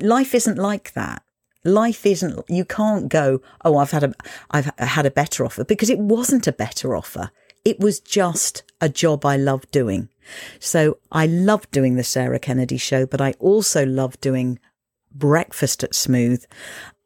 life 0.00 0.34
isn't 0.34 0.58
like 0.58 0.92
that. 0.94 1.22
Life 1.62 2.06
isn't, 2.06 2.42
you 2.48 2.64
can't 2.64 3.08
go, 3.08 3.42
oh, 3.64 3.76
I've 3.76 3.90
had 3.90 4.04
a, 4.04 4.14
I've 4.50 4.72
had 4.78 5.06
a 5.06 5.10
better 5.10 5.44
offer 5.44 5.62
because 5.62 5.90
it 5.90 5.98
wasn't 5.98 6.46
a 6.46 6.52
better 6.52 6.96
offer. 6.96 7.30
It 7.64 7.80
was 7.80 8.00
just 8.00 8.62
a 8.80 8.88
job 8.88 9.24
I 9.24 9.36
loved 9.36 9.70
doing. 9.70 10.08
So 10.58 10.98
I 11.12 11.26
loved 11.26 11.70
doing 11.70 11.96
the 11.96 12.04
Sarah 12.04 12.38
Kennedy 12.38 12.76
show, 12.76 13.06
but 13.06 13.20
I 13.20 13.32
also 13.38 13.84
loved 13.84 14.20
doing 14.20 14.58
breakfast 15.12 15.82
at 15.84 15.94
Smooth. 15.94 16.44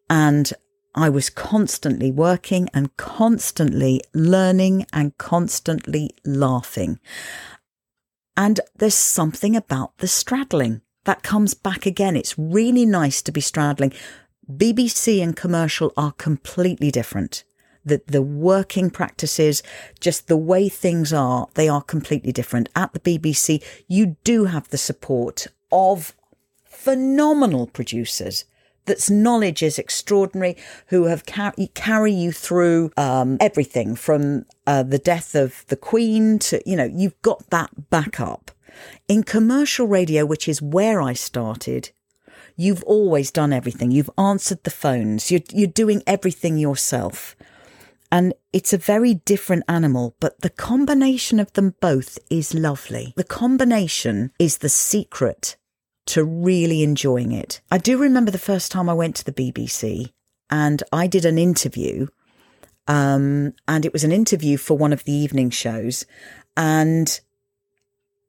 And 0.08 0.52
I 0.94 1.08
was 1.08 1.30
constantly 1.30 2.12
working 2.12 2.68
and 2.72 2.96
constantly 2.96 4.00
learning 4.14 4.86
and 4.92 5.16
constantly 5.18 6.10
laughing. 6.24 7.00
And 8.36 8.60
there's 8.76 8.94
something 8.94 9.56
about 9.56 9.98
the 9.98 10.08
straddling 10.08 10.82
that 11.04 11.22
comes 11.22 11.54
back 11.54 11.86
again. 11.86 12.16
It's 12.16 12.38
really 12.38 12.86
nice 12.86 13.22
to 13.22 13.32
be 13.32 13.40
straddling. 13.40 13.92
BBC 14.50 15.22
and 15.22 15.36
commercial 15.36 15.92
are 15.96 16.12
completely 16.12 16.90
different. 16.90 17.44
The, 17.84 18.00
the 18.06 18.22
working 18.22 18.90
practices, 18.90 19.62
just 20.00 20.28
the 20.28 20.36
way 20.36 20.68
things 20.68 21.12
are, 21.12 21.48
they 21.54 21.68
are 21.68 21.82
completely 21.82 22.32
different. 22.32 22.68
At 22.74 22.92
the 22.92 23.00
BBC, 23.00 23.62
you 23.88 24.16
do 24.24 24.46
have 24.46 24.68
the 24.68 24.78
support 24.78 25.48
of 25.70 26.14
phenomenal 26.64 27.66
producers 27.66 28.44
that's 28.86 29.10
knowledge 29.10 29.62
is 29.62 29.78
extraordinary, 29.78 30.56
who 30.88 31.04
have 31.04 31.26
car- 31.26 31.54
carry 31.74 32.12
you 32.12 32.32
through 32.32 32.90
um, 32.96 33.38
everything 33.40 33.96
from 33.96 34.44
uh, 34.66 34.82
the 34.82 34.98
death 34.98 35.34
of 35.34 35.64
the 35.68 35.76
Queen 35.76 36.38
to 36.40 36.60
you 36.66 36.76
know 36.76 36.84
you've 36.84 37.20
got 37.22 37.48
that 37.50 37.90
backup. 37.90 38.50
In 39.08 39.22
commercial 39.22 39.86
radio, 39.86 40.26
which 40.26 40.48
is 40.48 40.60
where 40.60 41.00
I 41.00 41.12
started, 41.12 41.90
you've 42.56 42.82
always 42.84 43.30
done 43.30 43.52
everything. 43.52 43.90
You've 43.90 44.10
answered 44.18 44.62
the 44.64 44.70
phones. 44.70 45.30
You're 45.30 45.42
you're 45.52 45.68
doing 45.68 46.02
everything 46.06 46.58
yourself. 46.58 47.36
And 48.10 48.34
it's 48.52 48.72
a 48.72 48.78
very 48.78 49.14
different 49.14 49.64
animal, 49.68 50.14
but 50.20 50.40
the 50.40 50.50
combination 50.50 51.40
of 51.40 51.52
them 51.54 51.74
both 51.80 52.18
is 52.30 52.54
lovely. 52.54 53.12
The 53.16 53.24
combination 53.24 54.30
is 54.38 54.58
the 54.58 54.68
secret 54.68 55.56
to 56.06 56.22
really 56.22 56.82
enjoying 56.82 57.32
it. 57.32 57.60
I 57.70 57.78
do 57.78 57.98
remember 57.98 58.30
the 58.30 58.38
first 58.38 58.70
time 58.70 58.88
I 58.88 58.94
went 58.94 59.16
to 59.16 59.24
the 59.24 59.32
BBC 59.32 60.12
and 60.50 60.82
I 60.92 61.06
did 61.06 61.24
an 61.24 61.38
interview. 61.38 62.06
Um, 62.86 63.54
and 63.66 63.86
it 63.86 63.92
was 63.92 64.04
an 64.04 64.12
interview 64.12 64.58
for 64.58 64.76
one 64.76 64.92
of 64.92 65.04
the 65.04 65.12
evening 65.12 65.50
shows. 65.50 66.04
And 66.56 67.18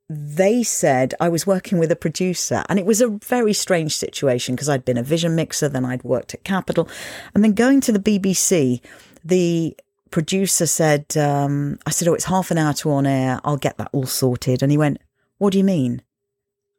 they 0.08 0.62
said 0.62 1.14
I 1.20 1.28
was 1.28 1.46
working 1.46 1.78
with 1.78 1.90
a 1.90 1.96
producer, 1.96 2.64
and 2.68 2.78
it 2.78 2.86
was 2.86 3.00
a 3.00 3.08
very 3.08 3.52
strange 3.52 3.96
situation 3.96 4.54
because 4.54 4.68
I'd 4.68 4.84
been 4.84 4.96
a 4.96 5.02
vision 5.02 5.34
mixer, 5.34 5.68
then 5.68 5.84
I'd 5.84 6.04
worked 6.04 6.32
at 6.32 6.44
Capital, 6.44 6.88
and 7.34 7.42
then 7.42 7.54
going 7.54 7.80
to 7.82 7.92
the 7.92 7.98
BBC, 7.98 8.80
the 9.26 9.76
producer 10.10 10.66
said, 10.66 11.16
um, 11.16 11.78
I 11.86 11.90
said, 11.90 12.08
Oh, 12.08 12.14
it's 12.14 12.24
half 12.24 12.50
an 12.50 12.58
hour 12.58 12.72
to 12.74 12.90
on 12.92 13.06
air. 13.06 13.40
I'll 13.44 13.56
get 13.56 13.76
that 13.78 13.90
all 13.92 14.06
sorted. 14.06 14.62
And 14.62 14.70
he 14.70 14.78
went, 14.78 14.98
What 15.38 15.52
do 15.52 15.58
you 15.58 15.64
mean? 15.64 16.02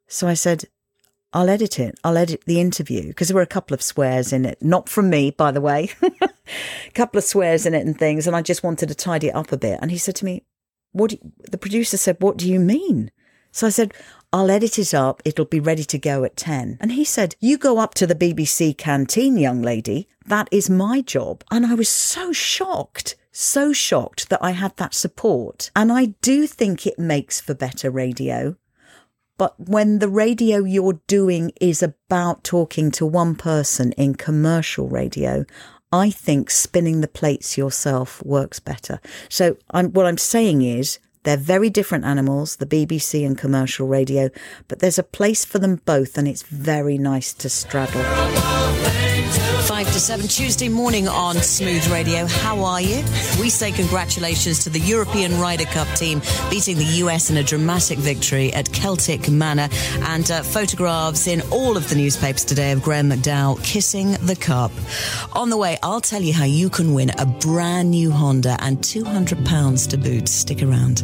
So 0.08 0.28
I 0.28 0.34
said, 0.34 0.66
I'll 1.34 1.50
edit 1.50 1.80
it. 1.80 2.00
I'll 2.04 2.18
edit 2.18 2.44
the 2.46 2.62
interview 2.62 3.08
because 3.08 3.28
there 3.28 3.36
were 3.36 3.42
a 3.42 3.48
couple 3.48 3.74
of 3.74 3.82
swears 3.82 4.32
in 4.32 4.46
it. 4.46 4.62
Not 4.62 4.88
from 4.88 5.10
me, 5.10 5.32
by 5.32 5.52
the 5.52 5.62
way. 5.62 5.92
a 6.02 6.30
couple 6.94 7.18
of 7.18 7.26
swears 7.26 7.66
in 7.66 7.74
it 7.74 7.86
and 7.86 7.98
things. 7.98 8.26
And 8.26 8.36
I 8.36 8.42
just 8.42 8.64
wanted 8.64 8.88
to 8.88 8.96
tidy 8.96 9.28
it 9.28 9.36
up 9.36 9.52
a 9.52 9.58
bit. 9.58 9.80
And 9.82 9.92
he 9.92 9.98
said 9.98 10.16
to 10.18 10.26
me, 10.26 10.44
what 10.94 11.12
you, 11.12 11.20
the 11.52 11.58
producer 11.58 11.98
said, 11.98 12.18
what 12.20 12.38
do 12.38 12.50
you 12.50 12.60
mean? 12.60 13.12
So 13.52 13.68
I 13.68 13.72
said, 13.72 13.94
I'll 14.34 14.52
edit 14.52 14.78
it 14.78 14.94
up. 14.94 15.22
It'll 15.26 15.46
be 15.46 15.60
ready 15.60 15.84
to 15.86 15.98
go 15.98 16.24
at 16.24 16.36
10. 16.36 16.78
And 16.82 16.92
he 16.92 17.06
said, 17.06 17.36
you 17.40 17.58
go 17.58 17.78
up 17.80 17.94
to 17.96 18.08
the 18.08 18.16
BBC 18.16 18.78
canteen, 18.78 19.38
young 19.38 19.62
lady. 19.62 20.08
That 20.26 20.50
is 20.52 20.70
my 20.70 21.02
job. 21.02 21.44
And 21.50 21.66
I 21.66 21.74
was 21.74 21.90
so 21.90 22.34
shocked 22.34 23.16
so 23.38 23.72
shocked 23.72 24.30
that 24.30 24.44
I 24.44 24.52
had 24.52 24.76
that 24.78 24.94
support. 24.94 25.70
And 25.76 25.92
I 25.92 26.08
do 26.22 26.48
think 26.48 26.86
it 26.88 26.98
makes 26.98 27.40
for 27.40 27.54
better 27.54 27.92
radio. 27.92 28.56
But 29.38 29.54
when 29.60 30.00
the 30.00 30.10
radio 30.10 30.64
you're 30.64 31.00
doing 31.06 31.52
is 31.62 31.84
about 31.84 32.44
talking 32.44 32.90
to 32.92 33.06
one 33.06 33.36
person 33.36 33.92
in 33.94 34.16
commercial 34.16 34.90
radio, 34.90 35.46
I 35.92 36.10
think 36.10 36.50
spinning 36.50 37.02
the 37.02 37.08
plates 37.08 37.58
yourself 37.58 38.24
works 38.26 38.60
better. 38.60 39.00
So 39.30 39.58
I'm, 39.70 39.94
what 39.94 40.08
I'm 40.08 40.18
saying 40.18 40.64
is 40.64 40.98
they're 41.28 41.36
very 41.36 41.70
different 41.70 42.06
animals, 42.06 42.56
the 42.56 42.66
BBC 42.66 43.26
and 43.26 43.38
commercial 43.38 43.86
radio, 43.86 44.30
but 44.70 44.80
there's 44.80 44.98
a 44.98 45.04
place 45.04 45.44
for 45.44 45.60
them 45.60 45.82
both 45.84 46.18
and 46.18 46.26
it's 46.26 46.44
very 46.44 46.98
nice 46.98 47.34
to 47.34 47.50
straddle. 47.50 49.17
5 49.78 49.94
to 49.94 50.00
7 50.00 50.28
Tuesday 50.28 50.70
morning 50.70 51.08
on 51.08 51.36
Smooth 51.36 51.86
Radio. 51.90 52.26
How 52.26 52.64
are 52.64 52.82
you? 52.82 53.04
We 53.40 53.52
say 53.52 53.72
congratulations 53.72 54.64
to 54.64 54.72
the 54.72 54.80
European 54.80 55.40
Ryder 55.40 55.66
Cup 55.66 55.88
team 55.90 56.20
beating 56.50 56.78
the 56.78 57.04
US 57.04 57.30
in 57.30 57.38
a 57.38 57.44
dramatic 57.44 58.00
victory 58.00 58.52
at 58.54 58.74
Celtic 58.74 59.30
Manor 59.30 59.70
and 60.00 60.32
uh, 60.32 60.42
photographs 60.42 61.28
in 61.28 61.44
all 61.52 61.78
of 61.78 61.90
the 61.90 61.96
newspapers 61.96 62.44
today 62.44 62.72
of 62.72 62.82
Graham 62.82 63.12
McDowell 63.12 63.64
kissing 63.64 64.14
the 64.14 64.36
cup. 64.36 64.72
On 65.34 65.52
the 65.52 65.58
way, 65.58 65.78
I'll 65.84 66.02
tell 66.02 66.24
you 66.24 66.34
how 66.34 66.46
you 66.46 66.72
can 66.72 66.96
win 66.96 67.12
a 67.20 67.28
brand 67.28 67.92
new 67.92 68.10
Honda 68.10 68.58
and 68.62 68.80
£200 68.80 69.90
to 69.90 69.98
boot. 70.00 70.28
Stick 70.28 70.64
around 70.64 71.04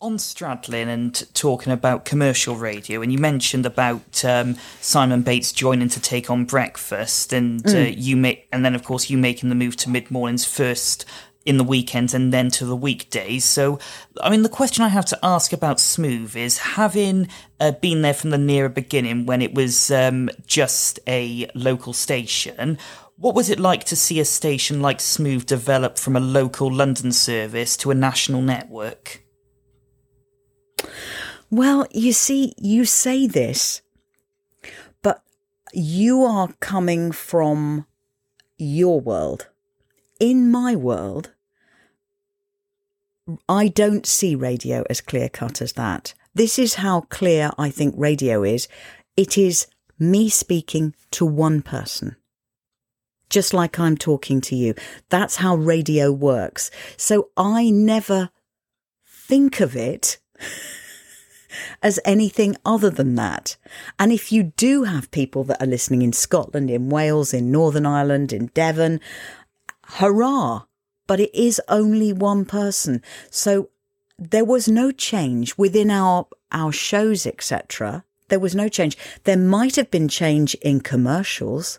on 0.00 0.16
Stradlin 0.16 0.88
and 0.88 1.34
talking 1.34 1.72
about 1.72 2.04
commercial 2.04 2.56
radio, 2.56 3.02
and 3.02 3.12
you 3.12 3.18
mentioned 3.18 3.64
about 3.64 4.24
um, 4.24 4.56
Simon 4.80 5.22
Bates 5.22 5.52
joining 5.52 5.88
to 5.90 6.00
take 6.00 6.30
on 6.30 6.44
breakfast, 6.44 7.32
and 7.32 7.66
uh, 7.66 7.70
mm. 7.70 7.86
uh, 7.86 7.94
you 7.96 8.16
make, 8.16 8.46
and 8.52 8.64
then 8.64 8.74
of 8.74 8.84
course 8.84 9.08
you 9.08 9.16
making 9.16 9.48
the 9.48 9.54
move 9.54 9.76
to 9.76 9.90
mid 9.90 10.10
mornings 10.10 10.44
first 10.44 11.04
in 11.46 11.58
the 11.58 11.64
weekends 11.64 12.12
and 12.12 12.32
then 12.32 12.50
to 12.50 12.66
the 12.66 12.76
weekdays. 12.76 13.44
So, 13.44 13.78
I 14.20 14.30
mean, 14.30 14.42
the 14.42 14.48
question 14.48 14.82
I 14.82 14.88
have 14.88 15.04
to 15.06 15.18
ask 15.22 15.52
about 15.52 15.78
Smooth 15.78 16.36
is 16.36 16.58
having 16.58 17.28
uh, 17.60 17.70
been 17.70 18.02
there 18.02 18.14
from 18.14 18.30
the 18.30 18.38
near 18.38 18.68
beginning 18.68 19.26
when 19.26 19.40
it 19.40 19.54
was 19.54 19.90
um, 19.92 20.28
just 20.46 20.98
a 21.06 21.48
local 21.54 21.92
station. 21.92 22.78
What 23.16 23.36
was 23.36 23.48
it 23.48 23.60
like 23.60 23.84
to 23.84 23.96
see 23.96 24.18
a 24.18 24.24
station 24.24 24.82
like 24.82 25.00
Smooth 25.00 25.46
develop 25.46 25.98
from 25.98 26.16
a 26.16 26.20
local 26.20 26.70
London 26.70 27.12
service 27.12 27.76
to 27.78 27.92
a 27.92 27.94
national 27.94 28.42
network? 28.42 29.22
Well, 31.56 31.86
you 31.90 32.12
see, 32.12 32.52
you 32.58 32.84
say 32.84 33.26
this, 33.26 33.80
but 35.00 35.22
you 35.72 36.22
are 36.22 36.52
coming 36.60 37.12
from 37.12 37.86
your 38.58 39.00
world. 39.00 39.48
In 40.20 40.50
my 40.50 40.76
world, 40.76 41.32
I 43.48 43.68
don't 43.68 44.04
see 44.04 44.34
radio 44.34 44.84
as 44.90 45.00
clear 45.00 45.30
cut 45.30 45.62
as 45.62 45.72
that. 45.72 46.12
This 46.34 46.58
is 46.58 46.74
how 46.74 47.00
clear 47.08 47.50
I 47.56 47.70
think 47.70 47.94
radio 47.96 48.42
is. 48.42 48.68
It 49.16 49.38
is 49.38 49.66
me 49.98 50.28
speaking 50.28 50.94
to 51.12 51.24
one 51.24 51.62
person. 51.62 52.16
Just 53.30 53.54
like 53.54 53.78
I'm 53.78 53.96
talking 53.96 54.42
to 54.42 54.54
you. 54.54 54.74
That's 55.08 55.36
how 55.36 55.56
radio 55.56 56.12
works. 56.12 56.70
So 56.98 57.30
I 57.34 57.70
never 57.70 58.28
think 59.06 59.60
of 59.60 59.74
it 59.74 60.18
as 61.82 62.00
anything 62.04 62.56
other 62.64 62.90
than 62.90 63.14
that. 63.16 63.56
And 63.98 64.12
if 64.12 64.32
you 64.32 64.52
do 64.56 64.84
have 64.84 65.10
people 65.10 65.44
that 65.44 65.62
are 65.62 65.66
listening 65.66 66.02
in 66.02 66.12
Scotland, 66.12 66.70
in 66.70 66.88
Wales, 66.88 67.32
in 67.34 67.50
Northern 67.50 67.86
Ireland, 67.86 68.32
in 68.32 68.46
Devon, 68.48 69.00
hurrah! 69.84 70.62
But 71.06 71.20
it 71.20 71.34
is 71.34 71.60
only 71.68 72.12
one 72.12 72.44
person. 72.44 73.00
So 73.30 73.70
there 74.18 74.44
was 74.44 74.66
no 74.68 74.90
change 74.90 75.56
within 75.56 75.90
our, 75.90 76.26
our 76.50 76.72
shows, 76.72 77.26
etc. 77.26 78.04
There 78.28 78.40
was 78.40 78.54
no 78.54 78.68
change. 78.68 78.96
There 79.24 79.36
might 79.36 79.76
have 79.76 79.90
been 79.90 80.08
change 80.08 80.54
in 80.56 80.80
commercials. 80.80 81.78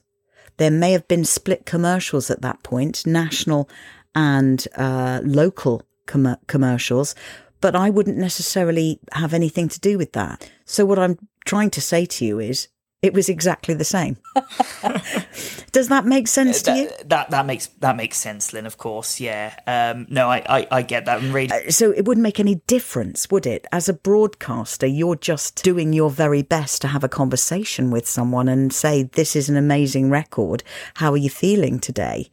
There 0.58 0.72
may 0.72 0.94
have 0.94 1.08
been 1.08 1.26
split 1.26 1.66
commercials 1.66 2.32
at 2.32 2.42
that 2.42 2.64
point, 2.64 3.06
national 3.06 3.70
and 4.16 4.68
uh, 4.76 5.22
local 5.24 5.84
com- 6.08 6.38
commercials 6.48 7.14
but 7.62 7.76
I 7.76 7.90
wouldn't 7.90 8.18
necessarily 8.18 9.00
have 9.14 9.34
anything 9.34 9.70
to 9.70 9.80
do 9.80 9.98
with 9.98 10.14
that. 10.14 10.50
So 10.66 10.86
what 10.86 11.00
I'm 11.00 11.18
trying 11.46 11.70
to 11.72 11.82
say 11.82 12.06
to 12.06 12.26
you 12.26 12.40
is 12.40 12.68
it 13.04 13.14
was 13.14 13.30
exactly 13.30 13.76
the 13.76 13.86
same. 13.86 14.18
Does 15.72 15.88
that 15.90 16.06
make 16.06 16.28
sense 16.28 16.64
to 16.64 16.76
you? 16.76 16.90
That 17.06 17.30
that 17.30 17.46
makes 17.46 17.68
that 17.80 17.96
makes 17.96 18.18
sense, 18.18 18.54
Lynn. 18.54 18.66
Of 18.66 18.78
course, 18.78 19.20
yeah. 19.20 19.54
Um, 19.68 20.08
no, 20.10 20.30
I, 20.30 20.44
I, 20.50 20.68
I 20.72 20.82
get 20.82 21.06
that. 21.06 21.22
And 21.22 21.52
uh, 21.52 21.72
so 21.72 21.92
it 21.92 22.06
wouldn't 22.06 22.24
make 22.24 22.40
any 22.40 22.56
difference, 22.66 23.30
would 23.30 23.46
it? 23.46 23.68
As 23.72 23.88
a 23.88 23.94
broadcaster, 23.94 24.88
you're 24.88 25.16
just 25.16 25.64
doing 25.64 25.94
your 25.94 26.10
very 26.10 26.42
best 26.42 26.82
to 26.82 26.88
have 26.88 27.04
a 27.04 27.10
conversation 27.10 27.92
with 27.92 28.08
someone 28.08 28.48
and 28.48 28.74
say, 28.74 29.04
"This 29.04 29.36
is 29.36 29.48
an 29.48 29.58
amazing 29.58 30.10
record. 30.10 30.64
How 30.96 31.12
are 31.12 31.18
you 31.18 31.30
feeling 31.30 31.80
today?" 31.80 32.32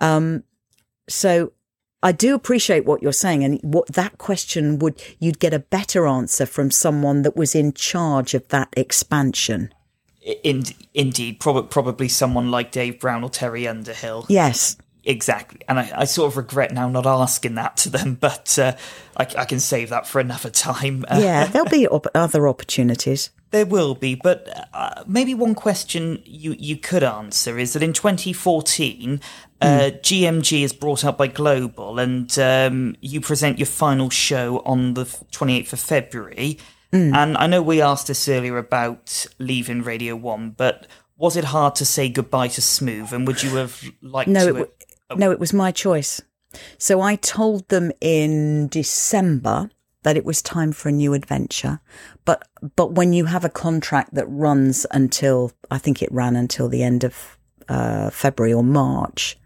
Um, 0.00 0.42
so 1.08 1.52
I 2.02 2.12
do 2.12 2.34
appreciate 2.34 2.86
what 2.86 3.02
you're 3.02 3.12
saying, 3.12 3.44
and 3.44 3.60
what 3.62 3.88
that 3.88 4.18
question 4.18 4.78
would 4.78 5.02
you'd 5.18 5.38
get 5.38 5.52
a 5.52 5.58
better 5.58 6.06
answer 6.06 6.46
from 6.46 6.70
someone 6.70 7.22
that 7.22 7.36
was 7.36 7.54
in 7.54 7.72
charge 7.72 8.32
of 8.32 8.48
that 8.48 8.68
expansion. 8.76 9.72
In, 10.42 10.64
indeed, 10.94 11.40
prob- 11.40 11.70
probably 11.70 12.08
someone 12.08 12.50
like 12.50 12.72
Dave 12.72 13.00
Brown 13.00 13.24
or 13.24 13.30
Terry 13.30 13.66
Underhill. 13.66 14.26
Yes, 14.28 14.76
exactly. 15.04 15.60
And 15.68 15.78
I, 15.78 15.90
I 15.94 16.04
sort 16.04 16.32
of 16.32 16.36
regret 16.36 16.72
now 16.72 16.88
not 16.88 17.06
asking 17.06 17.54
that 17.56 17.76
to 17.78 17.90
them, 17.90 18.14
but 18.20 18.58
uh, 18.58 18.76
I, 19.16 19.26
I, 19.36 19.44
can 19.44 19.60
save 19.60 19.90
that 19.90 20.06
for 20.06 20.20
another 20.20 20.50
time. 20.50 21.04
yeah, 21.10 21.46
there'll 21.46 21.68
be 21.68 21.86
op- 21.88 22.06
other 22.14 22.48
opportunities. 22.48 23.30
There 23.50 23.66
will 23.66 23.94
be, 23.94 24.14
but 24.14 24.68
uh, 24.72 25.02
maybe 25.06 25.34
one 25.34 25.54
question 25.54 26.22
you, 26.24 26.54
you 26.58 26.76
could 26.76 27.02
answer 27.02 27.58
is 27.58 27.72
that 27.72 27.82
in 27.82 27.92
2014, 27.92 29.20
uh, 29.60 29.90
GMG 30.00 30.62
is 30.62 30.72
brought 30.72 31.04
out 31.04 31.18
by 31.18 31.26
Global, 31.26 31.98
and 31.98 32.36
um, 32.38 32.96
you 33.00 33.20
present 33.20 33.58
your 33.58 33.66
final 33.66 34.10
show 34.10 34.60
on 34.64 34.94
the 34.94 35.04
28th 35.04 35.72
of 35.72 35.80
February. 35.80 36.58
And 36.92 37.36
I 37.36 37.46
know 37.46 37.62
we 37.62 37.80
asked 37.80 38.08
this 38.08 38.28
earlier 38.28 38.58
about 38.58 39.24
leaving 39.38 39.82
Radio 39.82 40.16
1, 40.16 40.50
but 40.56 40.88
was 41.16 41.36
it 41.36 41.44
hard 41.44 41.76
to 41.76 41.84
say 41.84 42.08
goodbye 42.08 42.48
to 42.48 42.60
Smooth, 42.62 43.12
and 43.12 43.26
would 43.28 43.44
you 43.44 43.54
have 43.56 43.80
liked 44.02 44.28
No, 44.28 44.40
to 44.40 44.48
it, 44.48 44.52
w- 44.52 44.70
have- 45.08 45.18
no, 45.18 45.30
it 45.30 45.38
was 45.38 45.52
my 45.52 45.70
choice. 45.70 46.20
So 46.78 47.00
I 47.00 47.14
told 47.14 47.68
them 47.68 47.92
in 48.00 48.66
December 48.68 49.70
that 50.02 50.16
it 50.16 50.24
was 50.24 50.42
time 50.42 50.72
for 50.72 50.88
a 50.88 50.92
new 50.92 51.14
adventure. 51.14 51.78
But 52.24 52.48
but 52.74 52.92
when 52.92 53.12
you 53.12 53.26
have 53.26 53.44
a 53.44 53.48
contract 53.50 54.14
that 54.14 54.26
runs 54.26 54.84
until 54.90 55.52
I 55.70 55.78
think 55.78 56.02
it 56.02 56.10
ran 56.10 56.34
until 56.34 56.68
the 56.68 56.82
end 56.82 57.04
of 57.04 57.38
uh, 57.68 58.10
February 58.10 58.52
or 58.52 58.64
March, 58.64 59.36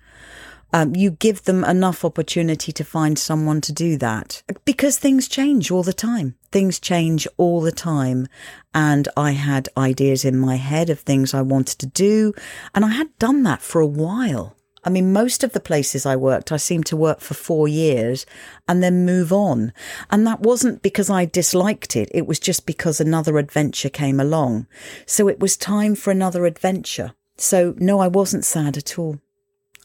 um, 0.75 0.97
you 0.97 1.13
give 1.13 1.45
them 1.45 1.63
enough 1.63 2.05
opportunity 2.05 2.73
to 2.73 2.83
find 2.83 3.17
someone 3.17 3.61
to 3.61 3.73
do 3.73 3.97
that 3.99 4.43
because 4.65 4.99
things 4.99 5.29
change 5.29 5.71
all 5.71 5.85
the 5.85 5.93
time. 5.93 6.35
Things 6.51 6.81
change 6.81 7.29
all 7.37 7.61
the 7.61 7.71
time. 7.71 8.27
And 8.75 9.07
I 9.17 9.31
had 9.31 9.69
ideas 9.77 10.25
in 10.25 10.37
my 10.37 10.57
head 10.57 10.91
of 10.91 10.99
things 10.99 11.33
I 11.33 11.43
wanted 11.43 11.79
to 11.79 11.87
do. 11.87 12.35
And 12.75 12.85
I 12.85 12.89
had 12.89 13.17
done 13.21 13.45
that 13.45 13.63
for 13.63 13.81
a 13.81 13.87
while. 13.87 14.57
I 14.83 14.91
mean, 14.91 15.13
most 15.13 15.45
of 15.45 15.53
the 15.53 15.61
places 15.61 16.05
I 16.05 16.17
worked, 16.17 16.51
I 16.51 16.57
seemed 16.57 16.87
to 16.87 16.97
work 16.97 17.21
for 17.21 17.35
four 17.35 17.69
years 17.69 18.27
and 18.67 18.83
then 18.83 19.07
move 19.07 19.33
on. 19.33 19.73
And 20.11 20.27
that 20.27 20.41
wasn't 20.41 20.83
because 20.83 21.09
I 21.09 21.25
disliked 21.25 21.95
it. 21.95 22.11
It 22.13 22.27
was 22.27 22.41
just 22.41 22.67
because 22.67 23.01
another 23.01 23.39
adventure 23.39 23.91
came 23.91 24.19
along. 24.19 24.67
So 25.07 25.29
it 25.29 25.39
was 25.39 25.57
time 25.57 25.95
for 25.95 26.11
another 26.11 26.47
adventure. 26.47 27.13
So 27.37 27.77
no, 27.79 28.01
I 28.01 28.09
wasn't 28.09 28.45
sad 28.45 28.77
at 28.77 28.99
all. 28.99 29.21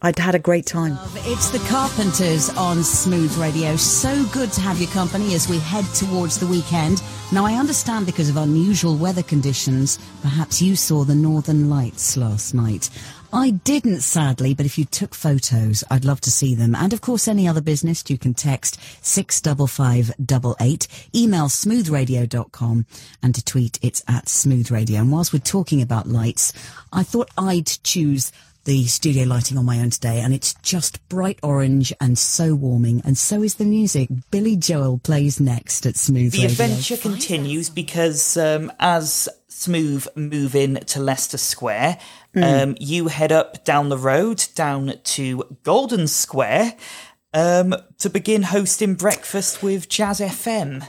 I'd 0.01 0.17
had 0.17 0.33
a 0.33 0.39
great 0.39 0.65
time. 0.65 0.97
It's 1.25 1.49
the 1.49 1.59
Carpenters 1.67 2.49
on 2.51 2.83
Smooth 2.83 3.35
Radio. 3.35 3.75
So 3.75 4.25
good 4.27 4.49
to 4.53 4.61
have 4.61 4.79
your 4.79 4.89
company 4.91 5.33
as 5.33 5.49
we 5.49 5.59
head 5.59 5.83
towards 5.93 6.39
the 6.39 6.47
weekend. 6.47 7.03
Now, 7.33 7.45
I 7.45 7.55
understand 7.55 8.05
because 8.05 8.29
of 8.29 8.37
unusual 8.37 8.95
weather 8.95 9.23
conditions, 9.23 9.99
perhaps 10.21 10.61
you 10.61 10.77
saw 10.77 11.03
the 11.03 11.15
Northern 11.15 11.69
Lights 11.69 12.15
last 12.15 12.53
night. 12.53 12.89
I 13.33 13.51
didn't, 13.51 13.99
sadly, 13.99 14.53
but 14.55 14.65
if 14.65 14.77
you 14.77 14.85
took 14.85 15.13
photos, 15.13 15.83
I'd 15.91 16.05
love 16.05 16.21
to 16.21 16.31
see 16.31 16.55
them. 16.55 16.73
And 16.75 16.93
of 16.93 17.01
course, 17.01 17.27
any 17.27 17.45
other 17.45 17.61
business, 17.61 18.09
you 18.09 18.17
can 18.17 18.33
text 18.33 18.79
65588, 19.05 20.87
email 21.13 21.45
smoothradio.com, 21.45 22.85
and 23.21 23.35
to 23.35 23.43
tweet, 23.43 23.77
it's 23.81 24.01
at 24.07 24.25
smoothradio. 24.27 25.01
And 25.01 25.11
whilst 25.11 25.33
we're 25.33 25.39
talking 25.39 25.81
about 25.81 26.07
lights, 26.07 26.53
I 26.91 27.03
thought 27.03 27.29
I'd 27.37 27.67
choose 27.83 28.31
the 28.65 28.85
studio 28.85 29.25
lighting 29.25 29.57
on 29.57 29.65
my 29.65 29.79
own 29.79 29.89
today, 29.89 30.19
and 30.19 30.33
it's 30.33 30.53
just 30.55 31.07
bright 31.09 31.39
orange 31.41 31.93
and 31.99 32.17
so 32.17 32.53
warming, 32.55 33.01
and 33.05 33.17
so 33.17 33.41
is 33.41 33.55
the 33.55 33.65
music. 33.65 34.09
Billy 34.31 34.55
Joel 34.55 34.99
plays 34.99 35.39
next 35.39 35.85
at 35.85 35.95
Smooth 35.95 36.33
The 36.33 36.43
Radio. 36.43 36.51
adventure 36.51 36.97
continues 36.97 37.69
because 37.69 38.37
um, 38.37 38.71
as 38.79 39.29
Smooth 39.47 40.07
move 40.15 40.55
in 40.55 40.75
to 40.75 40.99
Leicester 40.99 41.37
Square, 41.37 41.97
um, 42.35 42.75
you 42.79 43.07
head 43.07 43.31
up 43.31 43.65
down 43.65 43.89
the 43.89 43.97
road 43.97 44.45
down 44.55 44.93
to 45.03 45.57
Golden 45.63 46.07
Square 46.07 46.75
um, 47.33 47.75
to 47.97 48.09
begin 48.09 48.43
hosting 48.43 48.95
breakfast 48.95 49.63
with 49.63 49.89
Jazz 49.89 50.19
FM. 50.19 50.87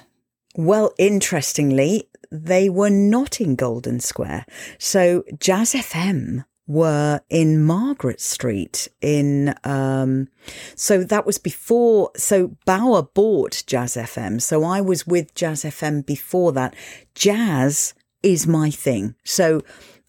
Well, 0.56 0.92
interestingly, 0.98 2.09
they 2.30 2.68
were 2.68 2.90
not 2.90 3.40
in 3.40 3.56
Golden 3.56 4.01
Square. 4.01 4.47
So 4.78 5.24
Jazz 5.38 5.72
FM 5.74 6.44
were 6.70 7.20
in 7.28 7.60
Margaret 7.60 8.20
Street 8.20 8.86
in 9.01 9.52
um 9.64 10.28
so 10.76 11.02
that 11.02 11.26
was 11.26 11.36
before 11.36 12.12
so 12.16 12.56
Bauer 12.64 13.02
bought 13.02 13.64
Jazz 13.66 13.97
FM. 13.97 14.40
So 14.40 14.62
I 14.62 14.80
was 14.80 15.05
with 15.05 15.34
Jazz 15.34 15.64
FM 15.64 16.06
before 16.06 16.52
that. 16.52 16.76
Jazz 17.14 17.92
is 18.22 18.47
my 18.47 18.70
thing. 18.70 19.16
So 19.24 19.62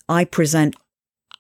I 0.08 0.24
present 0.24 0.76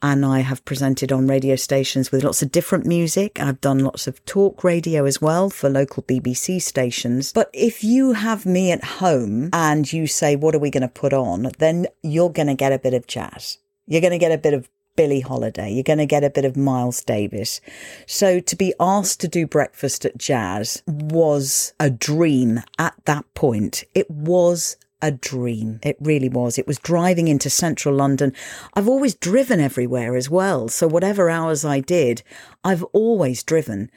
and 0.01 0.25
I 0.25 0.39
have 0.39 0.65
presented 0.65 1.11
on 1.11 1.27
radio 1.27 1.55
stations 1.55 2.11
with 2.11 2.23
lots 2.23 2.41
of 2.41 2.51
different 2.51 2.87
music. 2.87 3.39
I've 3.39 3.61
done 3.61 3.79
lots 3.79 4.07
of 4.07 4.25
talk 4.25 4.63
radio 4.63 5.05
as 5.05 5.21
well 5.21 5.51
for 5.51 5.69
local 5.69 6.01
BBC 6.01 6.59
stations. 6.63 7.31
But 7.31 7.51
if 7.53 7.83
you 7.83 8.13
have 8.13 8.47
me 8.47 8.71
at 8.71 8.83
home 8.83 9.51
and 9.53 9.93
you 9.93 10.07
say, 10.07 10.35
what 10.35 10.55
are 10.55 10.59
we 10.59 10.71
going 10.71 10.81
to 10.81 10.87
put 10.87 11.13
on? 11.13 11.51
Then 11.59 11.85
you're 12.01 12.31
going 12.31 12.47
to 12.47 12.55
get 12.55 12.73
a 12.73 12.79
bit 12.79 12.95
of 12.95 13.05
jazz. 13.05 13.59
You're 13.85 14.01
going 14.01 14.11
to 14.11 14.17
get 14.17 14.31
a 14.31 14.39
bit 14.39 14.55
of 14.55 14.67
Billie 14.95 15.21
Holiday. 15.21 15.71
You're 15.71 15.83
going 15.83 15.99
to 15.99 16.05
get 16.05 16.23
a 16.23 16.29
bit 16.29 16.45
of 16.45 16.57
Miles 16.57 17.03
Davis. 17.03 17.61
So 18.05 18.39
to 18.39 18.55
be 18.55 18.73
asked 18.79 19.19
to 19.21 19.27
do 19.27 19.47
breakfast 19.47 20.05
at 20.05 20.17
jazz 20.17 20.83
was 20.87 21.73
a 21.79 21.89
dream 21.89 22.61
at 22.77 22.95
that 23.05 23.31
point. 23.33 23.83
It 23.95 24.09
was 24.09 24.77
a 25.01 25.11
dream. 25.11 25.79
It 25.83 25.97
really 25.99 26.29
was. 26.29 26.57
It 26.57 26.67
was 26.67 26.77
driving 26.77 27.27
into 27.27 27.49
central 27.49 27.95
London. 27.95 28.33
I've 28.75 28.87
always 28.87 29.15
driven 29.15 29.59
everywhere 29.59 30.15
as 30.15 30.29
well. 30.29 30.67
So 30.67 30.87
whatever 30.87 31.29
hours 31.29 31.65
I 31.65 31.79
did, 31.79 32.23
I've 32.63 32.83
always 32.93 33.43
driven. 33.43 33.89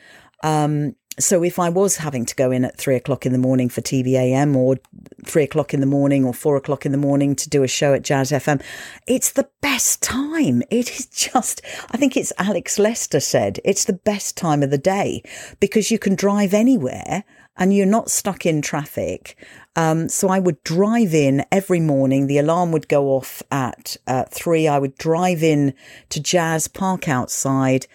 Um, 0.42 0.96
so 1.18 1.42
if 1.44 1.58
I 1.58 1.68
was 1.68 1.96
having 1.96 2.26
to 2.26 2.34
go 2.34 2.50
in 2.50 2.64
at 2.64 2.76
three 2.76 2.96
o'clock 2.96 3.24
in 3.24 3.32
the 3.32 3.38
morning 3.38 3.68
for 3.68 3.80
TVAM 3.80 4.56
or 4.56 4.76
three 5.24 5.44
o'clock 5.44 5.72
in 5.72 5.80
the 5.80 5.86
morning 5.86 6.24
or 6.24 6.34
four 6.34 6.56
o'clock 6.56 6.84
in 6.84 6.92
the 6.92 6.98
morning 6.98 7.36
to 7.36 7.48
do 7.48 7.62
a 7.62 7.68
show 7.68 7.94
at 7.94 8.02
Jazz 8.02 8.30
FM, 8.30 8.62
it's 9.06 9.32
the 9.32 9.48
best 9.60 10.02
time. 10.02 10.62
It 10.70 10.90
is 10.90 11.06
just, 11.06 11.62
I 11.90 11.96
think 11.96 12.16
it's 12.16 12.32
Alex 12.38 12.78
Lester 12.78 13.20
said, 13.20 13.60
it's 13.64 13.84
the 13.84 13.92
best 13.92 14.36
time 14.36 14.62
of 14.62 14.70
the 14.70 14.78
day 14.78 15.22
because 15.60 15.90
you 15.90 15.98
can 15.98 16.14
drive 16.14 16.52
anywhere 16.52 17.24
and 17.56 17.72
you're 17.72 17.86
not 17.86 18.10
stuck 18.10 18.44
in 18.44 18.60
traffic. 18.60 19.36
Um, 19.76 20.08
so 20.08 20.28
I 20.28 20.38
would 20.40 20.62
drive 20.64 21.14
in 21.14 21.44
every 21.52 21.80
morning. 21.80 22.26
The 22.26 22.38
alarm 22.38 22.72
would 22.72 22.88
go 22.88 23.08
off 23.10 23.42
at 23.50 23.96
uh, 24.06 24.24
three. 24.30 24.66
I 24.66 24.78
would 24.78 24.96
drive 24.96 25.42
in 25.42 25.74
to 26.10 26.20
Jazz, 26.20 26.68
park 26.68 27.08
outside, 27.08 27.86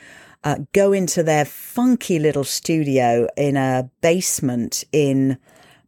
uh, 0.43 0.59
go 0.73 0.93
into 0.93 1.23
their 1.23 1.45
funky 1.45 2.19
little 2.19 2.43
studio 2.43 3.27
in 3.35 3.57
a 3.57 3.89
basement 4.01 4.83
in 4.91 5.37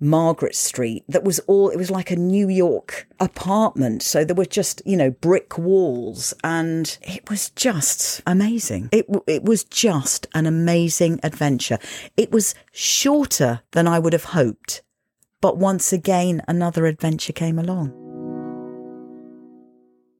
Margaret 0.03 0.55
Street 0.55 1.03
that 1.07 1.23
was 1.23 1.39
all, 1.41 1.69
it 1.69 1.77
was 1.77 1.91
like 1.91 2.09
a 2.09 2.15
New 2.15 2.49
York 2.49 3.07
apartment. 3.19 4.01
So 4.01 4.25
there 4.25 4.35
were 4.35 4.45
just, 4.45 4.81
you 4.83 4.97
know, 4.97 5.11
brick 5.11 5.57
walls 5.57 6.33
and 6.43 6.97
it 7.03 7.29
was 7.29 7.51
just 7.51 8.21
amazing. 8.25 8.89
It, 8.91 9.05
it 9.27 9.43
was 9.43 9.63
just 9.63 10.27
an 10.33 10.47
amazing 10.47 11.19
adventure. 11.21 11.77
It 12.17 12.31
was 12.31 12.55
shorter 12.71 13.61
than 13.71 13.87
I 13.87 13.99
would 13.99 14.13
have 14.13 14.25
hoped. 14.25 14.81
But 15.39 15.57
once 15.57 15.93
again, 15.93 16.41
another 16.47 16.87
adventure 16.87 17.33
came 17.33 17.59
along. 17.59 18.00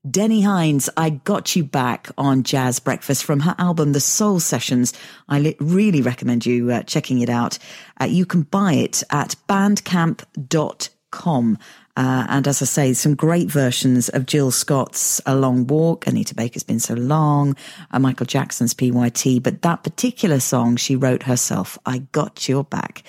Deni 0.07 0.44
Hines, 0.44 0.90
I 0.98 1.11
got 1.11 1.56
you 1.56 1.64
back 1.64 2.10
on 2.18 2.41
Jazz 2.41 2.80
Breakfast 2.80 3.23
from 3.23 3.41
her 3.41 3.53
album, 3.60 3.94
The 3.94 3.99
Soul 3.99 4.40
Sessions. 4.40 4.94
I 5.30 5.56
really 5.60 6.02
recommend 6.02 6.44
you 6.44 6.72
uh, 6.72 6.82
checking 6.82 7.19
it 7.19 7.30
out. 7.30 7.60
Uh, 8.02 8.06
you 8.06 8.26
can 8.26 8.41
buy 8.41 8.73
it 8.73 9.03
at 9.11 9.36
bandcamp.com. 9.48 11.57
Uh, 11.98 12.26
and 12.30 12.48
as 12.48 12.61
I 12.64 12.65
say, 12.65 12.94
some 12.94 13.15
great 13.15 13.52
versions 13.52 14.07
of 14.10 14.26
Jill 14.26 14.49
Scott's 14.49 15.22
A 15.28 15.36
Long 15.36 15.68
Walk, 15.68 16.07
Anita 16.07 16.34
Baker's 16.34 16.64
Been 16.64 16.80
So 16.80 16.95
Long, 16.95 17.56
uh, 17.91 17.99
Michael 17.99 18.26
Jackson's 18.26 18.73
PYT, 18.73 19.44
but 19.44 19.61
that 19.61 19.84
particular 19.84 20.40
song 20.40 20.78
she 20.78 20.95
wrote 20.95 21.22
herself, 21.23 21.78
I 21.86 21.99
Got 22.11 22.49
Your 22.49 22.64
Back. 22.64 23.03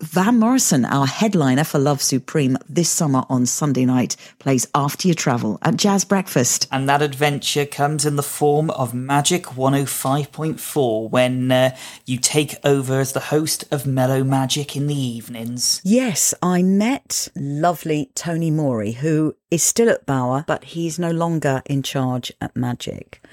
Van 0.00 0.38
Morrison, 0.38 0.84
our 0.84 1.06
headliner 1.06 1.64
for 1.64 1.78
Love 1.78 2.02
Supreme 2.02 2.58
this 2.68 2.90
summer 2.90 3.24
on 3.28 3.46
Sunday 3.46 3.84
night, 3.84 4.16
plays 4.38 4.66
After 4.74 5.08
Your 5.08 5.14
Travel 5.14 5.58
at 5.62 5.76
Jazz 5.76 6.04
Breakfast. 6.04 6.66
And 6.70 6.88
that 6.88 7.02
adventure 7.02 7.66
comes 7.66 8.04
in 8.04 8.16
the 8.16 8.22
form 8.22 8.70
of 8.70 8.94
Magic 8.94 9.44
105.4 9.44 11.10
when 11.10 11.52
uh, 11.52 11.76
you 12.06 12.18
take 12.18 12.56
over 12.64 13.00
as 13.00 13.12
the 13.12 13.20
host 13.20 13.64
of 13.70 13.86
Mellow 13.86 14.24
Magic 14.24 14.76
in 14.76 14.86
the 14.86 14.98
evenings. 14.98 15.80
Yes, 15.84 16.34
I 16.42 16.62
met 16.62 17.28
lovely 17.36 18.10
Tony 18.14 18.50
Moorey, 18.50 18.92
who 18.92 19.36
is 19.50 19.62
still 19.62 19.88
at 19.88 20.06
Bauer, 20.06 20.44
but 20.46 20.64
he's 20.64 20.98
no 20.98 21.10
longer 21.10 21.62
in 21.66 21.82
charge 21.82 22.32
at 22.40 22.56
Magic. 22.56 23.24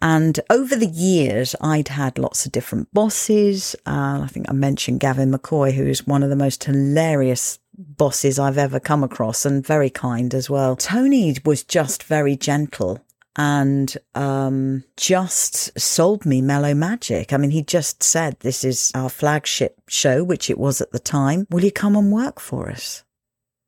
And 0.00 0.38
over 0.50 0.76
the 0.76 0.86
years, 0.86 1.54
I'd 1.60 1.88
had 1.88 2.18
lots 2.18 2.44
of 2.44 2.52
different 2.52 2.92
bosses. 2.92 3.74
Uh, 3.86 4.20
I 4.24 4.28
think 4.30 4.46
I 4.48 4.52
mentioned 4.52 5.00
Gavin 5.00 5.32
McCoy, 5.32 5.72
who 5.72 5.86
is 5.86 6.06
one 6.06 6.22
of 6.22 6.30
the 6.30 6.36
most 6.36 6.64
hilarious 6.64 7.58
bosses 7.76 8.38
I've 8.38 8.58
ever 8.58 8.78
come 8.78 9.02
across 9.02 9.44
and 9.44 9.66
very 9.66 9.90
kind 9.90 10.34
as 10.34 10.48
well. 10.50 10.76
Tony 10.76 11.34
was 11.44 11.62
just 11.62 12.02
very 12.02 12.36
gentle 12.36 13.00
and 13.36 13.96
um, 14.14 14.84
just 14.96 15.78
sold 15.78 16.24
me 16.24 16.40
Mellow 16.40 16.74
Magic. 16.74 17.32
I 17.32 17.36
mean, 17.36 17.50
he 17.50 17.62
just 17.62 18.02
said, 18.02 18.38
This 18.40 18.62
is 18.64 18.92
our 18.94 19.08
flagship 19.08 19.80
show, 19.88 20.22
which 20.22 20.50
it 20.50 20.58
was 20.58 20.80
at 20.80 20.92
the 20.92 20.98
time. 20.98 21.46
Will 21.50 21.64
you 21.64 21.72
come 21.72 21.96
and 21.96 22.12
work 22.12 22.38
for 22.38 22.70
us? 22.70 23.04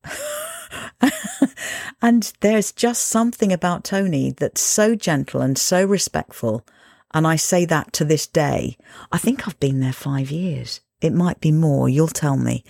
And 2.03 2.33
there's 2.41 2.73
just 2.73 3.07
something 3.09 3.53
about 3.53 3.83
Tony 3.85 4.31
that's 4.31 4.61
so 4.61 4.95
gentle 4.95 5.41
and 5.41 5.57
so 5.57 5.85
respectful. 5.85 6.65
And 7.15 7.27
I 7.27 7.37
say 7.37 7.65
that 7.65 7.93
to 7.95 8.05
this 8.05 8.27
day. 8.27 8.77
I 9.11 9.19
think 9.19 9.49
I've 9.49 9.59
been 9.59 9.81
there 9.81 9.93
five 9.93 10.31
years. 10.31 10.81
It 11.01 11.13
might 11.13 11.41
be 11.41 11.53
more. 11.53 11.89
You'll 11.89 12.09
tell 12.09 12.37
me. 12.37 12.65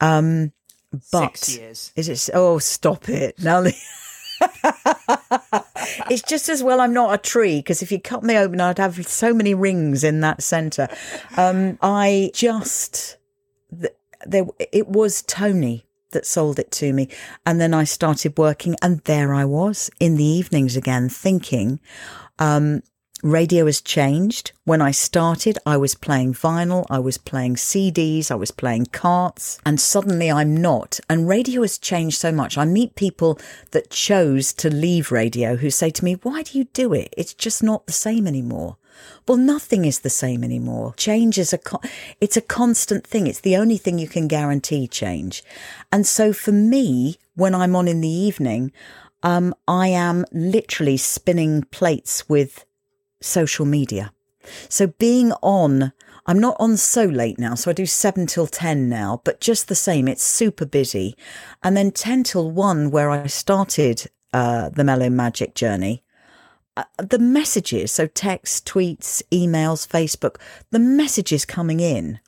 Um, 0.00 0.52
but 1.12 1.36
Six 1.36 1.56
years. 1.56 1.92
is 1.94 2.08
it? 2.08 2.30
Oh, 2.34 2.58
stop 2.58 3.08
it 3.08 3.38
now. 3.38 3.62
it's 6.10 6.22
just 6.22 6.48
as 6.48 6.62
well 6.62 6.80
I'm 6.80 6.94
not 6.94 7.14
a 7.14 7.18
tree 7.18 7.58
because 7.58 7.82
if 7.82 7.92
you 7.92 8.00
cut 8.00 8.22
me 8.22 8.36
open, 8.36 8.60
I'd 8.60 8.78
have 8.78 9.06
so 9.06 9.34
many 9.34 9.54
rings 9.54 10.02
in 10.02 10.20
that 10.20 10.42
centre. 10.42 10.88
Um, 11.36 11.78
I 11.82 12.30
just 12.34 13.18
th- 13.78 13.92
there 14.26 14.46
it 14.72 14.88
was 14.88 15.22
Tony 15.22 15.84
that 16.12 16.26
sold 16.26 16.58
it 16.58 16.70
to 16.72 16.92
me, 16.92 17.08
and 17.46 17.60
then 17.60 17.74
I 17.74 17.84
started 17.84 18.38
working, 18.38 18.76
and 18.82 19.00
there 19.00 19.34
I 19.34 19.44
was 19.44 19.90
in 20.00 20.16
the 20.16 20.24
evenings 20.24 20.76
again, 20.76 21.08
thinking. 21.08 21.80
Um, 22.38 22.82
radio 23.22 23.66
has 23.66 23.80
changed. 23.80 24.52
When 24.64 24.80
I 24.80 24.90
started, 24.90 25.58
I 25.66 25.76
was 25.76 25.94
playing 25.94 26.34
vinyl, 26.34 26.86
I 26.88 26.98
was 26.98 27.18
playing 27.18 27.56
CDs, 27.56 28.30
I 28.30 28.34
was 28.34 28.50
playing 28.50 28.86
carts, 28.86 29.58
and 29.66 29.80
suddenly 29.80 30.30
I'm 30.30 30.56
not. 30.56 31.00
And 31.08 31.28
radio 31.28 31.62
has 31.62 31.78
changed 31.78 32.18
so 32.18 32.32
much. 32.32 32.56
I 32.56 32.64
meet 32.64 32.94
people 32.94 33.38
that 33.72 33.90
chose 33.90 34.52
to 34.54 34.70
leave 34.70 35.12
radio 35.12 35.56
who 35.56 35.70
say 35.70 35.90
to 35.90 36.04
me, 36.04 36.14
Why 36.14 36.42
do 36.42 36.58
you 36.58 36.64
do 36.64 36.92
it? 36.92 37.12
It's 37.16 37.34
just 37.34 37.62
not 37.62 37.86
the 37.86 37.92
same 37.92 38.26
anymore. 38.26 38.76
Well, 39.26 39.38
nothing 39.38 39.84
is 39.84 40.00
the 40.00 40.10
same 40.10 40.42
anymore. 40.42 40.94
Change 40.96 41.38
is 41.38 41.52
a, 41.52 41.58
co- 41.58 41.80
it's 42.20 42.36
a 42.36 42.42
constant 42.42 43.06
thing. 43.06 43.26
It's 43.26 43.40
the 43.40 43.56
only 43.56 43.76
thing 43.76 43.98
you 43.98 44.08
can 44.08 44.28
guarantee 44.28 44.88
change. 44.88 45.44
And 45.92 46.06
so 46.06 46.32
for 46.32 46.52
me, 46.52 47.18
when 47.34 47.54
I'm 47.54 47.76
on 47.76 47.88
in 47.88 48.00
the 48.00 48.08
evening, 48.08 48.72
um, 49.22 49.54
I 49.68 49.88
am 49.88 50.24
literally 50.32 50.96
spinning 50.96 51.62
plates 51.64 52.28
with 52.28 52.64
social 53.20 53.66
media. 53.66 54.12
So 54.68 54.88
being 54.88 55.32
on, 55.42 55.92
I'm 56.26 56.38
not 56.38 56.56
on 56.58 56.76
so 56.76 57.04
late 57.04 57.38
now. 57.38 57.54
So 57.54 57.70
I 57.70 57.74
do 57.74 57.86
seven 57.86 58.26
till 58.26 58.46
10 58.46 58.88
now, 58.88 59.20
but 59.24 59.40
just 59.40 59.68
the 59.68 59.74
same, 59.74 60.08
it's 60.08 60.22
super 60.22 60.64
busy. 60.64 61.16
And 61.62 61.76
then 61.76 61.90
10 61.90 62.24
till 62.24 62.50
one, 62.50 62.90
where 62.90 63.10
I 63.10 63.26
started 63.26 64.06
uh, 64.32 64.70
the 64.70 64.84
Mellow 64.84 65.10
Magic 65.10 65.54
journey, 65.54 66.02
the 66.98 67.18
messages, 67.18 67.92
so 67.92 68.06
texts, 68.06 68.60
tweets, 68.60 69.22
emails, 69.30 69.86
Facebook, 69.86 70.36
the 70.70 70.78
messages 70.78 71.44
coming 71.44 71.80
in. 71.80 72.20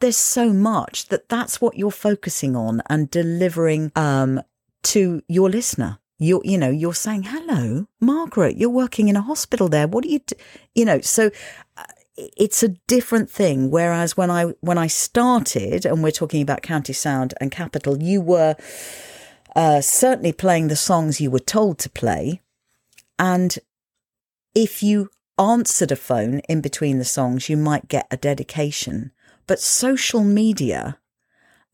There's 0.00 0.16
so 0.16 0.52
much 0.52 1.08
that 1.08 1.28
that's 1.28 1.60
what 1.60 1.78
you're 1.78 1.90
focusing 1.90 2.54
on 2.54 2.82
and 2.90 3.10
delivering 3.10 3.92
um, 3.96 4.42
to 4.82 5.22
your 5.28 5.48
listener 5.48 5.98
you're 6.20 6.42
you 6.44 6.56
know 6.56 6.70
you're 6.70 6.94
saying 6.94 7.24
hello 7.24 7.86
margaret 7.98 8.56
you're 8.56 8.68
working 8.68 9.08
in 9.08 9.16
a 9.16 9.22
hospital 9.22 9.68
there 9.68 9.88
what 9.88 10.04
do 10.04 10.10
you 10.10 10.20
do? 10.20 10.36
you 10.74 10.84
know 10.84 11.00
so 11.00 11.30
uh, 11.76 11.84
it's 12.16 12.62
a 12.62 12.68
different 12.86 13.30
thing 13.30 13.70
whereas 13.70 14.16
when 14.16 14.30
i 14.30 14.44
when 14.60 14.78
i 14.78 14.86
started 14.86 15.84
and 15.84 16.02
we're 16.02 16.10
talking 16.10 16.42
about 16.42 16.62
county 16.62 16.92
sound 16.92 17.34
and 17.40 17.50
capital 17.50 18.00
you 18.02 18.20
were 18.20 18.54
uh, 19.56 19.80
certainly 19.80 20.32
playing 20.32 20.68
the 20.68 20.76
songs 20.76 21.20
you 21.20 21.30
were 21.30 21.40
told 21.40 21.78
to 21.78 21.90
play 21.90 22.40
and 23.20 23.58
if 24.54 24.82
you 24.82 25.08
answered 25.38 25.92
a 25.92 25.96
phone 25.96 26.40
in 26.48 26.60
between 26.60 26.98
the 26.98 27.04
songs 27.04 27.48
you 27.48 27.56
might 27.56 27.86
get 27.86 28.06
a 28.10 28.16
dedication 28.16 29.12
but 29.46 29.60
social 29.60 30.24
media 30.24 30.98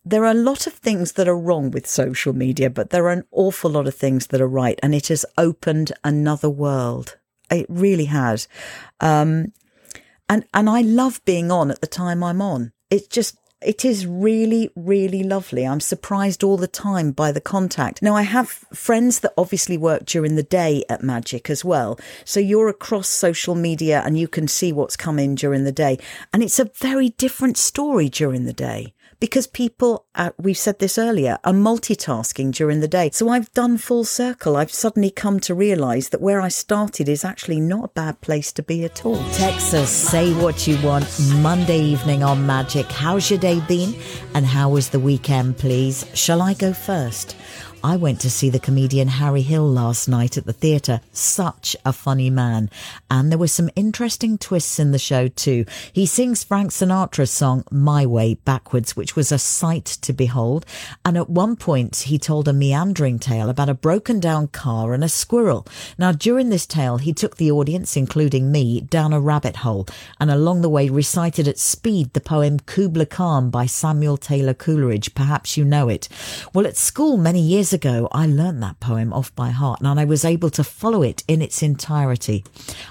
there 0.06 0.24
are 0.24 0.30
a 0.30 0.34
lot 0.34 0.68
of 0.68 0.72
things 0.72 1.12
that 1.12 1.26
are 1.26 1.36
wrong 1.36 1.72
with 1.72 1.84
social 1.84 2.32
media, 2.32 2.70
but 2.70 2.90
there 2.90 3.06
are 3.06 3.10
an 3.10 3.24
awful 3.32 3.72
lot 3.72 3.88
of 3.88 3.94
things 3.96 4.28
that 4.28 4.40
are 4.40 4.46
right. 4.46 4.78
And 4.80 4.94
it 4.94 5.08
has 5.08 5.26
opened 5.36 5.90
another 6.04 6.48
world. 6.48 7.16
It 7.50 7.66
really 7.68 8.04
has. 8.04 8.46
Um, 9.00 9.52
and, 10.28 10.46
and 10.54 10.70
I 10.70 10.82
love 10.82 11.20
being 11.24 11.50
on 11.50 11.72
at 11.72 11.80
the 11.80 11.88
time 11.88 12.22
I'm 12.22 12.40
on. 12.40 12.72
It's 12.88 13.08
just, 13.08 13.36
it 13.62 13.84
is 13.84 14.06
really, 14.06 14.70
really 14.76 15.22
lovely. 15.22 15.66
I'm 15.66 15.80
surprised 15.80 16.44
all 16.44 16.56
the 16.56 16.66
time 16.66 17.12
by 17.12 17.32
the 17.32 17.40
contact. 17.40 18.02
Now, 18.02 18.14
I 18.14 18.22
have 18.22 18.48
friends 18.48 19.20
that 19.20 19.32
obviously 19.38 19.78
work 19.78 20.04
during 20.04 20.36
the 20.36 20.42
day 20.42 20.84
at 20.90 21.02
Magic 21.02 21.48
as 21.48 21.64
well. 21.64 21.98
So 22.24 22.38
you're 22.38 22.68
across 22.68 23.08
social 23.08 23.54
media 23.54 24.02
and 24.04 24.18
you 24.18 24.28
can 24.28 24.46
see 24.46 24.72
what's 24.72 24.96
come 24.96 25.18
in 25.18 25.34
during 25.34 25.64
the 25.64 25.72
day. 25.72 25.98
And 26.32 26.42
it's 26.42 26.58
a 26.58 26.70
very 26.74 27.10
different 27.10 27.56
story 27.56 28.08
during 28.08 28.44
the 28.44 28.52
day 28.52 28.92
because 29.20 29.46
people, 29.46 30.06
uh, 30.14 30.30
we've 30.38 30.58
said 30.58 30.78
this 30.78 30.98
earlier, 30.98 31.38
are 31.44 31.52
multitasking 31.52 32.52
during 32.52 32.80
the 32.80 32.88
day. 32.88 33.10
So 33.12 33.28
I've 33.28 33.52
done 33.52 33.78
full 33.78 34.04
circle. 34.04 34.56
I've 34.56 34.72
suddenly 34.72 35.10
come 35.10 35.40
to 35.40 35.54
realise 35.54 36.10
that 36.10 36.20
where 36.20 36.40
I 36.40 36.48
started 36.48 37.08
is 37.08 37.24
actually 37.24 37.60
not 37.60 37.84
a 37.84 37.88
bad 37.88 38.20
place 38.20 38.52
to 38.52 38.62
be 38.62 38.84
at 38.84 39.04
all. 39.06 39.22
Texas, 39.32 39.90
say 39.90 40.32
what 40.34 40.66
you 40.66 40.80
want. 40.82 41.06
Monday 41.36 41.80
evening 41.80 42.22
on 42.22 42.46
Magic. 42.46 42.86
How's 42.86 43.30
your 43.30 43.40
day 43.40 43.60
been? 43.60 43.94
And 44.34 44.44
how 44.46 44.70
was 44.70 44.90
the 44.90 45.00
weekend, 45.00 45.58
please? 45.58 46.06
Shall 46.14 46.42
I 46.42 46.54
go 46.54 46.72
first? 46.72 47.36
I 47.84 47.96
went 47.96 48.20
to 48.20 48.30
see 48.30 48.50
the 48.50 48.58
comedian 48.58 49.08
Harry 49.08 49.42
Hill 49.42 49.68
last 49.68 50.08
night 50.08 50.36
at 50.36 50.44
the 50.44 50.52
theatre. 50.52 51.00
Such 51.12 51.76
a 51.84 51.92
funny 51.92 52.30
man. 52.30 52.68
And 53.10 53.30
there 53.30 53.38
were 53.38 53.46
some 53.46 53.70
interesting 53.76 54.38
twists 54.38 54.78
in 54.78 54.90
the 54.90 54.98
show 54.98 55.28
too. 55.28 55.66
He 55.92 56.04
sings 56.04 56.42
Frank 56.42 56.72
Sinatra's 56.72 57.30
song 57.30 57.64
My 57.70 58.04
Way 58.04 58.34
backwards, 58.34 58.96
which 58.96 59.14
was 59.14 59.30
a 59.30 59.38
sight 59.38 59.84
to 59.84 60.12
behold. 60.12 60.66
And 61.04 61.16
at 61.16 61.30
one 61.30 61.54
point 61.54 61.96
he 61.96 62.18
told 62.18 62.48
a 62.48 62.52
meandering 62.52 63.18
tale 63.18 63.48
about 63.48 63.68
a 63.68 63.74
broken 63.74 64.18
down 64.18 64.48
car 64.48 64.92
and 64.92 65.04
a 65.04 65.08
squirrel. 65.08 65.66
Now 65.96 66.12
during 66.12 66.48
this 66.48 66.66
tale, 66.66 66.98
he 66.98 67.12
took 67.12 67.36
the 67.36 67.52
audience, 67.52 67.96
including 67.96 68.50
me, 68.50 68.80
down 68.80 69.12
a 69.12 69.20
rabbit 69.20 69.56
hole 69.56 69.86
and 70.18 70.30
along 70.30 70.62
the 70.62 70.68
way 70.68 70.88
recited 70.88 71.46
at 71.46 71.58
speed 71.58 72.12
the 72.14 72.20
poem 72.20 72.58
Kubla 72.58 73.06
Khan 73.06 73.50
by 73.50 73.66
Samuel 73.66 74.16
Taylor 74.16 74.54
Coleridge. 74.54 75.14
Perhaps 75.14 75.56
you 75.56 75.64
know 75.64 75.88
it. 75.88 76.08
Well, 76.52 76.66
at 76.66 76.76
school 76.76 77.16
many 77.16 77.40
years 77.40 77.65
ago, 77.72 78.08
I 78.12 78.26
learnt 78.26 78.60
that 78.60 78.80
poem 78.80 79.12
off 79.12 79.34
by 79.34 79.50
heart 79.50 79.80
and 79.80 80.00
I 80.00 80.04
was 80.04 80.24
able 80.24 80.50
to 80.50 80.64
follow 80.64 81.02
it 81.02 81.22
in 81.26 81.42
its 81.42 81.62
entirety. 81.62 82.44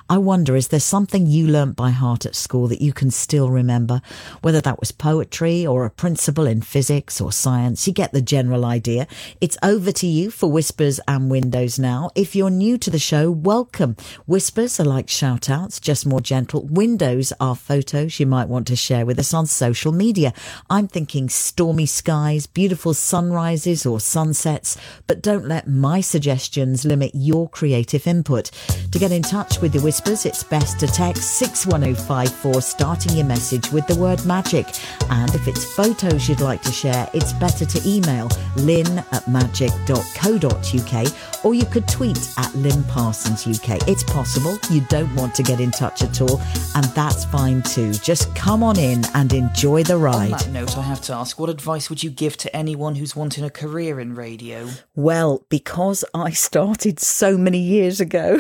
I 0.10 0.18
wonder, 0.18 0.56
is 0.56 0.70
there 0.70 0.80
something 0.80 1.28
you 1.28 1.48
learnt 1.48 1.76
by 1.76 1.92
heart 1.92 2.26
at 2.26 2.36
school 2.36 2.68
that 2.68 2.82
you 2.82 2.94
can 2.94 3.12
still 3.12 3.50
remember? 3.50 4.02
Whether 4.42 4.62
that 4.62 4.80
was 4.80 4.92
poetry 4.92 5.66
or 5.66 5.86
a 5.86 5.90
principle 5.90 6.46
in 6.46 6.62
physics 6.62 7.20
or 7.20 7.32
science, 7.32 7.88
you 7.88 7.94
get 7.94 8.14
the 8.14 8.22
general 8.22 8.66
idea. 8.66 9.08
It's 9.42 9.58
over 9.62 9.92
to 9.92 10.08
you 10.08 10.32
for 10.32 10.52
Whispers 10.52 11.00
and 11.08 11.30
Windows 11.30 11.78
now. 11.78 12.12
If 12.16 12.36
you're 12.36 12.50
new 12.50 12.78
to 12.80 12.90
the 12.90 13.00
show, 13.00 13.32
welcome. 13.32 13.96
Whispers 14.26 14.80
are 14.80 14.86
like 14.86 15.10
shout 15.10 15.50
outs, 15.50 15.80
just 15.80 16.06
more 16.06 16.22
gentle. 16.22 16.66
Windows 16.66 17.34
are 17.40 17.56
photos 17.56 18.20
you 18.20 18.26
might 18.26 18.50
want 18.50 18.68
to 18.68 18.76
share 18.76 19.06
with 19.06 19.20
us 19.20 19.34
on 19.34 19.46
social 19.46 19.92
media. 19.92 20.34
I'm 20.70 20.88
thinking 20.88 21.30
stormy 21.30 21.86
skies, 21.86 22.48
beautiful 22.48 22.94
sunrises 22.94 23.86
or 23.86 24.00
sunsets, 24.00 24.65
but 25.08 25.22
don't 25.22 25.48
let 25.48 25.68
my 25.68 26.02
suggestions 26.02 26.86
limit 26.86 27.12
your 27.14 27.50
creative 27.50 28.08
input. 28.08 28.52
To 28.92 29.00
get 29.00 29.12
in 29.12 29.22
touch 29.22 29.62
with 29.62 29.74
the 29.74 29.82
Whispers, 29.82 30.26
it's 30.26 30.44
best 30.44 30.80
to 30.80 30.88
text 30.88 31.38
61054 31.40 32.62
starting 32.62 33.18
your 33.18 33.26
message 33.26 33.72
with 33.72 33.86
the 33.88 33.96
word 33.96 34.26
magic. 34.26 34.68
And 35.10 35.34
if 35.36 35.48
it's 35.48 35.66
photos 35.76 36.28
you'd 36.28 36.42
like 36.42 36.62
to 36.64 36.72
share, 36.72 37.10
it's 37.14 37.34
better 37.34 37.66
to 37.66 37.82
email 37.88 38.30
lynn 38.58 39.00
at 39.12 39.28
magic.co.uk 39.28 41.06
or 41.46 41.54
you 41.54 41.66
could 41.66 41.88
tweet 41.88 42.18
at 42.38 42.54
Lynn 42.56 42.84
Parsons 42.86 43.46
UK. 43.48 43.88
It's 43.88 44.04
possible 44.04 44.58
you 44.72 44.82
don't 44.90 45.14
want 45.16 45.36
to 45.36 45.44
get 45.44 45.60
in 45.60 45.72
touch 45.72 46.02
at 46.02 46.22
all, 46.22 46.42
and 46.76 46.86
that's 46.96 47.26
fine 47.26 47.62
too. 47.62 47.94
Just 47.94 48.34
come 48.36 48.64
on 48.64 48.80
in 48.80 49.04
and 49.14 49.32
enjoy 49.32 49.84
the 49.84 49.98
ride. 49.98 50.34
On 50.34 50.40
that 50.40 50.50
note, 50.50 50.78
I 50.78 50.82
have 50.82 51.02
to 51.02 51.14
ask, 51.14 51.40
what 51.40 51.50
advice 51.50 51.90
would 51.90 52.04
you 52.04 52.10
give 52.10 52.38
to 52.38 52.56
anyone 52.56 52.96
who's 52.96 53.16
wanting 53.16 53.44
a 53.44 53.50
career 53.50 54.00
in 54.00 54.16
radio? 54.16 54.55
Well, 54.96 55.46
because 55.50 56.06
I 56.14 56.32
started 56.32 57.00
so 57.00 57.38
many 57.38 57.60
years 57.60 58.00
ago, 58.00 58.40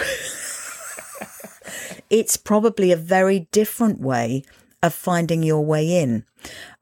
it's 2.09 2.37
probably 2.37 2.91
a 2.91 2.97
very 2.97 3.47
different 3.51 3.99
way 3.99 4.43
of 4.81 4.93
finding 4.93 5.43
your 5.43 5.65
way 5.65 5.99
in. 5.99 6.25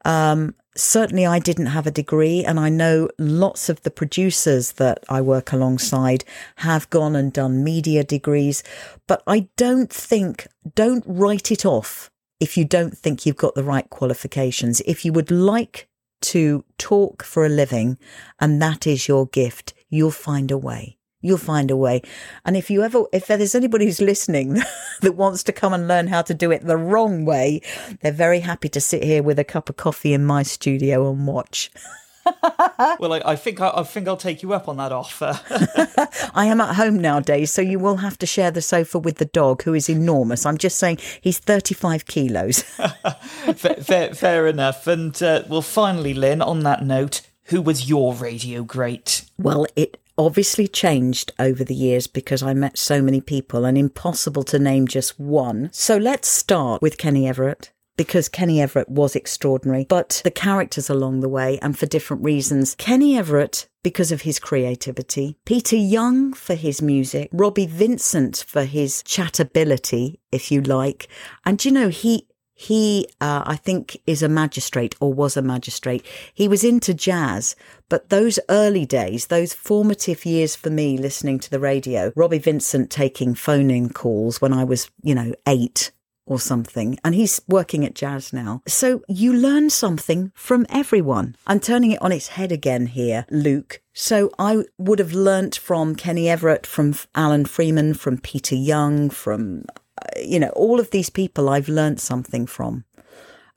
Um, 0.04 0.54
certainly, 0.76 1.26
I 1.26 1.38
didn't 1.38 1.66
have 1.66 1.86
a 1.86 1.90
degree, 1.90 2.44
and 2.44 2.60
I 2.60 2.68
know 2.68 3.08
lots 3.18 3.68
of 3.68 3.82
the 3.82 3.90
producers 3.90 4.72
that 4.72 5.02
I 5.08 5.20
work 5.20 5.52
alongside 5.52 6.24
have 6.56 6.90
gone 6.90 7.16
and 7.16 7.32
done 7.32 7.64
media 7.64 8.04
degrees, 8.04 8.62
but 9.06 9.22
I 9.26 9.48
don't 9.56 9.90
think, 9.90 10.46
don't 10.74 11.04
write 11.06 11.50
it 11.50 11.64
off 11.64 12.10
if 12.40 12.56
you 12.56 12.64
don't 12.64 12.96
think 12.96 13.24
you've 13.24 13.36
got 13.36 13.54
the 13.54 13.64
right 13.64 13.88
qualifications. 13.88 14.82
If 14.82 15.04
you 15.04 15.12
would 15.12 15.30
like 15.30 15.88
to 16.24 16.64
talk 16.78 17.22
for 17.22 17.44
a 17.44 17.48
living 17.50 17.98
and 18.40 18.60
that 18.60 18.86
is 18.86 19.08
your 19.08 19.26
gift, 19.26 19.74
you'll 19.88 20.10
find 20.10 20.50
a 20.50 20.58
way. 20.58 20.98
You'll 21.20 21.38
find 21.38 21.70
a 21.70 21.76
way. 21.76 22.02
And 22.44 22.54
if 22.54 22.70
you 22.70 22.82
ever, 22.82 23.04
if 23.12 23.26
there's 23.26 23.54
anybody 23.54 23.86
who's 23.86 24.00
listening 24.00 24.60
that 25.00 25.16
wants 25.16 25.42
to 25.44 25.52
come 25.52 25.72
and 25.72 25.88
learn 25.88 26.08
how 26.08 26.20
to 26.22 26.34
do 26.34 26.50
it 26.50 26.66
the 26.66 26.76
wrong 26.76 27.24
way, 27.24 27.62
they're 28.02 28.12
very 28.12 28.40
happy 28.40 28.68
to 28.68 28.80
sit 28.80 29.02
here 29.02 29.22
with 29.22 29.38
a 29.38 29.44
cup 29.44 29.70
of 29.70 29.76
coffee 29.76 30.12
in 30.12 30.24
my 30.24 30.42
studio 30.42 31.10
and 31.10 31.26
watch. 31.26 31.70
well, 32.98 33.12
I, 33.12 33.22
I 33.24 33.36
think 33.36 33.60
I, 33.60 33.70
I, 33.74 33.82
think 33.82 34.08
I'll 34.08 34.16
take 34.16 34.42
you 34.42 34.52
up 34.52 34.68
on 34.68 34.76
that 34.78 34.92
offer. 34.92 35.40
I 36.34 36.46
am 36.46 36.60
at 36.60 36.76
home 36.76 36.98
nowadays, 36.98 37.50
so 37.50 37.62
you 37.62 37.78
will 37.78 37.96
have 37.96 38.18
to 38.18 38.26
share 38.26 38.50
the 38.50 38.62
sofa 38.62 38.98
with 38.98 39.18
the 39.18 39.24
dog, 39.26 39.62
who 39.62 39.74
is 39.74 39.88
enormous. 39.88 40.46
I'm 40.46 40.58
just 40.58 40.78
saying 40.78 40.98
he's 41.20 41.38
35 41.38 42.06
kilos. 42.06 42.62
fair, 43.56 43.76
fair, 43.76 44.14
fair, 44.14 44.46
enough. 44.46 44.86
And 44.86 45.20
uh, 45.22 45.42
well, 45.48 45.62
finally, 45.62 46.14
Lynn, 46.14 46.42
on 46.42 46.60
that 46.60 46.84
note, 46.84 47.22
who 47.44 47.60
was 47.60 47.88
your 47.88 48.14
radio 48.14 48.62
great? 48.62 49.24
Well, 49.38 49.66
it 49.76 50.00
obviously 50.16 50.68
changed 50.68 51.32
over 51.38 51.64
the 51.64 51.74
years 51.74 52.06
because 52.06 52.42
I 52.42 52.54
met 52.54 52.78
so 52.78 53.02
many 53.02 53.20
people 53.20 53.64
and 53.64 53.76
impossible 53.76 54.44
to 54.44 54.58
name 54.58 54.86
just 54.86 55.18
one. 55.18 55.70
So 55.72 55.96
let's 55.96 56.28
start 56.28 56.80
with 56.80 56.98
Kenny 56.98 57.28
Everett 57.28 57.70
because 57.96 58.28
Kenny 58.28 58.60
Everett 58.60 58.88
was 58.88 59.14
extraordinary, 59.14 59.86
but 59.88 60.20
the 60.24 60.30
characters 60.30 60.90
along 60.90 61.20
the 61.20 61.28
way 61.28 61.58
and 61.60 61.78
for 61.78 61.86
different 61.86 62.22
reasons. 62.22 62.74
Kenny 62.76 63.16
Everett, 63.16 63.68
because 63.82 64.10
of 64.10 64.22
his 64.22 64.38
creativity, 64.38 65.36
Peter 65.44 65.76
Young 65.76 66.32
for 66.32 66.54
his 66.54 66.82
music, 66.82 67.28
Robbie 67.32 67.66
Vincent 67.66 68.44
for 68.46 68.64
his 68.64 69.02
chatability, 69.02 70.18
if 70.32 70.50
you 70.50 70.60
like. 70.60 71.08
And 71.44 71.64
you 71.64 71.70
know, 71.70 71.88
he, 71.88 72.26
he, 72.54 73.08
uh, 73.20 73.42
I 73.46 73.56
think, 73.56 73.96
is 74.06 74.22
a 74.22 74.28
magistrate 74.28 74.94
or 75.00 75.12
was 75.12 75.36
a 75.36 75.42
magistrate. 75.42 76.04
He 76.32 76.48
was 76.48 76.64
into 76.64 76.94
jazz, 76.94 77.56
but 77.88 78.08
those 78.08 78.38
early 78.48 78.86
days, 78.86 79.26
those 79.26 79.52
formative 79.52 80.24
years 80.24 80.56
for 80.56 80.70
me 80.70 80.96
listening 80.96 81.38
to 81.40 81.50
the 81.50 81.60
radio, 81.60 82.12
Robbie 82.16 82.38
Vincent 82.38 82.90
taking 82.90 83.34
phone 83.34 83.70
in 83.70 83.90
calls 83.90 84.40
when 84.40 84.52
I 84.52 84.64
was, 84.64 84.90
you 85.02 85.14
know, 85.14 85.34
eight 85.46 85.92
or 86.26 86.40
something, 86.40 86.98
and 87.04 87.14
he's 87.14 87.40
working 87.48 87.84
at 87.84 87.94
jazz 87.94 88.32
now. 88.32 88.62
So 88.66 89.02
you 89.08 89.32
learn 89.32 89.70
something 89.70 90.32
from 90.34 90.66
everyone. 90.68 91.36
I'm 91.46 91.60
turning 91.60 91.92
it 91.92 92.02
on 92.02 92.12
its 92.12 92.28
head 92.28 92.52
again 92.52 92.86
here, 92.86 93.26
Luke. 93.30 93.80
So 93.92 94.30
I 94.38 94.64
would 94.78 94.98
have 94.98 95.12
learnt 95.12 95.56
from 95.56 95.94
Kenny 95.94 96.28
Everett, 96.28 96.66
from 96.66 96.94
Alan 97.14 97.44
Freeman, 97.44 97.94
from 97.94 98.18
Peter 98.18 98.54
Young, 98.54 99.10
from, 99.10 99.64
uh, 100.00 100.20
you 100.20 100.40
know, 100.40 100.50
all 100.50 100.80
of 100.80 100.90
these 100.90 101.10
people 101.10 101.48
I've 101.48 101.68
learnt 101.68 102.00
something 102.00 102.46
from. 102.46 102.84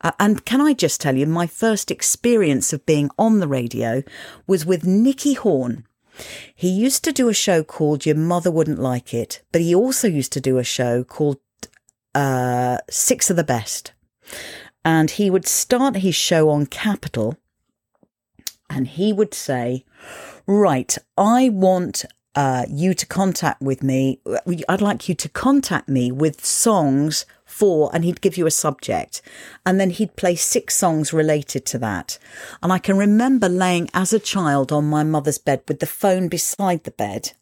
Uh, 0.02 0.12
and 0.20 0.46
can 0.46 0.62
I 0.62 0.74
just 0.74 1.02
tell 1.02 1.16
you, 1.16 1.26
my 1.26 1.48
first 1.48 1.90
experience 1.90 2.72
of 2.72 2.86
being 2.86 3.10
on 3.18 3.40
the 3.40 3.48
radio 3.48 4.04
was 4.46 4.66
with 4.66 4.86
Nicky 4.86 5.34
Horne. 5.34 5.86
He 6.56 6.70
used 6.70 7.04
to 7.04 7.12
do 7.12 7.30
a 7.30 7.34
show 7.34 7.64
called 7.64 8.06
Your 8.06 8.16
Mother 8.16 8.52
Wouldn't 8.52 8.80
Like 8.80 9.14
It, 9.14 9.42
but 9.52 9.62
he 9.62 9.74
also 9.74 10.08
used 10.08 10.34
to 10.34 10.42
do 10.42 10.58
a 10.58 10.64
show 10.64 11.04
called 11.04 11.38
uh, 12.18 12.80
Six 12.90 13.30
of 13.30 13.36
the 13.36 13.44
Best. 13.44 13.94
And 14.84 15.12
he 15.12 15.30
would 15.30 15.46
start 15.46 15.98
his 15.98 16.16
show 16.16 16.50
on 16.50 16.66
Capital 16.66 17.38
and 18.70 18.88
he 18.88 19.14
would 19.14 19.34
say, 19.34 19.86
Right, 20.48 20.98
I 21.18 21.50
want 21.50 22.06
uh, 22.36 22.66
you 22.70 22.94
to 22.94 23.06
contact 23.06 23.62
with 23.62 23.84
me. 23.84 24.20
I'd 24.68 24.82
like 24.82 25.08
you 25.08 25.16
to 25.16 25.30
contact 25.30 25.90
me 25.90 26.12
with 26.12 26.46
songs 26.46 27.26
for, 27.46 27.92
and 27.94 28.04
he'd 28.04 28.22
give 28.22 28.38
you 28.38 28.48
a 28.48 28.52
subject. 28.52 29.22
And 29.66 29.80
then 29.80 29.92
he'd 29.92 30.16
play 30.16 30.36
six 30.36 30.76
songs 30.76 31.14
related 31.14 31.66
to 31.68 31.78
that. 31.80 32.18
And 32.64 32.74
I 32.74 32.80
can 32.80 32.98
remember 32.98 33.50
laying 33.50 33.90
as 33.94 34.12
a 34.12 34.20
child 34.20 34.72
on 34.72 34.86
my 34.86 35.04
mother's 35.04 35.38
bed 35.38 35.62
with 35.68 35.80
the 35.80 35.86
phone 35.86 36.30
beside 36.30 36.84
the 36.84 36.92
bed 36.92 37.34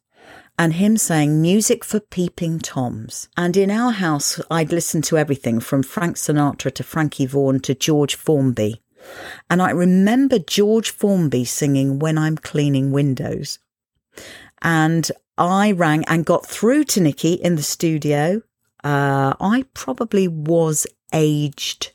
and 0.57 0.73
him 0.73 0.97
saying 0.97 1.41
music 1.41 1.83
for 1.83 1.99
peeping 1.99 2.59
toms. 2.59 3.27
And 3.35 3.57
in 3.57 3.69
our 3.69 3.91
house, 3.91 4.39
I'd 4.49 4.71
listen 4.71 5.01
to 5.03 5.17
everything 5.17 5.59
from 5.59 5.83
Frank 5.83 6.15
Sinatra 6.15 6.73
to 6.75 6.83
Frankie 6.83 7.25
Vaughan 7.25 7.59
to 7.61 7.75
George 7.75 8.15
Formby. 8.15 8.81
And 9.49 9.61
I 9.61 9.71
remember 9.71 10.39
George 10.39 10.91
Formby 10.91 11.45
singing 11.45 11.99
When 11.99 12.17
I'm 12.17 12.37
Cleaning 12.37 12.91
Windows. 12.91 13.59
And 14.61 15.11
I 15.37 15.71
rang 15.71 16.05
and 16.05 16.25
got 16.25 16.45
through 16.45 16.85
to 16.85 17.01
Nicky 17.01 17.33
in 17.33 17.55
the 17.55 17.63
studio. 17.63 18.41
Uh, 18.83 19.33
I 19.39 19.65
probably 19.73 20.27
was 20.27 20.87
aged 21.13 21.91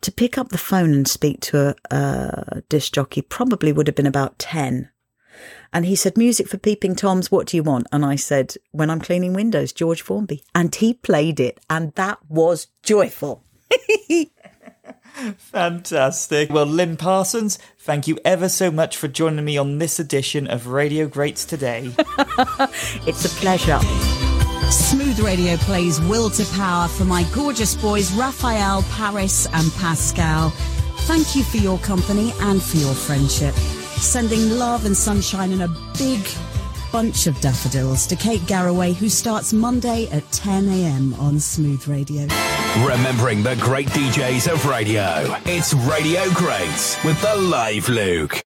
to 0.00 0.12
pick 0.12 0.36
up 0.36 0.50
the 0.50 0.58
phone 0.58 0.92
and 0.92 1.08
speak 1.08 1.40
to 1.40 1.74
a, 1.90 1.94
a 1.96 2.60
disc 2.68 2.92
jockey, 2.92 3.22
probably 3.22 3.72
would 3.72 3.86
have 3.86 3.96
been 3.96 4.06
about 4.06 4.38
10. 4.38 4.90
And 5.74 5.84
he 5.84 5.96
said, 5.96 6.16
Music 6.16 6.46
for 6.46 6.56
Peeping 6.56 6.94
Toms, 6.94 7.32
what 7.32 7.48
do 7.48 7.56
you 7.56 7.64
want? 7.64 7.88
And 7.90 8.04
I 8.04 8.14
said, 8.14 8.54
When 8.70 8.90
I'm 8.90 9.00
cleaning 9.00 9.34
windows, 9.34 9.72
George 9.72 10.02
Formby. 10.02 10.44
And 10.54 10.72
he 10.72 10.94
played 10.94 11.40
it, 11.40 11.58
and 11.68 11.92
that 11.94 12.18
was 12.28 12.68
joyful. 12.84 13.42
Fantastic. 15.36 16.50
Well, 16.50 16.66
Lynn 16.66 16.96
Parsons, 16.96 17.58
thank 17.78 18.06
you 18.06 18.18
ever 18.24 18.48
so 18.48 18.70
much 18.70 18.96
for 18.96 19.08
joining 19.08 19.44
me 19.44 19.58
on 19.58 19.78
this 19.78 19.98
edition 19.98 20.46
of 20.46 20.68
Radio 20.68 21.08
Greats 21.08 21.44
Today. 21.44 21.90
it's 23.06 23.24
a 23.24 23.28
pleasure. 23.40 23.80
Smooth 24.70 25.18
Radio 25.20 25.56
plays 25.56 26.00
Will 26.02 26.30
to 26.30 26.44
Power 26.54 26.86
for 26.88 27.04
my 27.04 27.24
gorgeous 27.34 27.74
boys, 27.74 28.12
Raphael, 28.12 28.82
Paris, 28.90 29.46
and 29.52 29.72
Pascal. 29.74 30.50
Thank 31.06 31.34
you 31.34 31.42
for 31.42 31.58
your 31.58 31.78
company 31.78 32.32
and 32.40 32.62
for 32.62 32.76
your 32.76 32.94
friendship. 32.94 33.54
Sending 34.00 34.50
love 34.58 34.84
and 34.86 34.96
sunshine 34.96 35.50
in 35.52 35.62
a 35.62 35.68
big 35.98 36.20
bunch 36.92 37.26
of 37.26 37.40
daffodils 37.40 38.06
to 38.06 38.16
Kate 38.16 38.44
Garraway, 38.46 38.92
who 38.92 39.08
starts 39.08 39.52
Monday 39.52 40.08
at 40.10 40.30
10 40.32 40.68
a.m. 40.68 41.14
on 41.14 41.40
Smooth 41.40 41.86
Radio. 41.88 42.26
Remembering 42.84 43.42
the 43.42 43.56
great 43.60 43.88
DJs 43.88 44.52
of 44.52 44.66
radio, 44.66 45.36
it's 45.46 45.74
Radio 45.74 46.28
Greats 46.32 47.02
with 47.04 47.20
the 47.20 47.34
Live 47.36 47.88
Luke. 47.88 48.42